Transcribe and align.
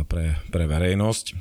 pre, 0.08 0.40
pre 0.50 0.64
verejnosť. 0.66 1.36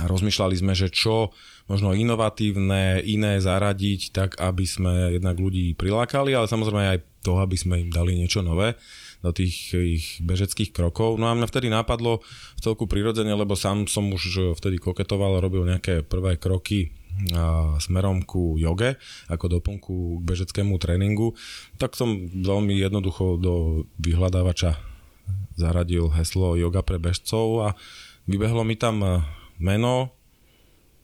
A 0.00 0.08
rozmýšľali 0.08 0.56
sme, 0.56 0.72
že 0.72 0.88
čo 0.88 1.36
možno 1.68 1.92
inovatívne, 1.92 3.04
iné 3.04 3.38
zaradiť, 3.38 4.00
tak 4.10 4.40
aby 4.40 4.64
sme 4.64 5.20
jednak 5.20 5.36
ľudí 5.36 5.76
prilákali, 5.76 6.32
ale 6.32 6.48
samozrejme 6.48 6.96
aj 6.96 6.98
to, 7.22 7.38
aby 7.38 7.54
sme 7.54 7.84
im 7.84 7.90
dali 7.92 8.16
niečo 8.16 8.40
nové 8.40 8.74
do 9.22 9.30
tých 9.30 9.72
ich 9.72 10.06
bežeckých 10.20 10.74
krokov. 10.74 11.16
No 11.16 11.30
a 11.30 11.36
mňa 11.38 11.46
vtedy 11.46 11.70
napadlo 11.70 12.20
v 12.58 12.60
celku 12.60 12.90
prirodzene, 12.90 13.32
lebo 13.32 13.54
sám 13.54 13.86
som 13.86 14.10
už 14.10 14.54
vtedy 14.58 14.82
koketoval, 14.82 15.38
robil 15.38 15.62
nejaké 15.62 16.02
prvé 16.02 16.36
kroky 16.36 16.90
a 17.36 17.76
smerom 17.78 18.24
ku 18.24 18.56
joge, 18.56 18.96
ako 19.28 19.60
doplnku 19.60 20.20
k 20.20 20.26
bežeckému 20.26 20.80
tréningu, 20.80 21.36
tak 21.76 21.92
som 21.92 22.32
veľmi 22.32 22.72
jednoducho 22.72 23.36
do 23.36 23.84
vyhľadávača 24.00 24.80
zaradil 25.54 26.08
heslo 26.16 26.56
yoga 26.56 26.80
pre 26.80 26.96
bežcov 26.96 27.46
a 27.60 27.68
vybehlo 28.24 28.64
mi 28.64 28.80
tam 28.80 29.04
eh, 29.04 29.20
meno, 29.60 30.16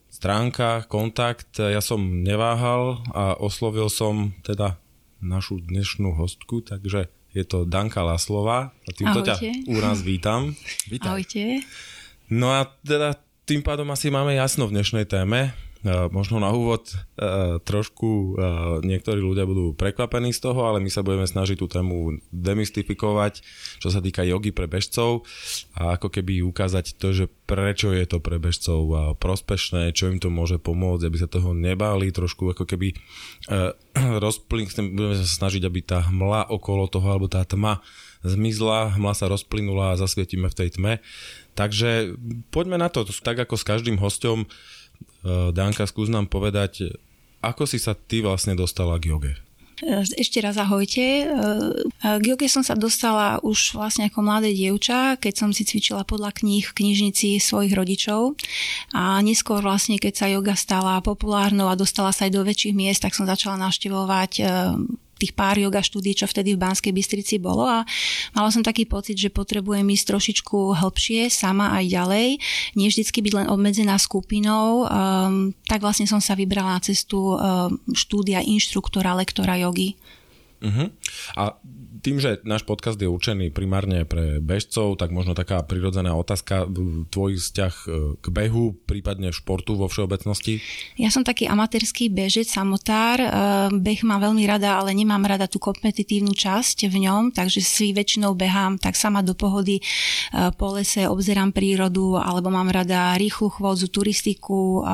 stránka, 0.09 0.89
kontakt, 0.89 1.61
ja 1.61 1.85
som 1.85 2.25
neváhal 2.25 3.05
a 3.13 3.37
oslovil 3.37 3.93
som 3.93 4.33
teda 4.43 4.81
našu 5.21 5.61
dnešnú 5.61 6.17
hostku, 6.17 6.65
takže 6.65 7.13
je 7.39 7.45
to 7.47 7.63
Danka 7.63 8.03
Laslova 8.03 8.75
a 8.75 8.91
týmto 8.91 9.23
Ahojte. 9.23 9.39
ťa 9.39 9.71
u 9.71 9.79
nás 9.79 10.03
vítam. 10.03 10.59
Vítaj. 10.91 11.07
Ahojte. 11.15 11.63
No 12.27 12.51
a 12.51 12.67
teda 12.83 13.15
tým 13.47 13.63
pádom 13.63 13.89
asi 13.95 14.11
máme 14.11 14.35
jasno 14.35 14.67
v 14.67 14.75
dnešnej 14.77 15.07
téme. 15.07 15.55
Možno 15.87 16.43
na 16.43 16.51
úvod 16.51 16.91
trošku 17.63 18.35
niektorí 18.83 19.23
ľudia 19.23 19.47
budú 19.47 19.79
prekvapení 19.79 20.35
z 20.35 20.51
toho, 20.51 20.67
ale 20.67 20.83
my 20.83 20.91
sa 20.91 21.07
budeme 21.07 21.23
snažiť 21.23 21.55
tú 21.55 21.71
tému 21.71 22.19
demystifikovať, 22.35 23.47
čo 23.79 23.89
sa 23.95 24.03
týka 24.03 24.27
jogy 24.27 24.51
pre 24.51 24.67
bežcov 24.67 25.23
a 25.79 25.95
ako 25.95 26.11
keby 26.11 26.43
ukázať 26.43 26.99
to, 26.99 27.15
že 27.15 27.25
prečo 27.47 27.95
je 27.95 28.11
to 28.11 28.19
pre 28.19 28.43
bežcov 28.43 29.15
prospešné, 29.23 29.95
čo 29.95 30.11
im 30.11 30.19
to 30.19 30.35
môže 30.35 30.59
pomôcť, 30.59 31.07
aby 31.07 31.17
sa 31.17 31.31
toho 31.31 31.55
nebáli, 31.55 32.11
trošku 32.11 32.51
ako 32.51 32.67
keby 32.67 32.99
rozplyn, 34.25 34.67
budeme 34.99 35.15
sa 35.15 35.27
snažiť, 35.31 35.63
aby 35.63 35.81
tá 35.87 36.03
hmla 36.11 36.51
okolo 36.51 36.91
toho, 36.91 37.07
alebo 37.07 37.31
tá 37.31 37.47
tma 37.47 37.79
zmizla, 38.27 38.99
hmla 38.99 39.15
sa 39.15 39.31
rozplynula 39.31 39.95
a 39.95 40.01
zasvietime 40.01 40.51
v 40.51 40.59
tej 40.59 40.75
tme. 40.75 40.99
Takže 41.55 42.19
poďme 42.51 42.83
na 42.83 42.91
to, 42.91 43.07
tak 43.07 43.39
ako 43.39 43.55
s 43.55 43.63
každým 43.63 43.99
hostom 44.03 44.47
Eh, 44.47 44.78
Danka, 45.53 45.85
skús 45.85 46.09
nám 46.09 46.31
povedať, 46.31 46.93
ako 47.45 47.69
si 47.69 47.79
sa 47.79 47.95
ty 47.95 48.25
vlastne 48.25 48.59
dostala 48.59 48.99
k 48.99 49.15
joge? 49.15 49.33
Eh, 49.79 50.03
ešte 50.19 50.43
raz 50.43 50.59
ahojte. 50.59 51.23
Eh, 51.23 52.19
k 52.19 52.25
joge 52.27 52.51
som 52.51 52.67
sa 52.67 52.75
dostala 52.75 53.39
už 53.47 53.79
vlastne 53.79 54.11
ako 54.11 54.27
mladé 54.27 54.51
dievča, 54.51 55.15
keď 55.23 55.35
som 55.39 55.51
si 55.55 55.63
cvičila 55.63 56.03
podľa 56.03 56.35
kníh 56.35 56.67
v 56.67 56.75
knižnici 56.75 57.39
svojich 57.39 57.79
rodičov. 57.79 58.35
A 58.91 59.23
neskôr 59.23 59.63
vlastne, 59.63 60.03
keď 60.03 60.15
sa 60.19 60.27
joga 60.27 60.59
stala 60.59 60.99
populárnou 60.99 61.71
a 61.71 61.79
dostala 61.79 62.11
sa 62.11 62.27
aj 62.27 62.35
do 62.35 62.43
väčších 62.43 62.75
miest, 62.75 63.07
tak 63.07 63.15
som 63.15 63.31
začala 63.31 63.71
navštevovať 63.71 64.33
tých 65.19 65.35
pár 65.35 65.59
yoga 65.59 65.83
štúdí, 65.83 66.15
čo 66.15 66.31
vtedy 66.31 66.55
v 66.55 66.63
Banskej 66.63 66.95
Bystrici 66.95 67.37
bolo 67.43 67.67
a 67.67 67.83
mala 68.33 68.49
som 68.55 68.63
taký 68.63 68.87
pocit, 68.87 69.19
že 69.19 69.35
potrebujem 69.35 69.85
ísť 69.85 70.15
trošičku 70.15 70.79
hĺbšie, 70.79 71.29
sama 71.29 71.75
aj 71.79 71.85
ďalej, 71.91 72.27
nie 72.79 72.89
vždycky 72.89 73.19
byť 73.21 73.33
len 73.35 73.47
obmedzená 73.51 73.99
skupinou, 73.99 74.87
um, 74.87 75.51
tak 75.67 75.83
vlastne 75.83 76.07
som 76.07 76.23
sa 76.23 76.39
vybrala 76.39 76.79
na 76.79 76.81
cestu 76.81 77.35
um, 77.35 77.75
štúdia 77.93 78.41
inštruktora, 78.47 79.19
lektora 79.19 79.59
jogy. 79.59 79.99
Uh-huh. 80.59 80.91
A 81.39 81.55
tým, 82.01 82.23
že 82.23 82.43
náš 82.47 82.63
podcast 82.63 82.99
je 82.99 83.09
určený 83.09 83.51
primárne 83.51 84.05
pre 84.05 84.39
bežcov, 84.39 84.99
tak 84.99 85.15
možno 85.15 85.33
taká 85.33 85.63
prirodzená 85.63 86.15
otázka, 86.15 86.69
tvoj 87.09 87.39
vzťah 87.39 87.75
e, 87.75 87.87
k 88.19 88.27
behu, 88.29 88.77
prípadne 88.85 89.31
športu 89.31 89.79
vo 89.79 89.87
všeobecnosti? 89.87 90.61
Ja 90.99 91.09
som 91.09 91.23
taký 91.23 91.47
amatérsky 91.47 92.11
bežec, 92.11 92.51
samotár. 92.51 93.19
E, 93.19 93.29
beh 93.75 94.01
mám 94.05 94.21
veľmi 94.23 94.45
rada, 94.45 94.79
ale 94.79 94.93
nemám 94.95 95.25
rada 95.25 95.49
tú 95.49 95.63
kompetitívnu 95.63 96.35
časť 96.35 96.91
v 96.91 97.09
ňom, 97.09 97.23
takže 97.35 97.63
si 97.65 97.91
väčšinou 97.95 98.35
behám 98.35 98.77
tak 98.77 98.95
sama 98.95 99.25
do 99.25 99.33
pohody 99.33 99.81
e, 99.81 99.83
po 100.55 100.77
lese, 100.77 101.09
obzerám 101.09 101.51
prírodu, 101.57 102.21
alebo 102.21 102.53
mám 102.53 102.69
rada 102.69 103.17
rýchlu 103.17 103.49
chôdzu, 103.49 103.89
turistiku, 103.89 104.85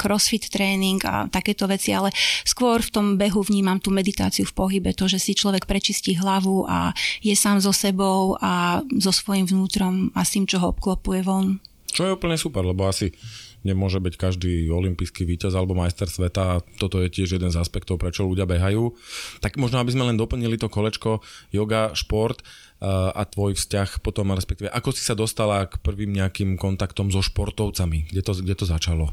crossfit 0.00 0.48
tréning 0.48 0.96
a 1.04 1.28
takéto 1.28 1.68
veci, 1.68 1.92
ale 1.92 2.08
skôr 2.42 2.80
v 2.80 2.90
tom 2.90 3.06
behu 3.20 3.44
vnímam 3.44 3.76
tú 3.76 3.92
meditáciu 3.92 4.48
v 4.48 4.56
pohybe, 4.56 4.90
to, 4.96 5.04
že 5.04 5.20
si 5.20 5.36
človek 5.36 5.68
prečistí 5.68 6.16
hlavu, 6.16 6.39
hlavu 6.40 6.64
a 6.64 6.96
je 7.20 7.36
sám 7.36 7.60
so 7.60 7.76
sebou 7.76 8.40
a 8.40 8.80
so 8.96 9.12
svojím 9.12 9.44
vnútrom 9.44 10.08
a 10.16 10.24
s 10.24 10.32
tým, 10.32 10.48
čo 10.48 10.56
ho 10.64 10.72
obklopuje 10.72 11.20
von. 11.20 11.60
Čo 11.92 12.08
je 12.08 12.16
úplne 12.16 12.40
super, 12.40 12.64
lebo 12.64 12.88
asi 12.88 13.12
nemôže 13.60 14.00
byť 14.00 14.14
každý 14.16 14.72
olimpijský 14.72 15.28
víťaz 15.28 15.52
alebo 15.52 15.76
majster 15.76 16.08
sveta 16.08 16.64
toto 16.80 17.04
je 17.04 17.12
tiež 17.12 17.36
jeden 17.36 17.52
z 17.52 17.60
aspektov, 17.60 18.00
prečo 18.00 18.24
ľudia 18.24 18.48
behajú. 18.48 18.96
Tak 19.44 19.60
možno, 19.60 19.84
aby 19.84 19.92
sme 19.92 20.08
len 20.08 20.16
doplnili 20.16 20.56
to 20.56 20.72
kolečko 20.72 21.20
yoga, 21.52 21.92
šport, 21.92 22.40
a 22.80 23.28
tvoj 23.28 23.60
vzťah 23.60 24.00
potom, 24.00 24.32
respektíve 24.32 24.72
ako 24.72 24.96
si 24.96 25.04
sa 25.04 25.12
dostala 25.12 25.68
k 25.68 25.76
prvým 25.84 26.16
nejakým 26.16 26.56
kontaktom 26.56 27.12
so 27.12 27.20
športovcami? 27.20 28.08
Kde 28.08 28.20
to, 28.24 28.32
kde 28.40 28.54
to 28.56 28.64
začalo? 28.64 29.12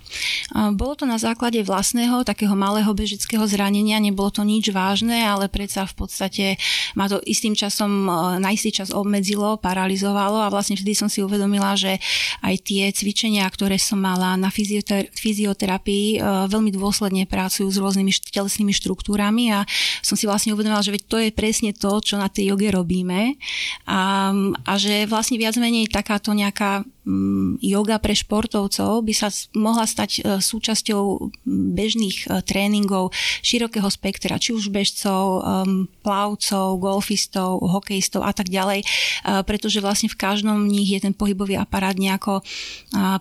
Bolo 0.80 0.96
to 0.96 1.04
na 1.04 1.20
základe 1.20 1.60
vlastného 1.68 2.24
takého 2.24 2.56
malého 2.56 2.88
bežického 2.96 3.44
zranenia, 3.44 4.00
nebolo 4.00 4.32
to 4.32 4.48
nič 4.48 4.72
vážne, 4.72 5.20
ale 5.20 5.52
predsa 5.52 5.84
v 5.84 5.96
podstate 6.00 6.46
ma 6.96 7.12
to 7.12 7.20
istým 7.28 7.60
časom, 7.60 8.08
na 8.40 8.50
istý 8.56 8.72
čas 8.72 8.96
obmedzilo, 8.96 9.60
paralizovalo 9.60 10.40
a 10.40 10.48
vlastne 10.48 10.80
vtedy 10.80 10.96
som 10.96 11.12
si 11.12 11.20
uvedomila, 11.20 11.76
že 11.76 12.00
aj 12.48 12.56
tie 12.64 12.88
cvičenia, 12.96 13.44
ktoré 13.52 13.76
som 13.76 14.00
mala 14.00 14.40
na 14.40 14.48
fyzioter- 14.48 15.12
fyzioterapii, 15.12 16.24
veľmi 16.48 16.72
dôsledne 16.72 17.28
pracujú 17.28 17.68
s 17.68 17.76
rôznymi 17.76 18.32
telesnými 18.32 18.72
štruktúrami 18.72 19.52
a 19.52 19.68
som 20.00 20.16
si 20.16 20.24
vlastne 20.24 20.56
uvedomila, 20.56 20.80
že 20.80 20.96
veď 20.96 21.04
to 21.04 21.18
je 21.20 21.30
presne 21.36 21.76
to, 21.76 22.00
čo 22.00 22.16
na 22.16 22.32
tej 22.32 22.56
joge 22.56 22.72
robíme 22.72 23.36
a, 23.88 24.32
a 24.64 24.74
že 24.76 25.08
vlastne 25.10 25.40
viac 25.40 25.56
menej 25.58 25.88
takáto 25.90 26.34
nejaká 26.34 26.84
yoga 27.64 27.98
pre 28.04 28.14
športovcov 28.14 29.02
by 29.02 29.14
sa 29.16 29.32
mohla 29.56 29.88
stať 29.88 30.12
e, 30.20 30.22
súčasťou 30.44 31.32
bežných 31.48 32.18
e, 32.28 32.44
tréningov 32.44 33.16
širokého 33.42 33.88
spektra, 33.88 34.36
či 34.36 34.52
už 34.52 34.68
bežcov, 34.68 35.44
plavcov, 36.04 36.68
golfistov, 36.78 37.64
hokejistov 37.64 38.28
a 38.28 38.36
tak 38.36 38.52
ďalej, 38.52 38.84
e, 38.84 38.86
pretože 39.48 39.80
vlastne 39.80 40.12
v 40.12 40.20
každom 40.20 40.68
nich 40.68 40.92
je 40.92 41.00
ten 41.00 41.16
pohybový 41.16 41.56
aparát 41.56 41.96
nejako 41.96 42.44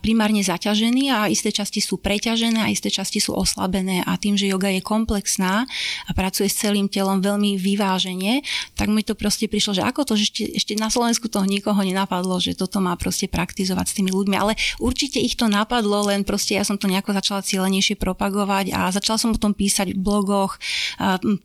primárne 0.02 0.42
zaťažený 0.42 1.12
a 1.12 1.18
isté 1.30 1.54
časti 1.54 1.78
sú 1.78 1.98
preťažené 2.00 2.66
a 2.66 2.72
isté 2.72 2.90
časti 2.90 3.22
sú 3.22 3.34
oslabené. 3.34 4.02
A 4.04 4.18
tým, 4.18 4.34
že 4.34 4.50
yoga 4.50 4.68
je 4.72 4.82
komplexná 4.82 5.64
a 6.06 6.10
pracuje 6.12 6.50
s 6.50 6.58
celým 6.58 6.90
telom 6.90 7.22
veľmi 7.22 7.56
vyvážene, 7.56 8.42
tak 8.74 8.90
mi 8.90 9.06
to 9.06 9.14
proste 9.14 9.46
prišlo, 9.46 9.78
že 9.78 9.82
ako 9.84 10.00
to, 10.08 10.12
že 10.18 10.24
ešte, 10.30 10.42
ešte 10.58 10.72
na 10.78 10.90
Slovensku 10.90 11.28
toho 11.30 11.44
nikoho 11.46 11.78
nenapadlo, 11.80 12.40
že 12.42 12.56
toto 12.56 12.82
má 12.82 12.96
proste 12.98 13.28
praktizovať 13.30 13.75
s 13.84 13.96
tými 14.00 14.08
ľuďmi, 14.08 14.36
ale 14.40 14.56
určite 14.80 15.20
ich 15.20 15.36
to 15.36 15.52
napadlo, 15.52 16.08
len 16.08 16.24
proste 16.24 16.56
ja 16.56 16.64
som 16.64 16.80
to 16.80 16.88
nejako 16.88 17.12
začala 17.12 17.44
cieľenejšie 17.44 18.00
propagovať 18.00 18.72
a 18.72 18.88
začala 18.88 19.20
som 19.20 19.36
o 19.36 19.38
tom 19.38 19.52
písať 19.52 19.92
v 19.92 20.00
blogoch, 20.00 20.56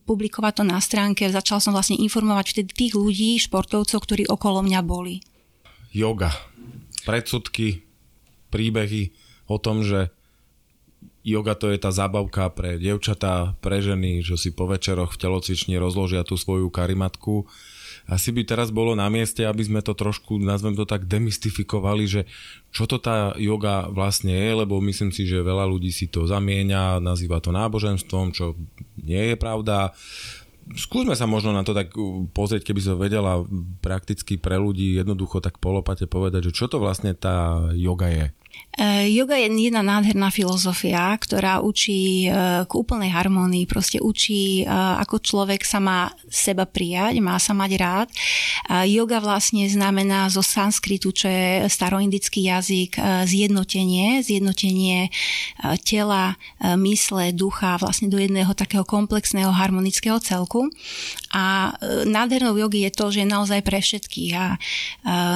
publikovať 0.08 0.54
to 0.62 0.64
na 0.64 0.80
stránke, 0.80 1.28
začala 1.28 1.60
som 1.60 1.76
vlastne 1.76 2.00
informovať 2.00 2.56
vtedy 2.56 2.70
tých 2.72 2.94
ľudí, 2.96 3.36
športovcov, 3.44 4.00
ktorí 4.00 4.24
okolo 4.32 4.64
mňa 4.64 4.80
boli. 4.88 5.20
Yoga, 5.92 6.32
predsudky, 7.04 7.84
príbehy 8.48 9.12
o 9.52 9.60
tom, 9.60 9.84
že 9.84 10.16
yoga 11.22 11.54
to 11.54 11.70
je 11.70 11.78
tá 11.78 11.92
zábavka 11.94 12.50
pre 12.54 12.82
dievčatá, 12.82 13.54
pre 13.62 13.84
ženy, 13.84 14.26
že 14.26 14.40
si 14.40 14.50
po 14.50 14.66
večeroch 14.66 15.14
v 15.14 15.22
telocvični 15.22 15.78
rozložia 15.78 16.26
tú 16.26 16.40
svoju 16.40 16.72
karimatku 16.72 17.46
asi 18.10 18.34
by 18.34 18.42
teraz 18.48 18.74
bolo 18.74 18.98
na 18.98 19.06
mieste, 19.12 19.46
aby 19.46 19.62
sme 19.62 19.82
to 19.86 19.94
trošku, 19.94 20.42
nazvem 20.42 20.74
to 20.74 20.90
tak, 20.90 21.06
demystifikovali, 21.06 22.06
že 22.10 22.22
čo 22.74 22.90
to 22.90 22.98
tá 22.98 23.36
yoga 23.38 23.92
vlastne 23.92 24.34
je, 24.34 24.52
lebo 24.66 24.82
myslím 24.82 25.14
si, 25.14 25.28
že 25.28 25.46
veľa 25.46 25.68
ľudí 25.70 25.94
si 25.94 26.10
to 26.10 26.26
zamieňa, 26.26 27.04
nazýva 27.04 27.44
to 27.44 27.54
náboženstvom, 27.54 28.34
čo 28.34 28.58
nie 28.98 29.34
je 29.34 29.36
pravda. 29.38 29.94
Skúsme 30.78 31.18
sa 31.18 31.26
možno 31.26 31.52
na 31.52 31.66
to 31.66 31.74
tak 31.74 31.92
pozrieť, 32.32 32.64
keby 32.64 32.82
som 32.82 32.96
vedela 33.02 33.44
prakticky 33.82 34.38
pre 34.38 34.56
ľudí 34.56 34.96
jednoducho 34.96 35.42
tak 35.44 35.58
polopate 35.60 36.06
povedať, 36.06 36.52
že 36.52 36.56
čo 36.56 36.66
to 36.72 36.80
vlastne 36.80 37.12
tá 37.18 37.70
yoga 37.74 38.08
je. 38.08 38.28
E, 38.72 39.12
yoga 39.12 39.36
je 39.36 39.52
jedna 39.52 39.84
nádherná 39.84 40.32
filozofia, 40.32 41.12
ktorá 41.20 41.60
učí 41.60 42.26
e, 42.26 42.64
k 42.64 42.72
úplnej 42.72 43.12
harmonii, 43.12 43.68
proste 43.68 44.00
učí, 44.00 44.64
e, 44.64 44.66
ako 44.72 45.20
človek 45.20 45.68
sa 45.68 45.84
má 45.84 46.08
seba 46.32 46.64
prijať, 46.64 47.20
má 47.20 47.36
sa 47.36 47.52
mať 47.52 47.72
rád. 47.76 48.10
Yoga 48.88 49.20
vlastne 49.20 49.68
znamená 49.68 50.32
zo 50.32 50.40
sanskritu, 50.40 51.12
čo 51.12 51.28
je 51.28 51.68
staroindický 51.68 52.48
jazyk, 52.48 52.96
zjednotenie, 53.28 54.24
zjednotenie 54.24 55.12
tela, 55.84 56.40
mysle, 56.80 57.36
ducha 57.36 57.76
vlastne 57.76 58.08
do 58.08 58.16
jedného 58.16 58.56
takého 58.56 58.88
komplexného 58.88 59.52
harmonického 59.52 60.24
celku. 60.24 60.72
A 61.36 61.76
nádhernou 62.08 62.56
jogy 62.56 62.88
je 62.88 62.92
to, 62.96 63.06
že 63.12 63.28
je 63.28 63.28
naozaj 63.28 63.60
pre 63.66 63.84
všetkých. 63.84 64.32
A 64.40 64.46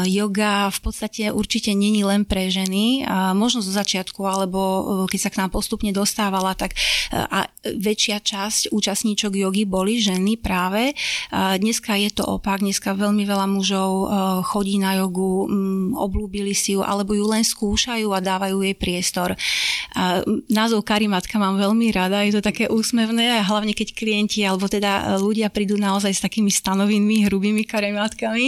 yoga 0.07 0.71
v 0.71 0.79
podstate 0.79 1.23
určite 1.35 1.75
není 1.75 2.07
len 2.07 2.23
pre 2.23 2.47
ženy, 2.47 3.03
možno 3.35 3.61
zo 3.61 3.71
začiatku, 3.71 4.21
alebo 4.25 4.59
e, 4.59 4.81
keď 5.11 5.19
sa 5.19 5.29
k 5.31 5.39
nám 5.39 5.49
postupne 5.53 5.91
dostávala, 5.95 6.57
tak 6.57 6.75
e, 6.75 6.77
a 7.15 7.47
väčšia 7.65 8.21
časť 8.21 8.61
účastníčok 8.73 9.37
jogy 9.37 9.63
boli 9.65 9.97
ženy 9.97 10.37
práve. 10.37 10.93
Dneska 11.33 11.97
je 11.97 12.13
to 12.13 12.23
opak, 12.25 12.61
dneska 12.61 12.93
veľmi 12.93 13.25
veľa 13.25 13.47
mužov 13.49 13.91
e, 13.91 14.05
chodí 14.45 14.77
na 14.77 14.97
jogu, 14.99 15.47
oblúbili 15.95 16.53
si 16.53 16.77
ju, 16.77 16.81
alebo 16.85 17.15
ju 17.15 17.25
len 17.29 17.41
skúšajú 17.45 18.11
a 18.11 18.19
dávajú 18.19 18.61
jej 18.61 18.75
priestor. 18.77 19.33
Názov 20.51 20.83
karimatka 20.83 21.39
mám 21.39 21.55
veľmi 21.55 21.87
rada, 21.95 22.25
je 22.27 22.35
to 22.35 22.41
také 22.43 22.67
úsmevné 22.67 23.39
a 23.39 23.47
hlavne 23.47 23.71
keď 23.71 23.95
klienti 23.95 24.43
alebo 24.43 24.67
teda 24.67 25.15
ľudia 25.17 25.47
prídu 25.47 25.79
naozaj 25.79 26.11
s 26.11 26.23
takými 26.23 26.51
stanovinými, 26.51 27.25
hrubými 27.29 27.63
karimatkami. 27.63 28.47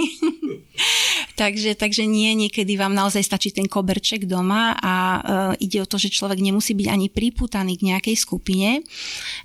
takže, 1.42 1.78
takže 1.78 2.04
nie, 2.04 2.34
niekedy 2.36 2.76
vám 2.76 2.94
naozaj 2.94 3.24
stačí 3.24 3.50
ten 3.54 3.70
koberček 3.70 4.26
doma 4.26 4.47
a 4.54 4.96
e, 4.96 5.20
ide 5.66 5.82
o 5.82 5.90
to, 5.90 5.96
že 5.96 6.14
človek 6.14 6.38
nemusí 6.44 6.76
byť 6.76 6.88
ani 6.92 7.08
priputaný 7.10 7.80
k 7.80 7.96
nejakej 7.96 8.16
skupine 8.20 8.84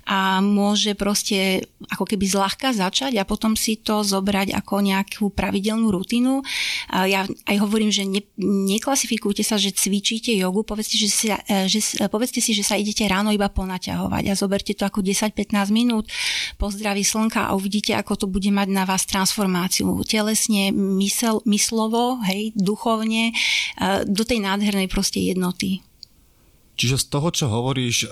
a 0.05 0.43
môže 0.43 0.93
proste 0.93 1.65
ako 1.89 2.03
keby 2.03 2.27
zľahka 2.27 2.75
začať 2.75 3.17
a 3.17 3.27
potom 3.27 3.55
si 3.55 3.79
to 3.79 4.03
zobrať 4.03 4.53
ako 4.53 4.83
nejakú 4.83 5.25
pravidelnú 5.31 5.89
rutinu. 5.89 6.43
Ja 6.91 7.25
aj 7.25 7.57
hovorím, 7.57 7.89
že 7.89 8.03
ne, 8.05 8.21
neklasifikujte 8.43 9.41
sa, 9.41 9.55
že 9.55 9.71
cvičíte 9.73 10.35
jogu, 10.35 10.67
povedzte, 10.67 10.99
že 10.99 11.09
si, 11.09 11.27
e, 11.31 11.67
že 11.67 12.03
E, 12.03 12.09
povedzte 12.09 12.41
si, 12.41 12.51
že 12.51 12.65
sa 12.65 12.79
idete 12.79 13.05
ráno 13.05 13.29
iba 13.29 13.47
ponaťahovať 13.47 14.23
a 14.27 14.33
zoberte 14.37 14.73
to 14.73 14.83
ako 14.87 15.05
10-15 15.05 15.69
minút 15.69 16.09
po 16.57 16.71
zdraví 16.73 17.05
slnka 17.05 17.49
a 17.49 17.55
uvidíte, 17.55 17.93
ako 17.93 18.25
to 18.25 18.27
bude 18.27 18.49
mať 18.49 18.67
na 18.71 18.83
vás 18.83 19.05
transformáciu 19.05 20.01
telesne, 20.03 20.73
mysel, 20.73 21.39
myslovo, 21.45 22.21
hej, 22.25 22.51
duchovne, 22.57 23.33
do 24.05 24.23
tej 24.25 24.43
nádhernej 24.43 24.89
proste 24.93 25.17
jednoty. 25.17 25.81
Čiže 26.73 27.05
z 27.05 27.09
toho, 27.13 27.29
čo 27.29 27.45
hovoríš, 27.53 28.09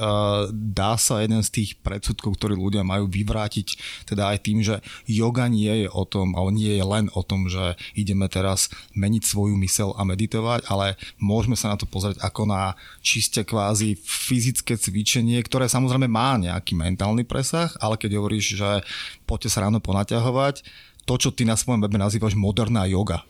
dá 0.54 0.94
sa 0.94 1.26
jeden 1.26 1.42
z 1.42 1.50
tých 1.50 1.82
predsudkov, 1.82 2.38
ktorý 2.38 2.54
ľudia 2.54 2.86
majú 2.86 3.10
vyvrátiť, 3.10 3.68
teda 4.06 4.30
aj 4.30 4.38
tým, 4.46 4.62
že 4.62 4.86
yoga 5.10 5.50
nie 5.50 5.82
je 5.82 5.90
o 5.90 6.06
tom, 6.06 6.38
ale 6.38 6.54
nie 6.54 6.78
je 6.78 6.86
len 6.86 7.10
o 7.18 7.26
tom, 7.26 7.50
že 7.50 7.74
ideme 7.98 8.30
teraz 8.30 8.70
meniť 8.94 9.24
svoju 9.26 9.58
mysel 9.66 9.98
a 9.98 10.06
meditovať, 10.06 10.70
ale 10.70 10.94
môžeme 11.18 11.58
sa 11.58 11.74
na 11.74 11.78
to 11.82 11.90
pozrieť 11.90 12.22
ako 12.22 12.46
na 12.46 12.78
čiste 13.02 13.42
kvázi 13.42 13.98
fyzické 13.98 14.78
cvičenie, 14.78 15.42
ktoré 15.42 15.66
samozrejme 15.66 16.06
má 16.06 16.38
nejaký 16.38 16.78
mentálny 16.78 17.26
presah, 17.26 17.74
ale 17.82 17.98
keď 17.98 18.22
hovoríš, 18.22 18.62
že 18.62 18.86
poďte 19.26 19.58
sa 19.58 19.66
ráno 19.66 19.82
ponaťahovať, 19.82 20.62
to, 21.10 21.14
čo 21.18 21.34
ty 21.34 21.50
na 21.50 21.58
svojom 21.58 21.82
webe 21.82 21.98
nazývaš 21.98 22.38
moderná 22.38 22.86
yoga, 22.86 23.26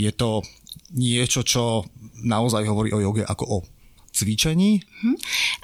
je 0.00 0.08
to 0.08 0.40
niečo, 0.94 1.42
čo 1.42 1.84
naozaj 2.22 2.66
hovorí 2.66 2.90
o 2.94 3.02
joge 3.02 3.24
ako 3.24 3.44
o 3.46 3.58
cvičení? 4.20 4.84
Hm. 5.00 5.16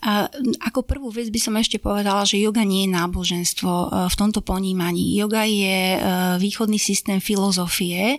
A 0.08 0.32
ako 0.64 0.80
prvú 0.86 1.08
vec 1.12 1.28
by 1.28 1.40
som 1.40 1.54
ešte 1.60 1.76
povedala, 1.76 2.24
že 2.24 2.40
yoga 2.40 2.64
nie 2.64 2.88
je 2.88 2.94
náboženstvo 2.96 3.72
e, 3.72 3.86
v 4.08 4.14
tomto 4.16 4.40
ponímaní. 4.40 5.16
Yoga 5.16 5.44
je 5.44 5.78
e, 5.96 5.98
východný 6.40 6.80
systém 6.80 7.20
filozofie 7.20 8.16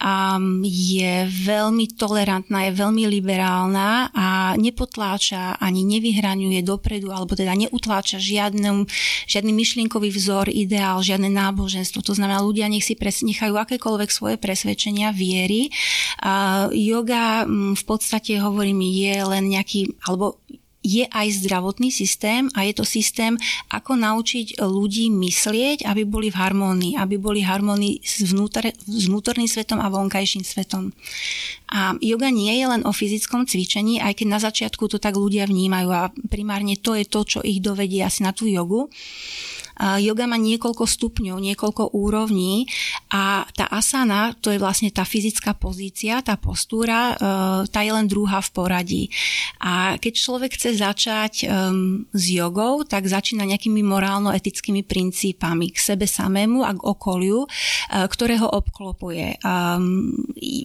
a 0.00 0.36
je 0.68 1.12
veľmi 1.28 1.96
tolerantná, 1.96 2.68
je 2.68 2.72
veľmi 2.76 3.04
liberálna 3.08 4.12
a 4.12 4.26
nepotláča 4.58 5.56
ani 5.56 5.86
nevyhraňuje 5.86 6.60
dopredu, 6.60 7.14
alebo 7.14 7.32
teda 7.32 7.54
neutláča 7.54 8.20
žiadny, 8.20 8.84
žiadny 9.24 9.52
myšlienkový 9.54 10.10
vzor, 10.12 10.50
ideál, 10.50 11.00
žiadne 11.00 11.30
náboženstvo. 11.30 12.02
To 12.04 12.12
znamená, 12.12 12.42
ľudia 12.42 12.66
nech 12.66 12.84
si 12.84 12.98
pres, 12.98 13.22
nechajú 13.22 13.54
akékoľvek 13.54 14.10
svoje 14.10 14.36
presvedčenia, 14.36 15.14
viery. 15.14 15.70
A 16.22 16.66
yoga 16.74 17.46
v 17.74 17.84
podstate, 17.86 18.42
hovorím, 18.42 18.82
je 18.82 19.14
len 19.22 19.44
nejaký 19.54 19.77
nejaký, 19.78 19.94
alebo 20.06 20.38
je 20.78 21.04
aj 21.10 21.42
zdravotný 21.42 21.90
systém 21.90 22.46
a 22.54 22.62
je 22.62 22.72
to 22.72 22.86
systém, 22.86 23.34
ako 23.68 23.98
naučiť 23.98 24.62
ľudí 24.62 25.10
myslieť, 25.10 25.84
aby 25.84 26.06
boli 26.06 26.30
v 26.30 26.38
harmónii, 26.38 26.92
aby 26.94 27.18
boli 27.18 27.42
v 27.42 27.50
harmónii 27.50 27.94
s, 28.00 28.30
vnútor, 28.30 28.70
s 28.72 29.04
vnútorným 29.10 29.50
svetom 29.50 29.82
a 29.82 29.90
vonkajším 29.90 30.46
svetom. 30.46 30.94
A 31.74 31.98
yoga 31.98 32.30
nie 32.30 32.54
je 32.62 32.66
len 32.70 32.86
o 32.86 32.94
fyzickom 32.94 33.44
cvičení, 33.44 33.98
aj 33.98 34.22
keď 34.22 34.26
na 34.30 34.40
začiatku 34.40 34.86
to 34.86 35.02
tak 35.02 35.18
ľudia 35.18 35.50
vnímajú 35.50 35.90
a 35.90 36.14
primárne 36.30 36.78
to 36.78 36.94
je 36.94 37.04
to, 37.04 37.20
čo 37.26 37.38
ich 37.42 37.58
dovedie 37.58 38.00
asi 38.00 38.22
na 38.22 38.30
tú 38.30 38.46
jogu 38.46 38.88
Yoga 39.78 40.26
má 40.26 40.34
niekoľko 40.34 40.84
stupňov, 40.84 41.38
niekoľko 41.38 41.94
úrovní 41.94 42.66
a 43.14 43.46
tá 43.54 43.70
asana, 43.70 44.34
to 44.42 44.50
je 44.50 44.58
vlastne 44.58 44.90
tá 44.90 45.06
fyzická 45.06 45.54
pozícia, 45.54 46.18
tá 46.20 46.34
postúra, 46.34 47.14
tá 47.70 47.80
je 47.86 47.92
len 47.94 48.10
druhá 48.10 48.42
v 48.42 48.50
poradí. 48.50 49.04
A 49.62 49.94
keď 50.02 50.12
človek 50.18 50.58
chce 50.58 50.82
začať 50.82 51.46
s 52.10 52.24
jogou, 52.26 52.82
tak 52.82 53.06
začína 53.06 53.46
nejakými 53.46 53.80
morálno-etickými 53.86 54.82
princípami 54.82 55.70
k 55.70 55.78
sebe 55.78 56.10
samému 56.10 56.66
a 56.66 56.74
k 56.74 56.82
okoliu, 56.82 57.46
ktoré 57.90 58.42
ho 58.42 58.50
obklopuje. 58.50 59.38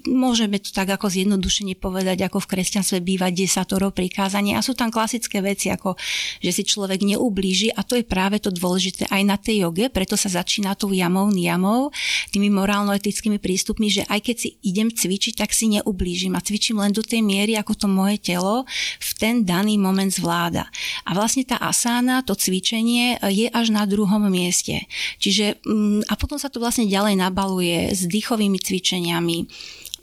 Môžeme 0.09 0.57
to 0.57 0.73
tak 0.73 0.89
ako 0.89 1.13
zjednodušene 1.13 1.77
povedať, 1.77 2.25
ako 2.25 2.41
v 2.41 2.49
kresťanstve 2.57 2.97
býva 3.05 3.29
desatoro 3.29 3.93
prikázanie 3.93 4.57
a 4.57 4.65
sú 4.65 4.73
tam 4.73 4.89
klasické 4.89 5.39
veci, 5.45 5.69
ako 5.69 5.93
že 6.41 6.51
si 6.51 6.63
človek 6.65 7.05
neublíži 7.05 7.69
a 7.69 7.85
to 7.85 7.93
je 7.99 8.05
práve 8.05 8.41
to 8.41 8.49
dôležité 8.49 9.02
aj 9.07 9.21
na 9.23 9.37
tej 9.39 9.67
joge, 9.67 9.87
preto 9.89 10.15
sa 10.19 10.29
začína 10.29 10.75
tou 10.75 10.91
jamou, 10.91 11.29
niamou, 11.29 11.89
tými 12.29 12.51
morálno-etickými 12.51 13.37
prístupmi, 13.37 13.87
že 13.89 14.03
aj 14.07 14.19
keď 14.23 14.35
si 14.35 14.49
idem 14.63 14.89
cvičiť, 14.91 15.39
tak 15.39 15.55
si 15.55 15.71
neublížim 15.77 16.33
a 16.35 16.43
cvičím 16.43 16.81
len 16.81 16.91
do 16.91 17.05
tej 17.05 17.21
miery, 17.23 17.55
ako 17.55 17.73
to 17.73 17.87
moje 17.87 18.19
telo 18.19 18.65
v 18.99 19.11
ten 19.15 19.43
daný 19.47 19.79
moment 19.79 20.09
zvláda. 20.09 20.67
A 21.07 21.15
vlastne 21.15 21.47
tá 21.47 21.59
asána, 21.59 22.25
to 22.25 22.33
cvičenie 22.33 23.19
je 23.29 23.47
až 23.51 23.71
na 23.71 23.87
druhom 23.87 24.25
mieste. 24.27 24.85
Čiže 25.21 25.63
mm, 25.63 26.09
a 26.09 26.13
potom 26.19 26.37
sa 26.41 26.51
to 26.51 26.59
vlastne 26.59 26.89
ďalej 26.89 27.15
nabaluje 27.19 27.93
s 27.93 28.05
dýchovými 28.09 28.59
cvičeniami, 28.59 29.37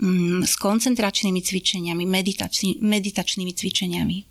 mm, 0.00 0.40
s 0.46 0.54
koncentračnými 0.56 1.40
cvičeniami, 1.42 2.04
meditačný, 2.06 2.80
meditačnými 2.80 3.52
cvičeniami. 3.52 4.29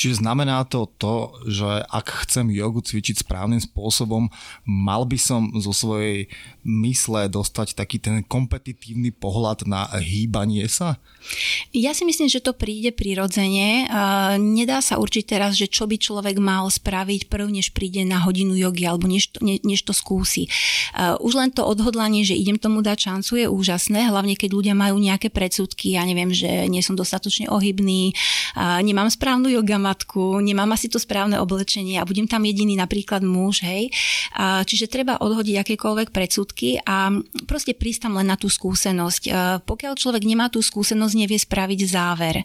Čiže 0.00 0.24
znamená 0.24 0.64
to 0.64 0.88
to, 0.96 1.36
že 1.44 1.84
ak 1.84 2.24
chcem 2.24 2.48
jogu 2.48 2.80
cvičiť 2.80 3.20
správnym 3.20 3.60
spôsobom, 3.60 4.32
mal 4.64 5.04
by 5.04 5.20
som 5.20 5.52
zo 5.60 5.76
svojej 5.76 6.32
mysle 6.64 7.32
dostať 7.32 7.72
taký 7.72 7.96
ten 8.02 8.20
kompetitívny 8.24 9.10
pohľad 9.14 9.64
na 9.64 9.88
hýbanie 9.96 10.68
sa? 10.68 11.00
Ja 11.72 11.92
si 11.92 12.08
myslím, 12.08 12.28
že 12.28 12.40
to 12.40 12.56
príde 12.56 12.92
prirodzene. 12.96 13.88
Nedá 14.40 14.80
sa 14.80 14.96
určiť 14.96 15.24
teraz, 15.36 15.56
že 15.56 15.68
čo 15.68 15.84
by 15.84 16.00
človek 16.00 16.36
mal 16.40 16.68
spraviť 16.68 17.28
prv, 17.28 17.48
než 17.48 17.76
príde 17.76 18.04
na 18.04 18.20
hodinu 18.24 18.56
jogy 18.56 18.84
alebo 18.88 19.08
než 19.08 19.32
to, 19.32 19.44
ne, 19.44 19.60
než 19.60 19.84
to 19.84 19.92
skúsi. 19.92 20.48
Už 21.20 21.32
len 21.36 21.52
to 21.52 21.64
odhodlanie, 21.64 22.24
že 22.24 22.36
idem 22.36 22.56
tomu 22.56 22.80
dať 22.80 23.08
šancu 23.08 23.32
je 23.40 23.46
úžasné, 23.48 24.08
hlavne 24.08 24.36
keď 24.36 24.50
ľudia 24.52 24.74
majú 24.76 24.96
nejaké 25.00 25.28
predsudky, 25.32 25.96
ja 25.96 26.04
neviem, 26.08 26.32
že 26.32 26.68
nie 26.68 26.80
som 26.84 26.96
dostatočne 26.96 27.48
ohybný, 27.52 28.12
nemám 28.80 29.08
správnu 29.12 29.48
jogamatku, 29.52 30.40
nemám 30.40 30.76
asi 30.76 30.88
to 30.88 31.00
správne 31.00 31.36
oblečenie 31.40 32.00
a 32.00 32.08
budem 32.08 32.26
tam 32.28 32.44
jediný 32.44 32.76
napríklad 32.80 33.24
muž, 33.24 33.62
hej. 33.64 33.92
Čiže 34.40 34.90
treba 34.90 35.20
odhodiť 35.20 35.56
akékoľvek 35.62 36.08
predsudky 36.10 36.49
výsledky 36.50 36.82
a 36.82 37.10
proste 37.46 37.74
prísť 37.74 38.08
tam 38.08 38.18
len 38.18 38.26
na 38.28 38.36
tú 38.36 38.50
skúsenosť. 38.50 39.22
E, 39.26 39.30
pokiaľ 39.64 39.94
človek 39.96 40.24
nemá 40.26 40.50
tú 40.50 40.60
skúsenosť, 40.60 41.14
nevie 41.14 41.38
spraviť 41.38 41.80
záver. 41.86 42.42
E, 42.42 42.44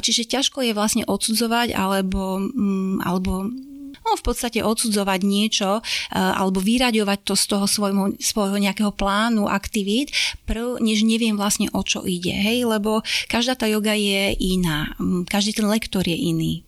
čiže 0.00 0.28
ťažko 0.28 0.62
je 0.62 0.72
vlastne 0.76 1.04
odsudzovať 1.08 1.74
alebo, 1.74 2.38
mm, 2.38 3.02
alebo 3.02 3.48
no, 3.92 4.10
v 4.16 4.22
podstate 4.22 4.60
odsudzovať 4.62 5.20
niečo 5.24 5.80
e, 5.80 5.82
alebo 6.16 6.60
vyraďovať 6.60 7.18
to 7.24 7.34
z 7.34 7.44
toho 7.48 7.66
svojho, 7.66 8.16
svojho 8.20 8.56
nejakého 8.60 8.92
plánu 8.92 9.48
aktivít, 9.48 10.12
prv, 10.44 10.78
než 10.80 11.02
neviem 11.02 11.36
vlastne 11.36 11.72
o 11.72 11.80
čo 11.82 12.04
ide. 12.04 12.32
Hej? 12.32 12.68
Lebo 12.68 13.00
každá 13.28 13.56
tá 13.56 13.66
joga 13.66 13.96
je 13.96 14.36
iná. 14.38 14.92
Každý 15.28 15.56
ten 15.56 15.66
lektor 15.68 16.04
je 16.04 16.16
iný. 16.16 16.64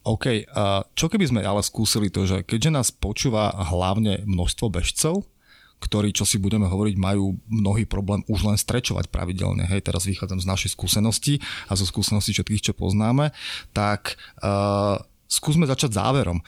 OK, 0.00 0.48
čo 0.96 1.12
keby 1.12 1.28
sme 1.28 1.40
ale 1.44 1.60
skúsili 1.60 2.08
to, 2.08 2.24
že 2.24 2.40
keďže 2.48 2.70
nás 2.72 2.88
počúva 2.88 3.52
hlavne 3.52 4.24
množstvo 4.24 4.72
bežcov, 4.72 5.28
ktorí, 5.80 6.12
čo 6.12 6.28
si 6.28 6.36
budeme 6.36 6.68
hovoriť, 6.68 6.94
majú 7.00 7.40
mnohý 7.48 7.88
problém 7.88 8.20
už 8.28 8.44
len 8.44 8.60
strečovať 8.60 9.08
pravidelne. 9.08 9.64
Hej, 9.64 9.88
teraz 9.88 10.04
vychádzam 10.04 10.38
z 10.38 10.46
našej 10.46 10.70
skúsenosti 10.76 11.40
a 11.66 11.74
zo 11.74 11.88
skúseností 11.88 12.36
všetkých, 12.36 12.70
čo 12.70 12.72
poznáme, 12.76 13.32
tak 13.72 14.20
uh, 14.44 15.00
skúsme 15.24 15.64
začať 15.64 15.96
záverom. 15.96 16.44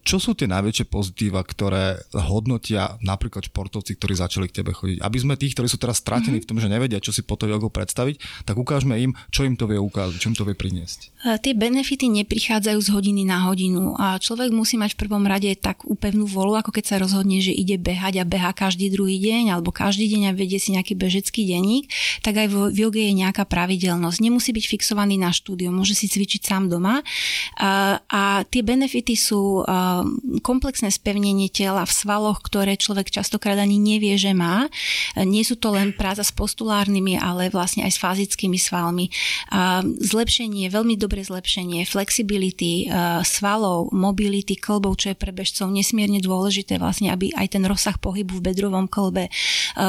Čo 0.00 0.16
sú 0.16 0.30
tie 0.32 0.48
najväčšie 0.48 0.88
pozitíva, 0.88 1.44
ktoré 1.44 2.00
hodnotia 2.16 2.96
napríklad 3.04 3.52
športovci, 3.52 4.00
ktorí 4.00 4.16
začali 4.16 4.46
k 4.48 4.64
tebe 4.64 4.72
chodiť? 4.72 5.04
Aby 5.04 5.18
sme 5.20 5.36
tých, 5.36 5.52
ktorí 5.52 5.68
sú 5.68 5.76
teraz 5.76 6.00
stratení 6.00 6.40
mm-hmm. 6.40 6.44
v 6.44 6.48
tom, 6.48 6.58
že 6.58 6.72
nevedia, 6.72 7.04
čo 7.04 7.12
si 7.12 7.20
po 7.20 7.36
to 7.36 7.44
jogou 7.44 7.68
predstaviť, 7.68 8.48
tak 8.48 8.56
ukážme 8.56 8.96
im, 8.96 9.12
čo 9.28 9.44
im 9.44 9.60
to 9.60 9.68
vie 9.68 9.76
ukázať, 9.76 10.16
čo 10.16 10.32
im 10.32 10.36
to 10.36 10.48
vie 10.48 10.56
priniesť. 10.56 11.12
Tie 11.44 11.52
benefity 11.52 12.08
neprichádzajú 12.08 12.80
z 12.80 12.88
hodiny 12.96 13.28
na 13.28 13.44
hodinu 13.44 13.92
a 14.00 14.16
človek 14.16 14.48
musí 14.56 14.80
mať 14.80 14.96
v 14.96 15.00
prvom 15.04 15.24
rade 15.28 15.52
tak 15.60 15.84
upevnú 15.84 16.24
volu, 16.24 16.56
ako 16.56 16.72
keď 16.72 16.84
sa 16.84 16.96
rozhodne, 16.96 17.44
že 17.44 17.52
ide 17.52 17.76
behať 17.76 18.20
a 18.20 18.24
beha 18.24 18.56
každý 18.56 18.88
druhý 18.88 19.20
deň 19.20 19.52
alebo 19.52 19.68
každý 19.68 20.08
deň 20.16 20.32
a 20.32 20.36
vedie 20.36 20.56
si 20.56 20.72
nejaký 20.72 20.96
bežecký 20.96 21.44
denník, 21.44 21.92
tak 22.24 22.40
aj 22.40 22.48
v 22.48 22.72
joge 22.72 23.04
je 23.04 23.12
nejaká 23.12 23.44
pravidelnosť. 23.44 24.16
Nemusí 24.16 24.56
byť 24.56 24.64
fixovaný 24.64 25.20
na 25.20 25.28
štúdio, 25.28 25.68
môže 25.68 25.92
si 25.92 26.08
cvičiť 26.08 26.40
sám 26.40 26.72
doma 26.72 27.04
a, 27.60 28.00
a 28.08 28.22
tie 28.48 28.64
benefity 28.64 29.12
sú 29.12 29.60
komplexné 30.44 30.92
spevnenie 30.92 31.48
tela 31.50 31.82
v 31.84 31.92
svaloch, 31.92 32.40
ktoré 32.44 32.76
človek 32.76 33.10
častokrát 33.10 33.58
ani 33.58 33.80
nevie, 33.80 34.14
že 34.14 34.36
má. 34.36 34.70
Nie 35.18 35.42
sú 35.42 35.58
to 35.58 35.74
len 35.74 35.96
práca 35.96 36.22
s 36.22 36.30
postulárnymi, 36.30 37.16
ale 37.18 37.48
vlastne 37.50 37.82
aj 37.82 37.92
s 37.96 38.02
fyzickými 38.02 38.58
svalmi. 38.60 39.08
Zlepšenie, 40.00 40.70
veľmi 40.70 40.94
dobré 41.00 41.24
zlepšenie 41.26 41.88
flexibility 41.88 42.86
svalov, 43.26 43.90
mobility 43.90 44.54
klbov, 44.54 45.00
čo 45.00 45.12
je 45.12 45.16
pre 45.18 45.32
bežcov 45.34 45.72
nesmierne 45.72 46.22
dôležité, 46.22 46.78
vlastne, 46.78 47.10
aby 47.10 47.32
aj 47.34 47.56
ten 47.56 47.64
rozsah 47.66 47.96
pohybu 47.96 48.38
v 48.38 48.46
bedrovom 48.52 48.86
klbe 48.86 49.32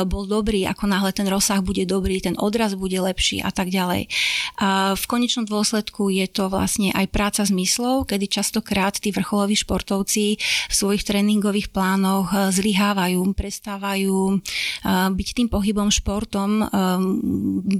bol 0.07 0.25
dobrý, 0.25 0.65
ako 0.65 0.87
náhle 0.87 1.11
ten 1.13 1.27
rozsah 1.27 1.59
bude 1.61 1.83
dobrý, 1.85 2.23
ten 2.23 2.39
odraz 2.39 2.73
bude 2.73 2.97
lepší 2.97 3.43
a 3.43 3.51
tak 3.51 3.69
ďalej. 3.69 4.07
V 4.95 5.05
konečnom 5.05 5.45
dôsledku 5.45 6.09
je 6.09 6.25
to 6.31 6.47
vlastne 6.47 6.95
aj 6.95 7.05
práca 7.11 7.43
zmyslov, 7.43 8.07
kedy 8.09 8.31
častokrát 8.31 8.95
tí 8.95 9.11
vrcholoví 9.11 9.53
športovci 9.55 9.89
športovci 9.91 10.39
v 10.39 10.73
svojich 10.73 11.03
tréningových 11.03 11.75
plánoch 11.75 12.31
eh, 12.31 12.47
zlyhávajú, 12.55 13.35
prestávajú 13.35 14.17
eh, 14.31 14.39
byť 15.11 15.27
tým 15.35 15.47
pohybom 15.51 15.91
športom 15.91 16.63
eh, 16.63 16.67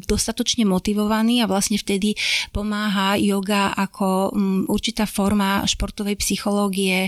dostatočne 0.03 0.67
motivovaní 0.67 1.39
a 1.39 1.47
vlastne 1.47 1.79
vtedy 1.79 2.19
pomáha 2.51 3.15
yoga 3.15 3.71
ako 3.71 4.35
mm, 4.35 4.61
určitá 4.67 5.07
forma 5.07 5.63
športovej 5.63 6.19
psychológie 6.19 7.07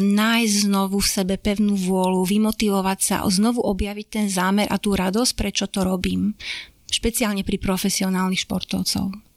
nájsť 0.00 0.54
znovu 0.68 1.00
v 1.00 1.08
sebe 1.08 1.34
pevnú 1.40 1.74
vôľu, 1.74 2.22
vymotivovať 2.28 2.98
sa, 3.00 3.16
znovu 3.26 3.64
objaviť 3.64 4.06
ten 4.06 4.26
zámer 4.28 4.68
a 4.68 4.76
tú 4.76 4.94
radosť, 4.94 5.32
prečo 5.34 5.66
to 5.66 5.82
robím. 5.82 6.36
Špeciálne 6.90 7.42
pri 7.42 7.56
profesionálnych 7.58 8.44
športovcov. 8.44 9.29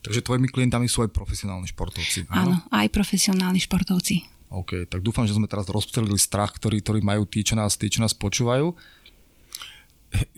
Takže 0.00 0.24
tvojimi 0.24 0.48
klientami 0.48 0.88
sú 0.88 1.04
aj 1.04 1.12
profesionálni 1.12 1.68
športovci. 1.68 2.28
Áno, 2.32 2.56
áno 2.56 2.56
aj 2.72 2.88
profesionálni 2.88 3.60
športovci. 3.60 4.24
OK, 4.50 4.90
tak 4.90 5.06
dúfam, 5.06 5.28
že 5.30 5.36
sme 5.36 5.46
teraz 5.46 5.70
rozptýlili 5.70 6.18
strach, 6.18 6.56
ktorý, 6.58 6.82
ktorý 6.82 7.00
majú 7.06 7.22
tí, 7.28 7.46
čo 7.46 7.54
nás, 7.54 7.78
tí, 7.78 7.86
čo 7.86 8.02
nás 8.02 8.16
počúvajú. 8.16 8.74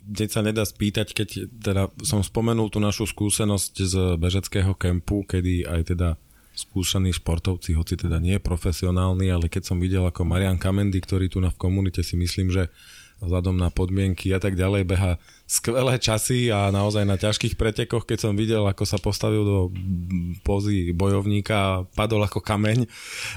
Deň 0.05 0.29
sa 0.29 0.45
nedá 0.45 0.69
spýtať, 0.69 1.17
keď 1.17 1.29
teda 1.49 1.89
som 2.05 2.21
spomenul 2.21 2.69
tú 2.69 2.77
našu 2.77 3.09
skúsenosť 3.09 3.73
z 3.81 3.95
bežeckého 4.21 4.77
kempu, 4.77 5.25
kedy 5.25 5.65
aj 5.65 5.97
teda 5.97 6.09
skúšaní 6.53 7.09
športovci, 7.17 7.73
hoci 7.73 7.97
teda 7.97 8.21
nie 8.21 8.37
profesionálni, 8.37 9.33
ale 9.33 9.49
keď 9.49 9.73
som 9.73 9.81
videl 9.81 10.05
ako 10.05 10.29
Marian 10.29 10.61
Kamendy, 10.61 11.01
ktorý 11.01 11.33
tu 11.33 11.41
na 11.41 11.49
v 11.49 11.57
komunite 11.57 12.05
si 12.05 12.13
myslím, 12.21 12.53
že 12.53 12.69
vzhľadom 13.23 13.55
na 13.55 13.71
podmienky 13.71 14.35
a 14.35 14.43
tak 14.43 14.59
ďalej 14.59 14.83
beha 14.83 15.13
skvelé 15.47 16.01
časy 16.01 16.51
a 16.51 16.73
naozaj 16.75 17.07
na 17.07 17.15
ťažkých 17.15 17.55
pretekoch, 17.55 18.09
keď 18.09 18.19
som 18.19 18.33
videl, 18.35 18.65
ako 18.67 18.83
sa 18.89 18.99
postavil 18.99 19.43
do 19.45 19.59
pozy 20.43 20.91
bojovníka 20.91 21.87
padol 21.95 22.25
ako 22.25 22.43
kameň 22.43 22.89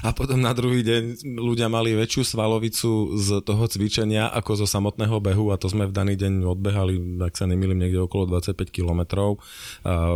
a 0.02 0.10
potom 0.16 0.40
na 0.40 0.50
druhý 0.56 0.82
deň 0.82 1.36
ľudia 1.38 1.70
mali 1.70 1.94
väčšiu 1.94 2.22
svalovicu 2.24 3.14
z 3.20 3.28
toho 3.44 3.64
cvičenia 3.68 4.32
ako 4.32 4.64
zo 4.64 4.66
samotného 4.66 5.20
behu 5.20 5.52
a 5.52 5.60
to 5.60 5.70
sme 5.70 5.86
v 5.86 5.94
daný 5.94 6.18
deň 6.18 6.42
odbehali, 6.42 7.22
ak 7.22 7.36
sa 7.36 7.46
nemýlim, 7.46 7.78
niekde 7.78 8.02
okolo 8.02 8.26
25 8.26 8.72
kilometrov 8.72 9.38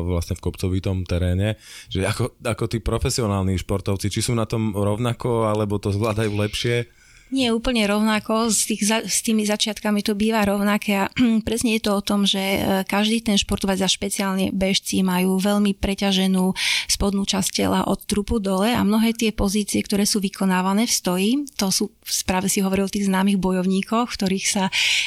vlastne 0.04 0.34
v 0.34 0.44
kopcovitom 0.44 1.04
teréne, 1.06 1.60
že 1.92 2.02
ako, 2.02 2.40
ako 2.42 2.64
tí 2.66 2.82
profesionálni 2.82 3.60
športovci, 3.60 4.08
či 4.08 4.24
sú 4.24 4.32
na 4.34 4.48
tom 4.48 4.72
rovnako, 4.72 5.46
alebo 5.46 5.76
to 5.76 5.92
zvládajú 5.92 6.32
lepšie? 6.32 6.99
Nie 7.30 7.54
úplne 7.54 7.86
rovnako, 7.86 8.50
s, 8.50 8.66
tých, 8.66 8.90
s 8.90 9.22
tými 9.22 9.46
začiatkami 9.46 10.02
to 10.02 10.18
býva 10.18 10.42
rovnaké 10.42 10.98
a 10.98 11.06
presne 11.46 11.78
je 11.78 11.82
to 11.86 11.94
o 11.94 12.02
tom, 12.02 12.26
že 12.26 12.42
e, 12.42 12.58
každý 12.82 13.22
ten 13.22 13.38
športovec 13.38 13.78
a 13.78 13.86
špeciálne 13.86 14.50
bežci 14.50 15.06
majú 15.06 15.38
veľmi 15.38 15.78
preťaženú 15.78 16.50
spodnú 16.90 17.22
časť 17.22 17.48
tela 17.54 17.86
od 17.86 18.02
trupu 18.02 18.42
dole 18.42 18.74
a 18.74 18.82
mnohé 18.82 19.14
tie 19.14 19.30
pozície, 19.30 19.78
ktoré 19.78 20.10
sú 20.10 20.18
vykonávané 20.18 20.90
v 20.90 20.92
stoji, 20.92 21.30
to 21.54 21.70
sú 21.70 21.94
správe 22.10 22.50
si 22.50 22.60
hovoril 22.60 22.90
o 22.90 22.92
tých 22.92 23.06
známych 23.06 23.38
bojovníkoch, 23.38 24.10
ktorých 24.10 24.46
sa 24.50 24.64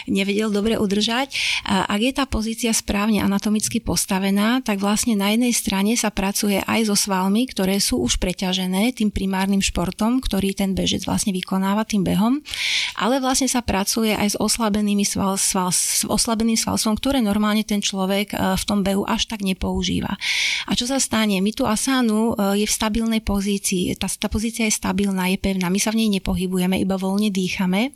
nevedel 0.07 0.49
dobre 0.49 0.79
udržať. 0.79 1.35
A 1.67 1.83
ak 1.91 1.99
je 1.99 2.13
tá 2.15 2.23
pozícia 2.23 2.71
správne 2.71 3.19
anatomicky 3.19 3.83
postavená, 3.83 4.63
tak 4.63 4.79
vlastne 4.79 5.19
na 5.19 5.35
jednej 5.35 5.51
strane 5.51 5.93
sa 5.99 6.09
pracuje 6.09 6.63
aj 6.63 6.87
so 6.87 6.95
svalmi, 6.95 7.43
ktoré 7.51 7.83
sú 7.83 7.99
už 7.99 8.17
preťažené 8.17 8.95
tým 8.95 9.11
primárnym 9.11 9.59
športom, 9.59 10.23
ktorý 10.23 10.55
ten 10.55 10.71
bežec 10.71 11.03
vlastne 11.03 11.35
vykonáva 11.35 11.83
tým 11.83 12.07
behom, 12.13 12.39
ale 13.01 13.17
vlastne 13.17 13.49
sa 13.49 13.65
pracuje 13.65 14.13
aj 14.13 14.33
s 14.33 14.37
oslabenými 14.37 15.01
sval, 15.01 15.41
sval, 15.41 15.73
s 15.73 16.05
oslabeným 16.05 16.55
svalstvom, 16.55 16.93
ktoré 17.01 17.25
normálne 17.25 17.65
ten 17.65 17.81
človek 17.81 18.31
e, 18.31 18.37
v 18.53 18.63
tom 18.69 18.85
behu 18.85 19.01
až 19.09 19.25
tak 19.25 19.41
nepoužíva. 19.41 20.13
A 20.69 20.71
čo 20.77 20.85
sa 20.85 21.01
stane? 21.01 21.41
My 21.41 21.49
tu 21.49 21.65
asánu 21.65 22.37
e, 22.37 22.61
je 22.61 22.65
v 22.69 22.73
stabilnej 22.73 23.25
pozícii. 23.25 23.97
Tá, 23.97 24.05
tá 24.05 24.29
pozícia 24.29 24.69
je 24.69 24.73
stabilná, 24.77 25.33
je 25.33 25.41
pevná. 25.41 25.73
My 25.73 25.81
sa 25.81 25.89
v 25.89 26.05
nej 26.05 26.21
nepohybujeme, 26.21 26.77
iba 26.77 26.95
voľne 26.95 27.33
dýchame. 27.33 27.89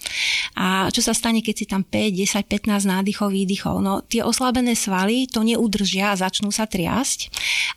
A 0.57 0.89
čo 0.89 1.05
sa 1.05 1.13
stane, 1.13 1.45
keď 1.45 1.55
si 1.55 1.65
tam 1.69 1.85
5, 1.85 2.17
10, 2.17 2.49
15 2.49 2.89
nádychov, 2.89 3.29
výdychov? 3.29 3.77
No 3.85 4.01
tie 4.01 4.25
oslabené 4.25 4.73
svaly 4.73 5.29
to 5.29 5.45
neudržia 5.45 6.17
a 6.17 6.19
začnú 6.19 6.49
sa 6.49 6.65
triasť. 6.65 7.29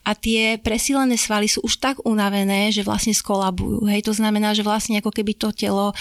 A 0.09 0.17
tie 0.17 0.57
presílené 0.57 1.21
svaly 1.21 1.45
sú 1.51 1.61
už 1.61 1.77
tak 1.77 2.01
unavené, 2.09 2.73
že 2.73 2.81
vlastne 2.81 3.13
skolabujú. 3.13 3.85
Hej, 3.85 4.09
to 4.09 4.17
znamená, 4.17 4.57
že 4.57 4.65
vlastne 4.65 4.97
ako 4.97 5.13
keby 5.13 5.37
to 5.37 5.53
telo 5.53 5.93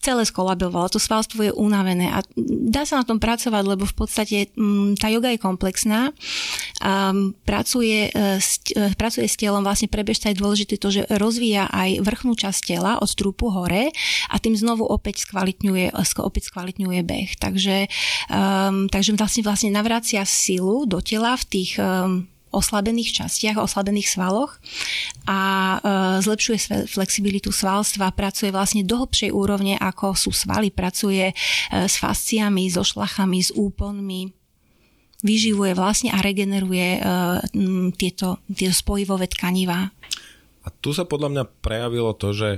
celé 0.00 0.22
skolabovalo, 0.24 0.88
to 0.90 0.98
svalstvo 0.98 1.44
je 1.44 1.52
unavené 1.54 2.08
a 2.10 2.24
dá 2.70 2.88
sa 2.88 3.00
na 3.00 3.04
tom 3.04 3.20
pracovať, 3.20 3.64
lebo 3.64 3.84
v 3.84 3.94
podstate 3.96 4.36
mm, 4.56 4.96
tá 4.98 5.12
yoga 5.12 5.30
je 5.30 5.40
komplexná, 5.40 6.10
pracuje, 7.44 8.08
e, 8.08 8.40
e, 8.40 8.84
pracuje 8.96 9.26
s 9.28 9.36
telom, 9.36 9.62
vlastne 9.62 9.92
pre 9.92 10.02
je 10.32 10.40
dôležité 10.40 10.74
to, 10.80 10.88
že 10.90 11.06
rozvíja 11.12 11.68
aj 11.70 12.02
vrchnú 12.02 12.34
časť 12.34 12.60
tela 12.74 12.98
od 12.98 13.10
trúpu 13.12 13.52
hore 13.52 13.92
a 14.32 14.36
tým 14.40 14.56
znovu 14.56 14.88
opäť 14.88 15.28
skvalitňuje, 15.28 15.92
opäť 16.24 16.50
skvalitňuje 16.50 17.00
beh. 17.04 17.30
Takže, 17.38 17.86
takže 18.90 19.10
vlastne, 19.14 19.42
vlastne 19.44 19.70
navracia 19.70 20.26
silu 20.26 20.84
do 20.88 20.98
tela 21.04 21.36
v 21.36 21.44
tých 21.46 21.70
oslabených 22.50 23.22
častiach, 23.22 23.56
oslabených 23.58 24.10
svaloch 24.10 24.58
a 25.26 25.40
e, 25.40 25.78
zlepšuje 26.22 26.90
flexibilitu 26.90 27.54
svalstva, 27.54 28.14
pracuje 28.14 28.50
vlastne 28.50 28.82
do 28.82 28.98
hlbšej 29.06 29.30
úrovne, 29.30 29.78
ako 29.78 30.18
sú 30.18 30.30
svaly, 30.34 30.74
pracuje 30.74 31.30
e, 31.30 31.34
s 31.70 31.94
fasciami, 31.98 32.66
so 32.70 32.82
šlachami, 32.82 33.38
s 33.38 33.54
úponmi, 33.54 34.34
vyživuje 35.22 35.72
vlastne 35.78 36.10
a 36.10 36.18
regeneruje 36.18 36.98
e, 36.98 37.00
tieto, 37.94 38.42
tieto 38.50 38.74
spojivové 38.74 39.30
tkanivá. 39.30 39.94
A 40.60 40.68
tu 40.82 40.90
sa 40.92 41.06
podľa 41.06 41.28
mňa 41.32 41.44
prejavilo 41.62 42.12
to, 42.18 42.36
že 42.36 42.50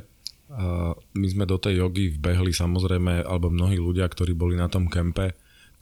my 1.16 1.26
sme 1.32 1.49
do 1.49 1.56
tej 1.56 1.80
jogy 1.80 2.12
vbehli 2.12 2.52
samozrejme, 2.52 3.25
alebo 3.25 3.49
mnohí 3.49 3.80
ľudia, 3.80 4.04
ktorí 4.04 4.37
boli 4.37 4.52
na 4.61 4.68
tom 4.68 4.84
kempe, 4.84 5.32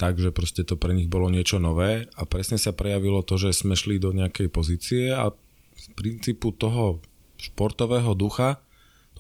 tak, 0.01 0.17
že 0.17 0.33
proste 0.33 0.65
to 0.65 0.81
pre 0.81 0.97
nich 0.97 1.13
bolo 1.13 1.29
niečo 1.29 1.61
nové 1.61 2.09
a 2.17 2.25
presne 2.25 2.57
sa 2.57 2.73
prejavilo 2.73 3.21
to, 3.21 3.37
že 3.37 3.53
sme 3.53 3.77
šli 3.77 4.01
do 4.01 4.17
nejakej 4.17 4.49
pozície 4.49 5.13
a 5.13 5.29
z 5.77 5.87
princípu 5.93 6.57
toho 6.57 7.05
športového 7.37 8.17
ducha 8.17 8.65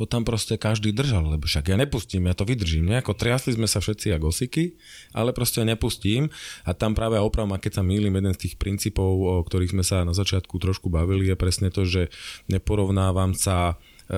to 0.00 0.08
tam 0.08 0.24
proste 0.24 0.56
každý 0.56 0.96
držal, 0.96 1.28
lebo 1.28 1.44
však 1.44 1.68
ja 1.68 1.76
nepustím, 1.76 2.24
ja 2.24 2.32
to 2.32 2.48
vydržím. 2.48 2.88
Nejako 2.88 3.12
triasli 3.12 3.52
sme 3.52 3.68
sa 3.68 3.84
všetci 3.84 4.16
ako 4.16 4.32
osiky, 4.32 4.72
ale 5.12 5.36
proste 5.36 5.60
nepustím 5.60 6.32
a 6.64 6.72
tam 6.72 6.96
práve 6.96 7.20
opravom, 7.20 7.52
a 7.52 7.60
keď 7.60 7.76
sa 7.76 7.84
mýlim, 7.84 8.16
jeden 8.16 8.32
z 8.32 8.48
tých 8.48 8.54
princípov, 8.56 9.04
o 9.04 9.44
ktorých 9.44 9.76
sme 9.76 9.84
sa 9.84 10.00
na 10.08 10.16
začiatku 10.16 10.56
trošku 10.56 10.88
bavili, 10.88 11.28
je 11.28 11.36
presne 11.36 11.68
to, 11.68 11.84
že 11.84 12.08
neporovnávam 12.48 13.36
sa 13.36 13.76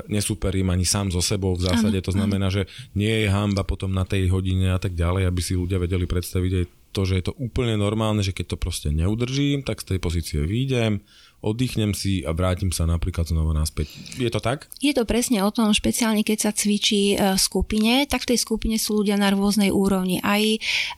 nesúperím 0.09 0.73
ani 0.73 0.89
sám 0.89 1.13
so 1.13 1.21
sebou 1.21 1.53
v 1.57 1.69
zásade. 1.69 2.01
Ano, 2.01 2.07
to 2.07 2.13
znamená, 2.17 2.49
ano. 2.49 2.57
že 2.57 2.63
nie 2.97 3.13
je 3.25 3.29
hamba 3.29 3.63
potom 3.63 3.93
na 3.93 4.09
tej 4.09 4.33
hodine 4.33 4.73
a 4.73 4.81
tak 4.81 4.97
ďalej, 4.97 5.29
aby 5.29 5.41
si 5.45 5.53
ľudia 5.53 5.77
vedeli 5.77 6.09
predstaviť 6.09 6.53
aj 6.57 6.65
to, 6.93 7.03
že 7.09 7.15
je 7.21 7.25
to 7.33 7.35
úplne 7.41 7.77
normálne, 7.81 8.21
že 8.21 8.37
keď 8.37 8.57
to 8.57 8.57
proste 8.61 8.89
neudržím, 8.93 9.65
tak 9.65 9.81
z 9.81 9.97
tej 9.97 9.99
pozície 9.99 10.41
výjdem, 10.45 11.01
oddychnem 11.43 11.91
si 11.93 12.23
a 12.23 12.31
vrátim 12.31 12.71
sa 12.71 12.87
napríklad 12.87 13.27
znova 13.27 13.51
naspäť. 13.51 13.91
Je 14.15 14.31
to 14.31 14.39
tak? 14.39 14.71
Je 14.79 14.95
to 14.95 15.03
presne 15.03 15.43
o 15.43 15.51
tom, 15.51 15.75
špeciálne 15.75 16.23
keď 16.23 16.39
sa 16.49 16.51
cvičí 16.55 17.19
e, 17.19 17.35
v 17.35 17.41
skupine, 17.41 18.07
tak 18.07 18.23
v 18.25 18.35
tej 18.35 18.39
skupine 18.39 18.79
sú 18.79 19.03
ľudia 19.03 19.19
na 19.19 19.35
rôznej 19.35 19.75
úrovni. 19.75 20.23
Aj, 20.23 20.41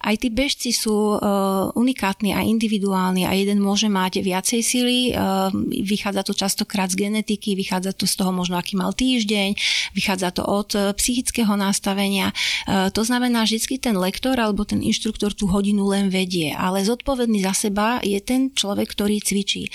aj 0.05 0.15
tí 0.21 0.29
bežci 0.29 0.77
sú 0.77 1.17
uh, 1.17 1.73
unikátni 1.73 2.37
a 2.37 2.45
individuálni 2.45 3.25
a 3.25 3.33
jeden 3.33 3.63
môže 3.63 3.89
mať 3.89 4.21
viacej 4.21 4.61
sily, 4.61 4.99
uh, 5.17 5.49
vychádza 5.65 6.23
to 6.29 6.37
častokrát 6.37 6.93
z 6.93 7.09
genetiky, 7.09 7.57
vychádza 7.57 7.97
to 7.97 8.05
z 8.05 8.15
toho 8.21 8.35
možno, 8.35 8.61
aký 8.61 8.77
mal 8.77 8.93
týždeň, 8.93 9.57
vychádza 9.97 10.37
to 10.37 10.43
od 10.45 10.77
psychického 10.99 11.57
nastavenia. 11.57 12.35
To 12.67 13.03
znamená, 13.07 13.47
že 13.49 13.63
vždy 13.63 13.77
ten 13.81 13.97
lektor 13.97 14.37
alebo 14.37 14.67
ten 14.67 14.83
inštruktor 14.83 15.33
tú 15.33 15.49
hodinu 15.49 15.89
len 15.89 16.11
vedie, 16.11 16.53
ale 16.53 16.85
zodpovedný 16.85 17.41
za 17.47 17.55
seba 17.55 18.03
je 18.03 18.19
ten 18.21 18.51
človek, 18.53 18.93
ktorý 18.93 19.23
cvičí. 19.23 19.71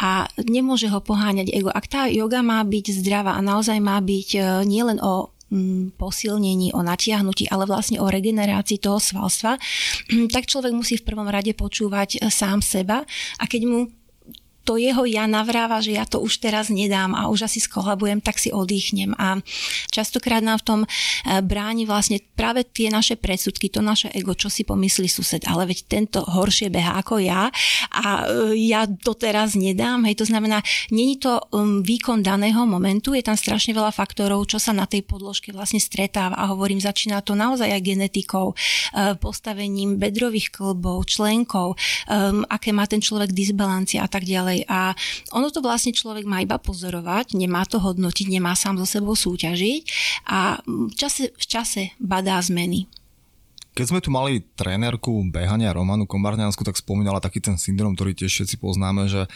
A 0.00 0.13
nemôže 0.40 0.88
ho 0.90 1.00
poháňať 1.00 1.50
ego. 1.50 1.70
Ak 1.70 1.90
tá 1.90 2.06
yoga 2.10 2.40
má 2.40 2.62
byť 2.62 2.86
zdravá 3.00 3.36
a 3.38 3.44
naozaj 3.44 3.78
má 3.80 3.98
byť 3.98 4.28
e, 4.34 4.40
nielen 4.68 4.98
o 5.02 5.34
mm, 5.50 5.98
posilnení, 5.98 6.74
o 6.74 6.80
natiahnutí, 6.80 7.50
ale 7.50 7.64
vlastne 7.66 7.98
o 7.98 8.06
regenerácii 8.06 8.78
toho 8.78 8.98
svalstva, 9.02 9.58
tak 10.34 10.46
človek 10.46 10.72
musí 10.74 11.00
v 11.00 11.06
prvom 11.06 11.26
rade 11.26 11.52
počúvať 11.56 12.20
e, 12.22 12.30
sám 12.30 12.62
seba 12.62 13.02
a 13.40 13.44
keď 13.44 13.62
mu 13.66 13.80
to 14.64 14.80
jeho 14.80 15.04
ja 15.04 15.28
navráva, 15.28 15.84
že 15.84 15.94
ja 15.94 16.08
to 16.08 16.24
už 16.24 16.40
teraz 16.40 16.72
nedám 16.72 17.12
a 17.12 17.28
už 17.28 17.46
asi 17.46 17.60
skolabujem, 17.60 18.24
tak 18.24 18.40
si 18.40 18.48
oddychnem. 18.50 19.12
A 19.20 19.38
častokrát 19.92 20.40
nám 20.40 20.64
v 20.64 20.66
tom 20.66 20.80
e, 20.82 20.88
bráni 21.44 21.84
vlastne 21.84 22.18
práve 22.34 22.64
tie 22.64 22.88
naše 22.88 23.20
predsudky, 23.20 23.68
to 23.68 23.84
naše 23.84 24.08
ego, 24.16 24.32
čo 24.32 24.48
si 24.48 24.64
pomyslí 24.64 25.06
sused, 25.06 25.44
ale 25.44 25.68
veď 25.68 25.78
tento 25.86 26.24
horšie 26.24 26.72
beha 26.72 26.96
ako 26.98 27.20
ja 27.20 27.52
a 27.92 28.24
e, 28.24 28.56
ja 28.56 28.88
to 28.88 29.12
teraz 29.12 29.52
nedám. 29.54 30.08
Hej, 30.08 30.24
to 30.24 30.26
znamená, 30.26 30.64
není 30.88 31.20
to 31.20 31.38
um, 31.52 31.84
výkon 31.84 32.24
daného 32.24 32.64
momentu, 32.64 33.12
je 33.12 33.22
tam 33.22 33.36
strašne 33.36 33.76
veľa 33.76 33.92
faktorov, 33.92 34.48
čo 34.48 34.56
sa 34.56 34.72
na 34.72 34.88
tej 34.88 35.04
podložke 35.04 35.52
vlastne 35.52 35.78
stretáva 35.78 36.40
a 36.40 36.48
hovorím, 36.48 36.80
začína 36.80 37.20
to 37.20 37.36
naozaj 37.36 37.68
aj 37.68 37.84
genetikou, 37.84 38.56
e, 38.96 39.14
postavením 39.20 40.00
bedrových 40.00 40.50
klbov, 40.56 41.06
členkov, 41.06 41.76
aké 42.48 42.70
má 42.72 42.88
ten 42.88 43.02
človek 43.02 43.34
disbalancie 43.34 44.00
a 44.00 44.08
tak 44.08 44.24
ďalej 44.24 44.53
ďalej. 44.54 44.70
A 44.70 44.94
ono 45.34 45.50
to 45.50 45.58
vlastne 45.58 45.90
človek 45.90 46.22
má 46.22 46.38
iba 46.42 46.58
pozorovať, 46.62 47.34
nemá 47.34 47.66
to 47.66 47.82
hodnotiť, 47.82 48.30
nemá 48.30 48.54
sám 48.54 48.78
so 48.78 48.86
sebou 48.86 49.18
súťažiť 49.18 49.82
a 50.30 50.62
v 50.64 50.94
čase, 50.94 51.34
v 51.34 51.44
čase 51.44 51.82
badá 51.98 52.38
zmeny. 52.38 52.86
Keď 53.74 53.86
sme 53.90 53.98
tu 53.98 54.14
mali 54.14 54.38
trénerku 54.54 55.10
behania 55.34 55.74
Romanu 55.74 56.06
Komárňansku, 56.06 56.62
tak 56.62 56.78
spomínala 56.78 57.18
taký 57.18 57.42
ten 57.42 57.58
syndrom, 57.58 57.98
ktorý 57.98 58.14
tiež 58.14 58.30
všetci 58.30 58.62
poznáme, 58.62 59.10
že 59.10 59.26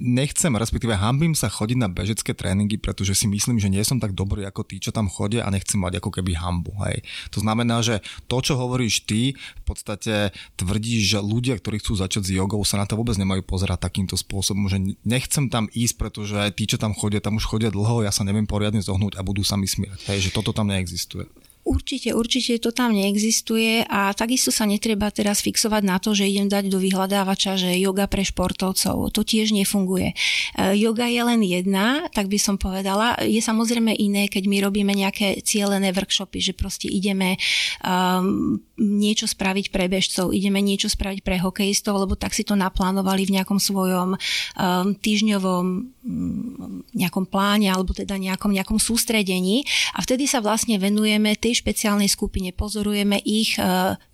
nechcem, 0.00 0.50
respektíve 0.56 0.96
hambím 0.96 1.36
sa 1.36 1.52
chodiť 1.52 1.78
na 1.78 1.92
bežecké 1.92 2.32
tréningy, 2.32 2.80
pretože 2.80 3.12
si 3.14 3.28
myslím, 3.28 3.60
že 3.60 3.68
nie 3.68 3.84
som 3.84 4.00
tak 4.00 4.16
dobrý 4.16 4.48
ako 4.48 4.64
tí, 4.64 4.80
čo 4.80 4.90
tam 4.90 5.06
chodia 5.06 5.44
a 5.44 5.52
nechcem 5.52 5.76
mať 5.76 6.00
ako 6.00 6.10
keby 6.18 6.34
hambu. 6.40 6.72
Hej. 6.88 7.04
To 7.36 7.44
znamená, 7.44 7.84
že 7.84 8.00
to, 8.26 8.40
čo 8.40 8.56
hovoríš 8.56 9.04
ty, 9.04 9.36
v 9.36 9.64
podstate 9.68 10.32
tvrdíš, 10.56 11.14
že 11.14 11.18
ľudia, 11.20 11.60
ktorí 11.60 11.78
chcú 11.78 12.00
začať 12.00 12.26
s 12.26 12.34
jogou, 12.34 12.64
sa 12.64 12.80
na 12.80 12.88
to 12.88 12.96
vôbec 12.96 13.14
nemajú 13.20 13.44
pozerať 13.44 13.84
takýmto 13.84 14.16
spôsobom, 14.16 14.66
že 14.66 14.80
nechcem 15.04 15.52
tam 15.52 15.68
ísť, 15.70 15.94
pretože 16.00 16.38
tí, 16.56 16.64
čo 16.64 16.80
tam 16.80 16.96
chodia, 16.96 17.20
tam 17.20 17.36
už 17.36 17.44
chodia 17.44 17.68
dlho, 17.68 18.02
ja 18.02 18.10
sa 18.10 18.24
neviem 18.24 18.48
poriadne 18.48 18.80
zohnúť 18.80 19.20
a 19.20 19.22
budú 19.22 19.44
sa 19.44 19.60
mi 19.60 19.68
smiať. 19.68 20.08
Hej, 20.08 20.32
že 20.32 20.34
toto 20.34 20.56
tam 20.56 20.72
neexistuje. 20.72 21.28
Určite, 21.60 22.16
určite 22.16 22.56
to 22.56 22.72
tam 22.72 22.96
neexistuje 22.96 23.84
a 23.84 24.16
takisto 24.16 24.48
sa 24.48 24.64
netreba 24.64 25.12
teraz 25.12 25.44
fixovať 25.44 25.82
na 25.84 26.00
to, 26.00 26.16
že 26.16 26.24
idem 26.24 26.48
dať 26.48 26.72
do 26.72 26.80
vyhľadávača, 26.80 27.60
že 27.60 27.76
yoga 27.76 28.08
pre 28.08 28.24
športovcov. 28.24 29.12
To 29.12 29.20
tiež 29.20 29.52
nefunguje. 29.52 30.12
E, 30.12 30.74
yoga 30.80 31.04
je 31.04 31.20
len 31.20 31.40
jedna, 31.44 32.08
tak 32.16 32.32
by 32.32 32.40
som 32.40 32.56
povedala. 32.56 33.20
Je 33.22 33.44
samozrejme 33.44 33.92
iné, 33.92 34.32
keď 34.32 34.48
my 34.48 34.56
robíme 34.66 34.92
nejaké 34.96 35.44
cielené 35.44 35.92
workshopy, 35.92 36.40
že 36.40 36.52
proste 36.56 36.88
ideme 36.88 37.36
um, 37.84 38.56
niečo 38.80 39.28
spraviť 39.28 39.68
pre 39.68 39.86
bežcov, 39.92 40.32
ideme 40.32 40.64
niečo 40.64 40.88
spraviť 40.88 41.20
pre 41.20 41.36
hokejistov, 41.38 42.00
lebo 42.00 42.16
tak 42.16 42.32
si 42.32 42.40
to 42.40 42.56
naplánovali 42.56 43.28
v 43.28 43.36
nejakom 43.36 43.60
svojom 43.60 44.16
um, 44.16 44.96
týždňovom 44.96 45.64
um, 45.76 46.82
nejakom 46.96 47.28
pláne 47.28 47.68
alebo 47.68 47.92
teda 47.92 48.16
nejakom, 48.16 48.50
nejakom 48.56 48.80
sústredení 48.80 49.68
a 49.94 50.00
vtedy 50.00 50.24
sa 50.24 50.40
vlastne 50.40 50.80
venujeme 50.80 51.36
tej 51.36 51.59
špeciálnej 51.60 52.08
skupine, 52.08 52.56
pozorujeme 52.56 53.20
ich 53.20 53.60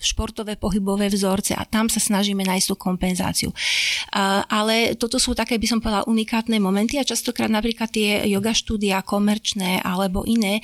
športové 0.02 0.58
pohybové 0.58 1.06
vzorce 1.06 1.54
a 1.54 1.62
tam 1.62 1.86
sa 1.86 2.02
snažíme 2.02 2.42
nájsť 2.42 2.66
tú 2.66 2.76
kompenzáciu. 2.76 3.50
Ale 4.50 4.98
toto 4.98 5.22
sú 5.22 5.32
také, 5.38 5.56
by 5.62 5.66
som 5.70 5.78
povedala, 5.78 6.08
unikátne 6.10 6.58
momenty 6.58 6.98
a 6.98 7.06
častokrát 7.06 7.46
napríklad 7.46 7.88
tie 7.94 8.26
yoga 8.26 8.50
štúdia 8.50 8.98
komerčné 9.06 9.78
alebo 9.84 10.26
iné 10.26 10.58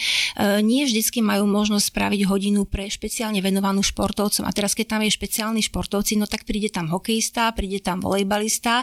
nie 0.61 0.83
vždycky 0.83 1.23
majú 1.23 1.47
možnosť 1.47 1.87
spraviť 1.95 2.21
hodinu 2.27 2.67
pre 2.67 2.91
špeciálne 2.91 3.39
venovanú 3.39 3.85
športovcom. 3.85 4.43
A 4.49 4.51
teraz, 4.51 4.75
keď 4.75 4.99
tam 4.99 5.07
je 5.07 5.15
špeciálny 5.15 5.61
športovci, 5.63 6.19
no 6.19 6.27
tak 6.27 6.43
príde 6.49 6.73
tam 6.73 6.91
hokejista, 6.91 7.55
príde 7.55 7.79
tam 7.79 8.03
volejbalista, 8.03 8.83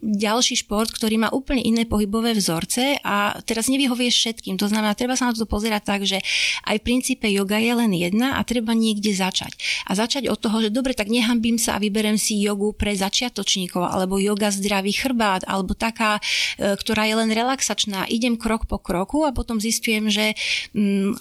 ďalší 0.00 0.64
šport, 0.64 0.88
ktorý 0.94 1.20
má 1.20 1.28
úplne 1.34 1.60
iné 1.60 1.84
pohybové 1.84 2.32
vzorce 2.32 2.96
a 3.02 3.36
teraz 3.42 3.66
nevyhovie 3.66 4.08
všetkým. 4.08 4.56
To 4.56 4.70
znamená, 4.70 4.94
treba 4.94 5.18
sa 5.18 5.28
na 5.28 5.34
to 5.34 5.44
pozerať 5.44 5.82
tak, 5.82 6.00
že 6.06 6.22
aj 6.68 6.76
v 6.80 6.86
princípe 6.86 7.26
yoga 7.32 7.56
je 7.56 7.72
len 7.72 7.92
jedna 7.96 8.36
a 8.36 8.44
treba 8.44 8.76
niekde 8.76 9.10
začať. 9.16 9.56
A 9.88 9.96
začať 9.96 10.28
od 10.28 10.36
toho, 10.36 10.60
že 10.60 10.70
dobre, 10.70 10.92
tak 10.92 11.08
nehambím 11.08 11.56
sa 11.56 11.76
a 11.76 11.82
vyberem 11.82 12.20
si 12.20 12.36
jogu 12.38 12.76
pre 12.76 12.92
začiatočníkov 12.92 13.80
alebo 13.80 14.20
yoga 14.20 14.52
zdravý 14.52 14.92
chrbát 14.92 15.48
alebo 15.48 15.72
taká, 15.72 16.20
e, 16.60 16.76
ktorá 16.76 17.08
je 17.08 17.14
len 17.16 17.30
relaxačná. 17.32 18.04
Idem 18.12 18.36
krok 18.36 18.68
po 18.68 18.76
kroku 18.76 19.24
a 19.24 19.32
potom 19.32 19.56
zistujem, 19.58 20.12
že 20.12 20.36
mm, 20.76 21.16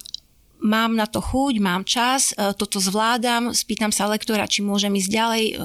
mám 0.62 0.98
na 0.98 1.06
to 1.06 1.22
chuť, 1.22 1.56
mám 1.62 1.86
čas, 1.86 2.34
e, 2.34 2.54
toto 2.58 2.82
zvládam, 2.82 3.54
spýtam 3.54 3.94
sa 3.94 4.10
lektora, 4.10 4.50
či 4.50 4.66
môžem 4.66 4.94
ísť 4.98 5.10
ďalej, 5.10 5.44
e, 5.46 5.56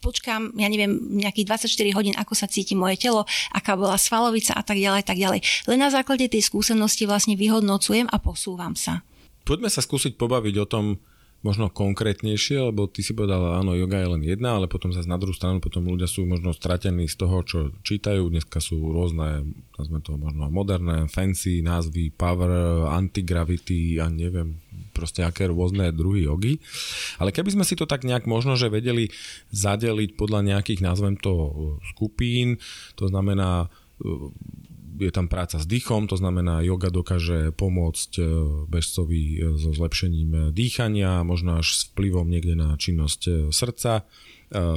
počkám, 0.00 0.56
ja 0.56 0.66
neviem, 0.66 0.96
nejakých 1.20 1.68
24 1.68 1.96
hodín, 1.96 2.16
ako 2.16 2.32
sa 2.32 2.48
cíti 2.48 2.72
moje 2.72 2.96
telo, 2.96 3.28
aká 3.52 3.76
bola 3.76 4.00
svalovica 4.00 4.56
a 4.56 4.64
tak 4.64 4.80
ďalej, 4.80 5.04
tak 5.04 5.20
ďalej. 5.20 5.44
Len 5.68 5.78
na 5.78 5.92
základe 5.92 6.26
tej 6.26 6.40
skúsenosti 6.40 7.04
vlastne 7.04 7.36
vyhodnocujem 7.36 8.08
a 8.08 8.16
posúvam 8.16 8.72
sa. 8.74 9.04
Poďme 9.44 9.68
sa 9.72 9.84
skúsiť 9.84 10.16
pobaviť 10.16 10.54
o 10.60 10.66
tom, 10.68 10.84
možno 11.40 11.72
konkrétnejšie, 11.72 12.68
lebo 12.68 12.84
ty 12.84 13.00
si 13.00 13.16
povedal, 13.16 13.56
áno, 13.56 13.72
yoga 13.72 13.96
je 13.96 14.12
len 14.12 14.22
jedna, 14.24 14.60
ale 14.60 14.68
potom 14.68 14.92
sa 14.92 15.00
na 15.08 15.16
druhú 15.16 15.32
stranu 15.32 15.56
potom 15.56 15.88
ľudia 15.88 16.04
sú 16.04 16.28
možno 16.28 16.52
stratení 16.52 17.08
z 17.08 17.16
toho, 17.16 17.40
čo 17.40 17.58
čítajú. 17.80 18.28
Dneska 18.28 18.60
sú 18.60 18.76
rôzne, 18.76 19.48
nazvime 19.80 20.04
to 20.04 20.20
možno 20.20 20.52
moderné, 20.52 21.08
fancy 21.08 21.64
názvy, 21.64 22.12
power, 22.12 22.84
antigravity 22.92 23.96
a 23.96 24.12
neviem, 24.12 24.60
proste 24.92 25.24
aké 25.24 25.48
rôzne 25.48 25.88
druhy 25.96 26.28
jogy. 26.28 26.60
Ale 27.16 27.32
keby 27.32 27.56
sme 27.56 27.64
si 27.64 27.72
to 27.72 27.88
tak 27.88 28.04
nejak 28.04 28.28
možno, 28.28 28.60
že 28.60 28.68
vedeli 28.68 29.08
zadeliť 29.48 30.20
podľa 30.20 30.44
nejakých, 30.44 30.84
nazvem 30.84 31.16
to, 31.16 31.32
skupín, 31.96 32.60
to 33.00 33.08
znamená 33.08 33.72
je 35.00 35.08
tam 35.08 35.32
práca 35.32 35.56
s 35.56 35.64
dýchom, 35.64 36.04
to 36.04 36.20
znamená, 36.20 36.60
yoga 36.60 36.92
dokáže 36.92 37.56
pomôcť 37.56 38.12
e, 38.20 38.24
bežcovi 38.68 39.22
e, 39.24 39.36
so 39.56 39.72
zlepšením 39.72 40.30
e, 40.30 40.40
dýchania, 40.52 41.24
možno 41.24 41.56
až 41.56 41.72
s 41.72 41.80
vplyvom 41.90 42.28
niekde 42.28 42.52
na 42.52 42.76
činnosť 42.76 43.50
srdca. 43.50 44.04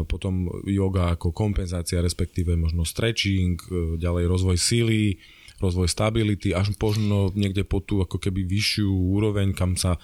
Potom 0.06 0.54
yoga 0.70 1.18
ako 1.18 1.34
kompenzácia, 1.34 1.98
respektíve 1.98 2.54
možno 2.54 2.86
stretching, 2.86 3.58
ďalej 3.98 4.30
rozvoj 4.30 4.54
síly, 4.54 5.18
rozvoj 5.58 5.90
stability, 5.90 6.54
až 6.54 6.78
možno 6.78 7.34
niekde 7.34 7.66
po 7.66 7.82
tú 7.82 7.98
ako 7.98 8.22
keby 8.22 8.46
vyššiu 8.46 8.86
úroveň, 8.86 9.58
kam 9.58 9.74
sa 9.74 9.98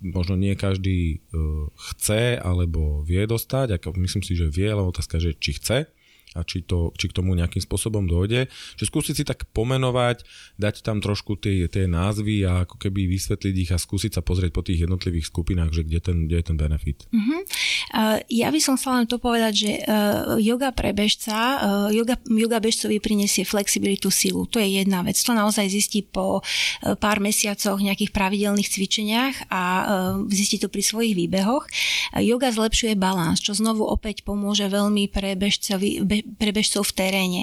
možno 0.00 0.40
nie 0.40 0.56
každý 0.56 1.20
chce 1.92 2.40
alebo 2.40 3.04
vie 3.04 3.20
dostať. 3.28 3.76
Ako 3.76 3.92
myslím 4.00 4.24
si, 4.24 4.32
že 4.32 4.48
vie, 4.48 4.72
ale 4.72 4.88
otázka, 4.88 5.20
že 5.20 5.36
či 5.36 5.52
chce 5.60 5.92
a 6.38 6.46
či, 6.46 6.62
to, 6.62 6.94
či 6.94 7.10
k 7.10 7.16
tomu 7.16 7.34
nejakým 7.34 7.62
spôsobom 7.62 8.06
dojde. 8.06 8.46
Že 8.78 8.84
skúsiť 8.86 9.14
si 9.18 9.24
tak 9.26 9.50
pomenovať, 9.50 10.22
dať 10.60 10.86
tam 10.86 11.02
trošku 11.02 11.38
tie, 11.42 11.66
tie 11.66 11.90
názvy 11.90 12.46
a 12.46 12.62
ako 12.64 12.78
keby 12.78 13.10
vysvetliť 13.10 13.54
ich 13.66 13.70
a 13.74 13.78
skúsiť 13.78 14.18
sa 14.18 14.22
pozrieť 14.22 14.54
po 14.54 14.62
tých 14.62 14.86
jednotlivých 14.86 15.26
skupinách, 15.26 15.74
že 15.74 15.82
kde 15.82 15.98
ten, 15.98 16.16
kde 16.30 16.36
je 16.38 16.44
ten 16.46 16.56
benefit. 16.56 16.98
Uh, 17.90 18.22
ja 18.30 18.54
by 18.54 18.60
som 18.62 18.78
chcela 18.78 19.02
len 19.02 19.08
to 19.10 19.18
povedať, 19.18 19.52
že 19.52 19.72
uh, 19.82 20.38
yoga 20.38 20.70
pre 20.70 20.94
bežca, 20.94 21.36
uh, 21.36 21.88
yoga, 21.90 22.14
yoga 22.30 22.62
bežcovi 22.62 23.02
prinesie 23.02 23.42
flexibilitu, 23.42 24.14
silu. 24.14 24.46
To 24.54 24.62
je 24.62 24.78
jedna 24.82 25.02
vec. 25.02 25.18
To 25.18 25.34
naozaj 25.34 25.66
zistí 25.66 26.06
po 26.06 26.38
uh, 26.38 26.94
pár 26.94 27.18
mesiacoch 27.18 27.82
nejakých 27.82 28.14
pravidelných 28.14 28.70
cvičeniach 28.70 29.50
a 29.50 29.62
uh, 29.62 29.86
zistí 30.30 30.62
to 30.62 30.70
pri 30.70 30.86
svojich 30.86 31.18
výbehoch. 31.18 31.66
Uh, 32.14 32.22
yoga 32.22 32.54
zlepšuje 32.54 32.94
balans, 32.94 33.42
čo 33.42 33.58
znovu 33.58 33.82
opäť 33.82 34.22
pomôže 34.22 34.70
veľmi 34.70 35.10
pre 35.10 35.34
bežcovi, 35.34 36.06
be, 36.06 36.19
pre 36.22 36.50
v 36.60 36.92
teréne. 36.92 37.42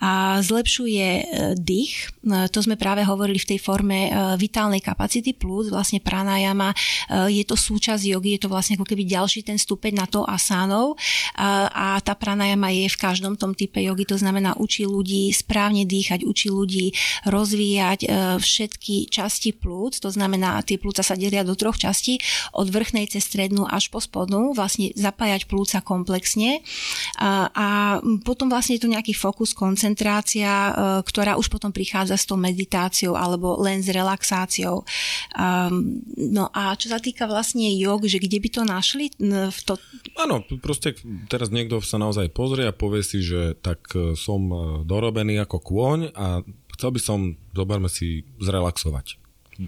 A 0.00 0.40
zlepšuje 0.42 1.06
e, 1.06 1.22
dých, 1.56 2.12
e, 2.24 2.48
to 2.52 2.60
sme 2.60 2.76
práve 2.76 3.06
hovorili 3.06 3.40
v 3.40 3.56
tej 3.56 3.58
forme 3.60 4.08
e, 4.08 4.10
vitálnej 4.36 4.82
kapacity 4.84 5.32
plus 5.32 5.72
vlastne 5.72 6.02
pranajama, 6.02 6.72
je 7.10 7.42
to 7.46 7.56
súčasť 7.58 8.02
jogy, 8.06 8.36
je 8.36 8.46
to 8.46 8.52
vlastne 8.52 8.78
ako 8.78 8.86
keby 8.86 9.06
ďalší 9.06 9.42
ten 9.42 9.58
stupeň 9.58 9.92
na 10.04 10.06
to 10.06 10.22
asánov. 10.26 10.94
A 11.36 11.98
tá 12.02 12.14
pranajama 12.14 12.70
je 12.70 12.86
v 12.86 13.00
každom 13.00 13.34
tom 13.34 13.54
type 13.54 13.78
jogy, 13.78 14.06
to 14.06 14.16
znamená 14.18 14.54
učí 14.58 14.86
ľudí 14.86 15.30
správne 15.34 15.86
dýchať, 15.86 16.22
učí 16.22 16.48
ľudí 16.52 16.94
rozvíjať 17.26 18.06
všetky 18.38 19.10
časti 19.10 19.50
plúc, 19.56 19.98
to 19.98 20.10
znamená 20.10 20.62
tie 20.62 20.78
plúca 20.78 21.02
sa 21.02 21.18
delia 21.18 21.42
do 21.42 21.58
troch 21.58 21.78
častí, 21.78 22.22
od 22.54 22.70
vrchnej 22.70 23.10
cez 23.10 23.26
strednú 23.26 23.66
až 23.66 23.90
po 23.90 23.98
spodnú, 23.98 24.54
vlastne 24.54 24.94
zapájať 24.94 25.46
plúca 25.50 25.78
komplexne. 25.82 26.62
A, 27.18 27.50
a 27.50 27.68
potom 28.18 28.50
vlastne 28.50 28.74
je 28.74 28.82
tu 28.82 28.88
nejaký 28.90 29.14
fokus, 29.14 29.54
koncentrácia, 29.54 30.50
e, 30.50 30.72
ktorá 31.06 31.38
už 31.38 31.46
potom 31.46 31.70
prichádza 31.70 32.18
s 32.18 32.26
tou 32.26 32.34
meditáciou 32.34 33.14
alebo 33.14 33.54
len 33.62 33.78
s 33.78 33.88
relaxáciou. 33.92 34.82
Um, 35.38 36.02
no 36.18 36.50
a 36.50 36.74
čo 36.74 36.90
sa 36.90 36.98
týka 36.98 37.30
vlastne 37.30 37.70
jog, 37.78 38.02
že 38.10 38.18
kde 38.18 38.42
by 38.42 38.48
to 38.50 38.62
našli? 38.66 39.14
V 39.20 39.60
to... 39.62 39.78
Áno, 40.18 40.42
proste 40.58 40.98
teraz 41.30 41.54
niekto 41.54 41.78
sa 41.84 42.00
naozaj 42.00 42.34
pozrie 42.34 42.66
a 42.66 42.74
povie 42.74 43.06
si, 43.06 43.22
že 43.22 43.54
tak 43.60 43.86
e, 43.94 44.18
som 44.18 44.40
e, 44.50 44.56
dorobený 44.82 45.38
ako 45.44 45.62
kôň 45.62 45.98
a 46.16 46.42
chcel 46.74 46.90
by 46.90 47.00
som, 47.00 47.18
zoberme 47.54 47.92
si, 47.92 48.24
zrelaxovať 48.40 49.19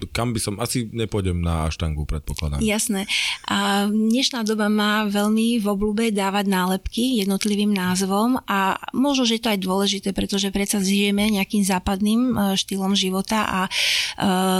kam 0.09 0.33
by 0.33 0.39
som, 0.41 0.57
asi 0.57 0.89
nepôjdem 0.89 1.37
na 1.37 1.69
štangu, 1.69 2.05
predpokladám. 2.09 2.63
Jasné. 2.63 3.05
A 3.45 3.85
dnešná 3.85 4.41
doba 4.41 4.65
má 4.71 5.05
veľmi 5.05 5.61
v 5.61 5.65
oblúbe 5.69 6.09
dávať 6.09 6.49
nálepky 6.49 7.21
jednotlivým 7.21 7.69
názvom 7.69 8.41
a 8.49 8.77
možno, 8.95 9.29
že 9.29 9.37
je 9.37 9.43
to 9.45 9.53
aj 9.53 9.59
dôležité, 9.61 10.09
pretože 10.15 10.49
predsa 10.49 10.81
žijeme 10.81 11.29
nejakým 11.29 11.61
západným 11.61 12.21
e, 12.21 12.31
štýlom 12.57 12.97
života 12.97 13.45
a 13.45 13.61
e, 13.67 13.71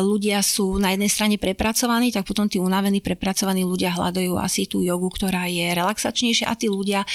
ľudia 0.06 0.44
sú 0.46 0.78
na 0.78 0.94
jednej 0.94 1.10
strane 1.10 1.36
prepracovaní, 1.42 2.14
tak 2.14 2.30
potom 2.30 2.46
tí 2.46 2.62
unavení, 2.62 3.02
prepracovaní 3.02 3.66
ľudia 3.66 3.96
hľadajú 3.96 4.38
asi 4.38 4.70
tú 4.70 4.86
jogu, 4.86 5.10
ktorá 5.10 5.50
je 5.50 5.74
relaxačnejšia 5.74 6.46
a 6.46 6.54
tí 6.54 6.70
ľudia, 6.70 7.02
e, 7.04 7.08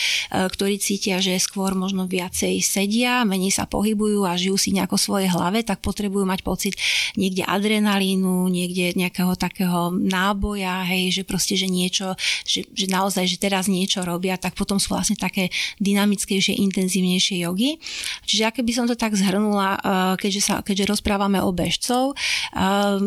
ktorí 0.50 0.82
cítia, 0.82 1.22
že 1.22 1.38
skôr 1.38 1.78
možno 1.78 2.10
viacej 2.10 2.58
sedia, 2.64 3.22
menej 3.22 3.54
sa 3.54 3.68
pohybujú 3.68 4.26
a 4.26 4.34
žijú 4.34 4.56
si 4.58 4.74
nejako 4.74 4.96
svoje 4.98 5.30
hlave, 5.30 5.62
tak 5.62 5.84
potrebujú 5.84 6.24
mať 6.24 6.40
pocit 6.42 6.74
niekde 7.14 7.44
adrenalín, 7.44 8.07
adrenalínu, 8.08 8.48
niekde 8.48 8.96
nejakého 8.96 9.36
takého 9.36 9.92
náboja, 9.92 10.88
hej, 10.88 11.20
že 11.20 11.22
proste, 11.28 11.54
že 11.56 11.68
niečo, 11.68 12.16
že, 12.48 12.64
že 12.72 12.86
naozaj, 12.88 13.28
že 13.28 13.36
teraz 13.36 13.68
niečo 13.68 14.00
robia, 14.04 14.40
tak 14.40 14.56
potom 14.56 14.80
sú 14.80 14.94
vlastne 14.96 15.16
také 15.18 15.52
dynamickejšie, 15.82 16.56
intenzívnejšie 16.64 17.44
jogy. 17.44 17.76
Čiže 18.24 18.48
aké 18.48 18.60
by 18.64 18.72
som 18.72 18.86
to 18.88 18.96
tak 18.96 19.12
zhrnula, 19.12 19.76
eh, 19.76 19.80
keďže, 20.16 20.40
sa, 20.40 20.54
keďže 20.64 20.96
rozprávame 20.96 21.42
o 21.42 21.52
bežcov, 21.52 22.16
eh, 22.56 22.98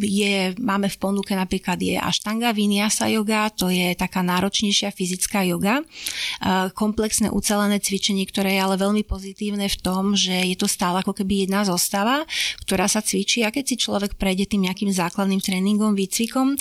je, 0.00 0.52
máme 0.60 0.88
v 0.88 0.96
ponuke 1.00 1.32
napríklad 1.32 1.80
je 1.80 1.96
Ashtanga 1.96 2.52
Vinyasa 2.52 3.08
yoga, 3.12 3.48
to 3.52 3.68
je 3.72 3.96
taká 3.96 4.20
náročnejšia 4.20 4.92
fyzická 4.92 5.44
yoga, 5.48 5.80
eh, 5.80 6.68
komplexné 6.76 7.32
ucelené 7.32 7.80
cvičenie, 7.80 8.28
ktoré 8.28 8.56
je 8.56 8.60
ale 8.60 8.76
veľmi 8.76 9.02
pozitívne 9.04 9.68
v 9.68 9.78
tom, 9.80 10.16
že 10.16 10.32
je 10.32 10.56
to 10.58 10.68
stále 10.68 11.00
ako 11.00 11.12
keby 11.16 11.46
jedna 11.46 11.64
zostava, 11.64 12.24
ktorá 12.64 12.88
sa 12.90 13.00
cvičí 13.00 13.46
a 13.46 13.54
keď 13.54 13.64
si 13.64 13.76
človek 13.86 14.18
prejde 14.18 14.50
tým 14.50 14.66
nejakým 14.66 14.90
základným 14.90 15.38
tréningom, 15.38 15.94
výcvikom, 15.94 16.58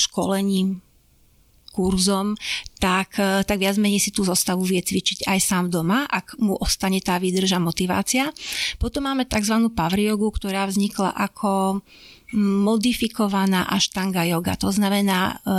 školením, 0.00 0.80
kurzom, 1.70 2.34
tak, 2.82 3.16
e, 3.16 3.46
tak 3.46 3.56
viac 3.62 3.78
menej 3.78 4.02
si 4.02 4.10
tú 4.10 4.26
zostavu 4.26 4.66
vie 4.66 4.82
cvičiť 4.82 5.30
aj 5.30 5.38
sám 5.38 5.64
doma, 5.70 6.04
ak 6.10 6.36
mu 6.42 6.58
ostane 6.58 6.98
tá 6.98 7.16
výdrža 7.16 7.62
motivácia. 7.62 8.34
Potom 8.82 9.06
máme 9.06 9.24
tzv. 9.24 9.70
pavriogu, 9.70 10.28
ktorá 10.34 10.66
vznikla 10.66 11.14
ako 11.14 11.80
modifikovaná 12.38 13.66
aštanga 13.66 14.22
yoga. 14.22 14.54
To 14.62 14.70
znamená, 14.70 15.34
e, 15.42 15.54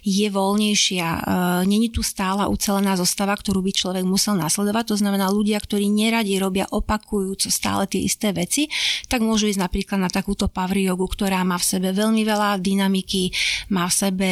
je 0.00 0.28
voľnejšia. 0.32 1.08
E, 1.08 1.20
není 1.68 1.92
tu 1.92 2.00
stála 2.00 2.48
ucelená 2.48 2.96
zostava, 2.96 3.36
ktorú 3.36 3.60
by 3.60 3.72
človek 3.72 4.04
musel 4.08 4.40
nasledovať. 4.40 4.96
To 4.96 4.96
znamená, 4.96 5.28
ľudia, 5.28 5.60
ktorí 5.60 5.92
neradi 5.92 6.40
robia 6.40 6.64
opakujúco 6.72 7.52
stále 7.52 7.84
tie 7.84 8.00
isté 8.00 8.32
veci, 8.32 8.68
tak 9.12 9.20
môžu 9.20 9.52
ísť 9.52 9.60
napríklad 9.60 10.00
na 10.00 10.10
takúto 10.10 10.48
power 10.48 10.80
jogu, 10.80 11.04
ktorá 11.04 11.44
má 11.44 11.60
v 11.60 11.68
sebe 11.68 11.92
veľmi 11.92 12.24
veľa 12.24 12.56
dynamiky, 12.64 13.28
má 13.68 13.84
v 13.88 13.94
sebe 13.94 14.30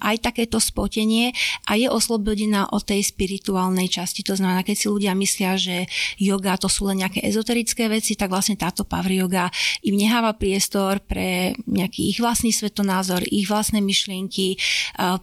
aj 0.00 0.16
takéto 0.22 0.62
spotenie 0.62 1.34
a 1.66 1.74
je 1.74 1.90
oslobodená 1.90 2.70
od 2.70 2.86
tej 2.86 3.02
spirituálnej 3.02 3.90
časti. 3.90 4.22
To 4.30 4.38
znamená, 4.38 4.62
keď 4.62 4.76
si 4.78 4.86
ľudia 4.86 5.12
myslia, 5.18 5.58
že 5.58 5.90
yoga 6.22 6.54
to 6.54 6.70
sú 6.70 6.86
len 6.86 7.02
nejaké 7.02 7.26
ezoterické 7.26 7.90
veci, 7.90 8.14
tak 8.14 8.30
vlastne 8.30 8.54
táto 8.54 8.86
power 8.86 9.10
yoga 9.10 9.50
im 9.82 9.98
neháva 9.98 10.38
priestor 10.38 11.02
pre 11.02 11.23
pre 11.24 11.56
nejaký 11.64 12.12
ich 12.12 12.20
vlastný 12.20 12.52
svetonázor, 12.52 13.24
ich 13.32 13.48
vlastné 13.48 13.80
myšlienky, 13.80 14.60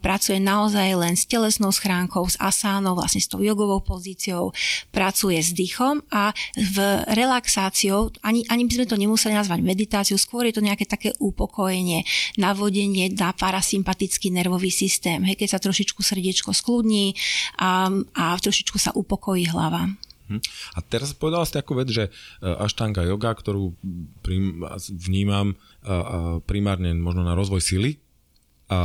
pracuje 0.02 0.42
naozaj 0.42 0.98
len 0.98 1.14
s 1.14 1.30
telesnou 1.30 1.70
schránkou, 1.70 2.26
s 2.26 2.42
asánou, 2.42 2.98
vlastne 2.98 3.22
s 3.22 3.30
tou 3.30 3.38
jogovou 3.38 3.86
pozíciou, 3.86 4.50
pracuje 4.90 5.38
s 5.38 5.54
dýchom 5.54 6.02
a 6.10 6.34
v 6.58 7.06
relaxáciou, 7.14 8.10
ani, 8.26 8.42
ani 8.50 8.66
by 8.66 8.82
sme 8.82 8.90
to 8.90 8.98
nemuseli 8.98 9.38
nazvať 9.38 9.62
meditáciu, 9.62 10.18
skôr 10.18 10.50
je 10.50 10.58
to 10.58 10.66
nejaké 10.66 10.90
také 10.90 11.14
upokojenie, 11.22 12.02
navodenie 12.42 13.14
na 13.14 13.30
parasympatický 13.38 14.34
nervový 14.34 14.74
systém, 14.74 15.22
hej, 15.22 15.38
keď 15.38 15.54
sa 15.54 15.60
trošičku 15.62 16.02
srdiečko 16.02 16.50
skľudní 16.50 17.14
a, 17.62 17.94
a 18.18 18.24
trošičku 18.42 18.82
sa 18.82 18.90
upokojí 18.98 19.54
hlava. 19.54 19.86
Hm. 20.32 20.40
A 20.76 20.80
teraz 20.80 21.12
povedala 21.12 21.44
ste 21.44 21.60
takú 21.60 21.76
vec, 21.76 21.92
že 21.92 22.08
e, 22.08 22.12
aštanga 22.48 23.04
yoga, 23.04 23.36
ktorú 23.36 23.76
vnímam 24.88 25.60
primárne 26.46 26.94
možno 26.94 27.26
na 27.26 27.34
rozvoj 27.34 27.60
sily, 27.60 27.98
a 28.72 28.80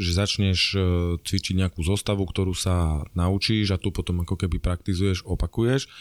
že 0.00 0.16
začneš 0.16 0.60
e, 0.72 0.80
cvičiť 1.20 1.60
nejakú 1.60 1.84
zostavu, 1.84 2.24
ktorú 2.24 2.56
sa 2.56 3.04
naučíš 3.12 3.76
a 3.76 3.76
tu 3.76 3.92
potom 3.92 4.24
ako 4.24 4.32
keby 4.32 4.56
praktizuješ, 4.56 5.28
opakuješ, 5.28 5.92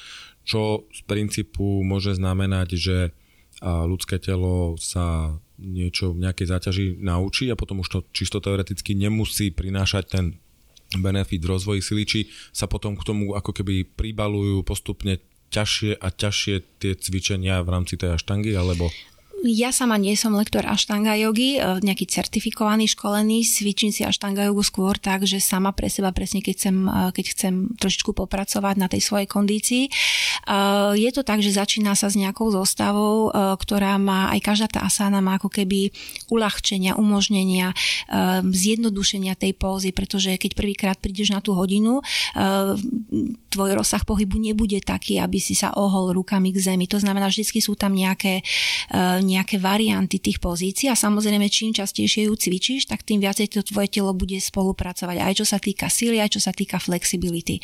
čo 0.48 0.88
z 0.88 1.00
princípu 1.04 1.84
môže 1.84 2.16
znamenať, 2.16 2.80
že 2.80 2.98
ľudské 3.64 4.20
telo 4.20 4.76
sa 4.80 5.36
niečo 5.56 6.12
v 6.12 6.28
nejakej 6.28 6.48
záťaži 6.48 6.86
naučí 7.00 7.48
a 7.48 7.60
potom 7.60 7.80
už 7.80 7.88
to 7.88 8.00
čisto 8.12 8.44
teoreticky 8.44 8.92
nemusí 8.92 9.52
prinášať 9.52 10.04
ten 10.12 10.26
benefit 11.02 11.42
v 11.44 11.52
rozvoji 11.52 11.82
sily, 11.82 12.04
či 12.04 12.20
sa 12.52 12.70
potom 12.70 12.96
k 12.96 13.04
tomu 13.04 13.34
ako 13.34 13.52
keby 13.52 13.88
pribalujú 13.88 14.62
postupne 14.64 15.20
ťažšie 15.54 16.00
a 16.00 16.08
ťažšie 16.12 16.56
tie 16.84 16.94
cvičenia 17.00 17.64
v 17.64 17.70
rámci 17.72 17.96
tej 17.96 18.20
aštangy, 18.20 18.52
alebo... 18.56 18.92
Ja 19.44 19.76
sama 19.76 20.00
nie 20.00 20.16
som 20.16 20.32
lektor 20.32 20.64
Ashtanga 20.64 21.14
jogy, 21.20 21.60
e, 21.60 21.84
nejaký 21.84 22.08
certifikovaný, 22.08 22.88
školený, 22.88 23.44
cvičím 23.44 23.92
si 23.92 24.08
Ashtanga 24.08 24.48
jogu 24.48 24.64
skôr 24.64 24.96
tak, 24.96 25.28
že 25.28 25.44
sama 25.44 25.76
pre 25.76 25.92
seba 25.92 26.16
presne, 26.16 26.40
keď 26.40 26.54
chcem, 26.56 26.76
e, 26.88 27.02
keď 27.12 27.26
chcem 27.36 27.54
trošičku 27.76 28.16
popracovať 28.16 28.76
na 28.80 28.88
tej 28.88 29.04
svojej 29.04 29.28
kondícii. 29.28 29.84
E, 29.86 29.92
je 30.96 31.10
to 31.12 31.22
tak, 31.28 31.44
že 31.44 31.52
začína 31.52 32.00
sa 32.00 32.08
s 32.08 32.16
nejakou 32.16 32.48
zostavou, 32.48 33.28
ktorá 33.36 34.00
má, 34.00 34.32
aj 34.32 34.40
každá 34.40 34.68
tá 34.72 34.80
asana 34.88 35.20
má 35.20 35.36
ako 35.36 35.52
keby 35.52 35.92
uľahčenia, 36.32 36.96
umožnenia, 36.96 37.74
zjednodušenia 38.46 39.34
tej 39.36 39.58
pózy, 39.58 39.92
pretože 39.92 40.38
keď 40.38 40.52
prvýkrát 40.54 40.98
prídeš 41.02 41.34
na 41.34 41.42
tú 41.42 41.58
hodinu, 41.58 42.00
tvoj 43.56 43.72
rozsah 43.72 44.04
pohybu 44.04 44.36
nebude 44.36 44.80
taký, 44.84 45.20
aby 45.20 45.40
si 45.40 45.56
sa 45.56 45.72
ohol 45.76 46.12
rukami 46.12 46.52
k 46.52 46.60
zemi. 46.60 46.86
To 46.92 47.00
znamená, 47.00 47.32
vždy 47.32 47.64
sú 47.64 47.80
tam 47.80 47.96
nejaké, 47.96 48.44
nejaké 49.26 49.58
varianty 49.58 50.22
tých 50.22 50.38
pozícií 50.38 50.88
a 50.88 50.96
samozrejme 50.96 51.50
čím 51.50 51.74
častejšie 51.74 52.30
ju 52.30 52.34
cvičíš, 52.38 52.86
tak 52.86 53.02
tým 53.02 53.20
viacej 53.20 53.52
to 53.52 53.66
tvoje 53.66 53.90
telo 53.90 54.14
bude 54.14 54.38
spolupracovať 54.38 55.18
aj 55.20 55.34
čo 55.42 55.46
sa 55.46 55.58
týka 55.60 55.90
síly, 55.90 56.22
aj 56.22 56.38
čo 56.38 56.42
sa 56.42 56.54
týka 56.54 56.78
flexibility. 56.78 57.60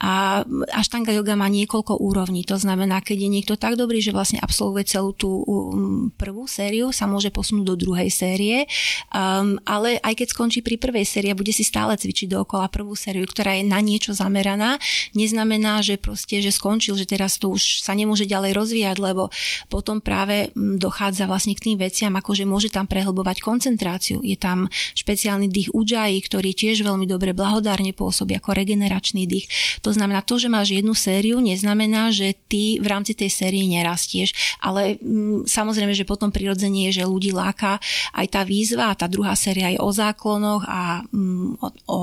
A 0.00 0.42
aštanga 0.72 1.10
yoga 1.12 1.34
má 1.34 1.50
niekoľko 1.50 1.98
úrovní, 1.98 2.46
to 2.46 2.56
znamená, 2.56 3.02
keď 3.02 3.26
je 3.26 3.30
niekto 3.30 3.54
tak 3.58 3.74
dobrý, 3.74 3.98
že 3.98 4.14
vlastne 4.14 4.38
absolvuje 4.38 4.86
celú 4.86 5.10
tú 5.12 5.42
um, 5.42 6.08
prvú 6.14 6.46
sériu, 6.46 6.94
sa 6.94 7.10
môže 7.10 7.34
posunúť 7.34 7.66
do 7.66 7.76
druhej 7.76 8.08
série, 8.08 8.64
um, 9.10 9.58
ale 9.66 9.98
aj 10.00 10.14
keď 10.22 10.28
skončí 10.30 10.60
pri 10.62 10.78
prvej 10.78 11.04
sérii 11.04 11.34
a 11.34 11.38
bude 11.38 11.50
si 11.50 11.66
stále 11.66 11.98
cvičiť 11.98 12.30
dookola 12.30 12.70
prvú 12.70 12.94
sériu, 12.94 13.26
ktorá 13.26 13.58
je 13.58 13.66
na 13.66 13.82
niečo 13.82 14.14
zameraná, 14.14 14.78
neznamená, 15.18 15.82
že 15.82 15.98
proste, 15.98 16.38
že 16.38 16.54
skončil, 16.54 16.94
že 16.94 17.08
teraz 17.08 17.36
to 17.40 17.50
už 17.50 17.82
sa 17.82 17.96
nemôže 17.98 18.28
ďalej 18.28 18.52
rozvíjať, 18.54 18.96
lebo 19.02 19.28
potom 19.66 19.98
práve 19.98 20.52
dochádza 20.54 20.91
dochádza 20.92 21.24
vlastne 21.24 21.56
k 21.56 21.72
tým 21.72 21.80
veciam, 21.80 22.12
ako 22.12 22.36
že 22.36 22.44
môže 22.44 22.68
tam 22.68 22.84
prehlbovať 22.84 23.40
koncentráciu. 23.40 24.20
Je 24.20 24.36
tam 24.36 24.68
špeciálny 24.92 25.48
dých 25.48 25.72
ujjayi, 25.72 26.20
ktorý 26.20 26.52
tiež 26.52 26.84
veľmi 26.84 27.08
dobre 27.08 27.32
blahodárne 27.32 27.96
pôsobí 27.96 28.36
ako 28.36 28.52
regeneračný 28.52 29.24
dých. 29.24 29.48
To 29.80 29.96
znamená, 29.96 30.20
to, 30.20 30.36
že 30.36 30.52
máš 30.52 30.76
jednu 30.76 30.92
sériu, 30.92 31.40
neznamená, 31.40 32.12
že 32.12 32.36
ty 32.36 32.76
v 32.76 32.92
rámci 32.92 33.16
tej 33.16 33.32
série 33.32 33.64
nerastieš, 33.64 34.60
ale 34.60 35.00
mm, 35.00 35.48
samozrejme, 35.48 35.96
že 35.96 36.04
potom 36.04 36.28
prirodzenie 36.28 36.92
je, 36.92 37.00
že 37.00 37.08
ľudí 37.08 37.32
láka 37.32 37.80
aj 38.12 38.26
tá 38.28 38.44
výzva 38.44 38.92
a 38.92 38.98
tá 38.98 39.08
druhá 39.08 39.32
séria 39.32 39.72
je 39.72 39.80
o 39.80 39.88
záklonoch 39.88 40.68
a 40.68 41.00
mm, 41.08 41.56
o, 41.56 41.68
o 41.88 41.98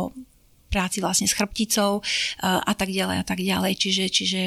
práci 0.73 1.01
vlastne 1.01 1.29
s 1.29 1.37
chrbticou 1.37 2.01
a 2.41 2.73
tak 2.77 2.89
ďalej 2.89 3.17
a 3.21 3.25
tak 3.25 3.41
ďalej. 3.41 3.73
Čiže, 3.77 4.05
čiže 4.09 4.41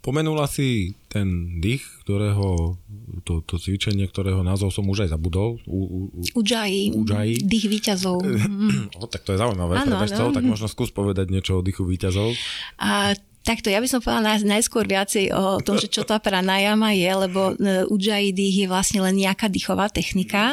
Spomenula 0.00 0.48
si 0.48 0.96
ten 1.12 1.60
dých, 1.60 1.84
ktorého, 2.08 2.80
to, 3.28 3.44
to 3.44 3.60
cvičenie, 3.60 4.08
ktorého 4.08 4.40
názov 4.40 4.72
som 4.72 4.88
už 4.88 5.04
aj 5.04 5.12
zabudol. 5.12 5.60
U, 5.68 6.08
u, 6.08 6.24
Ujjayi, 6.40 6.96
Ujjayi. 6.96 7.36
dých 7.44 7.68
výťazov. 7.68 8.24
o, 8.96 9.04
tak 9.12 9.28
to 9.28 9.36
je 9.36 9.38
zaujímavé 9.44 9.76
ano, 9.76 10.00
pre 10.00 10.08
bežcov, 10.08 10.32
tak 10.32 10.40
možno 10.48 10.72
skús 10.72 10.88
povedať 10.88 11.28
niečo 11.28 11.60
o 11.60 11.64
dýchu 11.64 11.84
výťazov. 11.84 12.32
A 12.80 13.12
Takto, 13.40 13.72
ja 13.72 13.80
by 13.80 13.88
som 13.88 14.04
povedala 14.04 14.36
najskôr 14.36 14.84
viacej 14.84 15.32
o 15.32 15.64
tom, 15.64 15.80
že 15.80 15.88
čo 15.88 16.04
tá 16.04 16.20
pranajama 16.20 16.92
je, 16.92 17.08
lebo 17.08 17.56
e, 17.56 17.88
Ujjayi 17.88 18.36
dých 18.36 18.56
je 18.62 18.66
vlastne 18.68 19.00
len 19.00 19.16
nejaká 19.16 19.48
dýchová 19.48 19.88
technika. 19.88 20.52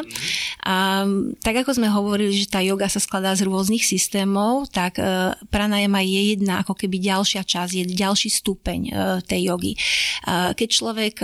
A 0.63 1.03
tak 1.43 1.67
ako 1.67 1.75
sme 1.75 1.91
hovorili, 1.91 2.31
že 2.31 2.47
tá 2.47 2.63
yoga 2.63 2.87
sa 2.87 3.03
skladá 3.03 3.35
z 3.35 3.43
rôznych 3.43 3.83
systémov, 3.83 4.71
tak 4.71 5.03
e, 5.03 5.35
pranajama 5.51 5.99
je 5.99 6.31
jedna 6.31 6.63
ako 6.63 6.79
keby 6.79 7.03
ďalšia 7.03 7.43
časť, 7.43 7.71
je 7.75 7.83
ďalší 7.91 8.31
stupeň 8.31 8.79
e, 8.87 8.91
tej 9.27 9.41
jogy. 9.51 9.73
Keď 10.27 10.69
človek 10.69 11.15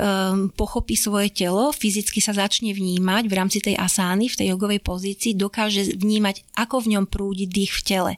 pochopí 0.55 0.95
svoje 0.95 1.27
telo, 1.31 1.75
fyzicky 1.75 2.23
sa 2.23 2.31
začne 2.31 2.71
vnímať 2.71 3.27
v 3.27 3.33
rámci 3.35 3.59
tej 3.59 3.75
asány, 3.75 4.31
v 4.31 4.39
tej 4.39 4.47
jogovej 4.55 4.79
pozícii, 4.79 5.35
dokáže 5.35 5.99
vnímať, 5.99 6.43
ako 6.55 6.87
v 6.87 6.91
ňom 6.95 7.05
prúdi 7.11 7.43
dých 7.43 7.75
v 7.75 7.81
tele. 7.83 8.13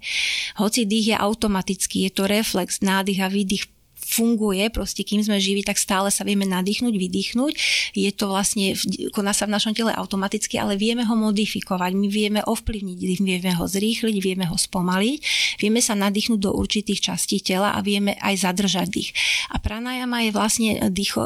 Hoci 0.61 0.85
dých 0.85 1.13
je 1.13 1.17
automatický, 1.17 2.05
je 2.05 2.11
to 2.13 2.23
reflex, 2.29 2.85
nádych 2.85 3.17
a 3.25 3.27
výdych 3.35 3.74
funguje, 4.05 4.69
proste 4.69 5.01
kým 5.01 5.25
sme 5.25 5.41
živí, 5.41 5.65
tak 5.65 5.81
stále 5.81 6.13
sa 6.13 6.21
vieme 6.21 6.45
nadýchnuť, 6.45 6.93
vydýchnuť. 6.93 7.53
Je 7.97 8.11
to 8.13 8.29
vlastne, 8.29 8.77
koná 9.09 9.33
sa 9.33 9.49
v 9.49 9.57
našom 9.57 9.73
tele 9.73 9.89
automaticky, 9.89 10.61
ale 10.61 10.77
vieme 10.77 11.01
ho 11.01 11.15
modifikovať, 11.17 11.91
my 11.97 12.07
vieme 12.07 12.41
ovplyvniť, 12.45 12.97
vieme 13.17 13.51
ho 13.57 13.65
zrýchliť, 13.65 14.15
vieme 14.21 14.45
ho 14.45 14.53
spomaliť, 14.53 15.17
vieme 15.57 15.81
sa 15.81 15.97
nadýchnuť 15.97 16.37
do 16.37 16.53
určitých 16.53 17.01
častí 17.01 17.41
tela 17.41 17.73
a 17.73 17.81
vieme 17.81 18.13
aj 18.21 18.45
zadržať 18.45 18.87
dých. 18.93 19.11
A 19.49 19.57
pranajama 19.57 20.21
je 20.29 20.31
vlastne, 20.31 20.69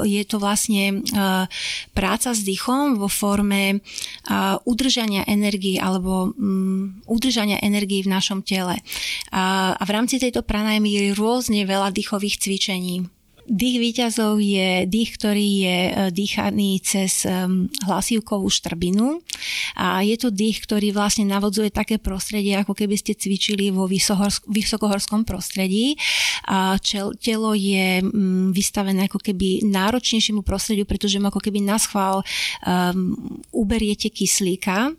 je 0.07 0.23
to 0.23 0.39
vlastne 0.39 1.03
uh, 1.11 1.51
práca 1.91 2.31
s 2.31 2.41
dýchom 2.47 2.95
vo 2.95 3.11
forme 3.11 3.83
uh, 3.83 4.55
udržania 4.63 5.27
energie 5.27 5.75
alebo 5.75 6.31
um, 6.31 6.95
udržania 7.11 7.59
energie 7.59 7.99
v 8.07 8.13
našom 8.15 8.39
tele. 8.39 8.79
A 9.35 9.75
v 9.83 9.91
rámci 9.91 10.15
tejto 10.21 10.45
pranajamy 10.45 10.89
je 10.89 11.03
rôzne 11.17 11.67
veľa 11.67 11.91
dýchových 11.91 12.39
cvičení 12.39 12.68
cvičení. 12.69 13.09
Dých 13.49 13.77
výťazov 13.81 14.37
je 14.37 14.85
dých, 14.85 15.09
ktorý 15.17 15.47
je 15.65 15.77
e, 15.89 15.91
dýchaný 16.13 16.69
cez 16.85 17.25
hlasívkovú 17.85 18.47
štrbinu 18.47 19.25
a 19.75 20.05
je 20.05 20.15
to 20.19 20.29
dých, 20.29 20.61
ktorý 20.63 20.93
vlastne 20.93 21.25
navodzuje 21.25 21.73
také 21.73 21.97
prostredie, 21.97 22.55
ako 22.59 22.77
keby 22.77 22.95
ste 22.99 23.17
cvičili 23.17 23.73
vo 23.73 23.89
vysokohorskom 24.47 25.23
prostredí. 25.25 25.97
A 26.49 26.77
telo 27.19 27.51
je 27.55 28.01
vystavené 28.53 29.07
ako 29.07 29.19
keby 29.21 29.65
náročnejšiemu 29.65 30.41
prostrediu, 30.41 30.85
pretože 30.85 31.21
mu 31.21 31.29
ako 31.29 31.41
keby 31.41 31.61
na 31.63 31.77
schvál 31.77 32.21
um, 32.21 33.15
uberiete 33.53 34.09
kyslíka 34.09 34.91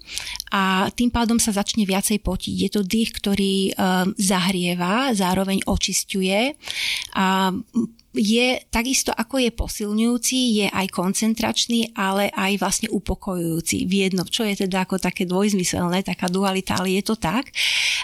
a 0.51 0.89
tým 0.95 1.11
pádom 1.11 1.39
sa 1.39 1.55
začne 1.55 1.85
viacej 1.85 2.23
potiť. 2.23 2.55
Je 2.57 2.71
to 2.71 2.83
dých, 2.87 3.11
ktorý 3.19 3.55
um, 3.71 4.15
zahrieva, 4.17 5.13
zároveň 5.15 5.63
očisťuje 5.67 6.41
a 7.19 7.55
je 8.11 8.59
takisto 8.75 9.15
ako 9.15 9.39
je 9.39 9.51
posilňujúci, 9.55 10.39
je 10.63 10.67
aj 10.67 10.87
koncentračný, 10.91 11.95
ale 11.95 12.27
aj 12.35 12.59
vlastne 12.59 12.89
upokojujúci 12.91 13.87
v 13.87 13.93
jednom, 14.07 14.27
čo 14.27 14.43
je 14.43 14.67
teda 14.67 14.83
ako 14.83 14.99
také 14.99 15.31
dvojzmyselné, 15.31 16.03
taká 16.03 16.27
dualita, 16.27 16.75
ale 16.83 16.99
je 16.99 17.07
to 17.07 17.15
tak. 17.15 17.55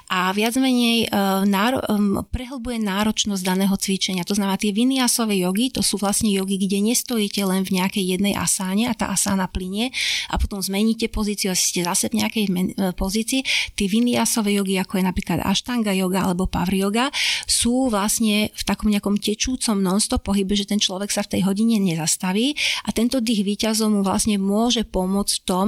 A 0.07 0.31
viac 0.31 0.55
menej 0.55 1.11
uh, 1.11 1.43
náro, 1.43 1.83
um, 1.91 2.23
prehlbuje 2.31 2.79
náročnosť 2.79 3.43
daného 3.43 3.75
cvičenia. 3.75 4.23
To 4.23 4.39
znamená, 4.39 4.55
tie 4.55 4.71
viniasové 4.71 5.43
jogy, 5.43 5.75
to 5.75 5.83
sú 5.83 5.99
vlastne 5.99 6.31
jogy, 6.31 6.63
kde 6.63 6.79
nestojíte 6.87 7.43
len 7.43 7.67
v 7.67 7.83
nejakej 7.83 8.15
jednej 8.15 8.39
asáne 8.39 8.87
a 8.87 8.95
tá 8.95 9.11
asána 9.11 9.51
plinie 9.51 9.91
a 10.31 10.39
potom 10.39 10.63
zmeníte 10.63 11.11
pozíciu 11.11 11.51
a 11.51 11.59
ste 11.59 11.83
zase 11.83 12.07
v 12.15 12.23
nejakej 12.23 12.45
e, 12.47 12.53
pozícii. 12.95 13.43
Tie 13.75 13.87
viniasové 13.91 14.55
jogy, 14.55 14.79
ako 14.79 15.03
je 15.03 15.05
napríklad 15.11 15.39
ashtanga 15.43 15.91
yoga 15.91 16.23
alebo 16.23 16.47
power 16.47 16.71
yoga, 16.71 17.11
sú 17.51 17.91
vlastne 17.91 18.55
v 18.55 18.63
takom 18.63 18.95
nejakom 18.95 19.19
tečúcom 19.19 19.83
non-stop 19.97 20.29
pohybe, 20.29 20.53
že 20.53 20.69
ten 20.69 20.77
človek 20.77 21.09
sa 21.09 21.25
v 21.25 21.39
tej 21.39 21.49
hodine 21.49 21.81
nezastaví 21.81 22.53
a 22.85 22.93
tento 22.93 23.25
dých 23.25 23.49
výťazov 23.49 23.89
mu 23.89 24.05
vlastne 24.05 24.37
môže 24.37 24.85
pomôcť 24.85 25.33
v 25.41 25.45
tom, 25.49 25.67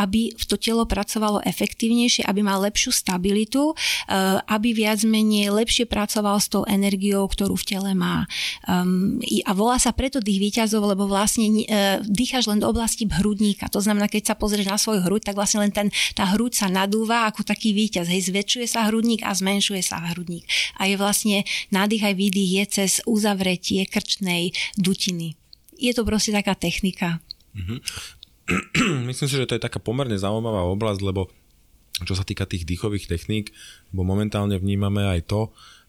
aby 0.00 0.32
to 0.48 0.56
telo 0.56 0.88
pracovalo 0.88 1.44
efektívnejšie, 1.44 2.24
aby 2.24 2.40
mal 2.40 2.64
lepšiu 2.64 2.94
stabilitu, 2.94 3.76
aby 4.48 4.68
viac 4.72 5.04
menej 5.04 5.52
lepšie 5.52 5.84
pracoval 5.84 6.40
s 6.40 6.48
tou 6.48 6.62
energiou, 6.64 7.28
ktorú 7.28 7.58
v 7.58 7.66
tele 7.66 7.90
má. 7.92 8.24
Um, 8.64 9.18
a 9.42 9.50
volá 9.52 9.76
sa 9.76 9.90
preto 9.92 10.22
dých 10.22 10.38
výťazov, 10.38 10.86
lebo 10.94 11.10
vlastne 11.10 11.50
uh, 11.50 11.98
dýchaš 12.06 12.46
len 12.46 12.62
do 12.62 12.70
oblasti 12.70 13.04
hrudníka. 13.04 13.66
To 13.74 13.82
znamená, 13.82 14.06
keď 14.06 14.32
sa 14.32 14.34
pozrieš 14.38 14.70
na 14.70 14.78
svoj 14.78 15.02
hruď, 15.02 15.28
tak 15.28 15.36
vlastne 15.36 15.66
len 15.66 15.74
ten, 15.74 15.90
tá 16.14 16.24
hruď 16.32 16.54
sa 16.54 16.70
nadúva 16.70 17.26
ako 17.26 17.42
taký 17.42 17.74
výťaz. 17.74 18.06
Hej, 18.06 18.30
zväčšuje 18.30 18.66
sa 18.70 18.86
hrudník 18.86 19.26
a 19.26 19.34
zmenšuje 19.34 19.82
sa 19.82 19.98
hrudník. 20.14 20.46
A 20.78 20.86
je 20.86 20.94
vlastne 20.94 21.42
nádych 21.74 22.06
aj 22.06 22.14
výdych 22.14 22.50
je 22.62 22.64
cez 22.70 22.90
uzavretie 23.02 23.65
krčnej 23.90 24.54
dutiny. 24.78 25.34
Je 25.76 25.92
to 25.92 26.06
proste 26.06 26.32
taká 26.32 26.54
technika. 26.54 27.20
Mm-hmm. 27.52 27.78
Myslím 29.10 29.28
si, 29.28 29.36
že 29.36 29.48
to 29.48 29.56
je 29.58 29.66
taká 29.66 29.82
pomerne 29.82 30.14
zaujímavá 30.14 30.62
oblasť, 30.70 31.00
lebo 31.02 31.28
čo 32.04 32.12
sa 32.12 32.28
týka 32.28 32.44
tých 32.44 32.68
dýchových 32.68 33.08
techník, 33.08 33.56
bo 33.88 34.04
momentálne 34.04 34.60
vnímame 34.60 35.00
aj 35.08 35.32
to, 35.32 35.40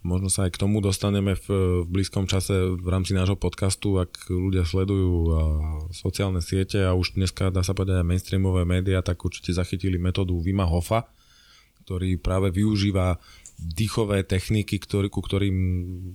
možno 0.07 0.31
sa 0.31 0.47
aj 0.47 0.55
k 0.55 0.61
tomu 0.63 0.79
dostaneme 0.79 1.35
v, 1.35 1.47
v 1.83 1.87
blízkom 1.91 2.31
čase 2.31 2.79
v 2.79 2.87
rámci 2.87 3.11
nášho 3.11 3.35
podcastu, 3.35 3.99
ak 3.99 4.31
ľudia 4.31 4.63
sledujú 4.63 5.35
sociálne 5.91 6.39
siete 6.39 6.79
a 6.87 6.95
už 6.95 7.19
dneska 7.19 7.51
dá 7.51 7.59
sa 7.59 7.75
povedať 7.75 7.99
aj 7.99 8.07
mainstreamové 8.07 8.63
médiá, 8.63 9.03
tak 9.03 9.19
určite 9.19 9.51
zachytili 9.51 9.99
metódu 9.99 10.39
Vima 10.39 10.63
Hofa, 10.63 11.11
ktorý 11.83 12.15
práve 12.23 12.55
využíva 12.55 13.19
dýchové 13.57 14.21
techniky, 14.21 14.77
ktorý, 14.77 15.09
ku 15.09 15.19
ktorým 15.25 15.57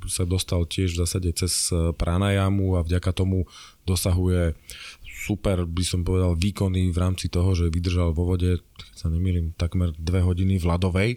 sa 0.06 0.22
dostal 0.22 0.62
tiež 0.62 0.94
v 0.94 1.00
zásade 1.02 1.30
cez 1.34 1.74
pranajamu 1.98 2.78
a 2.78 2.86
vďaka 2.86 3.10
tomu 3.10 3.50
dosahuje 3.82 4.54
super, 5.02 5.66
by 5.66 5.84
som 5.86 6.02
povedal, 6.02 6.34
výkony 6.34 6.90
v 6.90 6.98
rámci 6.98 7.30
toho, 7.30 7.54
že 7.54 7.70
vydržal 7.70 8.14
vo 8.14 8.26
vode, 8.34 8.58
keď 8.58 8.96
sa 8.98 9.08
nemýlim, 9.10 9.54
takmer 9.54 9.94
dve 9.94 10.22
hodiny 10.22 10.58
v 10.58 10.66
ľadovej 10.66 11.10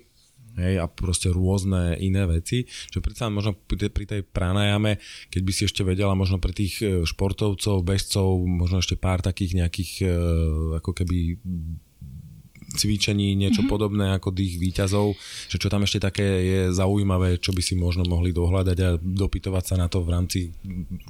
hej, 0.62 0.76
a 0.80 0.86
proste 0.88 1.34
rôzne 1.34 2.00
iné 2.00 2.24
veci, 2.30 2.66
že 2.68 3.04
predsa 3.04 3.28
možno 3.28 3.58
pri 3.58 4.06
tej 4.06 4.22
pranajame, 4.24 5.02
keď 5.30 5.42
by 5.42 5.52
si 5.52 5.62
ešte 5.68 5.82
vedela 5.84 6.16
možno 6.16 6.40
pre 6.40 6.56
tých 6.56 6.80
e, 6.82 7.04
športovcov, 7.04 7.84
bežcov, 7.84 8.46
možno 8.46 8.80
ešte 8.80 8.96
pár 8.96 9.20
takých 9.20 9.66
nejakých 9.66 9.92
e, 10.04 10.08
ako 10.80 10.92
keby 10.96 11.40
cvičení 12.76 13.34
niečo 13.34 13.64
mm-hmm. 13.64 13.72
podobné 13.72 14.06
ako 14.16 14.36
tých 14.36 14.60
výťazov, 14.60 15.16
že 15.48 15.58
čo 15.58 15.68
tam 15.72 15.88
ešte 15.88 16.04
také 16.04 16.28
je 16.44 16.60
zaujímavé, 16.76 17.40
čo 17.40 17.56
by 17.56 17.62
si 17.64 17.74
možno 17.80 18.04
mohli 18.06 18.36
dohľadať 18.36 18.78
a 18.84 18.90
dopytovať 19.00 19.64
sa 19.64 19.76
na 19.80 19.88
to 19.88 20.04
v 20.04 20.10
rámci 20.12 20.40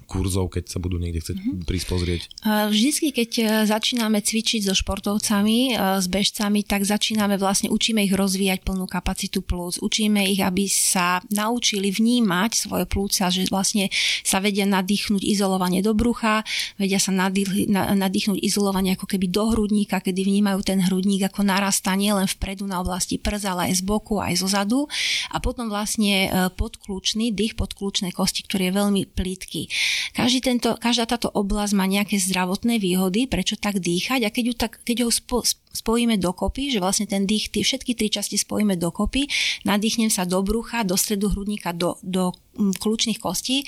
kurzov, 0.06 0.54
keď 0.54 0.70
sa 0.70 0.78
budú 0.78 1.02
niekde 1.02 1.22
chcieť 1.22 1.38
mm-hmm. 1.38 1.66
prísť 1.66 1.88
pozrieť? 1.90 2.22
Vždycky, 2.46 3.08
keď 3.12 3.30
e, 3.36 3.44
začíname 3.66 4.22
cvičiť 4.22 4.62
so 4.70 4.74
športovcami, 4.78 5.74
e, 5.74 6.00
s 6.00 6.06
bežcami, 6.06 6.62
tak 6.62 6.86
začíname 6.86 7.36
vlastne, 7.42 7.74
učíme 7.74 8.06
ich 8.06 8.14
rozvíjať 8.14 8.62
plnú 8.62 8.86
kapacitu 8.86 9.42
plúc, 9.42 9.82
učíme 9.82 10.22
ich, 10.30 10.40
aby 10.40 10.70
sa 10.70 11.20
naučili 11.34 11.90
vnímať 11.90 12.52
svoje 12.54 12.86
plúca, 12.86 13.28
že 13.34 13.48
vlastne 13.50 13.90
sa 14.22 14.38
vedia 14.40 14.70
nadýchnuť 14.70 15.22
izolovanie 15.26 15.82
do 15.82 15.98
brucha, 15.98 16.46
vedia 16.78 17.02
sa 17.02 17.12
nadýchnuť 17.12 18.40
izolovanie 18.42 18.94
ako 18.94 19.10
keby 19.10 19.28
do 19.32 19.52
hrudníka, 19.52 20.04
kedy 20.04 20.22
vnímajú 20.22 20.60
ten 20.62 20.80
hrudník 20.84 21.26
ako 21.28 21.42
narastá 21.56 21.96
nielen 21.96 22.28
vpredu 22.28 22.68
na 22.68 22.84
oblasti 22.84 23.16
prs, 23.16 23.48
ale 23.48 23.72
aj 23.72 23.80
z 23.80 23.82
boku, 23.88 24.20
aj 24.20 24.44
zo 24.44 24.52
zadu. 24.52 24.92
A 25.32 25.40
potom 25.40 25.72
vlastne 25.72 26.28
e, 26.28 26.30
podkľúčný 26.52 27.32
dých, 27.32 27.56
podkľúčnej 27.56 28.12
kosti, 28.12 28.44
ktorý 28.44 28.68
je 28.68 28.74
veľmi 28.76 29.02
plítky. 29.16 29.72
Každý 30.12 30.44
tento, 30.44 30.76
každá 30.76 31.08
táto 31.08 31.32
oblasť 31.32 31.74
má 31.80 31.88
nejaké 31.88 32.20
zdravotné 32.20 32.84
výhody, 32.84 33.32
prečo 33.32 33.56
tak 33.56 33.80
dýchať 33.80 34.28
a 34.28 34.30
keď, 34.30 34.44
ju 34.44 34.54
tak, 34.60 34.84
keď 34.84 35.08
ho 35.08 35.10
spo, 35.10 35.48
spojíme 35.76 36.16
dokopy, 36.16 36.72
že 36.72 36.80
vlastne 36.80 37.06
ten 37.06 37.28
dých, 37.28 37.52
tie 37.52 37.62
všetky 37.62 37.94
tri 37.94 38.08
časti 38.08 38.40
spojíme 38.40 38.80
dokopy, 38.80 39.28
nadýchnem 39.68 40.08
sa 40.08 40.24
do 40.24 40.40
brucha, 40.42 40.88
do 40.88 40.96
stredu 40.96 41.30
hrudníka, 41.30 41.76
do, 41.76 42.00
do 42.00 42.32
mm, 42.56 42.80
kľúčných 42.80 43.20
kostí, 43.20 43.62
e, 43.62 43.66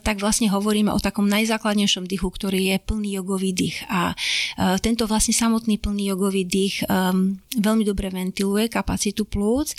tak 0.00 0.18
vlastne 0.18 0.48
hovoríme 0.48 0.88
o 0.88 0.98
takom 0.98 1.28
najzákladnejšom 1.28 2.08
dýchu, 2.08 2.28
ktorý 2.32 2.74
je 2.74 2.76
plný 2.80 3.20
jogový 3.20 3.52
dých. 3.52 3.84
A 3.92 4.12
e, 4.12 4.80
tento 4.80 5.04
vlastne 5.04 5.36
samotný 5.36 5.76
plný 5.76 6.16
jogový 6.16 6.48
dých 6.48 6.86
um, 6.88 7.36
veľmi 7.54 7.84
dobre 7.84 8.08
ventiluje 8.08 8.72
kapacitu 8.72 9.28
plúc, 9.28 9.76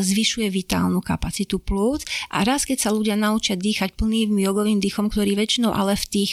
zvyšuje 0.00 0.50
vitálnu 0.50 1.00
kapacitu 1.00 1.62
plúc 1.62 2.04
a 2.30 2.42
raz, 2.42 2.66
keď 2.66 2.78
sa 2.86 2.90
ľudia 2.90 3.14
naučia 3.14 3.54
dýchať 3.54 3.94
plným 3.94 4.36
jogovým 4.36 4.82
dýchom, 4.82 5.08
ktorý 5.08 5.38
väčšinou 5.38 5.70
ale 5.70 5.94
v 5.94 6.04
tých, 6.10 6.32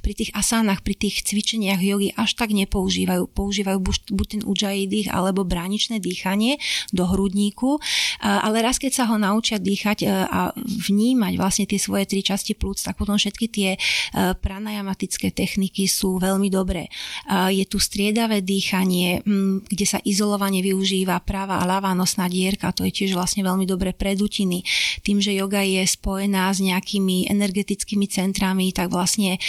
pri 0.00 0.12
tých 0.14 0.30
asánach, 0.32 0.80
pri 0.80 0.94
tých 0.94 1.26
cvičeniach 1.26 1.82
jogy 1.82 2.14
až 2.14 2.38
tak 2.38 2.54
nepoužívajú. 2.54 3.26
Používajú 3.28 3.78
buď 3.84 4.26
ten 4.30 4.42
ujjayi 4.46 4.86
dých 4.86 5.08
alebo 5.10 5.42
bráničné 5.42 5.98
dýchanie 5.98 6.56
do 6.94 7.04
hrudníku, 7.04 7.82
ale 8.22 8.62
raz 8.62 8.78
keď 8.78 8.92
sa 8.92 9.04
ho 9.10 9.16
naučia 9.18 9.58
dýchať 9.58 9.98
e, 10.02 10.06
a 10.08 10.54
vnímať 10.56 11.32
vlastne 11.38 11.64
tie 11.66 11.80
svoje 11.80 12.06
tri 12.06 12.20
časti 12.22 12.54
plúc, 12.54 12.78
tak 12.82 12.94
potom 12.94 13.18
všetky 13.18 13.46
tie 13.50 13.70
e, 13.74 13.78
pranajamatické 14.38 15.34
techniky 15.34 15.90
sú 15.90 16.20
veľmi 16.20 16.48
dobré. 16.52 16.86
Je 17.50 17.64
tu 17.64 17.80
striedavé 17.80 18.44
dýchanie, 18.44 19.24
kde 19.66 19.86
sa 19.86 19.98
izolovanie 20.04 20.60
využíva 20.60 21.18
práva 21.24 21.62
a 21.62 21.68
ľavá 21.68 21.96
nosná 21.96 22.28
dierka, 22.28 22.74
to 22.74 22.84
je 22.86 22.92
tiež 22.92 23.16
vlastne 23.16 23.42
veľmi 23.42 23.64
dobré 23.64 23.96
pre 23.96 24.12
dutiny. 24.14 24.62
Tým, 25.00 25.18
že 25.22 25.34
yoga 25.34 25.64
je 25.64 25.82
spojená 25.86 26.52
s 26.52 26.60
nejakými 26.60 27.30
energetickými 27.32 28.06
centrami, 28.10 28.70
tak 28.74 28.92
vlastne 28.92 29.36
e, 29.36 29.40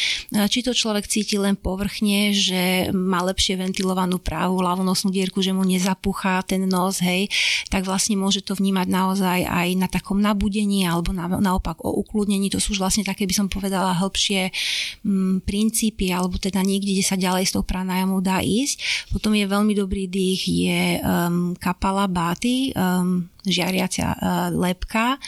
či 0.47 0.63
to 0.63 0.71
človek 0.71 1.05
cíti 1.09 1.35
len 1.35 1.59
povrchne, 1.59 2.31
že 2.31 2.93
má 2.95 3.21
lepšie 3.25 3.59
ventilovanú 3.59 4.22
pravú 4.23 4.63
nosnú 4.63 5.11
dierku, 5.11 5.43
že 5.43 5.51
mu 5.51 5.67
nezapuchá 5.67 6.39
ten 6.47 6.63
nos, 6.65 7.03
hej, 7.03 7.27
tak 7.67 7.83
vlastne 7.83 8.15
môže 8.15 8.39
to 8.41 8.55
vnímať 8.55 8.87
naozaj 8.87 9.39
aj 9.43 9.69
na 9.75 9.87
takom 9.91 10.23
nabudení 10.23 10.87
alebo 10.87 11.11
na, 11.11 11.27
naopak 11.27 11.83
o 11.83 11.91
ukludnení. 11.99 12.47
To 12.55 12.63
sú 12.63 12.73
už 12.73 12.81
vlastne 12.81 13.03
také, 13.03 13.27
by 13.27 13.35
som 13.35 13.47
povedala, 13.51 13.93
hĺbšie 13.99 14.49
m, 15.03 15.11
mm, 15.11 15.35
princípy 15.43 16.09
alebo 16.09 16.39
teda 16.39 16.63
niekde, 16.63 16.95
kde 16.95 17.05
sa 17.05 17.19
ďalej 17.19 17.51
s 17.51 17.53
tou 17.53 17.67
pranajamou 17.67 18.23
dá 18.23 18.39
ísť. 18.39 19.09
Potom 19.11 19.35
je 19.35 19.43
veľmi 19.43 19.75
dobrý 19.75 20.07
dých, 20.07 20.41
je 20.47 20.81
um, 21.03 21.53
kapala 21.59 22.07
báty, 22.07 22.71
um, 22.73 23.27
žiariacia 23.43 24.07
uh, 24.15 24.47
lepka 24.55 25.19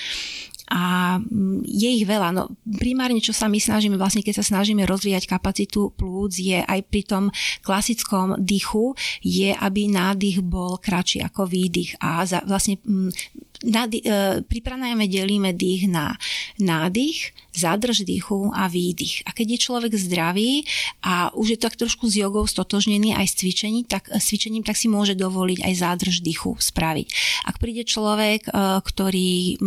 a 0.69 1.15
mm, 1.21 1.61
je 1.65 1.89
ich 2.01 2.05
veľa. 2.09 2.33
No, 2.33 2.43
primárne, 2.81 3.21
čo 3.21 3.33
sa 3.35 3.45
my 3.45 3.61
snažíme, 3.61 3.97
vlastne 4.01 4.25
keď 4.25 4.41
sa 4.41 4.45
snažíme 4.55 4.81
rozvíjať 4.85 5.29
kapacitu 5.29 5.93
plúc, 5.93 6.37
je 6.37 6.61
aj 6.61 6.79
pri 6.89 7.01
tom 7.05 7.23
klasickom 7.61 8.41
dýchu, 8.41 8.97
je, 9.21 9.53
aby 9.53 9.89
nádych 9.89 10.41
bol 10.41 10.81
kratší 10.81 11.21
ako 11.21 11.45
výdych. 11.45 12.01
A 12.01 12.25
za, 12.25 12.41
vlastne 12.45 12.81
mm, 13.65 13.71
nady, 13.73 13.97
e, 14.05 14.09
pri 14.45 14.59
pranajame 14.61 15.09
delíme 15.09 15.51
dých 15.57 15.89
na 15.89 16.13
nádych, 16.61 17.33
zadrž 17.51 18.05
dýchu 18.05 18.53
a 18.53 18.69
výdych. 18.69 19.25
A 19.25 19.33
keď 19.33 19.57
je 19.57 19.63
človek 19.65 19.93
zdravý 19.95 20.67
a 21.01 21.33
už 21.33 21.55
je 21.55 21.59
tak 21.59 21.73
trošku 21.79 22.05
s 22.05 22.19
jogou 22.19 22.45
stotožnený 22.45 23.15
aj 23.15 23.25
s 23.31 23.33
cvičením, 23.41 23.85
tak, 23.87 24.11
s 24.11 24.29
cvičením, 24.29 24.61
tak 24.61 24.77
si 24.77 24.91
môže 24.91 25.15
dovoliť 25.17 25.63
aj 25.63 25.73
zádrž 25.73 26.21
dýchu 26.21 26.59
spraviť. 26.59 27.07
Ak 27.49 27.57
príde 27.57 27.87
človek, 27.87 28.47
e, 28.47 28.51
ktorý, 28.83 29.57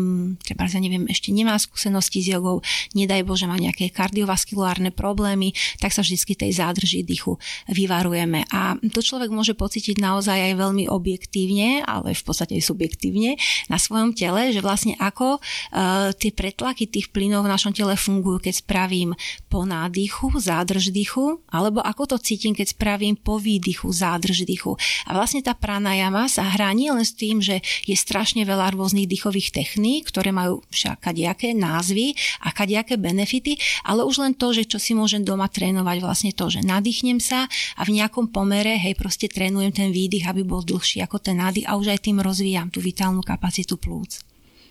treba 0.47 0.69
ja 0.69 0.79
neviem, 0.79 1.09
ešte 1.11 1.35
nemá 1.35 1.57
skúsenosti 1.59 2.23
s 2.23 2.31
jogou, 2.31 2.63
nedaj 2.95 3.25
Bože 3.25 3.49
má 3.49 3.57
nejaké 3.57 3.91
kardiovaskulárne 3.91 4.93
problémy, 4.93 5.57
tak 5.81 5.91
sa 5.91 6.05
vždy 6.05 6.39
tej 6.39 6.53
zádrži 6.55 7.03
dýchu 7.03 7.41
vyvarujeme. 7.73 8.45
A 8.53 8.77
to 8.93 9.01
človek 9.01 9.33
môže 9.33 9.57
pocítiť 9.57 9.97
naozaj 9.99 10.53
aj 10.53 10.55
veľmi 10.61 10.85
objektívne, 10.87 11.83
ale 11.83 12.13
v 12.13 12.23
podstate 12.23 12.61
aj 12.61 12.69
subjektívne 12.69 13.41
na 13.67 13.79
svojom 13.89 14.13
tele, 14.13 14.53
že 14.53 14.61
vlastne 14.61 14.93
ako 15.01 15.41
uh, 15.41 16.13
tie 16.13 16.29
pretlaky 16.29 16.85
tých 16.85 17.09
plynov 17.09 17.49
v 17.49 17.53
našom 17.53 17.73
tele 17.73 17.97
fungujú, 17.97 18.45
keď 18.45 18.55
spravím 18.61 19.17
po 19.49 19.65
nádychu, 19.65 20.29
zádrž 20.37 20.93
dýchu, 20.93 21.41
alebo 21.49 21.81
ako 21.81 22.15
to 22.15 22.17
cítim, 22.21 22.53
keď 22.53 22.77
spravím 22.77 23.17
po 23.17 23.41
výdychu, 23.41 23.89
zádrž 23.89 24.45
dýchu. 24.45 24.77
A 25.09 25.17
vlastne 25.17 25.41
tá 25.41 25.57
pranajama 25.57 26.29
sa 26.29 26.45
hrá 26.45 26.69
nie 26.77 26.93
len 26.93 27.07
s 27.07 27.17
tým, 27.17 27.41
že 27.41 27.65
je 27.89 27.97
strašne 27.97 28.45
veľa 28.45 28.77
rôznych 28.77 29.09
dýchových 29.09 29.57
techník, 29.57 30.13
ktoré 30.13 30.29
majú 30.29 30.61
však 30.69 31.01
kadejaké 31.01 31.57
názvy 31.57 32.13
a 32.45 32.53
kadejaké 32.53 33.01
benefity, 33.01 33.57
ale 33.89 34.05
už 34.05 34.21
len 34.21 34.37
to, 34.37 34.53
že 34.53 34.69
čo 34.69 34.77
si 34.77 34.93
môžem 34.93 35.25
doma 35.25 35.49
trénovať, 35.49 35.97
vlastne 36.05 36.33
to, 36.37 36.53
že 36.53 36.61
nadýchnem 36.61 37.17
sa 37.17 37.49
a 37.79 37.83
v 37.89 37.97
nejakom 37.97 38.29
pomere, 38.29 38.77
hej, 38.77 38.93
proste 38.99 39.31
trénujem 39.31 39.73
ten 39.73 39.89
výdych, 39.89 40.29
aby 40.29 40.45
bol 40.45 40.61
dlhší 40.61 41.01
ako 41.01 41.23
ten 41.23 41.41
nádych 41.41 41.65
a 41.65 41.79
už 41.81 41.95
aj 41.95 42.05
tým 42.05 42.19
rozvíjam 42.21 42.69
tú 42.69 42.85
vitálnu 42.85 43.25
kapacitu 43.25 43.78
plúc. 43.79 44.19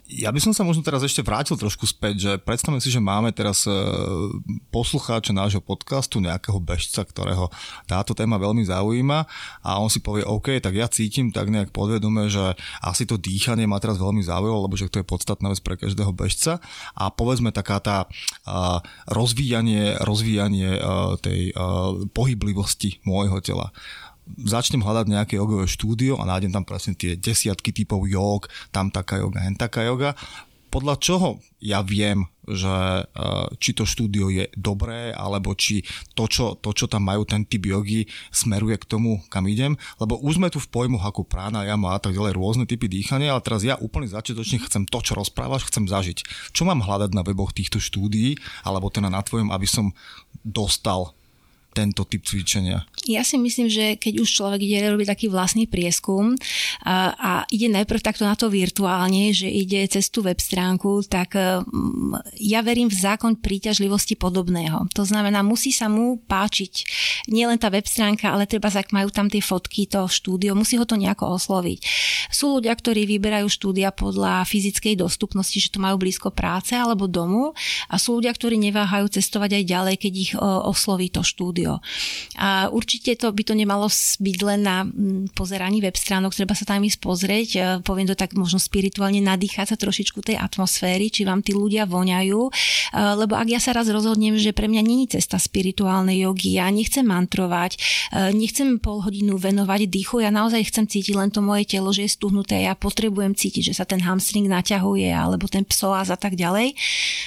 Ja 0.07 0.31
by 0.31 0.39
som 0.39 0.55
sa 0.55 0.63
možno 0.63 0.87
teraz 0.87 1.03
ešte 1.03 1.19
vrátil 1.19 1.59
trošku 1.59 1.83
späť, 1.83 2.15
že 2.15 2.31
predstavme 2.39 2.79
si, 2.79 2.87
že 2.87 3.03
máme 3.03 3.35
teraz 3.35 3.67
e, 3.67 3.75
poslucháča 4.71 5.35
nášho 5.35 5.59
podcastu, 5.59 6.23
nejakého 6.23 6.63
bežca, 6.63 7.03
ktorého 7.03 7.51
táto 7.91 8.15
téma 8.15 8.39
veľmi 8.39 8.63
zaujíma 8.63 9.27
a 9.67 9.69
on 9.83 9.91
si 9.91 9.99
povie, 9.99 10.23
OK, 10.23 10.63
tak 10.63 10.79
ja 10.79 10.87
cítim 10.87 11.35
tak 11.35 11.51
nejak 11.51 11.75
podvedume, 11.75 12.31
že 12.31 12.55
asi 12.79 13.03
to 13.03 13.19
dýchanie 13.19 13.67
ma 13.67 13.83
teraz 13.83 13.99
veľmi 13.99 14.23
zaujalo, 14.23 14.63
lebo 14.63 14.79
že 14.79 14.87
to 14.87 15.03
je 15.03 15.11
podstatná 15.11 15.51
vec 15.51 15.59
pre 15.59 15.75
každého 15.75 16.15
bežca 16.15 16.63
a 16.95 17.11
povedzme 17.11 17.51
taká 17.51 17.83
tá 17.83 18.07
rozvíjanie, 19.11 19.99
rozvíjanie 20.07 20.79
tej 21.19 21.51
pohyblivosti 22.15 23.03
môjho 23.03 23.43
tela 23.43 23.75
začnem 24.35 24.83
hľadať 24.83 25.05
nejaké 25.07 25.33
jogové 25.39 25.65
štúdio 25.65 26.19
a 26.19 26.27
nájdem 26.27 26.51
tam 26.51 26.67
presne 26.67 26.93
tie 26.93 27.15
desiatky 27.15 27.71
typov 27.71 28.05
jog, 28.05 28.51
tam 28.75 28.91
taká 28.91 29.21
joga, 29.21 29.43
hen 29.43 29.55
taká 29.55 29.87
yoga 29.87 30.13
podľa 30.67 30.95
čoho 30.99 31.29
ja 31.57 31.81
viem, 31.81 32.27
že 32.45 32.69
uh, 32.69 33.47
či 33.58 33.73
to 33.73 33.87
štúdio 33.87 34.29
je 34.29 34.45
dobré, 34.54 35.10
alebo 35.15 35.56
či 35.58 35.83
to 36.13 36.29
čo, 36.29 36.54
to, 36.60 36.69
čo 36.75 36.85
tam 36.85 37.08
majú 37.08 37.25
ten 37.25 37.43
typ 37.47 37.65
jogy, 37.65 38.06
smeruje 38.29 38.77
k 38.77 38.85
tomu, 38.85 39.23
kam 39.31 39.47
idem. 39.49 39.73
Lebo 39.97 40.19
už 40.21 40.37
sme 40.37 40.52
tu 40.54 40.62
v 40.62 40.69
pojmu 40.69 41.02
ako 41.02 41.25
prána, 41.25 41.65
jama 41.65 41.95
a 41.95 41.99
tak 41.99 42.13
ďalej, 42.13 42.37
rôzne 42.37 42.65
typy 42.69 42.85
dýchania, 42.91 43.33
ale 43.33 43.43
teraz 43.43 43.65
ja 43.65 43.79
úplne 43.79 44.06
začiatočne 44.12 44.63
chcem 44.67 44.83
to, 44.85 44.99
čo 45.02 45.17
rozprávaš, 45.17 45.67
chcem 45.71 45.87
zažiť. 45.89 46.52
Čo 46.54 46.67
mám 46.67 46.83
hľadať 46.83 47.12
na 47.15 47.25
weboch 47.25 47.56
týchto 47.56 47.81
štúdií, 47.81 48.37
alebo 48.62 48.91
teda 48.93 49.10
na 49.10 49.23
tvojom, 49.23 49.49
aby 49.49 49.65
som 49.65 49.95
dostal 50.43 51.15
tento 51.73 52.06
typ 52.06 52.21
cvičenia? 52.21 52.85
Ja 53.06 53.21
si 53.21 53.37
myslím, 53.37 53.69
že 53.69 53.93
keď 53.93 54.25
už 54.25 54.29
človek 54.33 54.58
ide 54.65 54.81
robiť 54.89 55.08
taký 55.13 55.27
vlastný 55.29 55.69
prieskum 55.69 56.33
a, 56.81 57.13
a 57.13 57.31
ide 57.54 57.69
najprv 57.69 58.02
takto 58.02 58.25
na 58.25 58.33
to 58.33 58.50
virtuálne, 58.50 59.29
že 59.37 59.45
ide 59.45 59.85
cez 59.85 60.10
tú 60.10 60.25
web 60.25 60.41
stránku, 60.41 61.06
tak 61.06 61.37
um, 61.37 62.17
ja 62.41 62.65
verím 62.65 62.89
v 62.89 62.98
zákon 62.98 63.37
príťažlivosti 63.37 64.17
podobného. 64.17 64.89
To 64.98 65.06
znamená, 65.06 65.45
musí 65.45 65.69
sa 65.69 65.85
mu 65.93 66.17
páčiť 66.25 66.73
nielen 67.29 67.62
tá 67.62 67.69
web 67.69 67.85
stránka, 67.85 68.33
ale 68.33 68.50
treba, 68.50 68.73
ak 68.73 68.89
majú 68.89 69.13
tam 69.13 69.29
tie 69.29 69.45
fotky, 69.45 69.85
to 69.85 70.10
štúdio, 70.10 70.58
musí 70.58 70.81
ho 70.81 70.83
to 70.83 70.98
nejako 70.98 71.37
osloviť. 71.37 71.79
Sú 72.33 72.58
ľudia, 72.58 72.73
ktorí 72.73 73.06
vyberajú 73.06 73.45
štúdia 73.45 73.93
podľa 73.93 74.41
fyzickej 74.50 74.98
dostupnosti, 74.98 75.56
že 75.62 75.69
to 75.69 75.77
majú 75.77 76.02
blízko 76.02 76.33
práce 76.33 76.73
alebo 76.73 77.06
domu 77.06 77.54
a 77.87 77.95
sú 78.02 78.17
ľudia, 78.17 78.33
ktorí 78.33 78.58
neváhajú 78.58 79.21
cestovať 79.21 79.62
aj 79.62 79.63
ďalej, 79.69 79.95
keď 80.02 80.13
ich 80.17 80.31
osloví 80.41 81.13
to 81.13 81.21
štúdio. 81.21 81.77
A 82.41 82.73
určite 82.88 83.19
to 83.19 83.35
by 83.35 83.44
to 83.44 83.52
nemalo 83.52 83.92
byť 83.92 84.38
len 84.48 84.63
na 84.63 84.88
mm, 84.88 85.35
pozeraní 85.35 85.83
web 85.83 85.92
stránok, 85.92 86.31
treba 86.31 86.56
sa 86.56 86.63
tam 86.63 86.79
ísť 86.88 87.04
pozrieť, 87.04 87.50
e, 87.52 87.60
poviem 87.83 88.08
to 88.08 88.15
tak 88.15 88.31
možno 88.31 88.63
spirituálne 88.63 89.19
nadýchať 89.19 89.75
sa 89.75 89.77
trošičku 89.77 90.23
tej 90.23 90.40
atmosféry, 90.40 91.12
či 91.12 91.27
vám 91.27 91.44
tí 91.44 91.52
ľudia 91.52 91.83
voňajú, 91.83 92.40
e, 92.48 92.52
lebo 92.96 93.35
ak 93.35 93.52
ja 93.52 93.60
sa 93.60 93.75
raz 93.75 93.92
rozhodnem, 93.92 94.40
že 94.40 94.56
pre 94.56 94.71
mňa 94.71 94.88
není 94.88 95.12
cesta 95.12 95.35
spirituálnej 95.35 96.23
jogy, 96.23 96.56
ja 96.63 96.71
nechcem 96.71 97.04
mantrovať, 97.04 97.75
e, 97.75 98.31
nechcem 98.31 98.79
pol 98.79 99.04
hodinu 99.04 99.35
venovať 99.35 99.92
dýchu, 99.92 100.23
ja 100.23 100.31
naozaj 100.31 100.71
chcem 100.71 100.88
cítiť 100.88 101.19
len 101.19 101.27
to 101.27 101.44
moje 101.44 101.67
telo, 101.67 101.92
že 101.92 102.08
je 102.08 102.15
stuhnuté, 102.15 102.63
ja 102.63 102.71
potrebujem 102.71 103.35
cítiť, 103.35 103.75
že 103.75 103.83
sa 103.83 103.83
ten 103.83 104.00
hamstring 104.00 104.48
naťahuje, 104.48 105.12
alebo 105.12 105.52
ten 105.52 105.67
psoas 105.67 106.08
a 106.08 106.15
tak 106.15 106.40
ďalej. 106.40 106.71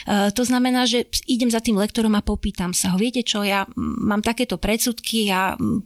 To 0.08 0.42
znamená, 0.46 0.88
že 0.88 1.04
idem 1.28 1.52
za 1.52 1.60
tým 1.60 1.76
lektorom 1.76 2.16
a 2.16 2.24
popýtam 2.24 2.72
sa 2.72 2.94
ho, 2.94 2.96
viete 2.96 3.20
čo, 3.20 3.44
ja 3.44 3.68
mám 3.76 4.24
takéto 4.24 4.56
predsudky 4.56 5.26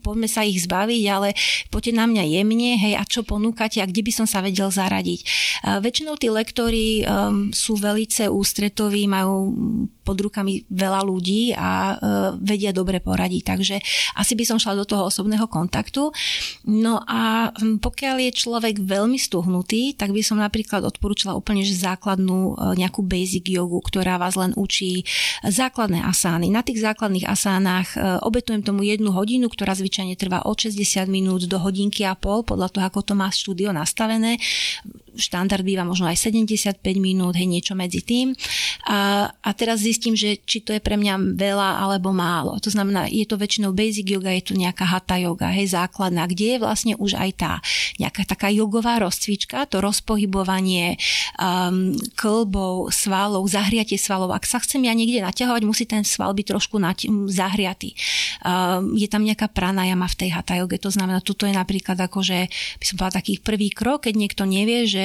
poďme 0.01 0.27
sa 0.27 0.43
ich 0.43 0.65
zbaviť, 0.65 1.03
ale 1.07 1.33
poďte 1.71 1.93
na 1.95 2.05
mňa 2.05 2.23
jemne, 2.25 2.71
hej, 2.75 2.93
a 2.99 3.03
čo 3.07 3.23
ponúkate 3.23 3.79
a 3.79 3.89
kde 3.89 4.01
by 4.03 4.11
som 4.11 4.27
sa 4.27 4.43
vedel 4.43 4.69
zaradiť. 4.69 5.19
Väčšinou 5.81 6.19
tí 6.19 6.27
lektory 6.29 7.05
um, 7.05 7.49
sú 7.55 7.79
velice 7.79 8.27
ústretoví, 8.27 9.07
majú 9.07 9.53
pod 10.05 10.21
rukami 10.21 10.69
veľa 10.69 11.01
ľudí 11.01 11.57
a 11.57 11.97
uh, 11.97 11.97
vedia 12.37 12.69
dobre 12.69 13.01
poradiť, 13.01 13.41
takže 13.41 13.75
asi 14.13 14.37
by 14.37 14.45
som 14.45 14.61
šla 14.61 14.77
do 14.77 14.85
toho 14.85 15.09
osobného 15.09 15.49
kontaktu. 15.49 16.13
No 16.69 17.01
a 17.01 17.49
hm, 17.49 17.81
pokiaľ 17.81 18.29
je 18.29 18.31
človek 18.45 18.85
veľmi 18.85 19.17
stuhnutý, 19.17 19.97
tak 19.97 20.13
by 20.13 20.21
som 20.21 20.37
napríklad 20.37 20.85
odporúčala 20.85 21.33
úplne 21.33 21.65
že 21.65 21.73
základnú 21.73 22.53
uh, 22.53 22.77
nejakú 22.77 23.01
basic 23.01 23.49
jogu, 23.49 23.81
ktorá 23.81 24.21
vás 24.21 24.37
len 24.37 24.53
učí 24.53 25.01
základné 25.41 26.05
asány. 26.05 26.53
Na 26.53 26.61
tých 26.61 26.85
základných 26.85 27.25
asánach 27.25 27.97
uh, 27.97 28.21
obetujem 28.21 28.61
tomu 28.61 28.85
jednu 28.85 29.09
hodinu, 29.09 29.49
ktorá 29.49 29.73
zvyčajne 29.73 30.13
trvá 30.13 30.45
od 30.45 30.55
60 30.61 31.09
minút 31.09 31.49
do 31.49 31.57
hodinky 31.57 32.05
a 32.05 32.13
pol, 32.13 32.45
podľa 32.45 32.69
toho, 32.69 32.83
ako 32.85 33.01
to 33.01 33.13
má 33.17 33.33
štúdio 33.33 33.73
nastavené 33.73 34.37
štandard 35.15 35.63
býva 35.63 35.87
možno 35.87 36.05
aj 36.07 36.19
75 36.29 36.79
minút, 36.99 37.35
hej, 37.39 37.47
niečo 37.47 37.73
medzi 37.73 38.03
tým. 38.03 38.35
A, 38.87 39.27
a 39.31 39.49
teraz 39.55 39.81
zistím, 39.81 40.13
že 40.13 40.39
či 40.43 40.61
to 40.61 40.75
je 40.75 40.83
pre 40.83 40.99
mňa 40.99 41.35
veľa 41.35 41.81
alebo 41.81 42.11
málo. 42.11 42.59
To 42.61 42.69
znamená, 42.69 43.07
je 43.09 43.25
to 43.25 43.39
väčšinou 43.39 43.71
basic 43.71 44.05
yoga, 44.05 44.31
je 44.35 44.51
to 44.51 44.53
nejaká 44.53 44.85
hatha 44.85 45.17
yoga, 45.17 45.49
hej, 45.51 45.73
základná, 45.73 46.27
kde 46.27 46.55
je 46.55 46.57
vlastne 46.61 46.93
už 46.99 47.17
aj 47.17 47.31
tá 47.39 47.53
nejaká 47.97 48.27
taká 48.27 48.51
jogová 48.51 48.99
rozcvička, 48.99 49.65
to 49.71 49.79
rozpohybovanie 49.79 50.99
um, 51.39 51.95
klbov, 52.19 52.91
svalov, 52.91 53.47
zahriatie 53.47 53.95
svalov. 53.95 54.35
Ak 54.35 54.43
sa 54.43 54.59
chcem 54.59 54.83
ja 54.85 54.93
niekde 54.93 55.23
naťahovať, 55.23 55.61
musí 55.63 55.87
ten 55.87 56.03
sval 56.03 56.35
byť 56.35 56.45
trošku 56.51 56.75
nati- 56.77 57.11
zahriatý. 57.31 57.95
Um, 58.43 58.93
je 58.93 59.07
tam 59.07 59.23
nejaká 59.23 59.47
pranajama 59.49 60.05
v 60.11 60.17
tej 60.25 60.29
hatha 60.35 60.59
yoge, 60.59 60.77
to 60.81 60.91
znamená, 60.91 61.23
toto 61.23 61.47
je 61.47 61.53
napríklad 61.55 61.95
akože, 61.97 62.37
by 62.81 62.83
som 62.85 62.95
povedala, 62.99 63.19
taký 63.21 63.33
prvý 63.39 63.69
krok, 63.71 64.09
keď 64.09 64.13
niekto 64.17 64.43
nevie, 64.45 64.85
že 64.89 65.04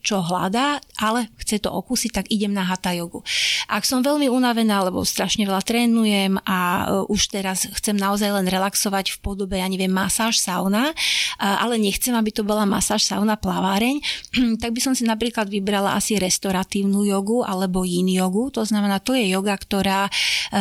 čo 0.00 0.24
hľadá, 0.24 0.80
ale 0.98 1.32
chce 1.40 1.62
to 1.62 1.70
okúsiť, 1.72 2.10
tak 2.10 2.26
idem 2.28 2.52
na 2.52 2.64
hatha 2.64 2.92
jogu. 2.92 3.24
Ak 3.68 3.84
som 3.84 4.04
veľmi 4.04 4.28
unavená, 4.30 4.84
lebo 4.86 5.04
strašne 5.04 5.44
veľa 5.44 5.62
trénujem 5.64 6.40
a 6.44 6.58
e, 6.58 6.82
už 7.10 7.32
teraz 7.32 7.68
chcem 7.80 7.96
naozaj 7.96 8.32
len 8.32 8.46
relaxovať 8.48 9.16
v 9.16 9.18
podobe, 9.20 9.58
ja 9.58 9.68
neviem, 9.68 9.92
masáž, 9.92 10.38
sauna, 10.40 10.92
ale 11.40 11.80
nechcem, 11.80 12.12
aby 12.14 12.30
to 12.30 12.46
bola 12.46 12.68
masáž, 12.68 13.02
sauna, 13.02 13.34
plaváreň, 13.40 14.00
tak 14.62 14.70
by 14.76 14.80
som 14.80 14.94
si 14.94 15.02
napríklad 15.02 15.48
vybrala 15.50 15.96
asi 15.96 16.20
restoratívnu 16.20 17.02
jogu 17.08 17.42
alebo 17.42 17.82
yin 17.82 18.08
jogu. 18.08 18.52
To 18.54 18.62
znamená, 18.62 19.02
to 19.02 19.16
je 19.16 19.26
joga, 19.26 19.58
ktorá, 19.58 20.06
e, 20.06 20.10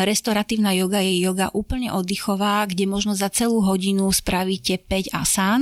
restoratívna 0.07 0.73
joga 0.73 1.03
je 1.03 1.21
joga 1.21 1.53
úplne 1.53 1.93
oddychová, 1.93 2.65
kde 2.65 2.89
možno 2.89 3.13
za 3.13 3.29
celú 3.29 3.61
hodinu 3.61 4.09
spravíte 4.09 4.81
5 4.81 5.13
asán 5.13 5.61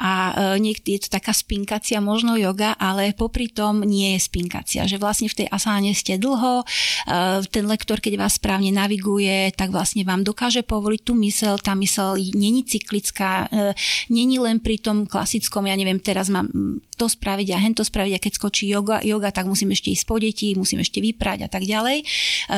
a 0.00 0.32
e, 0.32 0.32
niekde 0.62 0.96
je 0.96 1.00
to 1.06 1.08
taká 1.12 1.36
spinkacia 1.36 2.00
možno 2.00 2.40
joga, 2.40 2.72
ale 2.80 3.03
ale 3.04 3.12
popri 3.12 3.52
tom 3.52 3.84
nie 3.84 4.16
je 4.16 4.24
spinkacia, 4.24 4.88
že 4.88 4.96
vlastne 4.96 5.28
v 5.28 5.44
tej 5.44 5.46
asáne 5.52 5.92
ste 5.92 6.16
dlho, 6.16 6.64
eh, 6.64 7.44
ten 7.52 7.68
lektor, 7.68 8.00
keď 8.00 8.16
vás 8.16 8.40
správne 8.40 8.72
naviguje, 8.72 9.52
tak 9.52 9.68
vlastne 9.68 10.08
vám 10.08 10.24
dokáže 10.24 10.64
povoliť 10.64 11.00
tú 11.04 11.12
mysel, 11.20 11.60
tá 11.60 11.76
mysel 11.76 12.16
není 12.32 12.64
cyklická, 12.64 13.52
eh, 13.52 13.76
není 14.08 14.40
len 14.40 14.64
pri 14.64 14.80
tom 14.80 15.04
klasickom, 15.04 15.68
ja 15.68 15.76
neviem, 15.76 16.00
teraz 16.00 16.32
mám 16.32 16.48
to 16.96 17.06
spraviť 17.10 17.48
a 17.54 17.58
hento 17.58 17.82
spraviť 17.82 18.12
a 18.16 18.22
keď 18.22 18.32
skočí 18.38 18.64
yoga, 18.70 19.02
yoga 19.02 19.30
tak 19.30 19.46
musím 19.46 19.74
ešte 19.74 19.90
ísť 19.94 20.04
po 20.06 20.16
deti, 20.18 20.54
musím 20.54 20.82
ešte 20.82 20.98
vyprať 21.02 21.46
a 21.46 21.48
tak 21.50 21.66
ďalej. 21.66 22.06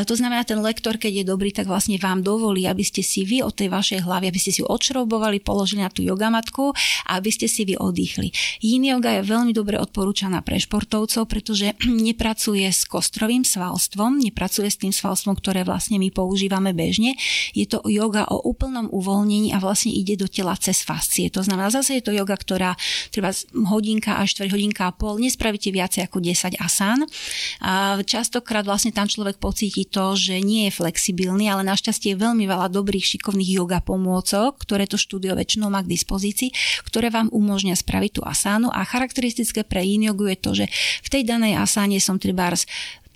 To 0.06 0.14
znamená, 0.16 0.44
ten 0.44 0.58
lektor, 0.60 0.96
keď 0.96 1.22
je 1.22 1.24
dobrý, 1.28 1.52
tak 1.52 1.68
vlastne 1.68 2.00
vám 2.00 2.24
dovolí, 2.24 2.64
aby 2.66 2.82
ste 2.82 3.04
si 3.04 3.22
vy 3.22 3.44
od 3.44 3.54
tej 3.54 3.70
vašej 3.70 4.02
hlavy, 4.02 4.28
aby 4.28 4.40
ste 4.40 4.50
si 4.52 4.60
ju 4.60 4.66
odšroubovali, 4.66 5.40
položili 5.44 5.84
na 5.84 5.90
tú 5.92 6.02
jogamatku 6.02 6.74
a 7.06 7.20
aby 7.20 7.30
ste 7.30 7.46
si 7.46 7.62
vy 7.62 7.78
oddychli. 7.78 8.34
Yin 8.64 8.82
yoga 8.82 9.20
je 9.20 9.22
veľmi 9.28 9.52
dobre 9.54 9.78
odporúčaná 9.78 10.42
pre 10.42 10.58
športovcov, 10.58 11.30
pretože 11.30 11.78
nepracuje 12.08 12.66
s 12.66 12.82
kostrovým 12.88 13.46
svalstvom, 13.46 14.18
nepracuje 14.18 14.66
s 14.66 14.80
tým 14.82 14.90
svalstvom, 14.90 15.38
ktoré 15.38 15.62
vlastne 15.62 16.02
my 16.02 16.10
používame 16.10 16.74
bežne. 16.74 17.14
Je 17.54 17.68
to 17.70 17.84
yoga 17.86 18.26
o 18.26 18.42
úplnom 18.42 18.90
uvoľnení 18.90 19.54
a 19.54 19.62
vlastne 19.62 19.94
ide 19.94 20.18
do 20.18 20.26
tela 20.26 20.58
cez 20.58 20.82
fascie. 20.82 21.30
To 21.30 21.46
znamená, 21.46 21.70
zase 21.70 22.00
je 22.00 22.02
to 22.02 22.10
yoga, 22.10 22.34
ktorá 22.34 22.74
treba 23.14 23.30
hodinka 23.54 24.18
až 24.18 24.25
4 24.26 24.52
hodinka 24.52 24.90
a 24.90 24.92
pol, 24.92 25.22
nespravíte 25.22 25.70
viacej 25.70 26.06
ako 26.10 26.18
10 26.20 26.58
asán. 26.58 27.06
A 27.62 28.02
častokrát 28.02 28.66
vlastne 28.66 28.90
tam 28.92 29.06
človek 29.06 29.38
pocíti 29.38 29.86
to, 29.86 30.18
že 30.18 30.42
nie 30.42 30.68
je 30.68 30.76
flexibilný, 30.76 31.48
ale 31.48 31.64
našťastie 31.64 32.14
je 32.14 32.22
veľmi 32.22 32.44
veľa 32.44 32.68
dobrých 32.70 33.16
šikovných 33.16 33.50
yoga 33.56 33.78
pomôcok, 33.80 34.58
ktoré 34.60 34.84
to 34.90 34.98
štúdio 34.98 35.38
väčšinou 35.38 35.70
má 35.70 35.80
k 35.86 35.92
dispozícii, 35.94 36.50
ktoré 36.84 37.08
vám 37.08 37.30
umožňa 37.30 37.78
spraviť 37.78 38.10
tú 38.18 38.22
asánu 38.26 38.68
a 38.74 38.82
charakteristické 38.82 39.62
pre 39.62 39.82
yin 39.86 40.06
je 40.06 40.36
to, 40.38 40.50
že 40.54 40.66
v 41.02 41.08
tej 41.08 41.22
danej 41.22 41.58
asáne 41.58 41.98
som 42.02 42.18
trebárs 42.18 42.66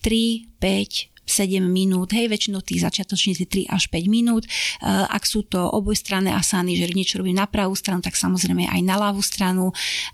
3, 0.03 0.49
5, 0.59 1.20
7 1.31 1.63
minút, 1.65 2.13
hej, 2.13 2.27
väčšinou 2.27 2.61
tých 2.61 2.83
začiatočníci 2.83 3.47
3 3.47 3.71
až 3.71 3.89
5 3.89 4.11
minút. 4.11 4.45
Eh, 4.47 4.87
ak 4.91 5.23
sú 5.27 5.47
to 5.47 5.59
obojstranné 5.59 6.35
asány, 6.35 6.77
že 6.77 6.91
niečo 6.93 7.23
robím 7.23 7.39
na 7.39 7.47
pravú 7.47 7.73
stranu, 7.79 8.03
tak 8.03 8.19
samozrejme 8.19 8.67
aj 8.67 8.81
na 8.83 8.97
ľavú 8.99 9.23
stranu. 9.23 9.71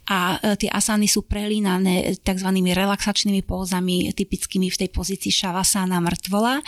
A 0.07 0.37
eh, 0.39 0.55
tie 0.61 0.71
asány 0.71 1.09
sú 1.09 1.25
prelínané 1.25 2.17
tzv. 2.21 2.49
relaxačnými 2.53 3.43
pózami, 3.43 4.13
typickými 4.13 4.69
v 4.69 4.77
tej 4.87 4.89
pozícii 4.93 5.33
šavasana 5.33 5.99
mŕtvola. 5.99 6.61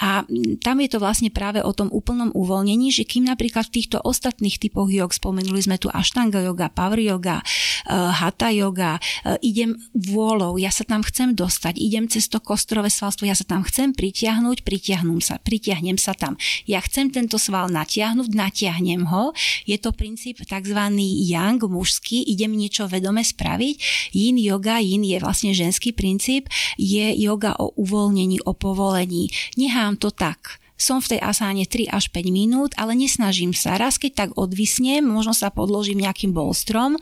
A 0.00 0.22
mm, 0.22 0.62
tam 0.62 0.78
je 0.84 0.88
to 0.92 0.98
vlastne 1.02 1.32
práve 1.32 1.64
o 1.64 1.72
tom 1.72 1.88
úplnom 1.90 2.30
uvoľnení, 2.36 2.92
že 2.94 3.08
kým 3.08 3.26
napríklad 3.26 3.72
v 3.72 3.82
týchto 3.82 3.98
ostatných 4.04 4.60
typoch 4.60 4.92
jog, 4.92 5.10
spomenuli 5.10 5.60
sme 5.64 5.80
tu 5.80 5.88
ashtanga 5.90 6.44
yoga, 6.44 6.70
power 6.70 7.00
yoga, 7.00 7.42
eh, 7.42 7.94
hatha 7.94 8.52
yoga, 8.52 8.98
idem 9.42 9.74
vôľou, 9.94 10.58
ja 10.58 10.70
sa 10.70 10.86
tam 10.86 11.02
chcem 11.02 11.34
dostať, 11.34 11.78
idem 11.78 12.06
cez 12.06 12.30
to 12.30 12.38
kostrové 12.38 12.88
svalstvo, 12.88 13.26
ja 13.26 13.34
sa 13.34 13.46
tam 13.46 13.62
chcem 13.66 13.85
chcem 13.86 13.94
pritiahnuť, 13.94 14.66
pritiahnem 14.66 15.22
sa, 15.22 15.38
pritiahnem 15.38 15.94
sa 15.94 16.10
tam. 16.10 16.34
Ja 16.66 16.82
chcem 16.82 17.14
tento 17.14 17.38
sval 17.38 17.70
natiahnuť, 17.70 18.34
natiahnem 18.34 19.06
ho. 19.06 19.30
Je 19.62 19.78
to 19.78 19.94
princíp 19.94 20.42
tzv. 20.42 20.80
yang, 21.22 21.62
mužský, 21.62 22.26
idem 22.26 22.50
niečo 22.58 22.90
vedome 22.90 23.22
spraviť. 23.22 24.10
Yin 24.10 24.42
yoga, 24.42 24.82
yin 24.82 25.06
je 25.06 25.22
vlastne 25.22 25.54
ženský 25.54 25.94
princíp, 25.94 26.50
je 26.74 27.14
yoga 27.14 27.54
o 27.62 27.78
uvoľnení, 27.78 28.42
o 28.42 28.58
povolení. 28.58 29.30
Nechám 29.54 30.02
to 30.02 30.10
tak 30.10 30.58
som 30.76 31.00
v 31.00 31.16
tej 31.16 31.20
asáne 31.24 31.64
3 31.64 31.88
až 31.88 32.12
5 32.12 32.28
minút, 32.28 32.76
ale 32.76 32.92
nesnažím 32.92 33.56
sa. 33.56 33.80
Raz 33.80 33.96
keď 33.96 34.12
tak 34.12 34.30
odvisnem, 34.36 35.00
možno 35.08 35.32
sa 35.32 35.48
podložím 35.48 36.04
nejakým 36.04 36.36
bolstrom, 36.36 37.00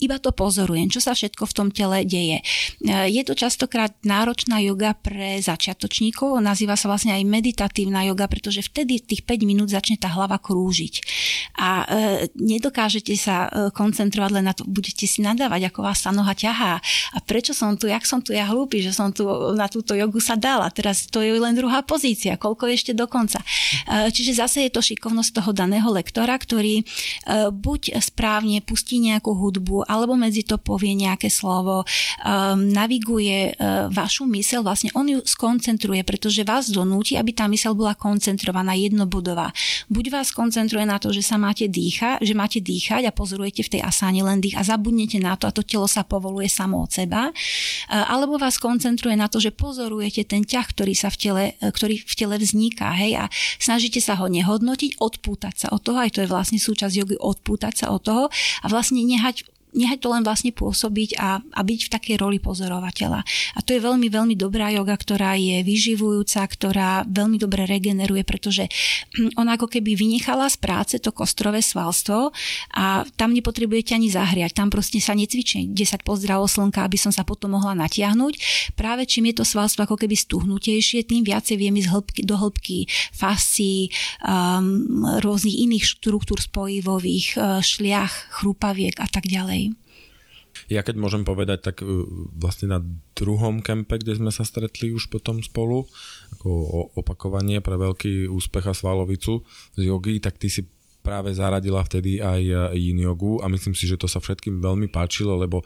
iba 0.00 0.16
to 0.16 0.32
pozorujem, 0.32 0.88
čo 0.88 0.98
sa 0.98 1.12
všetko 1.12 1.44
v 1.44 1.56
tom 1.56 1.68
tele 1.68 2.02
deje. 2.08 2.40
E, 2.40 2.44
je 3.12 3.22
to 3.22 3.36
častokrát 3.36 3.92
náročná 4.02 4.58
yoga 4.64 4.96
pre 4.96 5.38
začiatočníkov, 5.44 6.40
nazýva 6.40 6.74
sa 6.74 6.88
vlastne 6.88 7.12
aj 7.12 7.22
meditatívna 7.28 8.08
yoga, 8.08 8.26
pretože 8.26 8.64
vtedy 8.64 9.04
tých 9.04 9.22
5 9.28 9.44
minút 9.44 9.68
začne 9.68 10.00
tá 10.00 10.08
hlava 10.08 10.40
krúžiť. 10.40 10.94
A 11.60 11.84
e, 11.84 11.86
nedokážete 12.40 13.12
sa 13.20 13.46
e, 13.46 13.68
koncentrovať 13.70 14.30
len 14.32 14.44
na 14.48 14.56
to, 14.56 14.64
budete 14.64 15.04
si 15.04 15.20
nadávať, 15.20 15.68
ako 15.68 15.80
vás 15.84 16.00
sa 16.00 16.10
noha 16.10 16.32
ťahá. 16.32 16.80
A 17.14 17.18
prečo 17.20 17.52
som 17.52 17.76
tu, 17.76 17.86
jak 17.86 18.02
som 18.08 18.24
tu 18.24 18.32
ja 18.32 18.48
hlúpy, 18.48 18.80
že 18.80 18.96
som 18.96 19.12
tu 19.12 19.28
na 19.52 19.68
túto 19.68 19.92
jogu 19.92 20.18
sa 20.18 20.34
dala. 20.34 20.72
Teraz 20.72 21.04
to 21.06 21.20
je 21.20 21.36
len 21.36 21.52
druhá 21.52 21.84
pozícia, 21.84 22.40
koľko 22.40 22.72
ešte 22.72 22.96
do 22.96 23.04
konca. 23.04 23.44
E, 23.44 24.08
čiže 24.08 24.40
zase 24.40 24.64
je 24.66 24.72
to 24.72 24.80
šikovnosť 24.80 25.42
toho 25.42 25.50
daného 25.52 25.92
lektora, 25.92 26.32
ktorý 26.40 26.82
buď 27.50 28.00
správne 28.00 28.62
pustí 28.64 29.02
nejakú 29.02 29.34
hudbu, 29.34 29.89
alebo 29.90 30.14
medzi 30.14 30.46
to 30.46 30.54
povie 30.54 30.94
nejaké 30.94 31.26
slovo, 31.26 31.82
um, 31.82 32.70
naviguje 32.70 33.50
uh, 33.58 33.90
vašu 33.90 34.30
mysel, 34.30 34.62
vlastne 34.62 34.94
on 34.94 35.10
ju 35.10 35.18
skoncentruje, 35.26 36.06
pretože 36.06 36.46
vás 36.46 36.70
donúti, 36.70 37.18
aby 37.18 37.34
tá 37.34 37.50
mysel 37.50 37.74
bola 37.74 37.98
koncentrovaná, 37.98 38.78
jednobodová. 38.78 39.50
Buď 39.90 40.14
vás 40.14 40.30
koncentruje 40.30 40.86
na 40.86 41.02
to, 41.02 41.10
že 41.10 41.26
sa 41.26 41.34
máte 41.34 41.66
dýchať, 41.66 42.22
že 42.22 42.34
máte 42.38 42.62
dýchať 42.62 43.10
a 43.10 43.12
pozorujete 43.12 43.66
v 43.66 43.72
tej 43.78 43.80
asáne 43.82 44.22
len 44.22 44.38
dých 44.38 44.54
a 44.54 44.62
zabudnete 44.62 45.18
na 45.18 45.34
to 45.34 45.50
a 45.50 45.54
to 45.54 45.66
telo 45.66 45.90
sa 45.90 46.06
povoluje 46.06 46.46
samo 46.46 46.86
od 46.86 46.90
seba, 46.94 47.34
uh, 47.34 47.34
alebo 48.06 48.38
vás 48.38 48.62
koncentruje 48.62 49.18
na 49.18 49.26
to, 49.26 49.42
že 49.42 49.50
pozorujete 49.50 50.22
ten 50.22 50.46
ťah, 50.46 50.66
ktorý 50.70 50.94
sa 50.94 51.10
v 51.10 51.16
tele, 51.18 51.44
uh, 51.58 51.74
ktorý 51.74 51.98
v 51.98 52.14
tele 52.14 52.38
vzniká, 52.38 52.94
hej, 52.94 53.18
a 53.18 53.24
snažíte 53.58 53.98
sa 53.98 54.14
ho 54.20 54.30
nehodnotiť, 54.30 55.02
odpútať 55.02 55.54
sa 55.66 55.68
od 55.74 55.82
toho, 55.82 55.98
aj 55.98 56.14
to 56.14 56.20
je 56.22 56.28
vlastne 56.30 56.60
súčasť 56.60 56.94
jogy, 56.94 57.16
odpútať 57.18 57.74
sa 57.84 57.86
od 57.90 58.02
toho 58.04 58.24
a 58.62 58.66
vlastne 58.68 59.00
nehať 59.02 59.48
nechať 59.72 59.98
to 60.02 60.08
len 60.10 60.22
vlastne 60.26 60.50
pôsobiť 60.50 61.16
a, 61.18 61.38
a 61.40 61.60
byť 61.62 61.80
v 61.86 61.92
takej 61.92 62.16
roli 62.18 62.38
pozorovateľa. 62.42 63.20
A 63.56 63.58
to 63.62 63.74
je 63.74 63.80
veľmi, 63.80 64.10
veľmi 64.10 64.34
dobrá 64.34 64.70
joga, 64.74 64.94
ktorá 64.98 65.38
je 65.38 65.62
vyživujúca, 65.62 66.42
ktorá 66.46 67.06
veľmi 67.06 67.38
dobre 67.38 67.66
regeneruje, 67.66 68.22
pretože 68.26 68.66
ona 69.40 69.54
ako 69.54 69.70
keby 69.70 69.94
vynechala 69.94 70.50
z 70.50 70.56
práce 70.58 70.94
to 70.98 71.14
kostrové 71.14 71.62
svalstvo 71.62 72.34
a 72.74 73.06
tam 73.14 73.30
nepotrebujete 73.34 73.94
ani 73.94 74.10
zahriať. 74.10 74.56
Tam 74.56 74.68
proste 74.68 74.98
sa 74.98 75.14
necvičí 75.14 75.70
10 75.70 76.02
pozdravov 76.02 76.50
slnka, 76.50 76.82
aby 76.82 76.98
som 76.98 77.14
sa 77.14 77.22
potom 77.22 77.54
mohla 77.54 77.76
natiahnuť. 77.78 78.34
Práve 78.74 79.06
čím 79.06 79.30
je 79.30 79.42
to 79.42 79.44
svalstvo 79.46 79.86
ako 79.86 79.96
keby 80.00 80.16
stuhnutejšie, 80.18 81.06
tým 81.06 81.22
viacej 81.22 81.56
viem 81.60 81.74
ísť 81.78 81.90
hĺbky, 81.90 82.20
do 82.26 82.34
hĺbky 82.38 82.90
fascií, 83.14 83.92
um, 84.24 85.04
rôznych 85.20 85.56
iných 85.68 85.84
štruktúr 85.84 86.40
spojivových, 86.40 87.36
uh, 87.36 87.60
šliach, 87.60 88.40
chrúpaviek 88.40 88.96
a 88.98 89.06
tak 89.06 89.28
ďalej. 89.28 89.59
Ja 90.70 90.86
keď 90.86 91.02
môžem 91.02 91.26
povedať, 91.26 91.66
tak 91.66 91.76
uh, 91.82 92.06
vlastne 92.38 92.70
na 92.70 92.80
druhom 93.18 93.60
kempe, 93.60 93.98
kde 93.98 94.16
sme 94.16 94.30
sa 94.30 94.46
stretli 94.46 94.94
už 94.94 95.10
potom 95.10 95.42
spolu, 95.42 95.84
ako 96.38 96.48
opakovanie 96.94 97.58
pre 97.58 97.74
veľký 97.74 98.30
úspech 98.30 98.70
a 98.70 98.74
svalovicu 98.74 99.42
z 99.74 99.80
jogy, 99.90 100.22
tak 100.22 100.38
ty 100.38 100.46
si 100.46 100.64
práve 101.00 101.32
zaradila 101.32 101.80
vtedy 101.80 102.20
aj 102.20 102.72
yin 102.76 103.00
jogu 103.00 103.40
a 103.40 103.48
myslím 103.48 103.72
si, 103.72 103.88
že 103.88 103.96
to 103.96 104.04
sa 104.04 104.20
všetkým 104.20 104.60
veľmi 104.60 104.92
páčilo, 104.92 105.32
lebo 105.36 105.64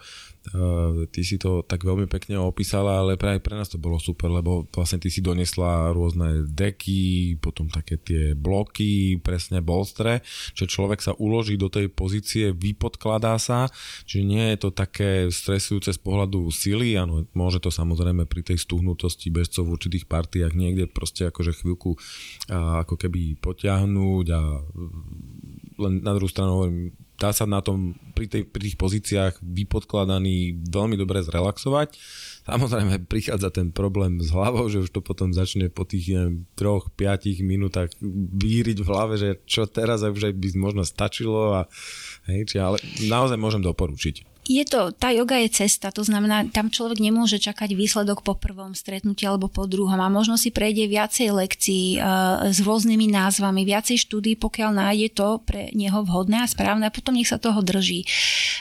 ty 1.09 1.21
si 1.25 1.41
to 1.41 1.65
tak 1.65 1.81
veľmi 1.81 2.05
pekne 2.05 2.37
opísala, 2.37 3.01
ale 3.01 3.17
aj 3.17 3.41
pre 3.41 3.55
nás 3.57 3.69
to 3.71 3.81
bolo 3.81 3.97
super, 3.97 4.29
lebo 4.29 4.69
vlastne 4.69 5.01
ty 5.01 5.09
si 5.09 5.25
donesla 5.25 5.89
rôzne 5.91 6.45
deky, 6.45 7.37
potom 7.41 7.65
také 7.71 7.97
tie 7.97 8.23
bloky, 8.37 9.17
presne 9.17 9.65
bolstre, 9.65 10.21
že 10.53 10.69
človek 10.69 11.01
sa 11.01 11.17
uloží 11.17 11.57
do 11.57 11.71
tej 11.71 11.89
pozície, 11.89 12.53
vypodkladá 12.53 13.41
sa, 13.41 13.71
čiže 14.05 14.23
nie 14.23 14.45
je 14.53 14.57
to 14.61 14.69
také 14.69 15.27
stresujúce 15.33 15.95
z 15.95 15.99
pohľadu 16.01 16.53
sily, 16.53 16.99
áno, 16.99 17.25
môže 17.33 17.57
to 17.57 17.73
samozrejme 17.73 18.29
pri 18.29 18.45
tej 18.45 18.61
stuhnutosti 18.61 19.33
bežcov 19.33 19.65
v 19.65 19.73
určitých 19.73 20.05
partiách 20.05 20.53
niekde 20.53 20.85
proste 20.85 21.29
akože 21.29 21.57
chvíľku 21.57 21.97
uh, 21.97 22.85
ako 22.85 22.95
keby 23.01 23.37
potiahnuť 23.41 24.25
a 24.29 24.41
len 25.75 25.93
na 26.05 26.11
druhú 26.15 26.29
stranu 26.29 26.51
hovorím, 26.61 26.95
dá 27.15 27.31
sa 27.31 27.47
na 27.47 27.63
tom 27.63 27.95
pri, 28.13 28.27
tej, 28.27 28.43
pri 28.47 28.61
tých 28.69 28.77
pozíciách 28.79 29.33
vypodkladaný 29.39 30.67
veľmi 30.67 30.99
dobre 30.99 31.23
zrelaxovať. 31.23 31.95
Samozrejme 32.45 33.07
prichádza 33.07 33.49
ten 33.49 33.71
problém 33.71 34.19
s 34.21 34.29
hlavou, 34.35 34.67
že 34.67 34.85
už 34.85 34.91
to 34.91 35.01
potom 35.01 35.31
začne 35.31 35.71
po 35.71 35.87
tých 35.87 36.11
neviem, 36.11 36.45
troch, 36.53 36.91
piatich 36.93 37.41
minútach 37.41 37.89
víriť 38.35 38.77
v 38.83 38.89
hlave, 38.91 39.15
že 39.17 39.29
čo 39.47 39.65
teraz 39.65 40.03
už 40.03 40.31
aj 40.31 40.33
by 40.35 40.47
možno 40.59 40.83
stačilo 40.83 41.57
a 41.57 41.61
hej, 42.29 42.45
či, 42.45 42.55
ale 42.59 42.77
naozaj 43.07 43.39
môžem 43.39 43.63
doporučiť 43.63 44.34
je 44.45 44.61
to, 44.61 44.93
tá 44.93 45.09
yoga 45.09 45.41
je 45.41 45.65
cesta, 45.65 45.89
to 45.89 46.05
znamená, 46.05 46.45
tam 46.53 46.69
človek 46.69 47.01
nemôže 47.01 47.41
čakať 47.41 47.73
výsledok 47.73 48.21
po 48.21 48.37
prvom 48.37 48.77
stretnutí 48.77 49.25
alebo 49.25 49.49
po 49.49 49.65
druhom 49.65 49.97
a 49.97 50.05
možno 50.05 50.37
si 50.37 50.53
prejde 50.53 50.85
viacej 50.85 51.33
lekcií 51.33 51.97
uh, 51.97 52.45
s 52.53 52.61
rôznymi 52.61 53.09
názvami, 53.09 53.65
viacej 53.65 54.05
štúdí, 54.05 54.37
pokiaľ 54.37 54.71
nájde 54.77 55.09
to 55.17 55.41
pre 55.41 55.73
neho 55.73 56.05
vhodné 56.05 56.45
a 56.45 56.47
správne 56.49 56.85
a 56.85 56.93
potom 56.93 57.17
nech 57.17 57.29
sa 57.29 57.41
toho 57.41 57.65
drží. 57.65 58.05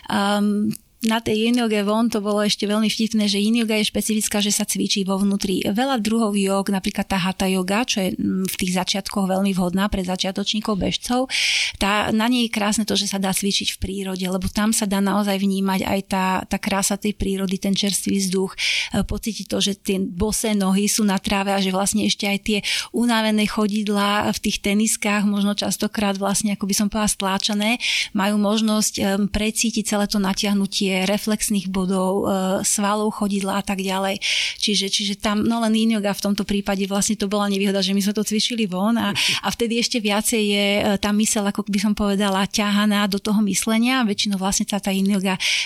Um, 0.09 0.73
na 1.05 1.21
tej 1.21 1.49
yin 1.49 1.61
yoga 1.61 1.85
von 1.85 2.09
to 2.09 2.25
bolo 2.25 2.41
ešte 2.41 2.65
veľmi 2.65 2.89
vtipné, 2.89 3.29
že 3.29 3.41
yin 3.41 3.61
je 3.61 3.85
špecifická, 3.85 4.41
že 4.41 4.51
sa 4.51 4.65
cvičí 4.65 5.05
vo 5.05 5.21
vnútri. 5.21 5.61
Veľa 5.65 6.01
druhov 6.01 6.33
jog, 6.35 6.73
napríklad 6.73 7.05
tá 7.05 7.21
hatha 7.21 7.45
yoga, 7.47 7.85
čo 7.85 8.01
je 8.01 8.17
mm, 8.17 8.49
v 8.49 8.55
tých 8.57 8.73
začiatkoch 8.81 9.29
veľmi 9.29 9.53
vhodná 9.53 9.87
pre 9.93 10.01
začiatočníkov 10.01 10.75
bežcov, 10.81 11.29
tá, 11.77 12.09
na 12.11 12.27
nej 12.27 12.49
je 12.49 12.55
krásne 12.55 12.89
to, 12.89 12.97
že 12.97 13.11
sa 13.11 13.21
dá 13.21 13.31
cvičiť 13.31 13.77
v 13.77 13.81
prírode, 13.81 14.25
lebo 14.25 14.49
tam 14.49 14.73
sa 14.73 14.89
dá 14.89 14.99
naozaj 15.05 15.37
vnímať 15.37 15.81
aj 15.85 16.01
tá, 16.09 16.27
tá 16.49 16.57
krása 16.57 16.97
tej 16.97 17.13
prírody, 17.15 17.61
ten 17.61 17.77
čerstvý 17.77 18.19
vzduch, 18.25 18.53
e, 18.55 19.05
pocítiť 19.05 19.47
to, 19.47 19.59
že 19.61 19.73
tie 19.77 20.01
bosé 20.01 20.57
nohy 20.57 20.89
sú 20.89 21.05
na 21.05 21.21
tráve 21.21 21.53
a 21.53 21.61
že 21.61 21.75
vlastne 21.75 22.09
ešte 22.09 22.25
aj 22.25 22.39
tie 22.41 22.59
unavené 22.97 23.45
chodidlá 23.45 24.33
v 24.33 24.39
tých 24.41 24.65
teniskách, 24.65 25.29
možno 25.29 25.53
častokrát 25.53 26.17
vlastne, 26.17 26.57
ako 26.57 26.65
by 26.65 26.75
som 26.75 26.87
povedala, 26.89 27.11
stláčané, 27.11 27.71
majú 28.17 28.41
možnosť 28.41 29.29
precítiť 29.29 29.85
celé 29.85 30.07
to 30.09 30.23
natiahnutie 30.23 30.94
reflexných 31.03 31.67
bodov, 31.67 32.13
e, 32.23 32.63
svalov 32.63 33.11
chodidla 33.19 33.59
a 33.59 33.63
tak 33.67 33.83
ďalej. 33.83 34.23
Čiže, 34.63 34.87
čiže 34.87 35.15
tam, 35.19 35.43
no 35.43 35.59
len 35.67 35.75
yin 35.75 35.99
v 35.99 36.23
tomto 36.23 36.47
prípade 36.47 36.87
vlastne 36.87 37.19
to 37.19 37.27
bola 37.27 37.51
nevýhoda, 37.51 37.83
že 37.83 37.91
my 37.91 38.01
sme 38.05 38.15
to 38.15 38.23
cvičili 38.23 38.71
von 38.71 38.95
a, 38.95 39.11
a 39.43 39.49
vtedy 39.51 39.83
ešte 39.83 39.99
viacej 39.99 40.43
je 40.43 40.67
e, 40.79 40.83
tá 41.03 41.11
mysel, 41.17 41.43
ako 41.43 41.67
by 41.67 41.81
som 41.81 41.93
povedala, 41.97 42.47
ťahaná 42.47 43.09
do 43.09 43.19
toho 43.19 43.41
myslenia. 43.49 44.05
Väčšinou 44.05 44.37
vlastne 44.37 44.69
sa 44.69 44.79
tá 44.79 44.93
yin 44.93 45.09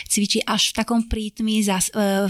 cvičí 0.07 0.39
až 0.47 0.73
v 0.73 0.75
takom 0.79 1.01
prítmi, 1.11 1.61
e, 1.61 1.69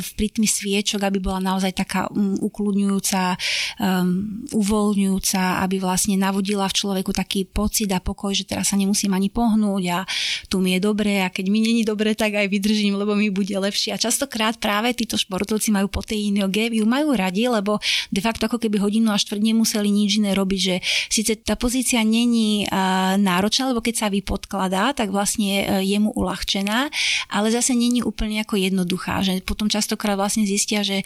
v 0.01 0.09
prítmi 0.17 0.49
sviečok, 0.49 1.05
aby 1.05 1.21
bola 1.21 1.43
naozaj 1.43 1.77
taká 1.77 2.09
um, 2.09 2.39
ukludňujúca, 2.41 3.37
um, 3.83 4.47
uvoľňujúca, 4.57 5.63
aby 5.67 5.77
vlastne 5.83 6.17
navodila 6.17 6.65
v 6.71 6.77
človeku 6.81 7.11
taký 7.13 7.45
pocit 7.45 7.91
a 7.93 8.01
pokoj, 8.01 8.33
že 8.33 8.49
teraz 8.49 8.73
sa 8.73 8.77
nemusím 8.79 9.13
ani 9.13 9.29
pohnúť 9.29 9.85
a 9.93 9.99
tu 10.47 10.63
mi 10.63 10.79
je 10.79 10.81
dobre 10.81 11.21
a 11.21 11.29
keď 11.29 11.47
mi 11.51 11.61
není 11.61 11.83
dobre, 11.85 12.15
tak 12.15 12.39
aj 12.39 12.47
vydržím 12.49 12.78
cvičím, 12.79 12.95
lebo 12.95 13.19
mi 13.19 13.35
bude 13.35 13.51
lepšie. 13.51 13.91
A 13.91 13.99
častokrát 13.99 14.55
práve 14.63 14.95
títo 14.95 15.19
športovci 15.19 15.75
majú 15.75 15.91
joge, 15.91 16.71
ju 16.71 16.87
majú 16.87 17.11
radi, 17.19 17.51
lebo 17.51 17.83
de 18.15 18.23
facto 18.23 18.47
ako 18.47 18.63
keby 18.63 18.79
hodinu 18.79 19.11
až 19.11 19.27
štvrť 19.27 19.43
nemuseli 19.43 19.91
nič 19.91 20.23
iné 20.23 20.31
robiť, 20.39 20.61
že 20.63 20.77
síce 21.11 21.33
tá 21.43 21.59
pozícia 21.59 21.99
není 22.07 22.71
náročná, 23.19 23.75
lebo 23.75 23.83
keď 23.83 24.07
sa 24.07 24.09
vypodkladá, 24.13 24.95
tak 24.95 25.11
vlastne 25.11 25.67
e, 25.67 25.83
je 25.83 25.99
mu 25.99 26.15
uľahčená, 26.15 26.89
ale 27.35 27.47
zase 27.51 27.75
není 27.75 28.05
úplne 28.07 28.45
ako 28.47 28.55
jednoduchá, 28.55 29.27
že 29.27 29.43
potom 29.43 29.67
častokrát 29.67 30.15
vlastne 30.15 30.47
zistia, 30.47 30.87
že 30.87 31.03
e, 31.03 31.05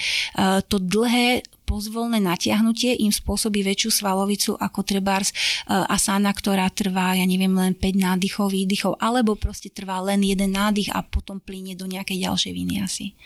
to 0.69 0.77
dlhé 0.77 1.41
pozvolné 1.73 2.21
natiahnutie 2.21 3.01
im 3.01 3.09
spôsobí 3.09 3.65
väčšiu 3.65 4.05
svalovicu 4.05 4.53
ako 4.61 4.85
trebárs 4.85 5.33
e, 5.33 5.35
asana, 5.73 6.29
ktorá 6.29 6.69
trvá, 6.69 7.17
ja 7.17 7.25
neviem, 7.25 7.57
len 7.57 7.73
5 7.73 7.81
nádychov, 7.97 8.53
výdychov, 8.53 9.01
alebo 9.01 9.41
proste 9.41 9.73
trvá 9.73 10.05
len 10.05 10.21
jeden 10.21 10.53
nádych 10.53 10.93
a 10.93 11.01
potom 11.01 11.41
plíne 11.41 11.73
do 11.73 11.89
nejakej 11.89 12.29
ďalšej 12.29 12.53
asi. 12.85 13.17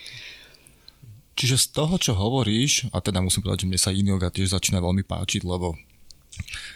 Čiže 1.34 1.58
z 1.58 1.66
toho, 1.74 1.98
čo 1.98 2.14
hovoríš, 2.14 2.86
a 2.94 3.02
teda 3.02 3.18
musím 3.18 3.42
povedať, 3.42 3.66
že 3.66 3.68
mne 3.74 3.80
sa 3.82 3.90
yin 3.90 4.14
yoga 4.14 4.30
tiež 4.30 4.54
začína 4.54 4.78
veľmi 4.78 5.02
páčiť, 5.02 5.42
lebo 5.42 5.74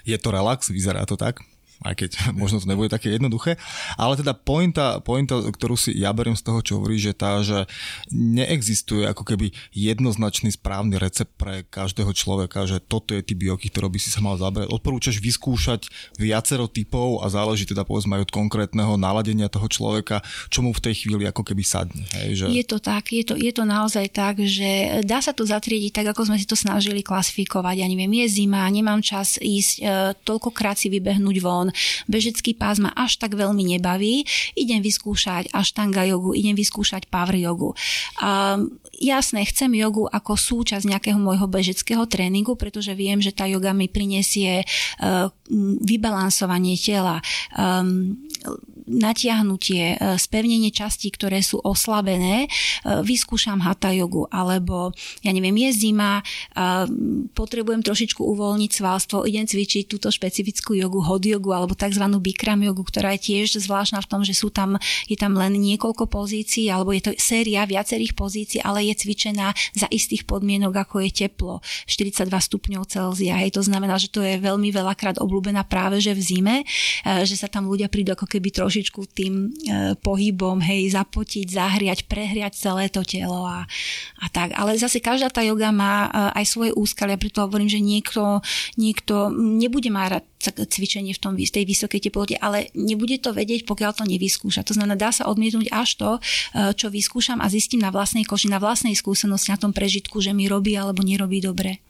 je 0.03 0.19
to 0.19 0.29
relax, 0.35 0.75
vyzerá 0.75 1.07
to 1.07 1.15
tak, 1.15 1.39
aj 1.85 1.95
keď 1.97 2.11
možno 2.41 2.61
to 2.61 2.69
nebude 2.69 2.93
také 2.93 3.17
jednoduché. 3.17 3.57
Ale 3.97 4.17
teda 4.21 4.37
pointa, 4.37 5.01
pointa, 5.01 5.41
ktorú 5.41 5.77
si 5.77 5.97
ja 5.97 6.13
beriem 6.13 6.37
z 6.37 6.45
toho, 6.45 6.61
čo 6.61 6.73
hovorí, 6.81 7.01
že 7.01 7.17
tá, 7.17 7.41
že 7.41 7.65
neexistuje 8.13 9.09
ako 9.09 9.25
keby 9.25 9.53
jednoznačný 9.73 10.53
správny 10.53 11.01
recept 11.01 11.33
pre 11.41 11.65
každého 11.69 12.13
človeka, 12.13 12.69
že 12.69 12.83
toto 12.83 13.17
je 13.17 13.25
typ 13.25 13.41
joky, 13.41 13.73
ktorý 13.73 13.89
by 13.93 14.01
si 14.01 14.13
sa 14.13 14.21
mal 14.21 14.37
zabrať. 14.37 14.69
Odporúčaš 14.69 15.19
vyskúšať 15.19 15.89
viacero 16.21 16.69
typov 16.69 17.25
a 17.25 17.33
záleží 17.33 17.65
teda 17.65 17.89
povedzme 17.89 18.21
aj 18.21 18.29
od 18.29 18.35
konkrétneho 18.35 19.01
naladenia 19.01 19.49
toho 19.49 19.67
človeka, 19.67 20.21
čo 20.53 20.61
mu 20.61 20.77
v 20.77 20.85
tej 20.85 21.05
chvíli 21.05 21.25
ako 21.25 21.43
keby 21.43 21.63
sadne. 21.65 22.05
Hej, 22.21 22.45
že... 22.45 22.47
Je 22.53 22.65
to 22.67 22.77
tak, 22.77 23.09
je 23.11 23.25
to, 23.25 23.35
je 23.39 23.53
to 23.55 23.65
naozaj 23.65 24.05
tak, 24.13 24.43
že 24.43 25.03
dá 25.07 25.25
sa 25.25 25.33
to 25.33 25.47
zatriediť 25.47 26.03
tak, 26.03 26.07
ako 26.13 26.29
sme 26.29 26.37
si 26.37 26.47
to 26.47 26.59
snažili 26.59 27.01
klasifikovať. 27.01 27.81
Ja 27.81 27.87
neviem, 27.89 28.13
je 28.25 28.43
zima, 28.43 28.69
nemám 28.69 29.01
čas 29.01 29.41
ísť 29.41 29.73
e, 29.81 29.83
toľkokrát 30.27 30.77
si 30.77 30.93
vybehnúť 30.93 31.37
von, 31.41 31.70
bežecký 32.07 32.55
pás 32.55 32.79
ma 32.79 32.93
až 32.93 33.17
tak 33.17 33.35
veľmi 33.35 33.77
nebaví, 33.77 34.25
idem 34.55 34.85
vyskúšať 34.85 35.51
aštanga 35.51 36.05
jogu, 36.07 36.37
idem 36.37 36.55
vyskúšať 36.55 37.09
power 37.09 37.37
jogu. 37.37 37.73
A 38.21 38.61
jasné, 39.01 39.49
chcem 39.49 39.73
jogu 39.75 40.07
ako 40.07 40.37
súčasť 40.37 40.85
nejakého 40.85 41.19
môjho 41.19 41.49
bežeckého 41.49 42.05
tréningu, 42.05 42.55
pretože 42.55 42.93
viem, 42.93 43.19
že 43.25 43.33
tá 43.33 43.49
joga 43.49 43.73
mi 43.73 43.89
prinesie 43.89 44.63
uh, 44.63 45.33
vybalansovanie 45.83 46.79
tela, 46.79 47.19
um, 47.59 48.17
natiahnutie, 48.91 49.95
e, 49.95 50.19
spevnenie 50.19 50.75
častí, 50.75 51.15
ktoré 51.15 51.41
sú 51.47 51.63
oslabené, 51.63 52.47
e, 52.47 52.49
vyskúšam 53.07 53.63
hatha 53.63 53.95
jogu, 53.95 54.27
alebo 54.35 54.91
ja 55.23 55.31
neviem, 55.31 55.55
je 55.69 55.71
zima, 55.87 56.23
potrebujem 57.35 57.83
trošičku 57.85 58.21
uvoľniť 58.21 58.71
svalstvo, 58.71 59.25
idem 59.25 59.47
cvičiť 59.47 59.87
túto 59.87 60.09
špecifickú 60.11 60.75
jogu, 60.75 61.01
hot 61.01 61.23
jogu 61.23 61.55
alebo 61.55 61.77
tzv. 61.77 62.03
bikram 62.19 62.61
jogu, 62.65 62.83
ktorá 62.83 63.15
je 63.17 63.31
tiež 63.31 63.61
zvláštna 63.61 64.03
v 64.03 64.11
tom, 64.11 64.21
že 64.27 64.35
sú 64.35 64.51
tam, 64.51 64.77
je 65.07 65.17
tam 65.17 65.37
len 65.37 65.55
niekoľko 65.57 66.11
pozícií, 66.11 66.69
alebo 66.69 66.91
je 66.91 67.11
to 67.11 67.13
séria 67.17 67.65
viacerých 67.65 68.17
pozícií, 68.17 68.61
ale 68.65 68.91
je 68.91 68.95
cvičená 68.97 69.55
za 69.77 69.87
istých 69.91 70.27
podmienok, 70.27 70.75
ako 70.87 71.05
je 71.07 71.11
teplo, 71.27 71.55
42 71.87 72.27
stupňov 72.31 72.83
Celzia. 72.89 73.39
Hej, 73.41 73.57
to 73.57 73.63
znamená, 73.63 74.01
že 74.01 74.11
to 74.11 74.25
je 74.25 74.41
veľmi 74.41 74.71
veľakrát 74.73 75.21
obľúbená 75.41 75.65
práve 75.65 76.05
že 76.05 76.13
v 76.13 76.21
zime, 76.21 76.57
e, 76.61 77.25
že 77.25 77.41
sa 77.41 77.49
tam 77.49 77.65
ľudia 77.65 77.89
prídu 77.89 78.13
ako 78.13 78.29
keby 78.29 78.53
trošičku 78.53 79.01
tým 79.17 79.49
e, 79.49 79.97
pohybom, 79.97 80.61
hej, 80.61 80.93
zapotiť, 80.93 81.49
zahriať, 81.49 82.05
prehriať 82.05 82.53
celé 82.61 82.93
to 82.93 83.01
telo 83.01 83.49
a, 83.49 83.65
a 84.21 84.27
tak. 84.29 84.53
Ale 84.53 84.77
zase 84.77 85.01
každá 85.01 85.33
tá 85.33 85.41
joga 85.41 85.73
má 85.73 86.13
e, 86.13 86.45
aj 86.45 86.45
svoje 86.45 86.77
úskalia, 86.77 87.17
preto 87.17 87.41
hovorím, 87.41 87.73
že 87.73 87.81
niekto, 87.81 88.45
niekto 88.77 89.33
nebude 89.33 89.89
mať 89.89 90.29
cvičenie 90.41 91.17
v 91.17 91.21
tom, 91.21 91.33
tej 91.41 91.65
vysokej 91.65 92.09
teplote, 92.09 92.37
ale 92.37 92.69
nebude 92.77 93.17
to 93.21 93.33
vedieť, 93.33 93.65
pokiaľ 93.65 93.93
to 93.97 94.05
nevyskúša. 94.05 94.65
To 94.69 94.77
znamená, 94.77 94.97
dá 94.97 95.13
sa 95.13 95.29
odmietnúť 95.29 95.69
až 95.69 96.01
to, 96.01 96.11
čo 96.77 96.89
vyskúšam 96.89 97.45
a 97.45 97.47
zistím 97.53 97.85
na 97.85 97.93
vlastnej 97.93 98.25
koži, 98.25 98.49
na 98.49 98.57
vlastnej 98.57 98.97
skúsenosti, 98.97 99.53
na 99.53 99.61
tom 99.61 99.77
prežitku, 99.77 100.17
že 100.25 100.33
mi 100.33 100.49
robí 100.49 100.73
alebo 100.81 101.05
nerobí 101.05 101.45
dobre. 101.45 101.85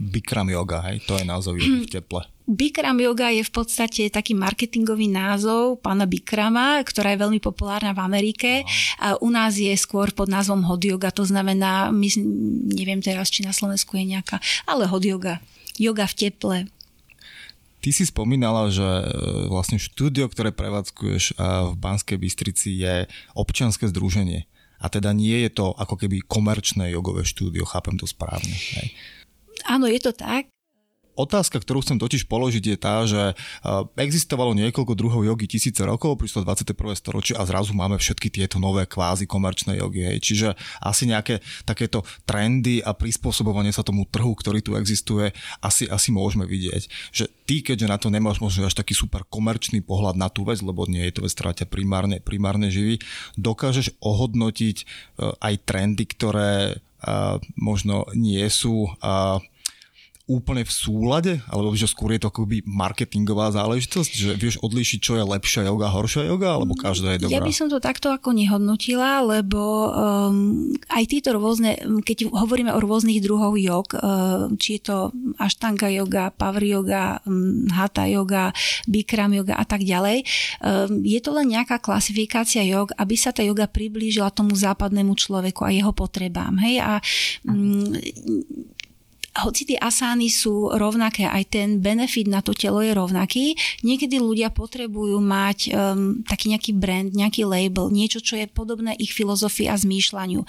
Bikram 0.00 0.48
yoga, 0.48 0.80
hej, 0.88 1.04
to 1.04 1.20
je 1.20 1.28
názov 1.28 1.60
v 1.60 1.84
teple. 1.84 2.24
Bikram 2.50 2.98
yoga 2.98 3.30
je 3.30 3.46
v 3.46 3.52
podstate 3.54 4.10
taký 4.10 4.34
marketingový 4.34 5.06
názov 5.06 5.78
pána 5.86 6.02
Bikrama, 6.02 6.82
ktorá 6.82 7.14
je 7.14 7.22
veľmi 7.22 7.38
populárna 7.38 7.94
v 7.94 8.02
Amerike. 8.02 8.66
A 8.98 9.14
u 9.22 9.30
nás 9.30 9.54
je 9.54 9.70
skôr 9.78 10.10
pod 10.10 10.26
názvom 10.26 10.66
hot 10.66 10.82
yoga, 10.82 11.14
to 11.14 11.22
znamená, 11.22 11.94
my, 11.94 12.10
neviem 12.74 12.98
teraz, 12.98 13.30
či 13.30 13.46
na 13.46 13.54
Slovensku 13.54 13.94
je 13.94 14.18
nejaká, 14.18 14.42
ale 14.66 14.90
hot 14.90 15.06
yoga. 15.06 15.38
Yoga 15.78 16.10
v 16.10 16.14
teple. 16.18 16.56
Ty 17.80 17.90
si 17.94 18.02
spomínala, 18.02 18.66
že 18.74 18.82
e, 18.82 19.06
vlastne 19.46 19.78
štúdio, 19.78 20.26
ktoré 20.26 20.50
prevádzkuješ 20.50 21.38
v 21.70 21.74
Banskej 21.78 22.18
Bystrici 22.18 22.82
je 22.82 23.06
občianske 23.38 23.86
združenie. 23.86 24.50
A 24.82 24.90
teda 24.90 25.14
nie 25.14 25.38
je 25.46 25.54
to 25.54 25.70
ako 25.78 25.94
keby 25.94 26.18
komerčné 26.26 26.90
jogové 26.90 27.22
štúdio, 27.22 27.62
chápem 27.62 27.94
to 27.94 28.10
správne. 28.10 28.52
Hej. 28.52 28.90
Áno, 29.70 29.86
je 29.86 30.02
to 30.02 30.10
tak. 30.10 30.50
Otázka, 31.20 31.60
ktorú 31.60 31.84
chcem 31.84 32.00
totiž 32.00 32.24
položiť 32.24 32.64
je 32.64 32.76
tá, 32.80 33.04
že 33.04 33.36
existovalo 34.00 34.56
niekoľko 34.56 34.96
druhov 34.96 35.20
jogy 35.28 35.44
tisíce 35.44 35.84
rokov, 35.84 36.16
prišlo 36.16 36.48
21. 36.48 36.72
storočie 36.96 37.36
a 37.36 37.44
zrazu 37.44 37.76
máme 37.76 38.00
všetky 38.00 38.32
tieto 38.32 38.56
nové 38.56 38.88
kvázi 38.88 39.28
komerčné 39.28 39.76
jogy. 39.76 40.08
Hej. 40.08 40.18
Čiže 40.24 40.48
asi 40.80 41.04
nejaké 41.04 41.44
takéto 41.68 42.08
trendy 42.24 42.80
a 42.80 42.96
prispôsobovanie 42.96 43.68
sa 43.68 43.84
tomu 43.84 44.08
trhu, 44.08 44.32
ktorý 44.32 44.64
tu 44.64 44.80
existuje, 44.80 45.36
asi, 45.60 45.84
asi 45.92 46.08
môžeme 46.08 46.48
vidieť. 46.48 47.12
Že 47.12 47.24
ty, 47.44 47.60
keďže 47.60 47.86
na 47.92 48.00
to 48.00 48.08
nemáš 48.08 48.40
možno 48.40 48.64
až 48.64 48.72
taký 48.72 48.96
super 48.96 49.28
komerčný 49.28 49.84
pohľad 49.84 50.16
na 50.16 50.32
tú 50.32 50.48
vec, 50.48 50.64
lebo 50.64 50.88
nie 50.88 51.04
je 51.04 51.20
to 51.20 51.24
vec, 51.28 51.32
ktorá 51.36 51.52
ťa 51.52 51.68
primárne, 51.68 52.24
primárne 52.24 52.72
živí, 52.72 52.96
dokážeš 53.36 53.92
ohodnotiť 54.00 54.76
e, 54.80 54.84
aj 55.36 55.54
trendy, 55.68 56.08
ktoré 56.08 56.80
možno 57.56 58.04
nie 58.12 58.44
sú 58.52 58.88
úplne 60.30 60.62
v 60.62 60.70
súlade, 60.70 61.32
alebo 61.50 61.74
že 61.74 61.90
skôr 61.90 62.14
je 62.14 62.22
to 62.22 62.30
akoby 62.30 62.62
marketingová 62.62 63.50
záležitosť, 63.50 64.12
že 64.14 64.30
vieš 64.38 64.62
odlíšiť, 64.62 64.98
čo 65.02 65.18
je 65.18 65.26
lepšia 65.26 65.66
joga, 65.66 65.90
horšia 65.90 66.30
joga, 66.30 66.54
alebo 66.54 66.78
každá 66.78 67.18
je 67.18 67.26
dobrá? 67.26 67.34
Ja 67.34 67.42
by 67.42 67.50
som 67.50 67.66
to 67.66 67.82
takto 67.82 68.14
ako 68.14 68.30
nehodnotila, 68.30 69.26
lebo 69.26 69.90
um, 69.90 70.70
aj 70.86 71.04
tieto 71.10 71.34
rôzne, 71.34 71.82
keď 72.06 72.30
hovoríme 72.30 72.70
o 72.70 72.78
rôznych 72.78 73.18
druhoch 73.18 73.58
jog, 73.58 73.90
um, 73.98 74.54
či 74.54 74.78
je 74.78 74.86
to 74.86 74.96
ashtanga 75.42 75.90
yoga, 75.90 76.30
power 76.30 76.62
yoga, 76.62 77.18
um, 77.26 77.66
hatha 77.74 78.06
yoga, 78.06 78.54
bikram 78.86 79.34
yoga 79.34 79.58
a 79.58 79.66
tak 79.66 79.82
ďalej, 79.82 80.22
um, 80.62 81.02
je 81.02 81.18
to 81.18 81.34
len 81.34 81.50
nejaká 81.50 81.82
klasifikácia 81.82 82.62
jog, 82.62 82.94
aby 82.94 83.18
sa 83.18 83.34
tá 83.34 83.42
yoga 83.42 83.66
priblížila 83.66 84.30
tomu 84.30 84.54
západnému 84.54 85.18
človeku 85.18 85.66
a 85.66 85.74
jeho 85.74 85.90
potrebám. 85.90 86.54
Hej? 86.62 86.78
A 86.78 87.02
um, 87.50 87.90
hoci 89.30 89.62
tie 89.62 89.78
asány 89.78 90.26
sú 90.26 90.74
rovnaké, 90.74 91.22
aj 91.22 91.44
ten 91.54 91.68
benefit 91.78 92.26
na 92.26 92.42
to 92.42 92.50
telo 92.50 92.82
je 92.82 92.90
rovnaký, 92.90 93.54
niekedy 93.86 94.18
ľudia 94.18 94.50
potrebujú 94.50 95.22
mať 95.22 95.58
um, 95.70 96.26
taký 96.26 96.50
nejaký 96.50 96.74
brand, 96.74 97.14
nejaký 97.14 97.46
label, 97.46 97.94
niečo, 97.94 98.18
čo 98.18 98.34
je 98.34 98.50
podobné 98.50 98.98
ich 98.98 99.14
filozofii 99.14 99.70
a 99.70 99.78
zmýšľaniu. 99.78 100.42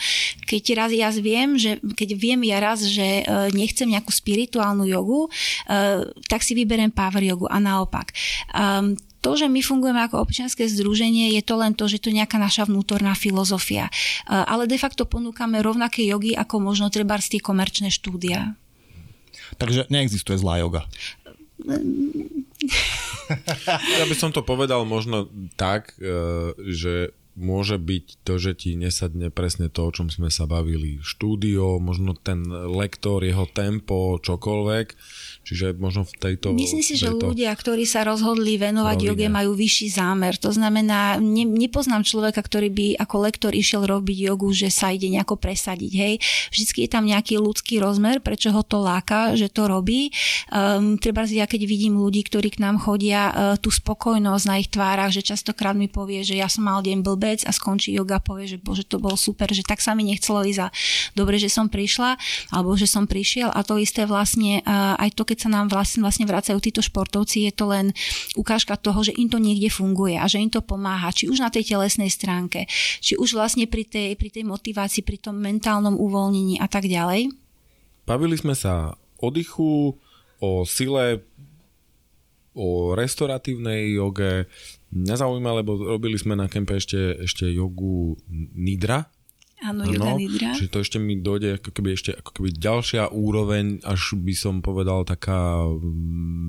Keď 0.50 0.64
raz 0.74 0.92
ja 0.98 1.14
viem, 1.14 1.62
že 1.62 1.78
keď 1.94 2.10
viem 2.18 2.42
ja 2.50 2.58
raz, 2.58 2.82
že 2.82 3.22
uh, 3.22 3.54
nechcem 3.54 3.86
nejakú 3.86 4.10
spirituálnu 4.10 4.90
jogu, 4.90 5.30
uh, 5.30 6.02
tak 6.26 6.42
si 6.42 6.58
vyberiem 6.58 6.90
power 6.90 7.22
jogu 7.22 7.46
a 7.54 7.62
naopak. 7.62 8.18
Um, 8.50 8.98
to, 9.22 9.38
že 9.38 9.46
my 9.46 9.62
fungujeme 9.62 10.02
ako 10.02 10.26
občianske 10.26 10.66
združenie, 10.66 11.38
je 11.38 11.46
to 11.46 11.54
len 11.54 11.78
to, 11.78 11.86
že 11.86 12.02
to 12.02 12.10
je 12.10 12.18
nejaká 12.18 12.42
naša 12.42 12.66
vnútorná 12.66 13.14
filozofia. 13.14 13.86
Ale 14.26 14.66
de 14.66 14.82
facto 14.82 15.06
ponúkame 15.06 15.62
rovnaké 15.62 16.02
jogy 16.10 16.34
ako 16.34 16.58
možno 16.58 16.90
treba 16.90 17.22
tie 17.22 17.38
komerčné 17.38 17.94
štúdia. 17.94 18.58
Takže 19.58 19.90
neexistuje 19.92 20.38
zlá 20.38 20.62
yoga. 20.62 20.86
ja 24.00 24.06
by 24.06 24.16
som 24.18 24.34
to 24.34 24.44
povedal 24.44 24.84
možno 24.84 25.30
tak, 25.56 25.96
e, 26.02 26.52
že 26.58 27.16
môže 27.40 27.80
byť 27.80 28.28
to, 28.28 28.34
že 28.38 28.52
ti 28.60 28.76
nesadne 28.76 29.32
presne 29.32 29.72
to, 29.72 29.88
o 29.88 29.94
čom 29.94 30.12
sme 30.12 30.28
sa 30.28 30.44
bavili. 30.44 31.00
Štúdio, 31.00 31.80
možno 31.80 32.12
ten 32.12 32.44
lektor, 32.52 33.24
jeho 33.24 33.48
tempo, 33.48 34.20
čokoľvek 34.20 34.88
Čiže 35.42 35.74
možno 35.74 36.06
v 36.06 36.14
tejto... 36.22 36.54
Myslím 36.54 36.86
si, 36.86 36.94
že 36.94 37.10
ľudia, 37.10 37.50
ktorí 37.50 37.90
sa 37.90 38.06
rozhodli 38.06 38.62
venovať 38.62 38.98
rovine. 39.02 39.10
joge, 39.10 39.28
majú 39.28 39.52
vyšší 39.58 39.88
zámer. 39.98 40.38
To 40.38 40.54
znamená, 40.54 41.18
ne, 41.18 41.50
nepoznám 41.50 42.06
človeka, 42.06 42.46
ktorý 42.46 42.70
by 42.70 42.88
ako 43.02 43.16
lektor 43.26 43.52
išiel 43.52 43.90
robiť 43.90 44.18
jogu, 44.30 44.54
že 44.54 44.70
sa 44.70 44.94
ide 44.94 45.10
nejako 45.10 45.42
presadiť. 45.42 45.92
Hej. 45.98 46.14
Vždycky 46.54 46.86
je 46.86 46.90
tam 46.94 47.10
nejaký 47.10 47.42
ľudský 47.42 47.82
rozmer, 47.82 48.22
prečo 48.22 48.54
ho 48.54 48.62
to 48.62 48.86
láka, 48.86 49.34
že 49.34 49.50
to 49.50 49.66
robí. 49.66 50.14
Um, 50.54 51.02
treba 51.02 51.26
ja 51.26 51.50
keď 51.50 51.66
vidím 51.66 51.98
ľudí, 51.98 52.22
ktorí 52.22 52.54
k 52.54 52.62
nám 52.62 52.78
chodia, 52.78 53.34
uh, 53.34 53.34
tú 53.58 53.74
spokojnosť 53.74 54.46
na 54.46 54.56
ich 54.62 54.70
tvárach, 54.70 55.10
že 55.10 55.26
častokrát 55.26 55.74
mi 55.74 55.90
povie, 55.90 56.22
že 56.22 56.38
ja 56.38 56.46
som 56.46 56.70
mal 56.70 56.86
deň 56.86 57.02
blbec 57.02 57.42
a 57.50 57.52
skončí 57.52 57.98
joga, 57.98 58.22
povie, 58.22 58.46
že 58.46 58.58
bože, 58.62 58.86
to 58.86 59.02
bolo 59.02 59.18
super, 59.18 59.50
že 59.50 59.66
tak 59.66 59.82
sa 59.82 59.98
mi 59.98 60.06
nechcelo 60.06 60.46
ísť 60.46 60.62
a 60.62 60.68
dobre, 61.18 61.42
že 61.42 61.50
som 61.50 61.66
prišla, 61.66 62.20
alebo 62.54 62.78
že 62.78 62.86
som 62.86 63.10
prišiel 63.10 63.50
a 63.50 63.66
to 63.66 63.82
isté 63.82 64.06
vlastne 64.06 64.62
uh, 64.64 64.94
aj 65.02 65.18
to, 65.18 65.24
keď 65.32 65.48
sa 65.48 65.50
nám 65.56 65.72
vlastne, 65.72 66.04
vlastne 66.04 66.28
vracajú 66.28 66.60
títo 66.60 66.84
športovci, 66.84 67.48
je 67.48 67.54
to 67.56 67.72
len 67.72 67.96
ukážka 68.36 68.76
toho, 68.76 69.00
že 69.00 69.16
im 69.16 69.32
to 69.32 69.40
niekde 69.40 69.72
funguje 69.72 70.20
a 70.20 70.28
že 70.28 70.44
im 70.44 70.52
to 70.52 70.60
pomáha, 70.60 71.16
či 71.16 71.32
už 71.32 71.40
na 71.40 71.48
tej 71.48 71.72
telesnej 71.72 72.12
stránke, 72.12 72.68
či 73.00 73.16
už 73.16 73.40
vlastne 73.40 73.64
pri 73.72 73.88
tej, 73.88 74.20
pri 74.20 74.28
tej 74.28 74.44
motivácii, 74.44 75.08
pri 75.08 75.24
tom 75.24 75.40
mentálnom 75.40 75.96
uvoľnení 75.96 76.60
a 76.60 76.68
tak 76.68 76.92
ďalej. 76.92 77.32
Bavili 78.04 78.36
sme 78.36 78.52
sa 78.52 79.00
o 79.24 79.28
dychu, 79.32 79.96
o 80.44 80.50
sile, 80.68 81.24
o 82.52 82.92
restoratívnej 82.92 83.96
joge. 83.96 84.52
Mňa 84.92 85.16
zaujíma, 85.24 85.64
lebo 85.64 85.80
robili 85.80 86.20
sme 86.20 86.36
na 86.36 86.52
kempe 86.52 86.76
ešte, 86.76 87.24
ešte 87.24 87.48
jogu 87.48 88.20
Nidra, 88.60 89.08
Áno, 89.62 89.86
yoga 89.86 90.18
nidra. 90.18 90.58
Čiže 90.58 90.74
to 90.74 90.82
ešte 90.82 90.98
mi 90.98 91.22
dojde 91.22 91.62
ako 91.62 91.70
keby 91.70 91.94
ešte 91.94 92.18
ako 92.18 92.34
keby 92.34 92.50
ďalšia 92.58 93.14
úroveň, 93.14 93.78
až 93.86 94.18
by 94.18 94.34
som 94.34 94.66
povedal 94.66 95.06
taká 95.06 95.70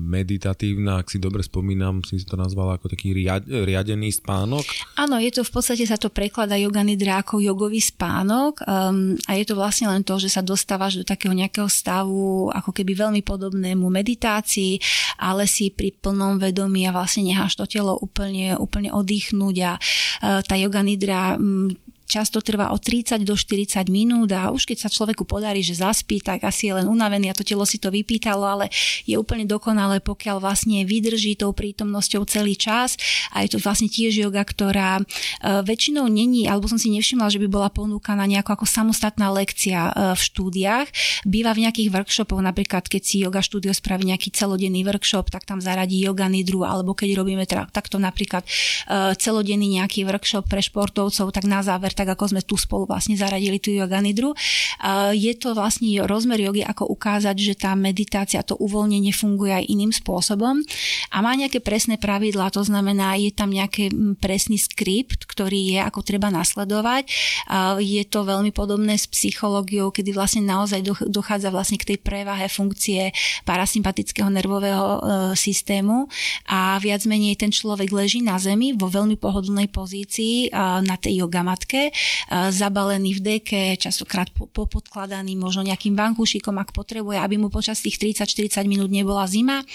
meditatívna, 0.09 0.97
ak 0.97 1.13
si 1.13 1.21
dobre 1.21 1.45
spomínam, 1.45 2.01
si 2.01 2.25
to 2.25 2.33
nazvala 2.33 2.81
ako 2.81 2.89
taký 2.89 3.13
riad, 3.13 3.45
riadený 3.45 4.17
spánok. 4.17 4.65
Áno, 4.97 5.21
je 5.21 5.29
to 5.29 5.45
v 5.45 5.51
podstate 5.53 5.85
sa 5.85 6.01
to 6.01 6.09
prekladá 6.09 6.57
yoga 6.57 6.81
nidra 6.81 7.21
ako 7.21 7.37
jogový 7.37 7.85
spánok 7.85 8.65
um, 8.65 9.13
a 9.29 9.31
je 9.37 9.45
to 9.45 9.53
vlastne 9.53 9.93
len 9.93 10.01
to, 10.01 10.17
že 10.17 10.33
sa 10.33 10.41
dostávaš 10.41 11.01
do 11.01 11.05
takého 11.05 11.37
nejakého 11.37 11.69
stavu 11.69 12.49
ako 12.49 12.73
keby 12.73 12.97
veľmi 12.97 13.21
podobnému 13.21 13.93
meditácii, 13.93 14.81
ale 15.21 15.45
si 15.45 15.69
pri 15.69 15.93
plnom 15.93 16.41
vedomí 16.41 16.89
a 16.89 16.95
vlastne 16.97 17.29
necháš 17.29 17.61
to 17.61 17.69
telo 17.69 17.93
úplne, 17.93 18.57
úplne 18.57 18.89
oddychnúť 18.89 19.55
a 19.61 19.71
uh, 19.77 20.41
tá 20.41 20.57
yoga 20.57 20.81
nidra 20.81 21.37
um, 21.37 21.69
často 22.05 22.43
trvá 22.43 22.69
od 22.75 22.81
30 22.83 23.23
do 23.23 23.33
40 23.33 23.87
minút 23.87 24.29
a 24.35 24.51
už 24.51 24.67
keď 24.67 24.87
sa 24.87 24.89
človeku 24.91 25.23
podarí, 25.23 25.63
že 25.63 25.79
zaspí, 25.79 26.19
tak 26.19 26.43
asi 26.43 26.69
je 26.69 26.83
len 26.83 26.87
unavený 26.87 27.31
a 27.31 27.37
to 27.37 27.47
telo 27.47 27.63
si 27.63 27.79
to 27.79 27.89
vypýtalo, 27.89 28.43
ale 28.43 28.65
je 29.07 29.15
úplne 29.15 29.47
dokonalé, 29.47 30.03
pokiaľ 30.03 30.43
vlastne 30.43 30.83
vydrží 30.83 31.39
tou 31.39 31.55
prítomnosťou 31.55 32.27
celý 32.27 32.59
čas 32.59 32.99
a 33.31 33.41
je 33.47 33.55
to 33.55 33.57
vlastne 33.63 33.87
tiež 33.87 34.27
yoga, 34.27 34.43
ktorá 34.43 34.99
e, 34.99 35.03
väčšinou 35.63 36.05
není, 36.11 36.45
alebo 36.45 36.67
som 36.67 36.77
si 36.77 36.91
nevšimla, 36.91 37.31
že 37.31 37.39
by 37.39 37.47
bola 37.47 37.69
ponúkaná 37.71 38.27
nejako 38.27 38.61
ako 38.61 38.65
samostatná 38.67 39.31
lekcia 39.31 39.79
e, 39.89 39.91
v 40.13 40.21
štúdiách. 40.21 40.87
Býva 41.23 41.55
v 41.55 41.65
nejakých 41.65 41.89
workshopoch, 41.89 42.43
napríklad 42.43 42.85
keď 42.85 43.01
si 43.01 43.23
yoga 43.23 43.39
štúdio 43.39 43.71
spraví 43.71 44.03
nejaký 44.05 44.29
celodenný 44.35 44.83
workshop, 44.83 45.31
tak 45.31 45.47
tam 45.47 45.63
zaradí 45.63 46.03
yoga 46.03 46.27
nidru, 46.27 46.67
alebo 46.67 46.91
keď 46.93 47.09
robíme 47.15 47.47
teda, 47.47 47.71
takto 47.71 47.97
napríklad 47.97 48.43
e, 48.43 49.15
celodenný 49.15 49.79
nejaký 49.81 50.03
workshop 50.03 50.45
pre 50.45 50.59
športovcov, 50.59 51.31
tak 51.31 51.47
na 51.47 51.63
záver 51.63 51.92
tak 51.93 52.09
ako 52.13 52.35
sme 52.35 52.41
tu 52.41 52.57
spolu 52.59 52.89
vlastne 52.89 53.15
zaradili 53.15 53.57
tú 53.57 53.71
yoga 53.73 54.01
nidru. 54.03 54.33
Je 55.13 55.33
to 55.37 55.53
vlastne 55.53 55.87
rozmer 56.03 56.41
jogy, 56.41 56.65
ako 56.65 56.89
ukázať, 56.89 57.35
že 57.37 57.53
tá 57.55 57.71
meditácia, 57.77 58.43
to 58.43 58.57
uvoľnenie 58.57 59.13
funguje 59.13 59.53
aj 59.53 59.65
iným 59.69 59.93
spôsobom 59.93 60.59
a 61.13 61.17
má 61.21 61.31
nejaké 61.37 61.61
presné 61.61 62.01
pravidlá, 62.01 62.49
to 62.49 62.65
znamená, 62.65 63.15
je 63.17 63.29
tam 63.29 63.53
nejaký 63.53 63.93
presný 64.17 64.57
skript, 64.57 65.29
ktorý 65.29 65.77
je 65.77 65.79
ako 65.79 66.01
treba 66.01 66.33
nasledovať. 66.33 67.07
Je 67.79 68.03
to 68.09 68.25
veľmi 68.25 68.49
podobné 68.49 68.97
s 68.97 69.05
psychológiou, 69.07 69.93
kedy 69.93 70.11
vlastne 70.11 70.43
naozaj 70.43 70.81
dochádza 71.07 71.53
vlastne 71.53 71.77
k 71.77 71.93
tej 71.93 71.97
prevahe 72.01 72.49
funkcie 72.49 73.13
parasympatického 73.45 74.27
nervového 74.29 74.85
e, 74.85 74.99
systému 75.37 76.07
a 76.49 76.77
viac 76.81 77.05
menej 77.05 77.37
ten 77.37 77.51
človek 77.53 77.89
leží 77.93 78.25
na 78.25 78.39
zemi 78.41 78.73
vo 78.73 78.89
veľmi 78.89 79.15
pohodlnej 79.19 79.69
pozícii 79.69 80.53
na 80.83 80.95
tej 80.97 81.25
zabalený 82.31 83.19
v 83.19 83.21
deke, 83.21 83.63
častokrát 83.75 84.29
popodkladaný 84.31 85.35
možno 85.35 85.65
nejakým 85.67 85.97
vankúšikom, 85.97 86.55
ak 86.61 86.71
potrebuje, 86.71 87.19
aby 87.19 87.35
mu 87.41 87.47
počas 87.49 87.81
tých 87.81 87.99
30-40 87.99 88.63
minút 88.69 88.89
nebola 88.93 89.25
zima. 89.27 89.65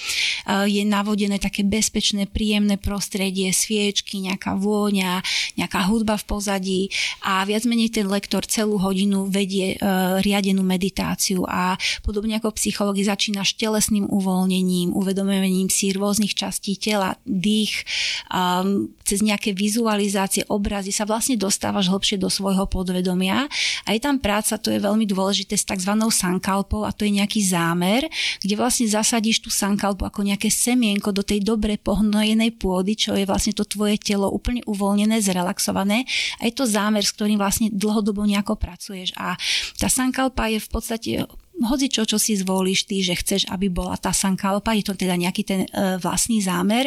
Je 0.65 0.83
navodené 0.87 1.37
také 1.43 1.67
bezpečné, 1.67 2.31
príjemné 2.31 2.79
prostredie, 2.81 3.51
sviečky, 3.53 4.23
nejaká 4.25 4.57
vôňa, 4.57 5.21
nejaká 5.59 5.89
hudba 5.91 6.17
v 6.17 6.25
pozadí 6.25 6.83
a 7.27 7.45
viac 7.45 7.67
menej 7.69 7.91
ten 7.91 8.07
lektor 8.07 8.47
celú 8.47 8.79
hodinu 8.81 9.27
vedie 9.29 9.75
e, 9.75 9.77
riadenú 10.23 10.63
meditáciu 10.63 11.45
a 11.49 11.75
podobne 12.05 12.39
ako 12.39 12.55
psychológi 12.57 13.05
začína 13.05 13.43
telesným 13.59 14.07
uvoľnením, 14.07 14.95
uvedomením 14.95 15.67
si 15.67 15.91
rôznych 15.91 16.37
častí 16.37 16.79
tela, 16.79 17.19
dých, 17.27 17.83
cez 19.03 19.19
nejaké 19.25 19.57
vizualizácie, 19.57 20.47
obrazy 20.47 20.95
sa 20.95 21.09
vlastne 21.09 21.35
dostávaš 21.35 21.91
hlbšie 21.99 22.23
do 22.23 22.31
svojho 22.31 22.71
podvedomia. 22.71 23.51
A 23.83 23.89
je 23.91 24.01
tam 24.01 24.23
práca, 24.23 24.55
to 24.55 24.71
je 24.71 24.79
veľmi 24.79 25.03
dôležité, 25.03 25.59
s 25.59 25.67
tzv. 25.67 25.99
sankalpou 25.99 26.87
a 26.87 26.95
to 26.95 27.03
je 27.03 27.19
nejaký 27.19 27.43
zámer, 27.43 28.07
kde 28.39 28.55
vlastne 28.55 28.87
zasadíš 28.87 29.43
tú 29.43 29.51
sankalpu 29.51 30.07
ako 30.07 30.23
nejaké 30.23 30.47
semienko 30.47 31.11
do 31.11 31.27
tej 31.27 31.43
dobre 31.43 31.75
pohnojenej 31.75 32.55
pôdy, 32.55 32.95
čo 32.95 33.19
je 33.19 33.27
vlastne 33.27 33.51
to 33.51 33.67
tvoje 33.67 33.99
telo 33.99 34.31
úplne 34.31 34.63
uvoľnené, 34.71 35.19
zrelaxované 35.19 36.07
a 36.39 36.47
je 36.47 36.55
to 36.55 36.71
zámer, 36.71 37.03
s 37.03 37.11
ktorým 37.19 37.43
vlastne 37.43 37.75
dlhodobo 37.75 38.23
nejako 38.23 38.55
pracuješ. 38.55 39.11
A 39.19 39.35
tá 39.75 39.91
sankalpa 39.91 40.47
je 40.55 40.63
v 40.63 40.69
podstate 40.71 41.11
hoci 41.59 41.91
čo, 41.91 42.07
čo 42.07 42.23
si 42.23 42.39
zvolíš 42.39 42.87
ty, 42.87 43.03
že 43.03 43.19
chceš, 43.19 43.51
aby 43.51 43.67
bola 43.67 43.99
tá 43.99 44.15
sankalpa, 44.15 44.79
je 44.79 44.87
to 44.87 44.95
teda 44.95 45.19
nejaký 45.19 45.43
ten 45.43 45.61
e, 45.67 45.99
vlastný 45.99 46.39
zámer 46.39 46.87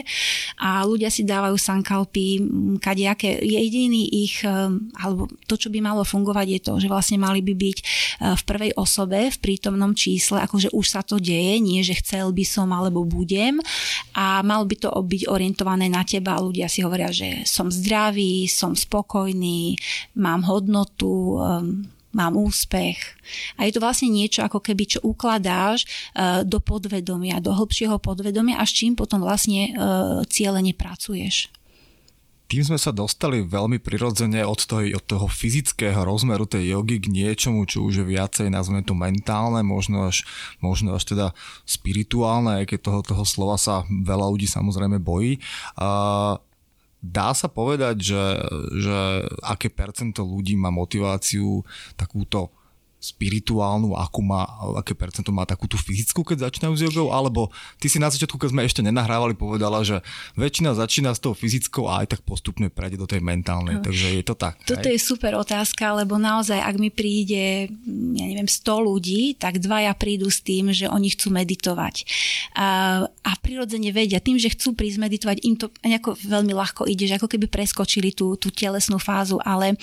a 0.55 0.87
ľudia 0.87 1.11
si 1.11 1.27
dávajú 1.27 1.59
sankalpy 1.59 2.39
kadejaké. 2.79 3.43
Jediný 3.43 4.07
ich, 4.07 4.47
e, 4.47 4.51
alebo 4.95 5.27
to, 5.47 5.59
čo 5.59 5.67
by 5.67 5.83
malo 5.83 6.07
fungovať 6.07 6.47
je 6.47 6.59
to, 6.63 6.73
že 6.79 6.87
vlastne 6.87 7.19
mali 7.19 7.43
by 7.43 7.51
byť 7.51 7.77
e, 7.77 7.83
v 8.39 8.41
prvej 8.47 8.71
osobe, 8.79 9.27
v 9.27 9.37
prítomnom 9.43 9.91
čísle, 9.91 10.39
akože 10.39 10.71
už 10.71 10.85
sa 10.87 11.03
to 11.03 11.19
deje, 11.19 11.59
nie, 11.59 11.83
že 11.83 11.99
chcel 11.99 12.31
by 12.31 12.45
som 12.47 12.71
alebo 12.71 13.03
budem 13.03 13.59
a 14.15 14.39
mal 14.39 14.63
by 14.63 14.75
to 14.79 14.89
byť 14.91 15.27
orientované 15.27 15.91
na 15.91 16.07
teba. 16.07 16.39
Ľudia 16.39 16.71
si 16.71 16.79
hovoria, 16.79 17.11
že 17.11 17.43
som 17.43 17.67
zdravý, 17.67 18.47
som 18.47 18.71
spokojný, 18.71 19.75
mám 20.15 20.47
hodnotu, 20.47 21.35
e, 21.35 21.99
mám 22.11 22.35
úspech. 22.35 22.99
A 23.55 23.67
je 23.67 23.75
to 23.75 23.83
vlastne 23.83 24.11
niečo, 24.11 24.43
ako 24.43 24.59
keby, 24.59 24.97
čo 24.97 24.99
ukladáš 25.03 25.87
uh, 26.15 26.43
do 26.43 26.59
podvedomia, 26.59 27.43
do 27.43 27.55
hĺbšieho 27.55 27.97
podvedomia 27.99 28.59
a 28.59 28.67
s 28.67 28.75
čím 28.75 28.95
potom 28.95 29.23
vlastne 29.23 29.71
uh, 29.71 30.23
cieľene 30.27 30.75
pracuješ. 30.75 31.51
Tým 32.51 32.67
sme 32.67 32.75
sa 32.75 32.91
dostali 32.91 33.47
veľmi 33.47 33.79
prirodzene 33.79 34.43
od 34.43 34.59
toho, 34.67 34.83
od 34.83 35.03
toho 35.07 35.23
fyzického 35.31 36.03
rozmeru 36.03 36.43
tej 36.43 36.75
jogy 36.75 36.99
k 36.99 37.07
niečomu, 37.07 37.63
čo 37.63 37.87
už 37.87 38.03
je 38.03 38.05
viacej, 38.11 38.51
nazveme 38.51 38.83
to 38.83 38.91
mentálne, 38.91 39.63
možno 39.63 40.11
až, 40.11 40.27
možno 40.59 40.99
až 40.99 41.15
teda 41.15 41.27
spirituálne, 41.63 42.59
aj 42.59 42.75
keď 42.75 42.79
toho, 42.83 42.99
toho 43.07 43.23
slova 43.23 43.55
sa 43.55 43.87
veľa 43.87 44.27
ľudí 44.35 44.51
samozrejme 44.51 44.99
bojí. 44.99 45.39
Uh, 45.79 46.43
Dá 47.01 47.33
sa 47.33 47.49
povedať, 47.49 48.13
že, 48.13 48.25
že 48.77 49.25
aké 49.41 49.73
percento 49.73 50.21
ľudí 50.21 50.53
má 50.53 50.69
motiváciu 50.69 51.65
takúto 51.97 52.53
spirituálnu, 53.01 53.97
akú 53.97 54.21
má, 54.21 54.45
aké 54.77 54.93
percento 54.93 55.33
má 55.33 55.41
takú 55.41 55.65
tú 55.65 55.73
fyzickú, 55.73 56.21
keď 56.21 56.53
začínajú 56.53 56.73
s 56.77 56.85
jogou, 56.85 57.09
alebo 57.09 57.49
ty 57.81 57.89
si 57.89 57.97
na 57.97 58.13
začiatku, 58.13 58.37
keď 58.37 58.53
sme 58.53 58.61
ešte 58.61 58.85
nenahrávali, 58.85 59.33
povedala, 59.33 59.81
že 59.81 60.05
väčšina 60.37 60.77
začína 60.77 61.09
s 61.09 61.19
tou 61.19 61.33
fyzickou 61.33 61.89
a 61.89 62.05
aj 62.05 62.13
tak 62.13 62.21
postupne 62.21 62.69
prejde 62.69 63.01
do 63.01 63.09
tej 63.09 63.25
mentálnej, 63.25 63.81
no. 63.81 63.83
takže 63.83 64.21
je 64.21 64.23
to 64.23 64.37
tak. 64.37 64.61
Toto 64.69 64.85
aj? 64.85 64.93
je 64.93 65.01
super 65.01 65.33
otázka, 65.33 65.97
lebo 65.97 66.21
naozaj, 66.21 66.61
ak 66.61 66.75
mi 66.77 66.93
príde, 66.93 67.73
ja 68.13 68.25
neviem, 68.29 68.45
100 68.45 68.69
ľudí, 68.69 69.33
tak 69.33 69.57
dvaja 69.57 69.97
prídu 69.97 70.29
s 70.29 70.45
tým, 70.45 70.69
že 70.69 70.85
oni 70.85 71.09
chcú 71.17 71.33
meditovať. 71.33 72.05
A, 72.53 73.01
a 73.09 73.31
prirodzene 73.41 73.89
vedia, 73.89 74.21
tým, 74.21 74.37
že 74.37 74.53
chcú 74.53 74.77
prísť 74.77 75.01
meditovať, 75.01 75.41
im 75.41 75.57
to 75.57 75.73
nejako 75.81 76.13
veľmi 76.21 76.53
ľahko 76.53 76.85
ide, 76.85 77.09
že 77.09 77.17
ako 77.17 77.25
keby 77.25 77.49
preskočili 77.49 78.13
tú, 78.13 78.37
tú 78.37 78.53
telesnú 78.53 79.01
fázu, 79.01 79.41
ale 79.41 79.73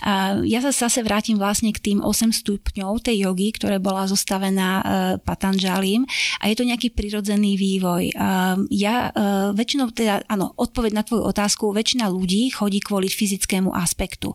a, 0.00 0.40
ja 0.48 0.64
sa 0.64 0.72
zase 0.72 1.04
vrátim 1.04 1.36
vlastne 1.36 1.68
k 1.68 1.92
tým 1.92 2.00
8 2.00 2.32
stup 2.32 2.61
stupňov 2.62 3.02
tej 3.02 3.26
jogy, 3.26 3.50
ktoré 3.58 3.82
bola 3.82 4.06
zostavená 4.06 4.70
uh, 4.78 4.84
Patanžalim 5.18 6.06
a 6.38 6.46
je 6.46 6.54
to 6.54 6.62
nejaký 6.62 6.94
prirodzený 6.94 7.58
vývoj. 7.58 8.14
Uh, 8.14 8.62
ja 8.70 9.10
uh, 9.10 9.50
väčšinou 9.50 9.90
teda, 9.90 10.22
áno, 10.30 10.54
odpoveď 10.54 10.92
na 10.94 11.02
tvoju 11.02 11.26
otázku, 11.26 11.74
väčšina 11.74 12.06
ľudí 12.06 12.54
chodí 12.54 12.78
kvôli 12.78 13.10
fyzickému 13.10 13.74
aspektu. 13.74 14.30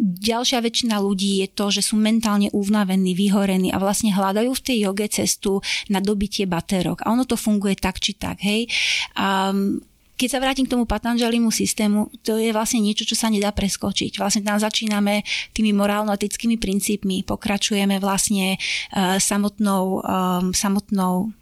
Ďalšia 0.00 0.64
väčšina 0.64 0.96
ľudí 0.98 1.44
je 1.44 1.48
to, 1.52 1.70
že 1.70 1.84
sú 1.84 2.00
mentálne 2.00 2.48
uvnavení, 2.50 3.14
vyhorení 3.14 3.70
a 3.70 3.78
vlastne 3.78 4.10
hľadajú 4.10 4.50
v 4.50 4.64
tej 4.64 4.76
joge 4.90 5.06
cestu 5.12 5.60
na 5.92 6.00
dobitie 6.00 6.48
baterok. 6.48 7.04
A 7.04 7.12
ono 7.12 7.28
to 7.28 7.38
funguje 7.38 7.78
tak 7.78 8.00
či 8.00 8.16
tak, 8.16 8.42
hej. 8.42 8.66
Um, 9.14 9.84
keď 10.14 10.28
sa 10.30 10.42
vrátim 10.42 10.64
k 10.66 10.72
tomu 10.72 10.86
Patanžalimu 10.86 11.50
systému, 11.50 12.06
to 12.22 12.38
je 12.38 12.54
vlastne 12.54 12.78
niečo, 12.80 13.02
čo 13.02 13.18
sa 13.18 13.26
nedá 13.30 13.50
preskočiť. 13.50 14.16
Vlastne 14.18 14.46
tam 14.46 14.58
začíname 14.62 15.26
tými 15.50 15.74
morálno-etickými 15.74 16.56
princípmi, 16.56 17.26
pokračujeme 17.26 17.98
vlastne 17.98 18.54
uh, 18.56 19.18
samotnou, 19.18 20.00
um, 20.00 20.54
samotnou 20.54 21.34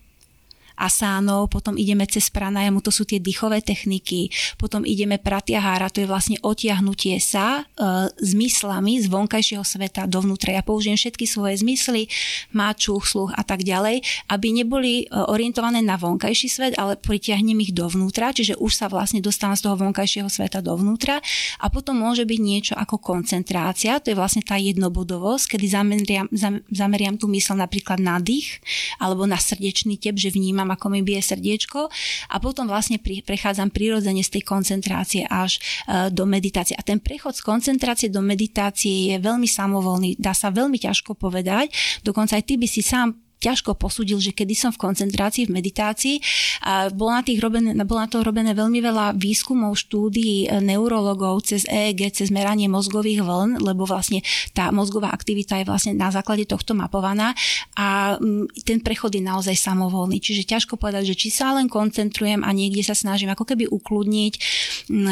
asánou, 0.76 1.46
potom 1.46 1.76
ideme 1.78 2.04
cez 2.08 2.28
pranajamu, 2.28 2.80
to 2.80 2.90
sú 2.90 3.04
tie 3.08 3.18
dýchové 3.22 3.62
techniky, 3.64 4.32
potom 4.56 4.82
ideme 4.86 5.16
pratyahára, 5.16 5.92
to 5.92 6.04
je 6.04 6.08
vlastne 6.10 6.36
otiahnutie 6.42 7.18
sa 7.22 7.62
e, 7.62 8.12
zmyslami 8.20 9.02
z 9.02 9.06
vonkajšieho 9.08 9.64
sveta 9.64 10.06
dovnútra. 10.06 10.54
Ja 10.56 10.62
použijem 10.64 10.98
všetky 10.98 11.24
svoje 11.24 11.60
zmysly, 11.60 12.08
máčuch, 12.52 13.04
sluch 13.04 13.30
a 13.34 13.42
tak 13.42 13.64
ďalej, 13.64 14.02
aby 14.28 14.46
neboli 14.52 14.92
e, 15.04 15.14
orientované 15.14 15.80
na 15.80 15.96
vonkajší 15.96 16.48
svet, 16.48 16.72
ale 16.76 16.98
pritiahnem 16.98 17.58
ich 17.62 17.72
dovnútra, 17.72 18.34
čiže 18.34 18.58
už 18.58 18.72
sa 18.72 18.86
vlastne 18.90 19.22
dostávam 19.24 19.56
z 19.56 19.64
toho 19.64 19.76
vonkajšieho 19.78 20.28
sveta 20.28 20.60
dovnútra 20.60 21.22
a 21.58 21.66
potom 21.72 21.98
môže 21.98 22.26
byť 22.26 22.40
niečo 22.40 22.74
ako 22.76 22.98
koncentrácia, 22.98 24.02
to 24.02 24.12
je 24.12 24.18
vlastne 24.18 24.42
tá 24.42 24.58
jednobodovosť, 24.58 25.56
kedy 25.56 25.66
zameriam, 25.66 26.26
zameriam 26.70 27.16
tú 27.16 27.30
mysl 27.30 27.54
napríklad 27.56 28.02
na 28.02 28.18
dých 28.18 28.60
alebo 28.98 29.24
na 29.24 29.38
srdečný 29.38 29.98
tep, 29.98 30.18
že 30.18 30.34
vnímam 30.34 30.61
vnímam, 30.62 30.78
ako 30.78 30.86
mi 30.94 31.02
bije 31.02 31.22
srdiečko. 31.22 31.90
A 32.30 32.38
potom 32.38 32.70
vlastne 32.70 33.02
pri, 33.02 33.26
prechádzam 33.26 33.74
prirodzene 33.74 34.22
z 34.22 34.38
tej 34.38 34.42
koncentrácie 34.46 35.26
až 35.26 35.58
uh, 35.58 36.06
do 36.14 36.22
meditácie. 36.22 36.78
A 36.78 36.86
ten 36.86 37.02
prechod 37.02 37.34
z 37.34 37.42
koncentrácie 37.42 38.08
do 38.08 38.22
meditácie 38.22 39.10
je 39.10 39.16
veľmi 39.18 39.50
samovolný, 39.50 40.14
dá 40.22 40.30
sa 40.30 40.54
veľmi 40.54 40.78
ťažko 40.78 41.18
povedať, 41.18 41.74
dokonca 42.06 42.38
aj 42.38 42.46
ty 42.46 42.54
by 42.54 42.68
si 42.70 42.80
sám 42.80 43.18
ťažko 43.42 43.74
posúdil, 43.74 44.22
že 44.22 44.30
kedy 44.30 44.54
som 44.54 44.70
v 44.70 44.78
koncentrácii, 44.78 45.50
v 45.50 45.54
meditácii. 45.58 46.16
A 46.62 46.94
bolo 46.94 47.10
na, 47.10 47.26
tých 47.26 47.42
robené, 47.42 47.74
bolo 47.82 48.06
na 48.06 48.08
to 48.08 48.22
robené 48.22 48.54
veľmi 48.54 48.78
veľa 48.78 49.18
výskumov, 49.18 49.74
štúdií 49.74 50.46
e, 50.46 50.62
neurologov 50.62 51.42
cez 51.42 51.66
EEG, 51.66 52.14
cez 52.14 52.30
meranie 52.30 52.70
mozgových 52.70 53.26
vln, 53.26 53.58
lebo 53.58 53.82
vlastne 53.82 54.22
tá 54.54 54.70
mozgová 54.70 55.10
aktivita 55.10 55.58
je 55.58 55.66
vlastne 55.66 55.92
na 55.98 56.14
základe 56.14 56.46
tohto 56.46 56.78
mapovaná 56.78 57.34
a 57.74 58.14
ten 58.62 58.78
prechod 58.78 59.10
je 59.10 59.22
naozaj 59.24 59.58
samovolný. 59.58 60.22
Čiže 60.22 60.46
ťažko 60.46 60.78
povedať, 60.78 61.12
že 61.12 61.18
či 61.18 61.28
sa 61.34 61.56
len 61.58 61.66
koncentrujem 61.66 62.46
a 62.46 62.50
niekde 62.54 62.86
sa 62.86 62.94
snažím 62.94 63.34
ako 63.34 63.48
keby 63.48 63.66
ukludniť, 63.66 64.32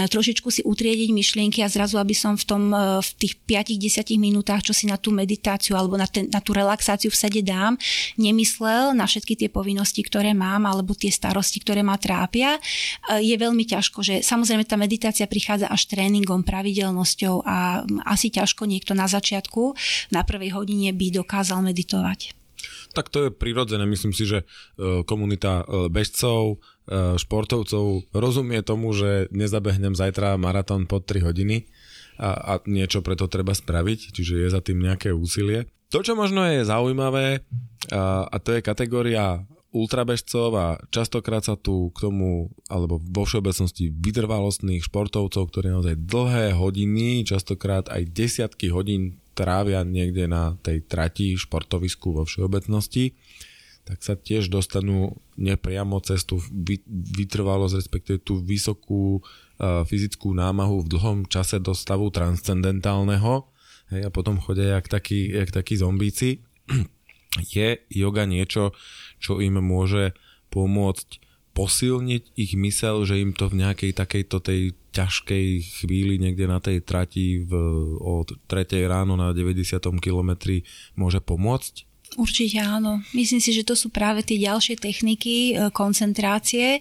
trošičku 0.07 0.49
si 0.53 0.62
utriediť 0.62 1.11
myšlienky 1.11 1.64
a 1.64 1.72
zrazu, 1.72 1.99
aby 1.99 2.14
som 2.14 2.39
v, 2.39 2.45
tom, 2.47 2.62
e, 2.70 3.03
v 3.03 3.11
tých 3.18 3.35
5-10 3.43 4.20
minútach, 4.20 4.62
čo 4.62 4.76
si 4.76 4.87
na 4.87 5.01
tú 5.01 5.11
meditáciu 5.11 5.74
alebo 5.74 5.97
na, 5.97 6.07
ten, 6.07 6.28
na 6.28 6.39
tú 6.39 6.55
relaxáciu 6.55 7.09
v 7.09 7.16
sede 7.16 7.41
dám, 7.41 7.81
nemyslel 8.20 8.92
na 8.92 9.08
všetky 9.08 9.34
tie 9.34 9.48
povinnosti, 9.48 10.04
ktoré 10.04 10.36
mám, 10.36 10.68
alebo 10.68 10.92
tie 10.92 11.08
starosti, 11.08 11.64
ktoré 11.64 11.80
ma 11.80 11.96
trápia, 11.96 12.60
e, 12.60 13.24
je 13.24 13.36
veľmi 13.40 13.64
ťažko, 13.64 14.04
že 14.04 14.14
samozrejme 14.20 14.68
tá 14.68 14.76
meditácia 14.76 15.24
prichádza 15.24 15.72
až 15.72 15.88
tréningom, 15.88 16.44
pravidelnosťou 16.44 17.42
a 17.48 17.82
asi 18.04 18.28
ťažko 18.28 18.68
niekto 18.68 18.92
na 18.92 19.08
začiatku, 19.08 19.72
na 20.12 20.20
prvej 20.22 20.52
hodine 20.52 20.92
by 20.92 21.24
dokázal 21.24 21.64
meditovať. 21.64 22.36
Tak 22.92 23.08
to 23.08 23.26
je 23.26 23.30
prirodzené. 23.32 23.88
Myslím 23.88 24.12
si, 24.12 24.28
že 24.28 24.44
e, 24.44 25.00
komunita 25.08 25.64
e, 25.64 25.88
bežcov, 25.88 26.60
športovcov 26.90 28.10
rozumie 28.10 28.66
tomu, 28.66 28.90
že 28.90 29.30
nezabehnem 29.30 29.94
zajtra 29.94 30.34
maratón 30.34 30.90
pod 30.90 31.06
3 31.06 31.22
hodiny 31.22 31.70
a, 32.18 32.30
a 32.34 32.52
niečo 32.68 33.00
preto 33.00 33.30
treba 33.30 33.56
spraviť, 33.56 34.12
čiže 34.12 34.44
je 34.44 34.48
za 34.50 34.60
tým 34.60 34.82
nejaké 34.82 35.14
úsilie. 35.14 35.70
To, 35.91 35.99
čo 36.07 36.14
možno 36.14 36.47
je 36.47 36.62
zaujímavé, 36.62 37.43
a, 37.91 38.30
a 38.30 38.36
to 38.38 38.55
je 38.55 38.62
kategória 38.62 39.43
ultrabežcov 39.70 40.49
a 40.55 40.66
častokrát 40.91 41.47
sa 41.47 41.55
tu 41.55 41.95
k 41.95 42.11
tomu, 42.11 42.51
alebo 42.66 42.99
vo 42.99 43.22
všeobecnosti 43.22 43.91
vytrvalostných 43.91 44.86
športovcov, 44.86 45.47
ktorí 45.47 45.70
naozaj 45.70 45.95
dlhé 45.99 46.59
hodiny, 46.59 47.22
častokrát 47.22 47.86
aj 47.86 48.11
desiatky 48.11 48.70
hodín 48.70 49.22
trávia 49.34 49.86
niekde 49.86 50.26
na 50.26 50.59
tej 50.62 50.82
trati 50.86 51.38
športovisku 51.38 52.14
vo 52.14 52.26
všeobecnosti, 52.26 53.14
tak 53.86 54.03
sa 54.07 54.14
tiež 54.14 54.51
dostanú 54.51 55.18
nepriamo 55.34 55.99
cez 56.03 56.22
tú 56.22 56.38
vytrvalosť, 57.18 57.74
respektíve 57.78 58.18
tú 58.22 58.38
vysokú 58.38 59.22
fyzickú 59.59 60.34
námahu 60.34 60.86
v 60.86 60.91
dlhom 60.95 61.18
čase 61.26 61.59
do 61.59 61.74
stavu 61.74 62.11
transcendentálneho, 62.14 63.49
hej, 63.91 64.03
a 64.07 64.11
potom 64.11 64.38
chodia 64.38 64.78
jak 64.78 64.86
takí, 64.88 65.30
jak 65.30 65.51
takí 65.51 65.76
zombíci. 65.76 66.43
Je 67.55 67.78
yoga 67.95 68.26
niečo, 68.26 68.74
čo 69.22 69.38
im 69.38 69.62
môže 69.62 70.18
pomôcť 70.51 71.22
posilniť 71.55 72.22
ich 72.34 72.53
mysel, 72.59 73.07
že 73.07 73.22
im 73.22 73.34
to 73.34 73.51
v 73.51 73.62
nejakej 73.62 73.93
takejto 73.95 74.38
tej 74.43 74.61
ťažkej 74.91 75.47
chvíli 75.82 76.18
niekde 76.18 76.47
na 76.51 76.59
tej 76.59 76.82
trati 76.82 77.43
v, 77.43 77.53
od 78.03 78.34
3. 78.51 78.66
ráno 78.91 79.14
na 79.14 79.30
90. 79.30 79.78
kilometri 80.03 80.66
môže 80.99 81.22
pomôcť? 81.22 81.86
Určite 82.18 82.59
áno. 82.59 82.99
Myslím 83.14 83.38
si, 83.38 83.55
že 83.55 83.62
to 83.62 83.78
sú 83.78 83.86
práve 83.86 84.26
tie 84.26 84.43
ďalšie 84.43 84.82
techniky 84.82 85.55
e, 85.55 85.70
koncentrácie, 85.70 86.78
e, 86.78 86.80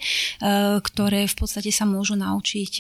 ktoré 0.82 1.30
v 1.30 1.36
podstate 1.38 1.70
sa 1.70 1.86
môžu 1.86 2.18
naučiť 2.18 2.74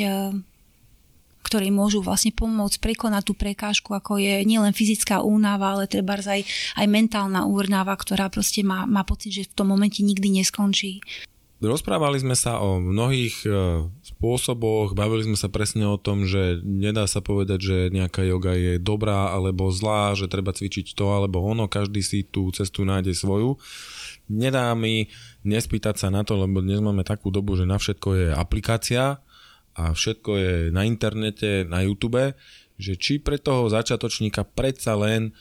ktorí 1.43 1.71
môžu 1.71 2.03
vlastne 2.03 2.35
pomôcť 2.35 2.77
prekonať 2.83 3.23
tú 3.29 3.33
prekážku, 3.33 3.95
ako 3.95 4.19
je 4.19 4.43
nielen 4.43 4.75
fyzická 4.75 5.23
únava, 5.23 5.73
ale 5.75 5.89
treba 5.89 6.19
aj, 6.19 6.45
aj 6.75 6.85
mentálna 6.85 7.47
únava, 7.47 7.95
ktorá 7.95 8.27
proste 8.27 8.61
má, 8.61 8.83
má 8.85 9.07
pocit, 9.07 9.31
že 9.33 9.47
v 9.47 9.55
tom 9.55 9.71
momente 9.71 10.03
nikdy 10.03 10.41
neskončí. 10.41 10.99
Rozprávali 11.59 12.23
sme 12.23 12.39
sa 12.39 12.63
o 12.63 12.79
mnohých 12.79 13.43
e, 13.43 13.51
spôsoboch, 14.15 14.95
bavili 14.95 15.27
sme 15.27 15.35
sa 15.35 15.51
presne 15.51 15.91
o 15.91 15.99
tom, 15.99 16.23
že 16.23 16.63
nedá 16.63 17.03
sa 17.03 17.19
povedať, 17.19 17.59
že 17.59 17.77
nejaká 17.91 18.23
joga 18.23 18.55
je 18.55 18.79
dobrá 18.79 19.35
alebo 19.35 19.67
zlá, 19.67 20.15
že 20.15 20.31
treba 20.31 20.55
cvičiť 20.55 20.95
to 20.95 21.11
alebo 21.11 21.43
ono, 21.43 21.67
každý 21.67 21.99
si 21.99 22.23
tú 22.23 22.47
cestu 22.55 22.87
nájde 22.87 23.11
svoju. 23.11 23.59
Nedá 24.31 24.71
mi 24.71 25.11
nespýtať 25.43 25.99
sa 25.99 26.07
na 26.07 26.23
to, 26.23 26.39
lebo 26.39 26.63
dnes 26.63 26.79
máme 26.79 27.03
takú 27.03 27.27
dobu, 27.27 27.59
že 27.59 27.67
na 27.67 27.75
všetko 27.75 28.07
je 28.15 28.27
aplikácia, 28.31 29.19
a 29.75 29.93
všetko 29.93 30.31
je 30.37 30.53
na 30.73 30.85
internete, 30.85 31.65
na 31.65 31.85
YouTube, 31.85 32.33
že 32.79 32.95
či 32.95 33.19
pre 33.19 33.35
toho 33.35 33.67
začiatočníka 33.67 34.47
predsa 34.47 34.95
len 34.95 35.35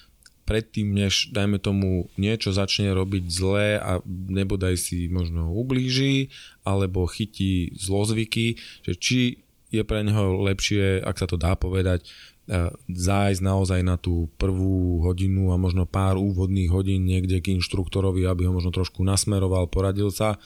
predtým, 0.49 0.97
než 0.97 1.29
dajme 1.37 1.61
tomu 1.61 2.09
niečo 2.16 2.57
začne 2.57 2.97
robiť 2.97 3.24
zlé 3.29 3.76
a 3.76 4.01
nebodaj 4.09 4.81
si 4.81 5.12
možno 5.12 5.53
ublíži 5.53 6.33
alebo 6.64 7.05
chytí 7.05 7.76
zlozvyky, 7.76 8.57
že 8.81 8.93
či 8.97 9.20
je 9.68 9.85
pre 9.85 10.01
neho 10.01 10.41
lepšie, 10.49 11.05
ak 11.05 11.20
sa 11.20 11.29
to 11.29 11.37
dá 11.37 11.53
povedať, 11.53 12.09
e, 12.49 12.72
zájsť 12.89 13.45
naozaj 13.45 13.85
na 13.85 14.01
tú 14.01 14.33
prvú 14.41 15.05
hodinu 15.05 15.53
a 15.53 15.61
možno 15.61 15.85
pár 15.85 16.16
úvodných 16.16 16.72
hodín 16.72 17.05
niekde 17.05 17.45
k 17.45 17.53
inštruktorovi, 17.61 18.24
aby 18.24 18.49
ho 18.49 18.57
možno 18.57 18.72
trošku 18.72 19.05
nasmeroval, 19.05 19.68
poradil 19.68 20.09
sa, 20.09 20.41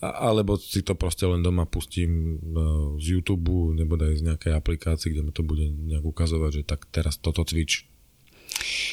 alebo 0.00 0.60
si 0.60 0.84
to 0.84 0.92
proste 0.92 1.24
len 1.24 1.40
doma 1.40 1.64
pustím 1.64 2.36
e, 2.36 2.60
z 3.00 3.16
YouTube 3.16 3.72
nebo 3.72 3.96
aj 3.96 4.20
z 4.20 4.26
nejakej 4.28 4.52
aplikácie, 4.52 5.08
kde 5.08 5.24
mi 5.24 5.32
to 5.32 5.40
bude 5.40 5.64
nejak 5.64 6.04
ukazovať, 6.04 6.50
že 6.60 6.62
tak 6.68 6.84
teraz 6.92 7.16
toto 7.16 7.40
cvič. 7.48 7.88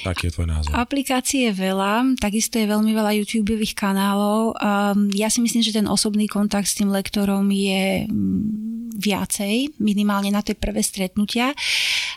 Aký 0.03 0.27
je 0.27 0.35
tvoj 0.35 0.47
názor? 0.51 0.71
Aplikácií 0.75 1.47
je 1.49 1.53
veľa, 1.55 2.19
takisto 2.19 2.59
je 2.59 2.67
veľmi 2.67 2.91
veľa 2.91 3.11
YouTube 3.15 3.55
kanálov. 3.71 4.55
Um, 4.59 5.07
ja 5.15 5.31
si 5.31 5.39
myslím, 5.39 5.63
že 5.63 5.75
ten 5.75 5.87
osobný 5.87 6.27
kontakt 6.27 6.67
s 6.67 6.75
tým 6.75 6.91
lektorom 6.91 7.47
je 7.47 8.03
mm, 8.07 8.99
viacej, 8.99 9.79
minimálne 9.79 10.29
na 10.29 10.43
tie 10.43 10.53
prvé 10.53 10.83
stretnutia. 10.83 11.55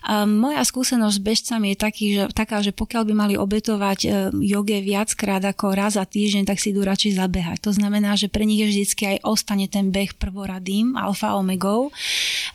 Um, 0.06 0.38
moja 0.38 0.62
skúsenosť 0.62 1.16
s 1.18 1.22
bežcami 1.22 1.66
je 1.74 1.76
taký, 1.78 2.06
že, 2.14 2.22
taká, 2.30 2.62
že 2.62 2.70
pokiaľ 2.70 3.02
by 3.10 3.14
mali 3.14 3.34
obetovať 3.34 3.98
um, 4.06 4.10
joge 4.38 4.78
viackrát 4.82 5.42
ako 5.42 5.74
raz 5.74 5.98
za 5.98 6.06
týždeň, 6.06 6.46
tak 6.46 6.62
si 6.62 6.70
idú 6.70 6.86
radšej 6.86 7.18
zabehať. 7.18 7.58
To 7.66 7.72
znamená, 7.74 8.14
že 8.14 8.30
pre 8.30 8.46
nich 8.46 8.62
je 8.62 8.70
vždycky 8.70 9.02
aj 9.16 9.26
ostane 9.26 9.66
ten 9.66 9.90
beh 9.90 10.14
prvoradým, 10.14 10.94
alfa 10.94 11.34
omegou, 11.34 11.90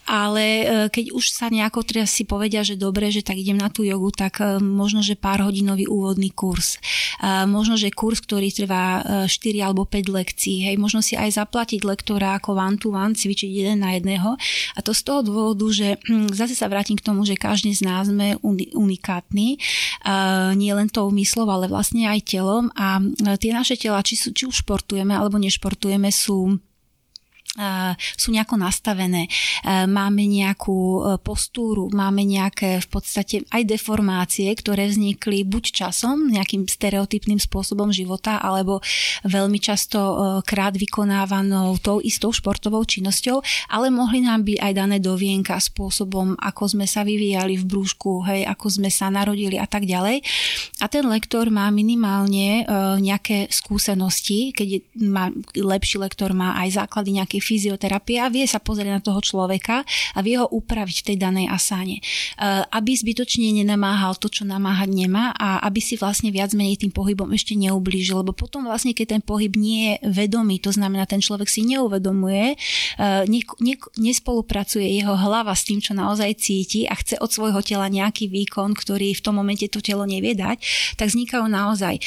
ale 0.07 0.45
uh, 0.63 0.67
keď 0.87 1.11
už 1.11 1.25
sa 1.31 1.47
nejako 1.51 1.83
teda 1.83 2.07
si 2.07 2.23
povedia, 2.23 2.63
že 2.63 2.79
dobre, 2.79 3.11
že 3.11 3.23
tak 3.23 3.35
idem 3.39 3.59
na 3.59 3.67
tú 3.67 3.83
jogu, 3.83 4.15
tak 4.15 4.39
uh, 4.39 4.59
možno, 4.82 5.05
že 5.05 5.13
pár 5.13 5.45
hodinový 5.45 5.86
úvodný 5.86 6.34
kurz. 6.34 6.82
Možno, 7.45 7.77
že 7.77 7.93
kurz, 7.93 8.17
ktorý 8.25 8.49
trvá 8.49 9.05
uh, 9.05 9.29
4 9.29 9.61
alebo 9.61 9.86
5 9.86 10.09
lekcií. 10.09 10.65
Hej, 10.65 10.82
možno 10.82 11.05
si 11.05 11.13
aj 11.13 11.38
zaplatiť 11.38 11.86
lektora 11.86 12.41
ako 12.41 12.57
one 12.57 12.82
to 12.82 12.89
one, 12.89 13.13
cvičiť 13.13 13.49
jeden 13.53 13.86
na 13.86 13.93
jedného. 13.93 14.34
A 14.73 14.79
to 14.82 14.97
z 14.97 15.05
toho 15.05 15.21
dôvodu, 15.21 15.69
že 15.69 16.01
hm, 16.01 16.34
zase 16.34 16.57
sa 16.57 16.65
vrátim 16.65 16.97
k 16.97 17.05
tomu, 17.05 17.21
že 17.21 17.38
každý 17.38 17.77
z 17.77 17.86
nás 17.86 18.09
sme 18.09 18.41
unikátni, 18.73 19.61
nie 20.57 20.71
len 20.73 20.89
tou 20.89 21.13
myslou, 21.13 21.45
ale 21.45 21.69
vlastne 21.69 22.09
aj 22.09 22.25
telom 22.25 22.73
a 22.73 22.97
tie 23.38 23.51
naše 23.53 23.77
tela, 23.77 24.01
či, 24.01 24.17
sú, 24.17 24.34
či 24.34 24.49
už 24.49 24.65
športujeme 24.65 25.13
alebo 25.13 25.38
nešportujeme, 25.38 26.09
sú 26.09 26.57
sú 28.15 28.31
nejako 28.31 28.55
nastavené, 28.55 29.27
máme 29.67 30.23
nejakú 30.23 30.79
e, 30.79 30.99
postúru, 31.19 31.91
máme 31.91 32.23
nejaké 32.23 32.79
v 32.79 32.87
podstate 32.87 33.35
aj 33.51 33.67
deformácie, 33.67 34.47
ktoré 34.55 34.87
vznikli 34.87 35.43
buď 35.43 35.83
časom, 35.83 36.31
nejakým 36.31 36.63
stereotypným 36.63 37.43
spôsobom 37.43 37.91
života, 37.91 38.39
alebo 38.39 38.79
veľmi 39.27 39.59
často 39.59 39.99
e, 39.99 40.15
krát 40.47 40.79
vykonávanou 40.79 41.75
tou 41.83 41.99
istou 41.99 42.31
športovou 42.31 42.87
činnosťou, 42.87 43.43
ale 43.67 43.91
mohli 43.91 44.23
nám 44.23 44.47
byť 44.47 44.57
aj 44.57 44.71
dané 44.71 44.97
do 45.03 45.19
vienka 45.19 45.59
spôsobom, 45.59 46.39
ako 46.39 46.79
sme 46.79 46.87
sa 46.87 47.03
vyvíjali 47.03 47.59
v 47.59 47.67
brúšku, 47.67 48.23
hej, 48.31 48.47
ako 48.47 48.79
sme 48.79 48.87
sa 48.87 49.11
narodili 49.11 49.59
a 49.59 49.67
tak 49.67 49.83
ďalej. 49.83 50.23
A 50.79 50.87
ten 50.87 51.03
lektor 51.03 51.51
má 51.51 51.67
minimálne 51.67 52.63
e, 52.63 52.73
nejaké 53.03 53.51
skúsenosti, 53.51 54.55
keď 54.55 54.67
je, 54.71 54.79
má, 55.03 55.27
lepší 55.59 55.99
lektor 55.99 56.31
má 56.31 56.55
aj 56.63 56.79
základy 56.79 57.19
nejakej 57.19 57.40
fyzioterapia, 57.41 58.29
vie 58.29 58.45
sa 58.45 58.61
pozrieť 58.61 58.91
na 58.93 59.01
toho 59.01 59.19
človeka 59.19 59.83
a 60.15 60.19
vie 60.21 60.37
ho 60.37 60.47
upraviť 60.47 60.97
v 61.01 61.07
tej 61.13 61.17
danej 61.17 61.47
asáne. 61.49 61.99
E, 61.99 62.03
aby 62.69 62.91
zbytočne 62.93 63.51
nenamáhal 63.51 64.15
to, 64.15 64.29
čo 64.29 64.45
namáhať 64.45 64.93
nemá 64.93 65.33
a 65.35 65.65
aby 65.65 65.81
si 65.81 65.97
vlastne 65.97 66.29
viac 66.29 66.53
menej 66.53 66.81
tým 66.85 66.93
pohybom 66.93 67.33
ešte 67.33 67.57
neublížil, 67.57 68.21
lebo 68.21 68.31
potom 68.31 68.65
vlastne, 68.69 68.93
keď 68.93 69.19
ten 69.19 69.21
pohyb 69.25 69.53
nie 69.57 69.97
je 69.97 70.13
vedomý, 70.13 70.61
to 70.61 70.69
znamená, 70.69 71.09
ten 71.09 71.19
človek 71.19 71.49
si 71.49 71.65
neuvedomuje, 71.65 72.55
ne, 73.01 73.41
ne, 73.59 73.75
nespolupracuje 73.97 74.85
jeho 74.85 75.15
hlava 75.17 75.55
s 75.55 75.65
tým, 75.65 75.81
čo 75.81 75.97
naozaj 75.97 76.37
cíti 76.37 76.85
a 76.85 76.93
chce 76.93 77.17
od 77.17 77.31
svojho 77.31 77.63
tela 77.65 77.87
nejaký 77.87 78.27
výkon, 78.27 78.77
ktorý 78.77 79.15
v 79.17 79.23
tom 79.23 79.39
momente 79.39 79.65
to 79.71 79.81
telo 79.81 80.05
nevie 80.05 80.37
dať, 80.37 80.61
tak 80.99 81.07
vznikajú 81.09 81.47
naozaj 81.47 81.95
e, 81.97 82.01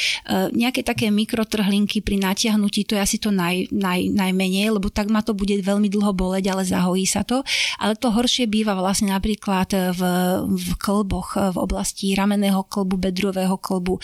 nejaké 0.52 0.84
také 0.84 1.08
mikrotrhlinky 1.08 2.04
pri 2.04 2.20
natiahnutí, 2.20 2.84
to 2.84 2.94
je 2.94 3.00
asi 3.00 3.16
to 3.16 3.32
naj, 3.32 3.72
naj, 3.72 4.12
najmenej, 4.12 4.76
lebo 4.76 4.92
tak 4.92 5.08
ma 5.08 5.23
to 5.24 5.32
bude 5.32 5.52
veľmi 5.52 5.88
dlho 5.88 6.12
boleť, 6.12 6.44
ale 6.52 6.62
zahojí 6.68 7.08
sa 7.08 7.24
to. 7.24 7.40
Ale 7.80 7.96
to 7.96 8.12
horšie 8.12 8.46
býva 8.48 8.76
vlastne 8.76 9.10
napríklad 9.10 9.96
v, 9.96 10.02
v 10.44 10.68
klboch, 10.78 11.36
v 11.36 11.56
oblasti 11.58 12.12
ramenného 12.12 12.62
klbu, 12.68 13.00
bedrového 13.00 13.56
klbu, 13.58 13.98
e, 13.98 14.02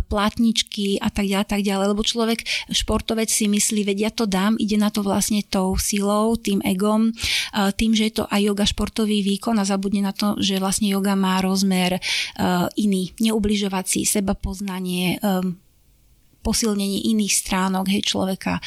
plátničky 0.00 0.98
a 0.98 1.12
tak 1.12 1.28
ďalej, 1.28 1.46
tak 1.46 1.62
ďalej, 1.62 1.86
lebo 1.92 2.02
človek, 2.02 2.40
športovec 2.72 3.28
si 3.28 3.46
myslí, 3.46 3.86
vedia 3.86 4.02
ja 4.02 4.10
to 4.10 4.26
dám, 4.26 4.58
ide 4.58 4.74
na 4.74 4.90
to 4.90 5.06
vlastne 5.06 5.46
tou 5.46 5.78
silou, 5.78 6.34
tým 6.34 6.58
egom, 6.66 7.10
e, 7.10 7.12
tým, 7.76 7.94
že 7.94 8.10
je 8.10 8.14
to 8.18 8.24
aj 8.26 8.40
yoga 8.42 8.66
športový 8.66 9.22
výkon 9.22 9.60
a 9.60 9.68
zabudne 9.68 10.02
na 10.02 10.10
to, 10.10 10.34
že 10.42 10.58
vlastne 10.58 10.90
yoga 10.90 11.14
má 11.14 11.38
rozmer 11.38 11.98
uh, 11.98 12.66
iný, 12.78 13.12
neubližovací, 13.20 14.06
seba 14.06 14.34
poznanie, 14.34 15.18
posilnenie 16.42 17.08
iných 17.14 17.32
stránok 17.32 17.86
hej, 17.88 18.02
človeka. 18.02 18.58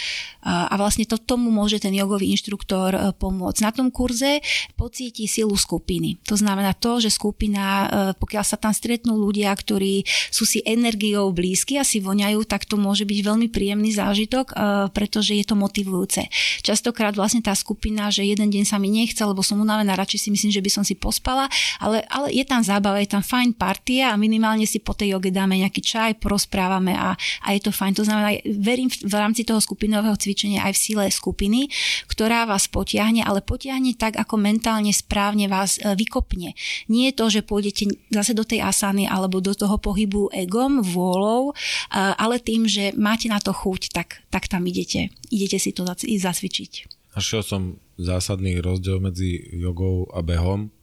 A 0.45 0.73
vlastne 0.79 1.03
to 1.03 1.19
tomu 1.19 1.51
môže 1.51 1.81
ten 1.81 1.91
jogový 1.91 2.29
inštruktor 2.31 2.89
e, 2.93 2.99
pomôcť. 3.17 3.65
Na 3.65 3.73
tom 3.73 3.89
kurze 3.89 4.45
pocíti 4.77 5.25
silu 5.25 5.57
skupiny. 5.57 6.21
To 6.29 6.37
znamená 6.37 6.77
to, 6.77 7.01
že 7.01 7.09
skupina, 7.09 7.63
e, 7.65 7.87
pokiaľ 8.13 8.43
sa 8.45 8.53
tam 8.53 8.69
stretnú 8.69 9.17
ľudia, 9.17 9.49
ktorí 9.49 10.05
sú 10.29 10.45
si 10.45 10.61
energiou 10.61 11.33
blízky 11.33 11.81
a 11.81 11.83
si 11.83 11.97
voňajú, 11.97 12.45
tak 12.45 12.69
to 12.69 12.77
môže 12.77 13.09
byť 13.09 13.19
veľmi 13.25 13.47
príjemný 13.49 13.89
zážitok, 13.97 14.53
e, 14.53 14.55
pretože 14.93 15.33
je 15.33 15.45
to 15.49 15.57
motivujúce. 15.57 16.29
Častokrát 16.61 17.17
vlastne 17.17 17.41
tá 17.41 17.57
skupina, 17.57 18.13
že 18.13 18.21
jeden 18.21 18.53
deň 18.53 18.69
sa 18.69 18.77
mi 18.77 18.93
nechce, 18.93 19.19
lebo 19.25 19.41
som 19.41 19.57
unavená, 19.57 19.97
radšej 19.97 20.29
si 20.29 20.29
myslím, 20.29 20.53
že 20.53 20.61
by 20.61 20.69
som 20.69 20.83
si 20.85 20.93
pospala, 20.93 21.49
ale, 21.81 22.05
ale 22.13 22.29
je 22.29 22.45
tam 22.45 22.61
zábava, 22.61 23.01
je 23.01 23.09
tam 23.09 23.25
fajn 23.25 23.57
partia 23.57 24.13
a 24.13 24.15
minimálne 24.21 24.69
si 24.69 24.77
po 24.77 24.93
tej 24.93 25.17
joge 25.17 25.33
dáme 25.33 25.57
nejaký 25.57 25.81
čaj, 25.81 26.21
porozprávame 26.21 26.93
a, 26.93 27.17
a 27.17 27.47
je 27.57 27.64
to 27.65 27.73
fajn. 27.73 27.93
To 27.97 28.05
znamená, 28.05 28.37
verím 28.45 28.93
v, 28.93 29.09
v 29.09 29.13
rámci 29.17 29.41
toho 29.41 29.57
skupinového 29.57 30.13
cvičenia 30.13 30.61
aj 30.69 30.77
v 30.77 30.83
sile 30.85 31.03
skupiny, 31.09 31.65
ktorá 32.05 32.45
vás 32.45 32.69
potiahne, 32.69 33.25
ale 33.25 33.41
potiahne 33.41 33.97
tak, 33.97 34.21
ako 34.21 34.37
mentálne 34.37 34.93
správne 34.93 35.49
vás 35.49 35.81
e, 35.81 35.97
vykopne. 35.97 36.53
Nie 36.85 37.09
je 37.09 37.17
to, 37.17 37.25
že 37.33 37.41
pôjdete 37.41 37.89
zase 38.13 38.37
do 38.37 38.45
tej 38.45 38.61
asany 38.61 39.09
alebo 39.09 39.41
do 39.41 39.57
toho 39.57 39.81
pohybu 39.81 40.29
egom, 40.29 40.85
vôľou, 40.85 41.51
e, 41.51 41.53
ale 41.97 42.37
tým, 42.37 42.69
že 42.69 42.93
máte 42.93 43.25
na 43.25 43.41
to 43.41 43.49
chuť, 43.49 43.89
tak, 43.89 44.21
tak 44.29 44.45
tam 44.45 44.61
idete. 44.69 45.09
Idete 45.33 45.57
si 45.57 45.73
to 45.73 45.81
zacvičiť. 45.87 46.71
Našiel 47.15 47.41
som 47.47 47.61
zásadný 47.95 48.59
rozdiel 48.59 48.99
medzi 48.99 49.39
jogou 49.55 50.11
a 50.11 50.19
behom 50.19 50.74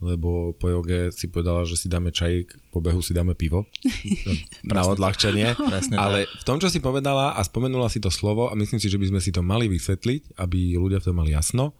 lebo 0.00 0.56
po 0.56 0.72
joge 0.72 1.12
si 1.12 1.28
povedala, 1.28 1.68
že 1.68 1.76
si 1.76 1.86
dáme 1.86 2.08
čaj, 2.08 2.48
po 2.72 2.80
behu 2.80 3.04
si 3.04 3.12
dáme 3.12 3.36
pivo. 3.36 3.68
na 4.64 4.82
odľahčenie. 4.88 5.54
Ale 6.00 6.24
v 6.24 6.44
tom, 6.48 6.56
čo 6.56 6.72
si 6.72 6.80
povedala 6.80 7.36
a 7.36 7.40
spomenula 7.44 7.92
si 7.92 8.00
to 8.00 8.08
slovo 8.08 8.48
a 8.48 8.56
myslím 8.56 8.80
si, 8.80 8.88
že 8.88 8.96
by 8.96 9.12
sme 9.12 9.20
si 9.20 9.30
to 9.30 9.44
mali 9.44 9.68
vysvetliť, 9.68 10.40
aby 10.40 10.80
ľudia 10.80 11.04
v 11.04 11.06
tom 11.12 11.16
mali 11.20 11.36
jasno. 11.36 11.76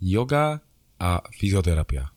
Yoga 0.00 0.64
a 0.96 1.10
fyzioterapia. 1.36 2.08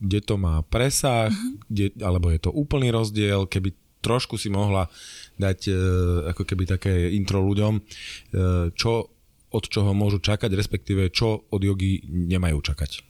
Kde 0.00 0.18
to 0.24 0.40
má 0.40 0.64
presah, 0.64 1.28
uh-huh. 1.28 1.60
kde, 1.68 1.92
alebo 2.00 2.32
je 2.32 2.40
to 2.40 2.50
úplný 2.56 2.88
rozdiel, 2.88 3.44
keby 3.44 3.76
trošku 4.00 4.40
si 4.40 4.48
mohla 4.48 4.88
dať 5.36 5.68
e, 5.68 5.72
ako 6.32 6.42
keby 6.48 6.64
také 6.64 7.12
intro 7.12 7.44
ľuďom, 7.44 7.72
e, 7.76 7.82
čo 8.72 9.12
od 9.50 9.64
čoho 9.66 9.92
môžu 9.92 10.22
čakať, 10.22 10.50
respektíve 10.56 11.12
čo 11.12 11.44
od 11.52 11.60
jogy 11.60 12.00
nemajú 12.08 12.64
čakať. 12.64 13.09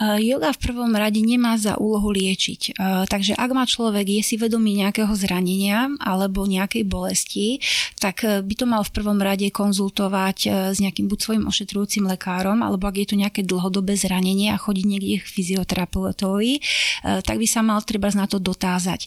Yoga 0.00 0.56
v 0.56 0.62
prvom 0.64 0.92
rade 0.96 1.20
nemá 1.20 1.60
za 1.60 1.76
úlohu 1.76 2.08
liečiť. 2.08 2.72
Takže 3.04 3.36
ak 3.36 3.50
má 3.52 3.68
človek, 3.68 4.08
je 4.08 4.22
si 4.24 4.34
vedomý 4.40 4.80
nejakého 4.80 5.12
zranenia 5.12 5.92
alebo 6.00 6.48
nejakej 6.48 6.88
bolesti, 6.88 7.60
tak 8.00 8.24
e, 8.24 8.40
by 8.40 8.54
to 8.56 8.64
mal 8.64 8.82
v 8.82 8.94
prvom 8.96 9.20
rade 9.20 9.44
konzultovať 9.52 10.38
e, 10.44 10.48
s 10.72 10.78
nejakým 10.80 11.06
buď 11.06 11.18
svojim 11.20 11.44
ošetrujúcim 11.46 12.08
lekárom, 12.08 12.64
alebo 12.64 12.88
ak 12.88 12.96
je 12.96 13.06
to 13.12 13.16
nejaké 13.20 13.44
dlhodobé 13.44 13.94
zranenie 13.94 14.50
a 14.50 14.58
chodiť 14.58 14.84
niekde 14.88 15.20
k 15.20 15.28
fyzioterapeutovi, 15.28 16.52
e, 16.56 16.60
tak 17.20 17.36
by 17.36 17.46
sa 17.46 17.60
mal 17.60 17.84
treba 17.84 18.08
na 18.16 18.24
to 18.24 18.40
dotázať. 18.40 19.06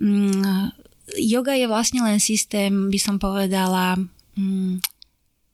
Mm, 0.00 0.72
yoga 1.20 1.54
je 1.54 1.66
vlastne 1.68 2.00
len 2.02 2.18
systém, 2.18 2.88
by 2.88 2.98
som 2.98 3.20
povedala, 3.20 4.00
mm, 4.34 4.80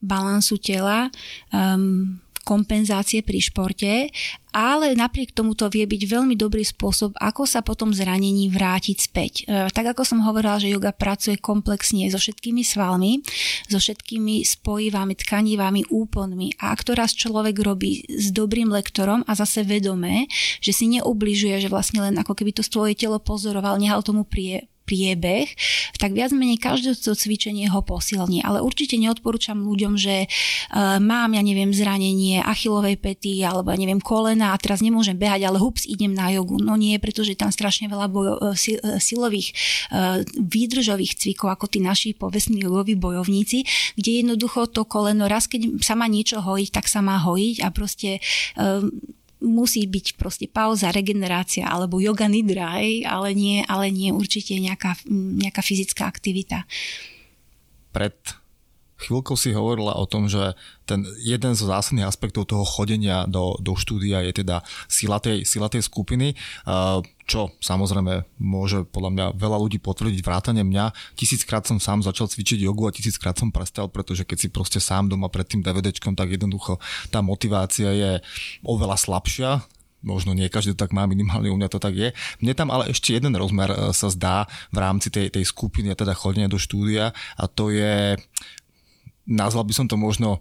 balansu 0.01 0.61
tela, 0.62 1.11
um, 1.51 2.20
kompenzácie 2.47 3.27
pri 3.27 3.43
športe, 3.43 4.15
ale 4.55 4.95
napriek 4.95 5.35
tomu 5.35 5.59
to 5.59 5.67
vie 5.67 5.83
byť 5.85 6.03
veľmi 6.07 6.39
dobrý 6.39 6.63
spôsob, 6.63 7.19
ako 7.19 7.43
sa 7.45 7.61
potom 7.67 7.91
zranení 7.91 8.47
vrátiť 8.49 8.97
späť. 8.97 9.33
E, 9.45 9.67
tak 9.75 9.93
ako 9.93 10.07
som 10.07 10.23
hovorila, 10.23 10.63
že 10.63 10.71
yoga 10.71 10.95
pracuje 10.95 11.37
komplexne 11.37 12.07
so 12.09 12.23
všetkými 12.23 12.63
svalmi, 12.63 13.21
so 13.67 13.83
všetkými 13.83 14.47
spojivami, 14.47 15.19
tkanivami, 15.19 15.91
úponmi 15.91 16.55
a 16.63 16.71
ak 16.71 16.87
to 16.87 16.95
raz 16.95 17.13
človek 17.13 17.59
robí 17.59 18.07
s 18.07 18.31
dobrým 18.31 18.71
lektorom 18.71 19.27
a 19.27 19.35
zase 19.35 19.67
vedomé, 19.67 20.31
že 20.63 20.71
si 20.71 20.87
neubližuje, 20.89 21.59
že 21.61 21.69
vlastne 21.69 22.01
len 22.01 22.15
ako 22.17 22.33
keby 22.33 22.55
to 22.55 22.63
svoje 22.63 22.95
telo 22.95 23.19
pozoroval, 23.19 23.77
nehal 23.77 24.01
tomu 24.07 24.23
prie, 24.23 24.71
priebeh, 24.87 25.51
tak 25.99 26.14
viac 26.14 26.30
menej 26.30 26.62
každé 26.62 26.95
to 26.95 27.18
cvičenie 27.18 27.66
ho 27.66 27.82
posilní. 27.82 28.47
Ale 28.47 28.62
určite 28.62 28.95
neodporúčam 28.97 29.59
ľuďom, 29.59 29.99
že 29.99 30.30
uh, 30.30 31.03
mám, 31.03 31.34
ja 31.34 31.43
neviem, 31.43 31.74
zranenie 31.74 32.39
achilovej 32.41 32.97
pety 33.03 33.43
alebo 33.43 33.74
ja 33.74 33.78
neviem 33.82 33.99
kolena 33.99 34.55
a 34.55 34.61
teraz 34.62 34.80
nemôžem 34.80 35.18
behať, 35.18 35.51
ale 35.51 35.59
hups, 35.59 35.84
idem 35.84 36.14
na 36.14 36.30
jogu. 36.30 36.62
No 36.62 36.78
nie, 36.78 36.95
pretože 37.03 37.34
tam 37.34 37.51
strašne 37.51 37.91
veľa 37.91 38.07
bojo, 38.07 38.34
uh, 38.39 38.55
silových 39.03 39.53
uh, 39.91 40.22
výdržových 40.39 41.18
cvikov, 41.18 41.51
ako 41.51 41.66
tí 41.66 41.82
naši 41.82 42.14
povestní 42.14 42.62
jogoví 42.62 42.95
bojovníci, 42.95 43.66
kde 43.99 44.11
jednoducho 44.22 44.70
to 44.70 44.87
koleno 44.87 45.26
raz, 45.26 45.51
keď 45.51 45.82
sa 45.82 45.99
má 45.99 46.07
niečo 46.07 46.39
hojiť, 46.39 46.68
tak 46.70 46.87
sa 46.87 47.03
má 47.03 47.18
hojiť 47.18 47.66
a 47.66 47.68
proste 47.74 48.22
uh, 48.55 48.87
musí 49.43 49.84
byť 49.84 50.16
proste 50.16 50.47
pauza, 50.49 50.95
regenerácia 50.95 51.68
alebo 51.68 52.01
yoga 52.01 52.24
nidra, 52.30 52.80
hej, 52.80 53.05
ale 53.05 53.37
nie, 53.37 53.61
ale 53.68 53.93
nie 53.93 54.14
určite 54.14 54.57
nejaká, 54.57 54.97
nejaká 55.12 55.61
fyzická 55.61 56.09
aktivita. 56.09 56.64
Pred 57.93 58.46
chvíľkou 58.97 59.37
si 59.37 59.53
hovorila 59.53 59.97
o 59.97 60.09
tom, 60.09 60.27
že 60.27 60.57
ten 60.89 61.05
jeden 61.21 61.53
zo 61.53 61.69
zásadných 61.69 62.07
aspektov 62.07 62.49
toho 62.49 62.65
chodenia 62.65 63.27
do, 63.29 63.59
do 63.61 63.75
štúdia 63.75 64.23
je 64.25 64.43
teda 64.43 64.63
sila 64.87 65.19
tej, 65.19 65.43
sila 65.43 65.67
tej 65.67 65.83
skupiny, 65.85 66.39
čo 67.27 67.51
samozrejme 67.59 68.39
môže 68.39 68.87
podľa 68.87 69.11
mňa 69.13 69.27
veľa 69.35 69.59
ľudí 69.59 69.83
potvrdiť 69.83 70.23
vrátane 70.23 70.63
mňa. 70.63 71.17
Tisíckrát 71.19 71.67
som 71.67 71.83
sám 71.83 72.07
začal 72.07 72.31
cvičiť 72.31 72.63
jogu 72.65 72.87
a 72.87 72.95
tisíckrát 72.95 73.35
som 73.35 73.51
prestal, 73.51 73.91
pretože 73.91 74.23
keď 74.23 74.39
si 74.39 74.49
proste 74.49 74.79
sám 74.79 75.11
doma 75.11 75.27
pred 75.27 75.45
tým 75.45 75.61
DVDčkom, 75.61 76.15
tak 76.15 76.39
jednoducho 76.39 76.79
tá 77.11 77.21
motivácia 77.21 77.91
je 77.91 78.11
oveľa 78.63 78.97
slabšia, 78.97 79.67
možno 80.07 80.39
nie 80.39 80.47
každý 80.47 80.79
tak 80.79 80.95
má, 80.95 81.03
minimálne 81.11 81.51
u 81.51 81.59
mňa 81.59 81.69
to 81.69 81.83
tak 81.83 81.99
je. 81.99 82.09
Mne 82.39 82.55
tam 82.55 82.71
ale 82.71 82.95
ešte 82.95 83.19
jeden 83.19 83.35
rozmer 83.35 83.75
e, 83.75 83.77
sa 83.91 84.07
zdá 84.07 84.47
v 84.71 84.79
rámci 84.79 85.11
tej, 85.11 85.35
tej 85.35 85.43
skupiny, 85.43 85.91
teda 85.99 86.15
chodenia 86.15 86.47
do 86.47 86.63
štúdia 86.63 87.11
a 87.35 87.45
to 87.51 87.75
je 87.75 88.15
nazval 89.27 89.66
by 89.66 89.74
som 89.74 89.87
to 89.91 89.99
možno 89.99 90.41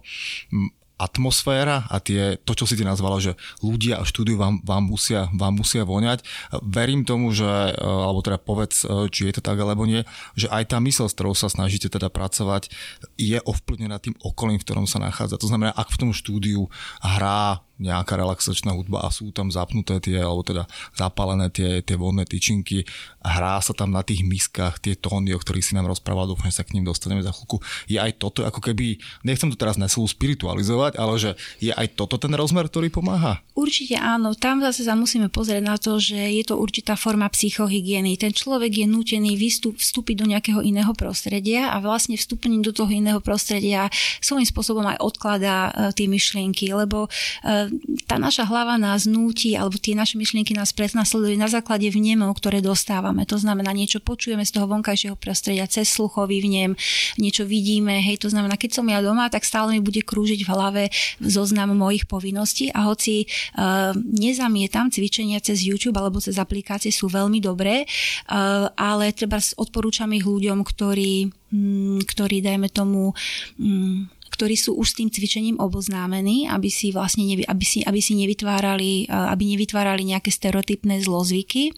atmosféra 0.96 1.84
a 1.92 2.00
tie, 2.00 2.40
to, 2.40 2.56
čo 2.56 2.64
si 2.64 2.72
ty 2.72 2.80
nazvala, 2.80 3.20
že 3.20 3.36
ľudia 3.60 4.00
a 4.00 4.08
štúdiu 4.08 4.40
vám, 4.40 4.64
vám, 4.64 4.88
musia, 4.88 5.28
vám 5.36 5.60
musia 5.60 5.84
voňať. 5.84 6.24
Verím 6.64 7.04
tomu, 7.04 7.36
že, 7.36 7.44
e, 7.44 7.72
alebo 7.76 8.24
teda 8.24 8.40
povedz, 8.40 8.88
e, 8.88 9.12
či 9.12 9.28
je 9.28 9.36
to 9.36 9.44
tak 9.44 9.60
alebo 9.60 9.84
nie, 9.84 10.08
že 10.32 10.48
aj 10.48 10.72
tá 10.72 10.80
mysl, 10.80 11.04
s 11.04 11.12
ktorou 11.12 11.36
sa 11.36 11.52
snažíte 11.52 11.92
teda 11.92 12.08
pracovať, 12.08 12.72
je 13.20 13.36
ovplyvnená 13.44 14.00
tým 14.00 14.16
okolím, 14.24 14.56
v 14.56 14.64
ktorom 14.64 14.88
sa 14.88 14.96
nachádza. 14.96 15.36
To 15.36 15.52
znamená, 15.52 15.76
ak 15.76 15.92
v 15.92 16.00
tom 16.00 16.10
štúdiu 16.16 16.72
hrá 17.04 17.60
nejaká 17.76 18.16
relaxačná 18.16 18.72
hudba 18.72 19.04
a 19.04 19.12
sú 19.12 19.28
tam 19.32 19.52
zapnuté 19.52 20.00
tie, 20.00 20.20
alebo 20.20 20.40
teda 20.40 20.64
zapálené 20.96 21.52
tie, 21.52 21.84
tie 21.84 21.96
vodné 21.96 22.24
tyčinky, 22.24 22.88
hrá 23.20 23.60
sa 23.60 23.76
tam 23.76 23.92
na 23.92 24.00
tých 24.00 24.24
miskách 24.24 24.80
tie 24.80 24.96
tóny, 24.96 25.36
o 25.36 25.40
ktorých 25.40 25.72
si 25.72 25.72
nám 25.76 25.90
rozprával, 25.90 26.30
dúfam, 26.30 26.48
sa 26.48 26.64
k 26.64 26.72
ním 26.78 26.88
dostaneme 26.88 27.20
za 27.20 27.34
chvíľku. 27.36 27.60
Je 27.90 28.00
aj 28.00 28.16
toto 28.16 28.46
ako 28.46 28.64
keby, 28.64 28.96
nechcem 29.26 29.52
to 29.52 29.60
teraz 29.60 29.76
neslu 29.76 30.08
spiritualizovať, 30.08 30.96
ale 30.96 31.14
že 31.20 31.30
je 31.60 31.74
aj 31.74 31.98
toto 31.98 32.16
ten 32.16 32.32
rozmer, 32.32 32.70
ktorý 32.70 32.88
pomáha? 32.88 33.44
Určite 33.52 34.00
áno. 34.00 34.32
Tam 34.36 34.60
zase 34.64 34.84
sa 34.84 34.96
musíme 34.96 35.28
pozrieť 35.28 35.62
na 35.64 35.76
to, 35.76 36.00
že 36.00 36.16
je 36.16 36.44
to 36.44 36.56
určitá 36.56 36.96
forma 36.96 37.28
psychohygieny. 37.28 38.16
Ten 38.16 38.32
človek 38.32 38.84
je 38.84 38.86
nútený 38.88 39.36
vystup, 39.36 39.76
vstúpiť 39.76 40.16
do 40.22 40.26
nejakého 40.28 40.60
iného 40.64 40.92
prostredia 40.96 41.72
a 41.72 41.80
vlastne 41.80 42.16
vstúpením 42.16 42.64
do 42.64 42.72
toho 42.72 42.88
iného 42.88 43.20
prostredia 43.20 43.88
svojím 44.20 44.48
spôsobom 44.48 44.84
aj 44.84 45.00
odkladá 45.00 45.56
uh, 45.68 45.90
tie 45.92 46.08
myšlienky, 46.08 46.72
lebo 46.72 47.08
uh, 47.08 47.65
tá 48.10 48.18
naša 48.18 48.44
hlava 48.48 48.74
nás 48.76 49.06
núti, 49.06 49.54
alebo 49.54 49.78
tie 49.78 49.94
naše 49.94 50.18
myšlienky 50.18 50.52
nás 50.52 50.74
prenasledujú 50.74 51.38
na 51.38 51.46
základe 51.46 51.86
vnemov, 51.88 52.36
ktoré 52.38 52.58
dostávame. 52.58 53.22
To 53.30 53.38
znamená, 53.38 53.70
niečo 53.70 54.02
počujeme 54.02 54.42
z 54.42 54.58
toho 54.58 54.66
vonkajšieho 54.66 55.14
prostredia, 55.14 55.70
cez 55.70 55.86
sluchový 55.86 56.42
vnem, 56.42 56.74
niečo 57.16 57.46
vidíme, 57.46 58.02
hej, 58.02 58.18
to 58.18 58.28
znamená, 58.28 58.58
keď 58.58 58.80
som 58.80 58.86
ja 58.90 58.98
doma, 58.98 59.30
tak 59.30 59.46
stále 59.46 59.76
mi 59.76 59.80
bude 59.82 60.02
krúžiť 60.02 60.40
v 60.42 60.50
hlave 60.50 60.82
zoznam 61.22 61.76
mojich 61.76 62.08
povinností 62.08 62.72
a 62.72 62.88
hoci 62.88 63.26
uh, 63.26 63.92
nezamietam 63.96 64.88
cvičenia 64.88 65.42
cez 65.42 65.62
YouTube 65.62 66.00
alebo 66.00 66.22
cez 66.22 66.40
aplikácie 66.40 66.88
sú 66.90 67.12
veľmi 67.12 67.38
dobré, 67.38 67.84
uh, 67.84 68.70
ale 68.74 69.12
treba 69.12 69.38
odporúčam 69.60 70.08
ich 70.16 70.24
ľuďom, 70.24 70.64
ktorí, 70.64 71.28
um, 71.52 72.00
ktorí 72.00 72.40
dajme 72.40 72.72
tomu 72.72 73.12
um, 73.60 74.08
ktorí 74.30 74.54
sú 74.58 74.76
už 74.76 74.86
s 74.92 74.96
tým 74.98 75.08
cvičením 75.08 75.56
oboznámení, 75.62 76.50
aby 76.50 76.68
si 76.68 76.90
vlastne 76.90 77.24
nevy, 77.26 77.46
aby 77.46 77.64
si, 77.64 77.80
aby 77.82 78.00
si 78.02 78.14
nevytvárali, 78.18 79.08
aby 79.08 79.44
nevytvárali 79.56 80.02
nejaké 80.06 80.30
stereotypné 80.30 81.02
zlozvyky. 81.02 81.72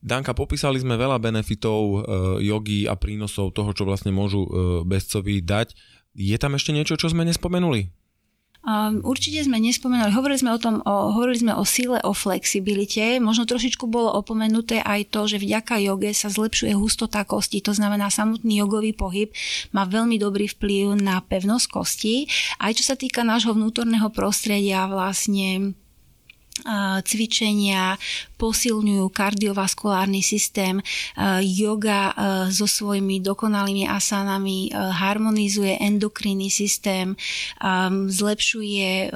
Danka, 0.00 0.32
popísali 0.32 0.80
sme 0.80 0.96
veľa 0.96 1.20
benefitov 1.20 1.80
e, 1.84 1.98
jogy 2.48 2.88
a 2.88 2.96
prínosov 2.96 3.52
toho, 3.52 3.76
čo 3.76 3.84
vlastne 3.84 4.08
môžu 4.08 4.48
e, 4.48 4.50
bezcovi 4.88 5.44
dať. 5.44 5.76
Je 6.16 6.32
tam 6.40 6.56
ešte 6.56 6.72
niečo, 6.72 6.96
čo 6.96 7.12
sme 7.12 7.28
nespomenuli? 7.28 7.92
Um, 8.60 9.00
určite 9.08 9.40
sme 9.40 9.56
nespomenuli, 9.56 10.12
hovorili 10.12 10.36
sme 10.36 10.52
o 10.52 10.60
tom, 10.60 10.84
o, 10.84 11.16
hovorili 11.16 11.48
sme 11.48 11.52
o 11.56 11.64
sile, 11.64 11.96
o 12.04 12.12
flexibilite, 12.12 13.16
možno 13.16 13.48
trošičku 13.48 13.88
bolo 13.88 14.12
opomenuté 14.12 14.84
aj 14.84 15.08
to, 15.08 15.24
že 15.24 15.40
vďaka 15.40 15.80
joge 15.80 16.12
sa 16.12 16.28
zlepšuje 16.28 16.76
hustota 16.76 17.24
kosti, 17.24 17.64
to 17.64 17.72
znamená 17.72 18.12
samotný 18.12 18.60
jogový 18.60 18.92
pohyb 18.92 19.32
má 19.72 19.88
veľmi 19.88 20.20
dobrý 20.20 20.44
vplyv 20.44 20.92
na 21.00 21.24
pevnosť 21.24 21.66
kosti. 21.72 22.28
Aj 22.60 22.76
čo 22.76 22.84
sa 22.84 23.00
týka 23.00 23.24
nášho 23.24 23.56
vnútorného 23.56 24.12
prostredia, 24.12 24.84
vlastne 24.92 25.72
cvičenia 27.04 28.00
posilňujú 28.40 29.04
kardiovaskulárny 29.12 30.24
systém, 30.24 30.80
yoga 31.44 32.16
so 32.48 32.64
svojimi 32.64 33.20
dokonalými 33.20 33.84
asanami 33.84 34.72
harmonizuje 34.72 35.76
endokrinný 35.76 36.48
systém, 36.48 37.12
zlepšuje 38.08 39.12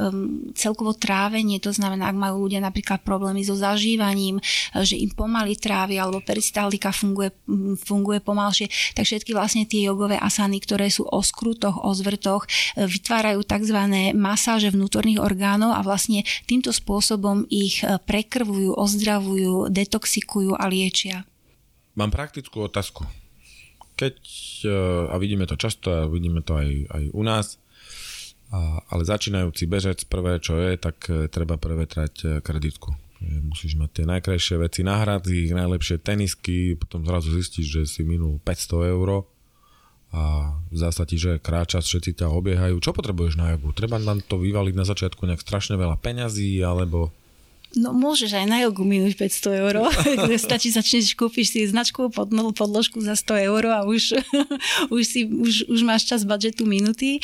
celkovo 0.53 0.93
trávenie, 0.93 1.57
to 1.57 1.73
znamená, 1.73 2.13
ak 2.13 2.21
majú 2.21 2.45
ľudia 2.45 2.61
napríklad 2.61 3.01
problémy 3.01 3.41
so 3.41 3.57
zažívaním, 3.57 4.45
že 4.85 5.01
im 5.01 5.09
pomaly 5.17 5.57
trávia 5.57 6.05
alebo 6.05 6.21
peristaltika 6.21 6.93
funguje, 6.93 7.33
funguje 7.81 8.21
pomalšie, 8.21 8.69
tak 8.93 9.09
všetky 9.09 9.33
vlastne 9.33 9.65
tie 9.65 9.89
jogové 9.89 10.21
asany, 10.21 10.61
ktoré 10.61 10.93
sú 10.93 11.09
o 11.09 11.25
skrutoch, 11.25 11.81
o 11.81 11.91
zvrtoch, 11.97 12.45
vytvárajú 12.77 13.41
tzv. 13.41 13.79
masáže 14.13 14.69
vnútorných 14.69 15.17
orgánov 15.25 15.73
a 15.73 15.81
vlastne 15.81 16.29
týmto 16.45 16.77
spôsobom 16.77 17.34
spôsobom 17.35 17.51
ich 17.51 17.83
e, 17.83 17.99
prekrvujú, 17.99 18.79
ozdravujú, 18.79 19.69
detoxikujú 19.71 20.55
a 20.55 20.65
liečia. 20.71 21.27
Mám 21.99 22.15
praktickú 22.15 22.67
otázku. 22.67 23.07
Keď, 23.99 24.17
e, 24.67 24.71
a 25.11 25.15
vidíme 25.19 25.47
to 25.47 25.59
často 25.59 25.91
a 25.91 26.07
vidíme 26.07 26.43
to 26.43 26.55
aj, 26.55 26.69
aj 26.91 27.05
u 27.11 27.23
nás, 27.27 27.47
ale 28.87 29.03
začínajúci 29.03 29.67
bežec, 29.67 30.07
prvé 30.07 30.39
čo 30.39 30.55
je, 30.55 30.79
tak 30.79 31.11
e, 31.11 31.27
treba 31.27 31.59
prevetrať 31.59 32.39
kreditku. 32.39 32.95
Musíš 33.25 33.75
mať 33.81 33.91
tie 33.91 34.05
najkrajšie 34.05 34.61
veci 34.61 34.81
na 34.85 35.01
hradzi, 35.01 35.49
najlepšie 35.49 35.97
tenisky, 36.05 36.77
potom 36.77 37.09
zrazu 37.09 37.33
zistíš, 37.33 37.67
že 37.67 37.83
si 37.89 38.01
minul 38.05 38.37
500 38.45 38.93
eur 38.95 39.25
a 40.15 40.55
zdá 40.71 40.93
ti, 41.03 41.19
že 41.19 41.43
kráča, 41.43 41.83
všetci 41.83 42.23
ťa 42.23 42.31
obiehajú. 42.31 42.79
Čo 42.79 42.95
potrebuješ 42.95 43.35
na 43.35 43.57
jogu? 43.57 43.75
Treba 43.75 43.99
nám 43.99 44.23
to 44.23 44.39
vyvaliť 44.39 44.75
na 44.79 44.87
začiatku 44.87 45.27
nejak 45.27 45.43
strašne 45.43 45.75
veľa 45.75 45.99
peňazí, 45.99 46.63
alebo 46.63 47.11
No 47.75 47.91
môžeš 47.91 48.39
aj 48.39 48.47
na 48.47 48.63
jogu 48.63 48.87
minúť 48.87 49.19
500 49.19 49.61
eur. 49.67 49.75
Stačí 50.47 50.71
začneš, 50.71 51.19
kúpiš 51.19 51.59
si 51.59 51.67
značkovú 51.67 52.15
podložku 52.55 53.03
za 53.03 53.19
100 53.19 53.51
eur 53.51 53.63
a 53.67 53.83
už, 53.83 54.23
už, 54.95 55.03
si, 55.03 55.27
už, 55.27 55.67
už 55.67 55.81
máš 55.83 56.07
čas 56.07 56.23
budžetu 56.23 56.63
minúty. 56.71 57.19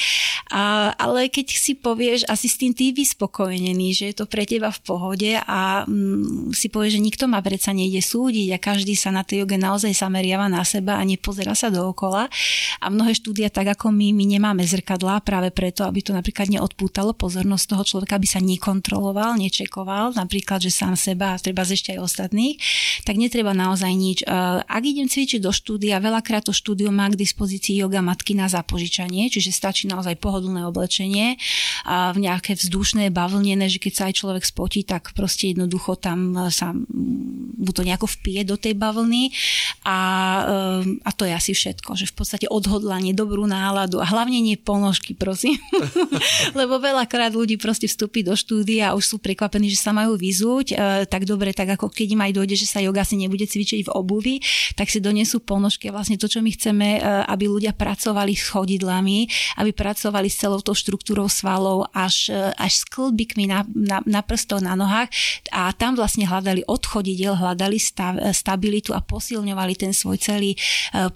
A, 0.51 0.91
ale 0.99 1.31
keď 1.31 1.55
si 1.55 1.79
povieš, 1.79 2.27
asi 2.27 2.51
s 2.51 2.59
tým 2.59 2.75
ty 2.75 2.91
vyspokojený, 2.91 3.95
že 3.95 4.05
je 4.11 4.15
to 4.19 4.27
pre 4.27 4.43
teba 4.43 4.75
v 4.75 4.81
pohode 4.83 5.31
a 5.39 5.87
mm, 5.87 6.51
si 6.51 6.67
povieš, 6.67 6.99
že 6.99 7.07
nikto 7.07 7.25
ma 7.31 7.39
predsa 7.39 7.71
nejde 7.71 8.03
súdiť 8.03 8.51
a 8.51 8.59
každý 8.59 8.99
sa 8.99 9.15
na 9.15 9.23
tej 9.23 9.47
joge 9.47 9.55
naozaj 9.55 9.95
zameriava 9.95 10.51
na 10.51 10.67
seba 10.67 10.99
a 10.99 11.07
nepozera 11.07 11.55
sa 11.55 11.71
dookola. 11.71 12.27
A 12.83 12.87
mnohé 12.91 13.15
štúdia, 13.15 13.55
tak 13.55 13.71
ako 13.79 13.95
my, 13.95 14.11
my 14.11 14.25
nemáme 14.27 14.67
zrkadlá 14.67 15.23
práve 15.23 15.55
preto, 15.55 15.87
aby 15.87 16.03
to 16.03 16.11
napríklad 16.11 16.51
neodpútalo 16.51 17.15
pozornosť 17.15 17.65
toho 17.71 17.85
človeka, 17.87 18.19
aby 18.19 18.27
sa 18.27 18.43
nekontroloval, 18.43 19.39
nečekoval, 19.39 20.19
napríklad 20.19 20.40
napríklad, 20.41 20.65
že 20.65 20.73
sám 20.73 20.97
seba 20.97 21.37
a 21.37 21.41
treba 21.41 21.69
ešte 21.69 21.93
aj 21.93 22.01
ostatných, 22.01 22.57
tak 23.05 23.21
netreba 23.21 23.53
naozaj 23.53 23.93
nič. 23.93 24.25
Ak 24.65 24.83
idem 24.83 25.05
cvičiť 25.05 25.45
do 25.45 25.53
štúdia, 25.53 26.01
veľakrát 26.01 26.49
to 26.49 26.57
štúdio 26.57 26.89
má 26.89 27.13
k 27.13 27.21
dispozícii 27.21 27.77
yoga 27.77 28.01
matky 28.01 28.33
na 28.33 28.49
zapožičanie, 28.49 29.29
čiže 29.29 29.53
stačí 29.53 29.85
naozaj 29.85 30.17
pohodlné 30.17 30.65
oblečenie 30.65 31.37
a 31.85 32.17
v 32.17 32.25
nejaké 32.25 32.57
vzdušné, 32.57 33.13
bavlnené, 33.13 33.69
že 33.69 33.77
keď 33.77 33.93
sa 33.93 34.03
aj 34.09 34.15
človek 34.17 34.45
spotí, 34.49 34.81
tak 34.81 35.13
proste 35.13 35.53
jednoducho 35.53 36.01
tam 36.01 36.49
sa 36.49 36.73
mu 37.61 37.71
to 37.77 37.85
nejako 37.85 38.09
vpije 38.09 38.49
do 38.49 38.57
tej 38.57 38.73
bavlny 38.81 39.29
a, 39.85 39.99
ehm, 40.81 41.05
a 41.05 41.11
to 41.13 41.29
je 41.29 41.37
asi 41.37 41.53
všetko, 41.53 42.01
že 42.01 42.09
v 42.09 42.15
podstate 42.17 42.47
odhodlanie, 42.49 43.13
dobrú 43.13 43.45
náladu 43.45 44.01
a 44.01 44.09
hlavne 44.09 44.41
nie 44.41 44.57
ponožky, 44.57 45.13
prosím. 45.13 45.61
Lebo 46.59 46.81
veľakrát 46.81 47.37
ľudí 47.37 47.61
proste 47.61 47.85
vstúpi 47.85 48.25
do 48.25 48.33
štúdia 48.33 48.91
a 48.91 48.97
už 48.97 49.05
sú 49.05 49.17
prekvapení, 49.21 49.69
že 49.69 49.77
sa 49.77 49.93
majú 49.93 50.17
vyzúť, 50.31 50.67
e, 50.73 50.75
tak 51.11 51.27
dobre, 51.27 51.51
tak 51.51 51.75
ako 51.75 51.91
keď 51.91 52.15
im 52.15 52.23
aj 52.23 52.33
dojde, 52.39 52.55
že 52.55 52.71
sa 52.71 52.79
yoga 52.79 53.03
si 53.03 53.19
nebude 53.19 53.43
cvičiť 53.43 53.83
v 53.83 53.91
obuvi, 53.91 54.39
tak 54.79 54.87
si 54.87 55.03
donesú 55.03 55.43
ponožky 55.43 55.91
a 55.91 55.99
vlastne 55.99 56.15
to, 56.15 56.31
čo 56.31 56.39
my 56.39 56.55
chceme, 56.55 56.89
e, 56.97 57.01
aby 57.27 57.51
ľudia 57.51 57.75
pracovali 57.75 58.39
s 58.39 58.55
chodidlami, 58.55 59.27
aby 59.59 59.71
pracovali 59.75 60.31
s 60.31 60.39
celou 60.39 60.63
tou 60.63 60.79
štruktúrou 60.79 61.27
svalov 61.27 61.91
až, 61.91 62.31
e, 62.31 62.55
až 62.55 62.73
s 62.81 62.85
klbikmi 62.87 63.51
na, 63.51 63.67
na, 63.75 63.99
na 64.07 64.23
prstoch, 64.23 64.63
na 64.63 64.79
nohách 64.79 65.11
a 65.51 65.75
tam 65.75 65.99
vlastne 65.99 66.25
hľadali 66.31 66.63
od 66.71 66.83
chodidiel, 66.87 67.35
hľadali 67.35 67.77
stav, 67.83 68.15
stabilitu 68.31 68.95
a 68.95 69.03
posilňovali 69.03 69.75
ten 69.75 69.91
svoj 69.91 70.21
celý 70.21 70.55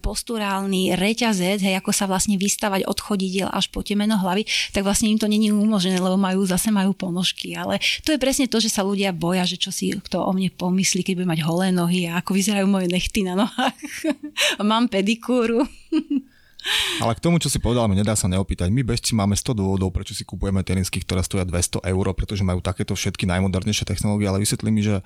posturálny 0.00 0.96
reťazec, 0.96 1.60
hej, 1.60 1.76
ako 1.78 1.92
sa 1.92 2.08
vlastne 2.08 2.40
vystavať 2.40 2.88
od 2.88 2.98
chodidiel 2.98 3.48
až 3.52 3.68
po 3.68 3.84
temeno 3.84 4.16
hlavy, 4.16 4.48
tak 4.72 4.82
vlastne 4.82 5.12
im 5.12 5.20
to 5.20 5.28
není 5.28 5.52
umožnené, 5.52 6.00
lebo 6.00 6.16
majú 6.16 6.46
zase 6.48 6.72
majú 6.72 6.96
ponožky. 6.96 7.52
Ale 7.52 7.76
to 8.02 8.16
je 8.16 8.18
presne 8.18 8.48
to, 8.48 8.62
že 8.62 8.72
sa 8.72 8.80
ľudia 8.80 9.03
boja, 9.12 9.44
že 9.44 9.58
čo 9.58 9.74
si 9.74 9.92
kto 9.92 10.24
o 10.24 10.30
mne 10.32 10.54
pomyslí, 10.54 11.04
keď 11.04 11.14
bude 11.20 11.28
mať 11.28 11.40
holé 11.44 11.74
nohy 11.74 12.08
a 12.08 12.22
ako 12.22 12.32
vyzerajú 12.32 12.64
moje 12.70 12.88
nechty 12.88 13.26
na 13.26 13.34
nohách. 13.34 13.76
Mám 14.62 14.88
pedikúru. 14.88 15.66
Ale 17.04 17.12
k 17.12 17.20
tomu, 17.20 17.36
čo 17.36 17.52
si 17.52 17.60
povedal, 17.60 17.84
mi 17.92 17.98
nedá 17.98 18.16
sa 18.16 18.24
neopýtať. 18.24 18.72
My 18.72 18.80
bežci 18.80 19.12
máme 19.12 19.36
100 19.36 19.52
dôvodov, 19.52 19.92
prečo 19.92 20.16
si 20.16 20.24
kupujeme 20.24 20.64
tenisky, 20.64 21.04
ktoré 21.04 21.20
stoja 21.20 21.44
200 21.44 21.84
eur, 21.84 22.06
pretože 22.16 22.40
majú 22.40 22.64
takéto 22.64 22.96
všetky 22.96 23.28
najmodernejšie 23.28 23.84
technológie, 23.84 24.32
ale 24.32 24.40
vysvetlí 24.40 24.72
mi, 24.72 24.80
že 24.80 25.04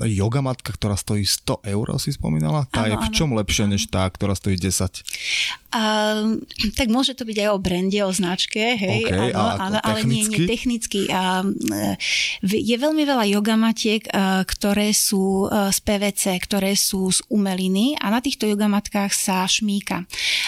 yoga 0.00 0.40
matka, 0.40 0.72
ktorá 0.72 0.96
stojí 0.96 1.28
100 1.28 1.68
eur, 1.68 1.86
si 2.00 2.16
spomínala? 2.16 2.64
Tá 2.72 2.88
ano, 2.88 2.96
je 2.96 2.96
v 2.96 3.08
čom 3.12 3.28
ano. 3.36 3.44
lepšie 3.44 3.68
než 3.68 3.92
tá, 3.92 4.08
ktorá 4.08 4.32
stojí 4.32 4.56
10? 4.56 4.72
Uh, 5.72 6.36
tak 6.76 6.92
môže 6.92 7.16
to 7.16 7.24
byť 7.24 7.36
aj 7.44 7.48
o 7.48 7.58
brande, 7.60 7.96
o 8.04 8.12
značke, 8.12 8.76
hej, 8.76 9.08
okay, 9.08 9.32
áno, 9.32 9.72
áno, 9.72 9.78
ale 9.80 10.04
nie, 10.04 10.28
nie 10.28 10.44
technicky. 10.44 11.08
Uh, 11.08 11.48
je 12.44 12.76
veľmi 12.76 13.04
veľa 13.08 13.24
yogamatiek, 13.32 14.04
uh, 14.12 14.44
ktoré 14.44 14.92
sú 14.92 15.48
uh, 15.48 15.72
z 15.72 15.78
PVC, 15.80 16.36
ktoré 16.44 16.76
sú 16.76 17.08
z 17.08 17.24
umeliny 17.32 17.96
a 18.00 18.12
na 18.12 18.20
týchto 18.20 18.44
yogamatkách 18.48 19.12
sa 19.16 19.48
šmíka. 19.48 20.04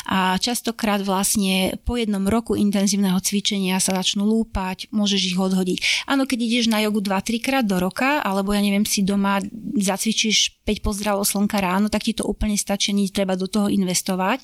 A 0.08 0.36
častokrát 0.36 1.00
vlastne 1.00 1.80
po 1.88 1.96
jednom 1.96 2.24
roku 2.28 2.52
intenzívneho 2.52 3.16
cvičenia 3.20 3.80
sa 3.80 3.96
začnú 3.96 4.28
lúpať, 4.28 4.92
môžeš 4.92 5.20
ich 5.32 5.38
odhodiť. 5.40 6.04
Áno, 6.04 6.28
keď 6.28 6.38
ideš 6.44 6.64
na 6.68 6.84
jogu 6.84 7.00
2-3 7.00 7.40
krát 7.40 7.64
do 7.64 7.80
roka, 7.80 8.20
alebo 8.20 8.52
ja 8.52 8.60
neviem, 8.60 8.84
si 8.84 9.00
doma 9.00 9.33
doma 9.40 9.64
zacvičíš 9.74 10.62
5 10.62 10.86
pozdravov 10.86 11.26
slnka 11.26 11.58
ráno, 11.58 11.90
tak 11.90 12.06
ti 12.06 12.14
to 12.14 12.22
úplne 12.22 12.54
stačí, 12.54 12.94
nie 12.94 13.10
treba 13.10 13.34
do 13.34 13.50
toho 13.50 13.66
investovať. 13.66 14.38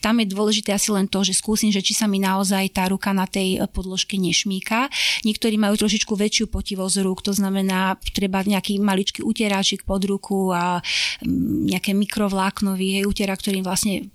Tam 0.00 0.16
je 0.16 0.26
dôležité 0.32 0.72
asi 0.72 0.88
len 0.88 1.04
to, 1.04 1.20
že 1.20 1.36
skúsim, 1.36 1.68
že 1.68 1.84
či 1.84 1.92
sa 1.92 2.08
mi 2.08 2.16
naozaj 2.16 2.72
tá 2.72 2.88
ruka 2.88 3.12
na 3.12 3.28
tej 3.28 3.60
podložke 3.70 4.16
nešmíka. 4.16 4.88
Niektorí 5.28 5.60
majú 5.60 5.76
trošičku 5.76 6.16
väčšiu 6.16 6.48
potivosť 6.48 6.96
rúk, 7.04 7.20
to 7.20 7.36
znamená, 7.36 8.00
treba 8.16 8.40
nejaký 8.40 8.80
maličký 8.80 9.20
utieráčik 9.20 9.84
pod 9.84 10.00
ruku 10.08 10.50
a 10.50 10.80
mm, 10.80 11.76
nejaké 11.76 11.92
mikrovláknový 11.92 13.04
utiera, 13.04 13.36
ktorým 13.36 13.62
vlastne 13.62 14.08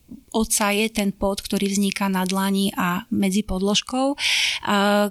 je 0.44 0.92
ten 0.92 1.16
pot, 1.16 1.40
ktorý 1.40 1.72
vzniká 1.72 2.12
na 2.12 2.28
dlani 2.28 2.76
a 2.76 3.08
medzi 3.14 3.46
podložkou. 3.46 4.20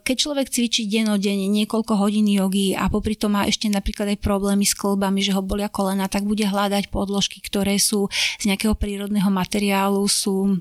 Keď 0.05 0.17
človek 0.19 0.53
cvičí 0.53 0.85
denodenne 0.85 1.49
niekoľko 1.49 1.97
hodín 1.97 2.29
jogy 2.29 2.77
a 2.77 2.93
popri 2.93 3.17
tom 3.17 3.39
má 3.39 3.49
ešte 3.49 3.71
napríklad 3.73 4.13
aj 4.13 4.19
problémy 4.21 4.69
s 4.69 4.77
klbami, 4.77 5.25
že 5.25 5.33
ho 5.33 5.41
bolia 5.41 5.73
kolena, 5.73 6.11
tak 6.11 6.29
bude 6.29 6.45
hľadať 6.45 6.93
podložky, 6.93 7.41
ktoré 7.41 7.81
sú 7.81 8.13
z 8.37 8.45
nejakého 8.51 8.77
prírodného 8.77 9.31
materiálu, 9.33 10.05
sú 10.11 10.61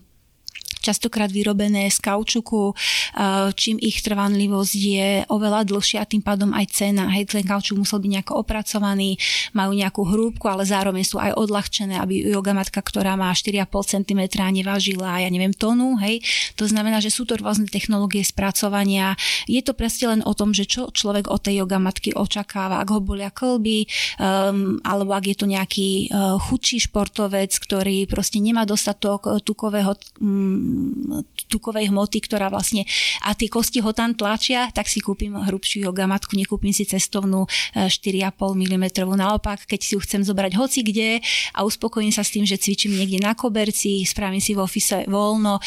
častokrát 0.83 1.31
vyrobené 1.31 1.87
z 1.87 1.97
kaučuku, 2.03 2.75
eh, 2.75 3.49
čím 3.55 3.79
ich 3.79 4.03
trvanlivosť 4.03 4.73
je 4.75 5.09
oveľa 5.31 5.63
dlhšia, 5.63 6.03
tým 6.03 6.19
pádom 6.19 6.51
aj 6.51 6.75
cena. 6.75 7.07
Hej, 7.15 7.31
ten 7.31 7.47
kaučuk 7.47 7.79
musel 7.79 8.03
byť 8.03 8.11
nejako 8.19 8.33
opracovaný, 8.43 9.15
majú 9.55 9.71
nejakú 9.71 10.03
hrúbku, 10.03 10.51
ale 10.51 10.67
zároveň 10.67 11.07
sú 11.07 11.23
aj 11.23 11.39
odľahčené, 11.39 11.95
aby 12.03 12.27
jogamatka, 12.27 12.83
ktorá 12.83 13.15
má 13.15 13.31
4,5 13.31 13.95
cm 13.95 14.21
nevážila, 14.51 15.23
ja 15.23 15.29
neviem, 15.31 15.55
tonu, 15.55 15.95
hej. 16.03 16.19
To 16.59 16.67
znamená, 16.67 16.99
že 16.99 17.13
sú 17.13 17.23
to 17.23 17.39
rôzne 17.39 17.71
technológie 17.71 18.25
spracovania. 18.25 19.15
Je 19.47 19.63
to 19.63 19.71
presne 19.71 20.19
len 20.19 20.21
o 20.27 20.35
tom, 20.35 20.51
že 20.51 20.67
čo 20.67 20.91
človek 20.91 21.31
od 21.31 21.39
tej 21.39 21.63
jogamatky 21.63 22.17
očakáva, 22.17 22.81
ak 22.81 22.89
ho 22.91 22.99
bolia 22.99 23.29
klby, 23.29 23.85
um, 24.19 24.81
alebo 24.81 25.13
ak 25.13 25.25
je 25.29 25.37
to 25.37 25.45
nejaký 25.47 26.09
uh, 26.09 26.35
chudší 26.41 26.89
športovec, 26.89 27.53
ktorý 27.53 28.09
proste 28.09 28.41
nemá 28.41 28.65
dostatok 28.65 29.39
tukového 29.45 29.93
um, 30.19 30.72
tukovej 31.47 31.93
hmoty, 31.93 32.17
ktorá 32.25 32.49
vlastne 32.49 32.85
a 33.21 33.37
tie 33.37 33.47
kosti 33.49 33.79
ho 33.83 33.93
tam 33.93 34.17
tlačia, 34.17 34.69
tak 34.73 34.89
si 34.89 34.99
kúpim 34.99 35.37
hrubšiu 35.37 35.85
jogamatku, 35.85 36.33
nekúpim 36.33 36.73
si 36.73 36.87
cestovnú 36.87 37.45
4,5 37.75 38.33
mm. 38.57 38.85
Naopak, 39.13 39.69
keď 39.69 39.79
si 39.79 39.93
ju 39.93 39.99
chcem 40.01 40.25
zobrať 40.25 40.57
hoci 40.57 40.81
kde 40.81 41.21
a 41.53 41.59
uspokojím 41.61 42.09
sa 42.09 42.25
s 42.25 42.33
tým, 42.33 42.43
že 42.47 42.57
cvičím 42.57 42.97
niekde 42.97 43.21
na 43.21 43.37
koberci, 43.37 44.01
spravím 44.03 44.41
si 44.41 44.57
v 44.57 44.63
ofise 44.65 45.05
voľno, 45.05 45.59
e, 45.59 45.61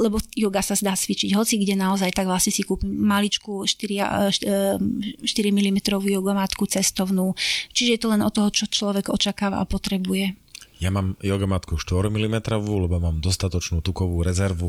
lebo 0.00 0.18
yoga 0.34 0.64
sa 0.64 0.74
dá 0.78 0.94
cvičiť 0.98 1.32
hoci 1.36 1.60
kde 1.62 1.78
naozaj, 1.78 2.10
tak 2.10 2.26
vlastne 2.26 2.50
si 2.50 2.66
kúpim 2.66 2.90
maličku 2.90 3.62
4, 3.62 4.34
4 4.34 5.24
mm 5.26 5.78
jogamatku 5.86 6.66
cestovnú. 6.66 7.32
Čiže 7.70 7.90
je 7.94 8.00
to 8.00 8.08
len 8.10 8.22
o 8.26 8.30
toho, 8.30 8.50
čo 8.50 8.66
človek 8.66 9.12
očakáva 9.12 9.62
a 9.62 9.68
potrebuje. 9.68 10.49
Ja 10.80 10.88
mám 10.88 11.12
jogamatku 11.20 11.76
4 11.76 12.08
mm, 12.08 12.40
lebo 12.56 12.96
mám 12.96 13.20
dostatočnú 13.20 13.84
tukovú 13.84 14.24
rezervu. 14.24 14.64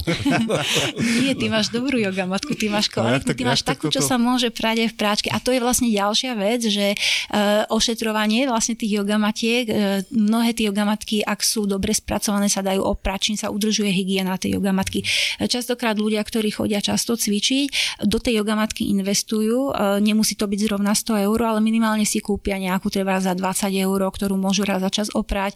Nie, 1.23 1.39
ty 1.39 1.47
máš 1.47 1.71
dobrú 1.71 1.95
jogamatku, 2.03 2.51
ty 2.59 2.67
máš 2.67 2.91
kvalitnú, 2.91 3.31
ty 3.31 3.47
máš 3.47 3.63
takú, 3.63 3.87
čo 3.87 4.03
sa 4.03 4.19
môže 4.19 4.51
prať 4.51 4.83
aj 4.83 4.89
v 4.91 4.95
práčke. 4.99 5.27
A 5.31 5.39
to 5.39 5.55
je 5.55 5.63
vlastne 5.63 5.87
ďalšia 5.87 6.35
vec, 6.35 6.67
že 6.67 6.99
uh, 6.99 7.63
ošetrovanie 7.71 8.43
vlastne 8.43 8.75
tých 8.75 8.99
jogamatiek, 8.99 9.63
uh, 9.71 10.03
mnohé 10.11 10.51
tie 10.51 10.67
jogamatky, 10.67 11.23
ak 11.23 11.39
sú 11.47 11.63
dobre 11.63 11.95
spracované, 11.95 12.51
sa 12.51 12.59
dajú 12.59 12.83
opračiť, 12.83 13.47
sa 13.47 13.47
udržuje 13.47 13.95
hygiena 13.95 14.35
tej 14.35 14.59
jogamatky. 14.59 15.07
Častokrát 15.47 15.95
ľudia, 15.95 16.19
ktorí 16.27 16.51
chodia 16.51 16.83
často 16.83 17.15
cvičiť, 17.15 18.03
do 18.03 18.19
tej 18.19 18.43
jogamatky 18.43 18.91
investujú, 18.91 19.71
uh, 19.71 20.03
nemusí 20.03 20.35
to 20.35 20.43
byť 20.43 20.59
zrovna 20.59 20.91
100 20.91 21.23
eur, 21.23 21.39
ale 21.39 21.63
minimálne 21.63 22.03
si 22.03 22.19
kúpia 22.19 22.59
nejakú 22.59 22.91
treba 22.91 23.15
za 23.23 23.31
20 23.31 23.71
eur, 23.79 23.99
ktorú 24.11 24.35
môžu 24.35 24.67
raz 24.67 24.83
za 24.83 24.91
čas 24.91 25.07
oprať 25.15 25.55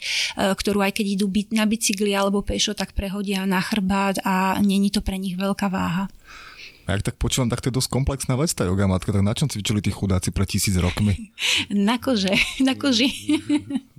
ktorú 0.54 0.86
aj 0.86 1.02
keď 1.02 1.06
idú 1.18 1.26
na 1.56 1.66
bicykli 1.66 2.14
alebo 2.14 2.46
pešo, 2.46 2.78
tak 2.78 2.94
prehodia 2.94 3.48
na 3.50 3.64
chrbát 3.64 4.22
a 4.22 4.62
není 4.62 4.94
to 4.94 5.02
pre 5.02 5.18
nich 5.18 5.34
veľká 5.34 5.72
váha. 5.72 6.12
A 6.86 6.94
ak 6.94 7.02
tak 7.02 7.16
počúvam, 7.18 7.49
tak 7.49 7.66
to 7.66 7.74
je 7.74 7.78
dosť 7.82 7.90
komplexná 7.90 8.38
vec, 8.38 8.53
tá 8.53 8.62
yoga 8.62 8.86
matka. 8.86 9.10
Tak 9.10 9.26
na 9.26 9.34
čom 9.34 9.49
cvičili 9.49 9.82
tí 9.82 9.90
chudáci 9.90 10.30
pred 10.30 10.45
tisíc 10.45 10.78
rokmi? 10.78 11.34
na 11.90 11.98
kože, 11.98 12.38
na 12.62 12.78
koži. 12.78 13.10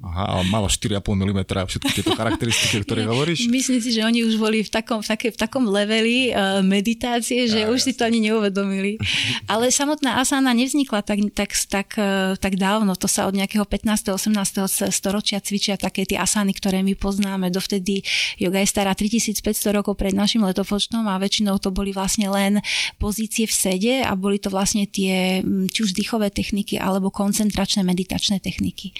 Aha, 0.07 0.39
ale 0.39 0.43
malo 0.47 0.71
4,5 0.71 1.03
mm 1.03 1.41
a 1.59 1.67
všetky 1.67 1.91
tieto 1.99 2.15
charakteristiky, 2.15 2.87
ktoré 2.87 3.03
hovoríš? 3.11 3.51
Myslím 3.51 3.83
si, 3.83 3.91
že 3.91 4.07
oni 4.07 4.23
už 4.23 4.39
boli 4.39 4.63
v 4.63 4.71
takom, 4.71 5.03
v 5.03 5.09
také, 5.11 5.35
v 5.35 5.39
takom 5.39 5.67
leveli 5.67 6.31
uh, 6.31 6.63
meditácie, 6.63 7.51
že 7.51 7.67
ja, 7.67 7.75
už 7.75 7.83
jasne. 7.83 7.91
si 7.91 7.99
to 7.99 8.07
ani 8.07 8.23
neuvedomili. 8.31 9.03
Ale 9.51 9.75
samotná 9.75 10.23
asana 10.23 10.55
nevznikla 10.55 11.03
tak, 11.03 11.19
tak, 11.35 11.51
tak, 11.67 11.89
uh, 11.99 12.39
tak 12.39 12.55
dávno. 12.55 12.95
To 12.95 13.11
sa 13.11 13.27
od 13.27 13.35
nejakého 13.35 13.67
15. 13.67 14.15
18. 14.15 14.95
storočia 14.95 15.43
cvičia 15.43 15.75
také 15.75 16.07
tie 16.07 16.23
asany, 16.23 16.55
ktoré 16.55 16.87
my 16.87 16.95
poznáme. 16.95 17.51
Dovtedy 17.51 18.07
yoga 18.39 18.63
je 18.63 18.69
stará 18.71 18.95
3500 18.95 19.43
rokov 19.75 19.99
pred 19.99 20.15
našim 20.15 20.47
letopočtom 20.47 21.03
a 21.11 21.19
väčšinou 21.19 21.59
to 21.59 21.75
boli 21.75 21.91
vlastne 21.91 22.31
len 22.31 22.63
pozície 23.01 23.47
v 23.47 23.55
sede 23.55 23.95
a 24.03 24.13
boli 24.17 24.41
to 24.41 24.49
vlastne 24.49 24.89
tie 24.89 25.45
či 25.71 25.81
už 25.83 25.93
dýchové 25.93 26.33
techniky 26.33 26.77
alebo 26.81 27.13
koncentračné 27.13 27.83
meditačné 27.85 28.41
techniky. 28.41 28.97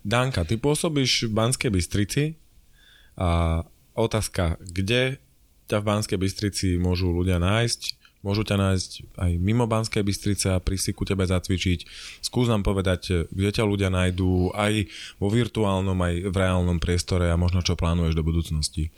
Danka, 0.00 0.48
ty 0.48 0.56
pôsobíš 0.56 1.28
v 1.28 1.32
Banskej 1.36 1.70
Bystrici 1.70 2.22
a 3.20 3.62
otázka, 3.92 4.56
kde 4.64 5.20
ťa 5.68 5.76
v 5.82 5.86
Banskej 5.86 6.18
Bystrici 6.18 6.66
môžu 6.80 7.12
ľudia 7.12 7.36
nájsť? 7.36 8.00
Môžu 8.20 8.44
ťa 8.44 8.56
nájsť 8.60 8.90
aj 9.16 9.30
mimo 9.40 9.64
Banskej 9.64 10.04
Bystrice 10.04 10.52
a 10.52 10.60
prísť 10.60 10.84
si 10.84 10.92
ku 10.92 11.08
tebe 11.08 11.24
zacvičiť. 11.24 11.88
Skús 12.20 12.52
nám 12.52 12.60
povedať, 12.60 13.28
kde 13.32 13.48
ťa 13.48 13.64
ľudia 13.64 13.88
nájdú 13.88 14.52
aj 14.52 14.92
vo 15.16 15.32
virtuálnom, 15.32 15.96
aj 15.96 16.28
v 16.28 16.36
reálnom 16.36 16.76
priestore 16.76 17.32
a 17.32 17.40
možno 17.40 17.64
čo 17.64 17.80
plánuješ 17.80 18.12
do 18.12 18.24
budúcnosti. 18.24 18.92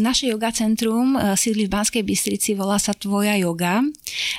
Naše 0.00 0.32
yoga 0.32 0.48
centrum 0.48 1.12
uh, 1.12 1.36
sídli 1.36 1.68
v 1.68 1.74
Banskej 1.76 2.00
Bystrici, 2.00 2.56
volá 2.56 2.80
sa 2.80 2.96
Tvoja 2.96 3.36
yoga. 3.36 3.84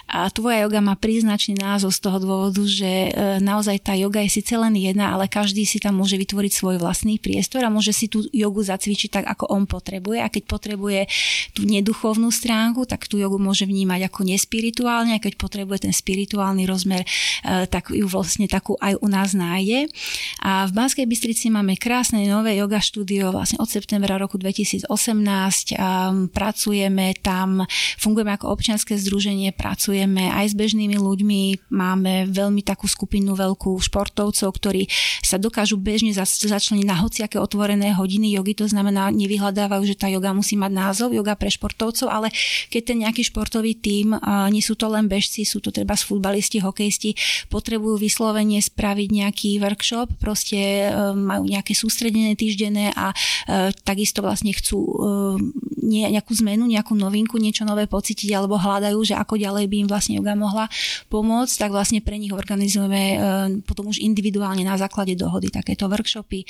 A 0.09 0.25
Tvoja 0.33 0.65
yoga 0.65 0.81
má 0.81 0.97
príznačný 0.97 1.53
názov 1.53 1.93
z 1.93 1.99
toho 2.01 2.17
dôvodu, 2.17 2.65
že 2.65 3.13
uh, 3.13 3.37
naozaj 3.37 3.85
tá 3.85 3.93
yoga 3.93 4.25
je 4.25 4.41
síce 4.41 4.57
len 4.57 4.73
jedna, 4.73 5.13
ale 5.13 5.29
každý 5.29 5.69
si 5.69 5.77
tam 5.77 6.01
môže 6.01 6.17
vytvoriť 6.17 6.49
svoj 6.49 6.75
vlastný 6.81 7.21
priestor 7.21 7.61
a 7.61 7.69
môže 7.69 7.93
si 7.93 8.09
tú 8.09 8.25
jogu 8.33 8.65
zacvičiť 8.65 9.21
tak, 9.21 9.25
ako 9.37 9.53
on 9.53 9.69
potrebuje. 9.69 10.17
A 10.17 10.33
keď 10.33 10.43
potrebuje 10.49 11.05
tú 11.53 11.69
neduchovnú 11.69 12.33
stránku, 12.33 12.89
tak 12.89 13.05
tú 13.05 13.21
jogu 13.21 13.37
môže 13.37 13.69
vnímať 13.69 14.09
ako 14.09 14.25
nespirituálne 14.25 15.13
a 15.13 15.21
keď 15.21 15.37
potrebuje 15.37 15.85
ten 15.85 15.93
spirituálny 15.93 16.65
rozmer, 16.65 17.05
uh, 17.05 17.69
tak 17.69 17.93
ju 17.93 18.09
vlastne 18.09 18.49
takú 18.49 18.73
aj 18.81 18.97
u 18.97 19.07
nás 19.13 19.37
nájde. 19.37 19.93
A 20.41 20.65
v 20.65 20.73
Banskej 20.73 21.05
Bystrici 21.05 21.53
máme 21.53 21.77
krásne 21.77 22.25
nové 22.25 22.57
yoga 22.57 22.81
štúdio 22.81 23.29
vlastne 23.29 23.61
od 23.61 23.69
septembra 23.69 24.17
roku 24.17 24.41
2000 24.41 24.86
2018. 24.87 26.31
Pracujeme 26.31 27.13
tam, 27.19 27.67
fungujeme 27.99 28.33
ako 28.33 28.55
občianske 28.55 28.95
združenie, 28.95 29.51
pracujeme 29.51 30.31
aj 30.31 30.51
s 30.51 30.55
bežnými 30.55 30.95
ľuďmi, 30.95 31.69
máme 31.69 32.31
veľmi 32.31 32.63
takú 32.63 32.87
skupinu 32.87 33.35
veľkú 33.35 33.75
športovcov, 33.77 34.47
ktorí 34.47 34.87
sa 35.21 35.35
dokážu 35.35 35.75
bežne 35.75 36.15
začleniť 36.15 36.85
na 36.87 36.95
hociaké 37.03 37.35
otvorené 37.35 37.91
hodiny 37.91 38.31
jogy, 38.33 38.55
to 38.55 38.65
znamená, 38.71 39.11
nevyhľadávajú, 39.11 39.83
že 39.83 39.99
tá 39.99 40.07
joga 40.07 40.31
musí 40.31 40.55
mať 40.55 40.71
názov, 40.71 41.11
joga 41.11 41.35
pre 41.35 41.51
športovcov, 41.51 42.07
ale 42.07 42.31
keď 42.71 42.81
ten 42.93 42.97
nejaký 43.03 43.27
športový 43.27 43.75
tím, 43.75 44.15
nie 44.53 44.63
sú 44.63 44.79
to 44.79 44.87
len 44.87 45.11
bežci, 45.11 45.43
sú 45.43 45.59
to 45.59 45.73
treba 45.73 45.97
futbalisti, 45.97 46.61
hokejisti, 46.61 47.17
potrebujú 47.51 47.97
vyslovene 47.97 48.61
spraviť 48.61 49.09
nejaký 49.11 49.49
workshop, 49.59 50.21
proste 50.21 50.93
majú 51.17 51.49
nejaké 51.49 51.73
sústredené 51.73 52.37
týždenné 52.37 52.93
a 52.93 53.11
takisto 53.83 54.21
vlastne 54.21 54.53
chcú 54.53 54.76
chcú 54.77 54.85
uh, 54.85 55.33
nejakú 55.87 56.35
zmenu, 56.43 56.67
nejakú 56.69 56.93
novinku, 56.93 57.41
niečo 57.41 57.65
nové 57.65 57.89
pocítiť 57.89 58.29
alebo 58.35 58.59
hľadajú, 58.59 58.99
že 59.01 59.15
ako 59.17 59.39
ďalej 59.39 59.71
by 59.71 59.77
im 59.81 59.87
vlastne 59.89 60.21
yoga 60.21 60.37
mohla 60.37 60.69
pomôcť, 61.09 61.57
tak 61.57 61.73
vlastne 61.73 62.01
pre 62.03 62.19
nich 62.21 62.35
organizujeme 62.35 63.17
uh, 63.17 63.49
potom 63.65 63.87
už 63.89 63.97
individuálne 64.03 64.61
na 64.61 64.77
základe 64.77 65.17
dohody 65.17 65.49
takéto 65.49 65.89
workshopy. 65.89 66.45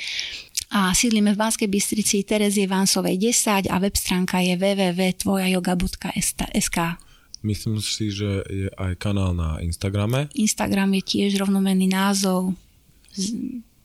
A 0.68 0.92
sídlime 0.92 1.32
v 1.32 1.40
Banskej 1.40 1.64
Bystrici 1.64 2.20
Terezie 2.28 2.68
Vánsovej 2.68 3.16
10 3.16 3.72
a 3.72 3.80
web 3.80 3.96
stránka 3.96 4.44
je 4.44 4.52
www.tvojayoga.sk. 4.60 6.76
Myslím 7.38 7.78
si, 7.80 8.10
že 8.12 8.42
je 8.50 8.66
aj 8.76 8.98
kanál 9.00 9.32
na 9.32 9.56
Instagrame. 9.64 10.28
Instagram 10.36 10.92
je 11.00 11.02
tiež 11.06 11.40
rovnomenný 11.40 11.88
názov 11.88 12.52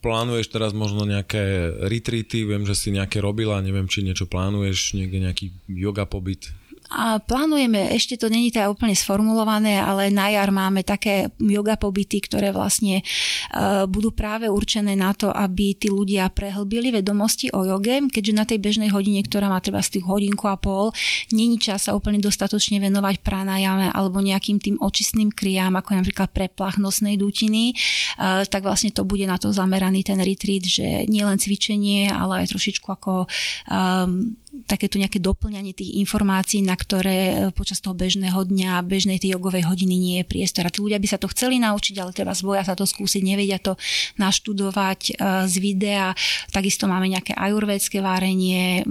plánuješ 0.03 0.51
teraz 0.51 0.75
možno 0.75 1.07
nejaké 1.07 1.71
retreaty, 1.88 2.43
viem, 2.43 2.67
že 2.67 2.75
si 2.75 2.91
nejaké 2.91 3.23
robila, 3.23 3.63
neviem, 3.63 3.88
či 3.88 4.03
niečo 4.03 4.27
plánuješ, 4.27 4.99
niekde 4.99 5.23
nejaký 5.23 5.55
yoga 5.71 6.03
pobyt? 6.03 6.51
A 6.94 7.18
plánujeme, 7.18 7.90
ešte 7.90 8.22
to 8.22 8.30
není 8.30 8.53
teda 8.53 8.70
úplne 8.70 8.94
sformulované, 8.94 9.82
ale 9.82 10.14
na 10.14 10.30
jar 10.30 10.53
máme 10.53 10.86
také 10.86 11.34
yoga 11.41 11.74
pobyty, 11.74 12.22
ktoré 12.22 12.53
vlastne 12.53 13.02
uh, 13.02 13.90
budú 13.90 14.14
práve 14.14 14.45
určené 14.45 14.94
na 14.94 15.10
to, 15.18 15.34
aby 15.34 15.74
tí 15.74 15.90
ľudia 15.90 16.30
prehlbili 16.30 16.94
vedomosti 16.94 17.49
o 17.49 17.65
joge, 17.65 17.98
keďže 18.14 18.34
na 18.38 18.45
tej 18.45 18.61
bežnej 18.61 18.94
hodine, 18.94 19.26
ktorá 19.26 19.49
má 19.49 19.57
treba 19.57 19.82
z 19.82 19.98
tých 19.98 20.06
hodinku 20.06 20.45
a 20.45 20.53
pol, 20.53 20.94
není 21.34 21.57
čas 21.57 21.90
sa 21.90 21.98
úplne 21.98 22.22
dostatočne 22.22 22.78
venovať 22.78 23.26
pranajame 23.26 23.90
alebo 23.90 24.22
nejakým 24.22 24.61
tým 24.61 24.78
očistným 24.78 25.34
kriám, 25.34 25.74
ako 25.74 25.98
napríklad 25.98 26.30
preplach 26.30 26.78
nosnej 26.78 27.18
dutiny, 27.18 27.74
uh, 28.22 28.45
tak 28.45 28.61
vlastne 28.61 28.94
to 28.94 29.02
bude 29.02 29.26
na 29.26 29.41
to 29.41 29.49
zameraný 29.49 30.06
ten 30.06 30.22
retreat, 30.22 30.61
že 30.61 31.10
nielen 31.10 31.41
cvičenie, 31.41 32.14
ale 32.14 32.45
aj 32.45 32.53
trošičku 32.53 32.86
ako 32.86 33.26
um, 33.26 34.38
takéto 34.69 35.01
nejaké 35.01 35.17
doplňanie 35.17 35.73
tých 35.73 35.97
informácií, 35.97 36.61
na 36.61 36.77
ktoré 36.77 37.17
e, 37.17 37.34
počas 37.57 37.81
toho 37.81 37.97
bežného 37.97 38.38
dňa, 38.38 38.85
bežnej 38.85 39.17
tej 39.17 39.34
jogovej 39.34 39.65
hodiny 39.65 39.95
nie 39.97 40.15
je 40.21 40.30
priestor. 40.30 40.69
A 40.69 40.73
tí 40.73 40.77
ľudia 40.77 41.01
by 41.01 41.07
sa 41.09 41.17
to 41.17 41.25
chceli 41.34 41.57
naučiť, 41.57 41.97
ale 41.97 42.13
treba 42.13 42.38
zboja 42.38 42.61
sa 42.61 42.77
to 42.77 42.85
skúsiť, 42.85 43.21
nevedia 43.25 43.57
to 43.57 43.73
naštudovať 44.21 45.01
e, 45.09 45.13
z 45.49 45.55
videa. 45.57 46.13
Takisto 46.53 46.85
máme 46.85 47.09
nejaké 47.09 47.34
ajurvédske 47.34 47.97
várenie. 47.97 48.85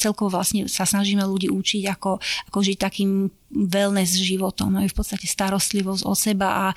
Celkovo 0.00 0.40
vlastne 0.40 0.64
sa 0.64 0.88
snažíme 0.88 1.20
ľudí 1.28 1.52
učiť, 1.52 1.82
ako, 1.92 2.16
ako 2.48 2.58
žiť 2.64 2.76
takým 2.80 3.28
wellness 3.50 4.18
životom, 4.18 4.82
je 4.82 4.90
v 4.90 4.96
podstate 4.96 5.26
starostlivosť 5.30 6.02
o 6.02 6.14
seba 6.18 6.48
a 6.48 6.66
e, 6.72 6.74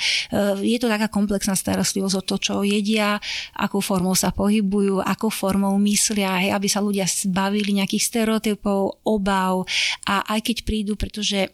je 0.69 0.77
to 0.77 0.85
taká 0.85 1.09
komplexná 1.09 1.57
starostlivosť 1.57 2.15
o 2.19 2.23
to, 2.25 2.35
čo 2.37 2.53
jedia, 2.61 3.17
akou 3.57 3.81
formou 3.81 4.13
sa 4.13 4.29
pohybujú, 4.29 5.01
akou 5.01 5.33
formou 5.33 5.73
myslia, 5.81 6.37
hej, 6.45 6.51
aby 6.53 6.67
sa 6.69 6.83
ľudia 6.83 7.09
zbavili 7.09 7.81
nejakých 7.81 8.03
stereotypov, 8.05 9.01
obav. 9.01 9.65
A 10.05 10.25
aj 10.37 10.39
keď 10.45 10.57
prídu, 10.65 10.93
pretože 10.93 11.49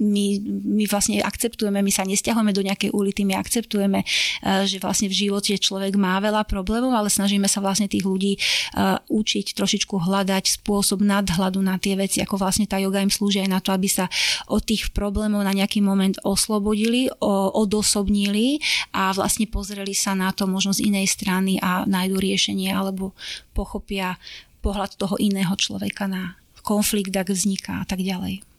my, 0.00 0.40
my 0.64 0.84
vlastne 0.88 1.20
akceptujeme, 1.20 1.84
my 1.84 1.92
sa 1.92 2.08
nestiahujeme 2.08 2.56
do 2.56 2.64
nejakej 2.64 2.90
ulity, 2.90 3.22
my 3.28 3.36
akceptujeme, 3.36 4.02
eh, 4.02 4.64
že 4.64 4.80
vlastne 4.80 5.06
v 5.06 5.28
živote 5.28 5.54
človek 5.54 5.94
má 6.00 6.18
veľa 6.18 6.48
problémov, 6.48 6.96
ale 6.96 7.12
snažíme 7.12 7.46
sa 7.46 7.60
vlastne 7.60 7.86
tých 7.86 8.02
ľudí 8.02 8.36
eh, 8.36 8.96
učiť 8.96 9.52
trošičku 9.54 9.94
hľadať 10.00 10.60
spôsob 10.60 11.04
nadhľadu 11.04 11.60
na 11.60 11.76
tie 11.76 11.94
veci, 11.94 12.24
ako 12.24 12.40
vlastne 12.40 12.64
tá 12.64 12.80
yoga 12.80 13.04
im 13.04 13.12
slúži 13.12 13.44
aj 13.44 13.50
na 13.52 13.60
to, 13.60 13.70
aby 13.70 13.86
sa 13.86 14.08
od 14.48 14.64
tých 14.64 14.90
problémov 14.90 15.44
na 15.44 15.52
nejaký 15.52 15.84
moment 15.84 16.16
oslobodili, 16.24 17.12
odosobnili 17.20 18.62
a 18.96 19.12
vlastne 19.12 19.46
pozreli 19.46 19.92
sa 19.92 20.16
na 20.16 20.32
to 20.32 20.48
možno 20.48 20.72
z 20.72 20.88
inej 20.88 21.12
strany 21.12 21.60
a 21.60 21.84
nájdu 21.84 22.16
riešenie 22.18 22.72
alebo 22.72 23.12
pochopia 23.52 24.16
pohľad 24.60 24.96
toho 24.96 25.16
iného 25.16 25.52
človeka 25.56 26.06
na 26.08 26.36
konflikt, 26.60 27.12
ak 27.16 27.32
vzniká 27.32 27.82
a 27.82 27.86
tak 27.88 28.04
ďalej. 28.04 28.49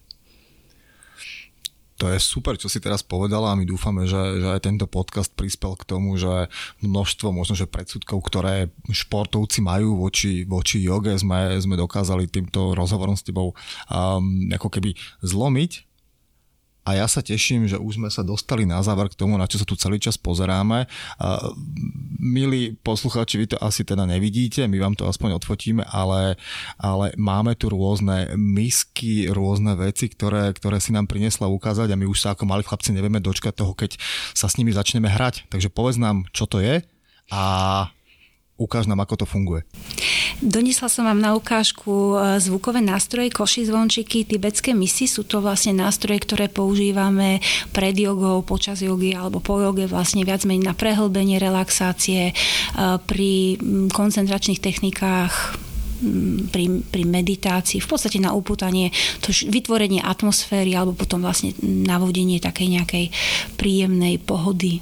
To 2.01 2.09
je 2.09 2.17
super, 2.17 2.57
čo 2.57 2.65
si 2.65 2.81
teraz 2.81 3.05
povedala 3.05 3.53
a 3.53 3.57
my 3.59 3.61
dúfame, 3.61 4.09
že, 4.09 4.41
že 4.41 4.47
aj 4.49 4.65
tento 4.65 4.89
podcast 4.89 5.29
prispel 5.37 5.77
k 5.77 5.85
tomu, 5.85 6.17
že 6.17 6.49
množstvo 6.81 7.29
možno, 7.29 7.53
že 7.53 7.69
predsudkov, 7.69 8.25
ktoré 8.25 8.73
športovci 8.89 9.61
majú 9.61 10.01
voči, 10.01 10.41
voči 10.49 10.81
joge, 10.81 11.13
sme, 11.21 11.61
sme 11.61 11.77
dokázali 11.77 12.25
týmto 12.25 12.73
rozhovorom 12.73 13.13
s 13.13 13.21
tebou 13.21 13.53
um, 13.53 14.49
ako 14.49 14.73
keby 14.73 14.97
zlomiť 15.21 15.90
a 16.81 16.97
ja 16.97 17.05
sa 17.05 17.21
teším, 17.21 17.69
že 17.69 17.77
už 17.77 18.01
sme 18.01 18.09
sa 18.09 18.25
dostali 18.25 18.65
na 18.65 18.81
záver 18.81 19.05
k 19.13 19.17
tomu, 19.17 19.37
na 19.37 19.45
čo 19.45 19.61
sa 19.61 19.65
tu 19.69 19.77
celý 19.77 20.01
čas 20.01 20.17
pozeráme. 20.17 20.89
Milí 22.17 22.73
poslucháči, 22.81 23.37
vy 23.37 23.53
to 23.53 23.57
asi 23.61 23.85
teda 23.85 24.09
nevidíte, 24.09 24.65
my 24.65 24.77
vám 24.81 24.97
to 24.97 25.05
aspoň 25.05 25.37
odfotíme, 25.37 25.85
ale, 25.85 26.41
ale 26.81 27.13
máme 27.21 27.53
tu 27.53 27.69
rôzne 27.69 28.33
misky, 28.33 29.29
rôzne 29.29 29.77
veci, 29.77 30.09
ktoré, 30.09 30.49
ktoré 30.57 30.81
si 30.81 30.89
nám 30.89 31.05
priniesla 31.05 31.45
ukázať 31.53 31.93
a 31.93 31.99
my 31.99 32.09
už 32.09 32.17
sa 32.17 32.33
ako 32.33 32.49
mali 32.49 32.65
chlapci 32.65 32.97
nevieme 32.97 33.21
dočkať 33.21 33.53
toho, 33.61 33.77
keď 33.77 34.01
sa 34.33 34.49
s 34.49 34.57
nimi 34.57 34.73
začneme 34.73 35.05
hrať. 35.05 35.53
Takže 35.53 35.69
povedz 35.69 36.01
nám, 36.01 36.25
čo 36.33 36.49
to 36.49 36.65
je 36.65 36.81
a 37.29 37.43
ukáž 38.61 38.85
nám, 38.85 39.01
ako 39.01 39.23
to 39.23 39.25
funguje. 39.25 39.65
Donesla 40.41 40.89
som 40.89 41.05
vám 41.05 41.17
na 41.17 41.33
ukážku 41.33 42.17
e, 42.17 42.37
zvukové 42.41 42.81
nástroje, 42.81 43.33
koši 43.33 43.69
zvončiky, 43.69 44.25
tibetské 44.25 44.77
misy. 44.77 45.09
Sú 45.09 45.25
to 45.25 45.41
vlastne 45.41 45.77
nástroje, 45.77 46.21
ktoré 46.21 46.45
používame 46.49 47.41
pred 47.73 47.97
jogou, 47.97 48.45
počas 48.45 48.81
jogy 48.81 49.17
alebo 49.17 49.41
po 49.41 49.61
joge, 49.61 49.89
vlastne 49.89 50.25
viac 50.25 50.45
menej 50.45 50.69
na 50.69 50.73
prehlbenie, 50.77 51.41
relaxácie, 51.41 52.31
e, 52.31 52.33
pri 53.05 53.57
koncentračných 53.89 54.61
technikách 54.61 55.57
pri, 56.49 56.81
pri 56.89 57.03
meditácii, 57.05 57.77
v 57.77 57.87
podstate 57.87 58.17
na 58.17 58.33
upútanie, 58.33 58.89
to 59.21 59.29
vytvorenie 59.29 60.01
atmosféry 60.01 60.73
alebo 60.73 60.97
potom 60.97 61.21
vlastne 61.21 61.53
navodenie 61.61 62.41
takej 62.41 62.67
nejakej 62.81 63.05
príjemnej 63.55 64.17
pohody. 64.17 64.81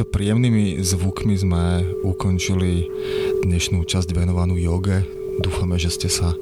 Týmito 0.00 0.16
príjemnými 0.16 0.80
zvukmi 0.80 1.36
sme 1.36 1.84
ukončili 2.00 2.88
dnešnú 3.44 3.84
časť 3.84 4.16
venovanú 4.16 4.56
joge. 4.56 5.04
Dúfame, 5.44 5.76
že 5.76 5.92
ste 5.92 6.08
sa 6.08 6.32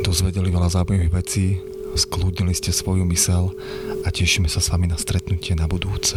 dozvedeli 0.00 0.48
veľa 0.48 0.72
zaujímavých 0.72 1.12
vecí, 1.12 1.60
skľudnili 1.92 2.56
ste 2.56 2.72
svoju 2.72 3.04
mysel 3.12 3.52
a 4.00 4.08
tešíme 4.08 4.48
sa 4.48 4.64
s 4.64 4.72
vami 4.72 4.88
na 4.88 4.96
stretnutie 4.96 5.52
na 5.52 5.68
budúce. 5.68 6.16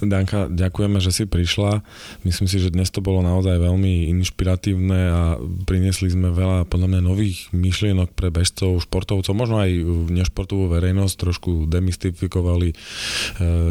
Danka, 0.00 0.48
ďakujeme, 0.48 0.96
že 0.96 1.12
si 1.12 1.24
prišla. 1.28 1.84
Myslím 2.24 2.48
si, 2.48 2.56
že 2.56 2.72
dnes 2.72 2.88
to 2.88 3.04
bolo 3.04 3.20
naozaj 3.20 3.60
veľmi 3.60 4.08
inšpiratívne 4.16 5.00
a 5.12 5.22
priniesli 5.68 6.08
sme 6.08 6.32
veľa 6.32 6.64
podľa 6.72 6.88
mňa 6.96 7.00
nových 7.04 7.52
myšlienok 7.52 8.16
pre 8.16 8.32
bežcov, 8.32 8.80
športovcov, 8.80 9.36
možno 9.36 9.60
aj 9.60 9.70
nešportovú 10.08 10.72
verejnosť, 10.72 11.14
trošku 11.20 11.50
demystifikovali 11.68 12.72
e, 12.72 12.76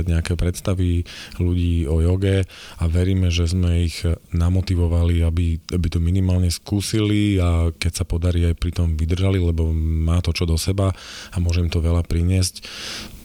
nejaké 0.06 0.38
predstavy 0.38 1.01
ľudí 1.41 1.89
o 1.89 1.97
joge 2.06 2.45
a 2.77 2.84
veríme, 2.85 3.34
že 3.34 3.49
sme 3.49 3.89
ich 3.89 4.06
namotivovali, 4.30 5.26
aby, 5.26 5.57
aby 5.73 5.88
to 5.89 5.97
minimálne 5.97 6.53
skúsili 6.53 7.41
a 7.41 7.73
keď 7.73 7.91
sa 7.91 8.06
podarí 8.06 8.45
aj 8.45 8.56
pri 8.57 8.72
tom 8.76 8.93
vydržali, 8.93 9.41
lebo 9.41 9.73
má 9.73 10.22
to 10.22 10.30
čo 10.30 10.45
do 10.45 10.61
seba 10.61 10.93
a 11.34 11.38
môžem 11.41 11.73
to 11.73 11.81
veľa 11.81 12.06
priniesť. 12.06 12.61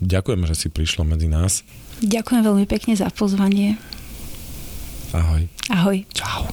Ďakujeme, 0.00 0.44
že 0.48 0.56
si 0.56 0.68
prišla 0.72 1.04
medzi 1.04 1.28
nás. 1.28 1.64
Ďakujem 2.04 2.44
veľmi 2.44 2.68
pekne 2.68 2.92
za 2.92 3.08
pozvanie. 3.08 3.80
Ahoj. 5.16 5.48
Ahoj. 5.72 6.04
Čau. 6.12 6.52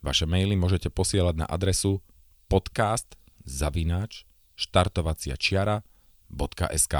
Vaše 0.01 0.25
maily 0.25 0.57
môžete 0.57 0.89
posielať 0.89 1.45
na 1.45 1.45
adresu 1.45 2.01
podcast 2.49 3.13
zavináč 3.45 4.25
štartovacia 4.57 5.37
čiara.sk 5.37 6.95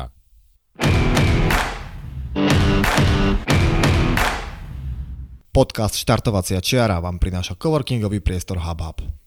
Podcast 5.52 6.00
Štartovacia 6.00 6.64
čiara 6.64 7.04
vám 7.04 7.20
prináša 7.20 7.60
coworkingový 7.60 8.24
priestor 8.24 8.64
HubHub. 8.64 9.21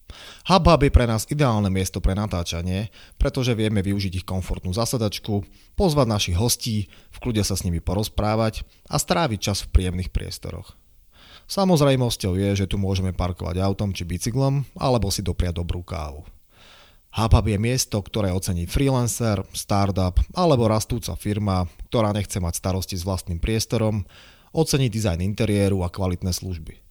HubHub 0.45 0.81
je 0.85 0.93
pre 0.93 1.09
nás 1.09 1.24
ideálne 1.32 1.73
miesto 1.73 2.05
pre 2.05 2.12
natáčanie, 2.12 2.93
pretože 3.16 3.57
vieme 3.57 3.81
využiť 3.81 4.23
ich 4.23 4.27
komfortnú 4.28 4.77
zasadačku, 4.77 5.47
pozvať 5.74 6.07
našich 6.07 6.36
hostí, 6.36 6.93
v 7.11 7.19
kľude 7.19 7.43
sa 7.47 7.57
s 7.57 7.65
nimi 7.65 7.81
porozprávať 7.81 8.66
a 8.91 9.01
stráviť 9.01 9.41
čas 9.41 9.65
v 9.65 9.73
príjemných 9.73 10.12
priestoroch. 10.12 10.77
Samozrejmosťou 11.49 12.36
je, 12.41 12.65
že 12.65 12.66
tu 12.69 12.81
môžeme 12.81 13.12
parkovať 13.12 13.61
autom 13.61 13.93
či 13.93 14.09
bicyklom, 14.09 14.65
alebo 14.77 15.12
si 15.12 15.20
dopriať 15.20 15.61
dobrú 15.61 15.85
kávu. 15.85 16.24
HubHub 17.15 17.47
je 17.47 17.59
miesto, 17.62 17.97
ktoré 18.03 18.35
ocení 18.35 18.66
freelancer, 18.66 19.47
startup 19.55 20.19
alebo 20.35 20.66
rastúca 20.66 21.15
firma, 21.15 21.70
ktorá 21.86 22.11
nechce 22.11 22.43
mať 22.43 22.59
starosti 22.59 22.99
s 22.99 23.07
vlastným 23.07 23.39
priestorom, 23.39 24.03
ocení 24.51 24.91
dizajn 24.91 25.23
interiéru 25.23 25.86
a 25.86 25.95
kvalitné 25.95 26.35
služby. 26.35 26.84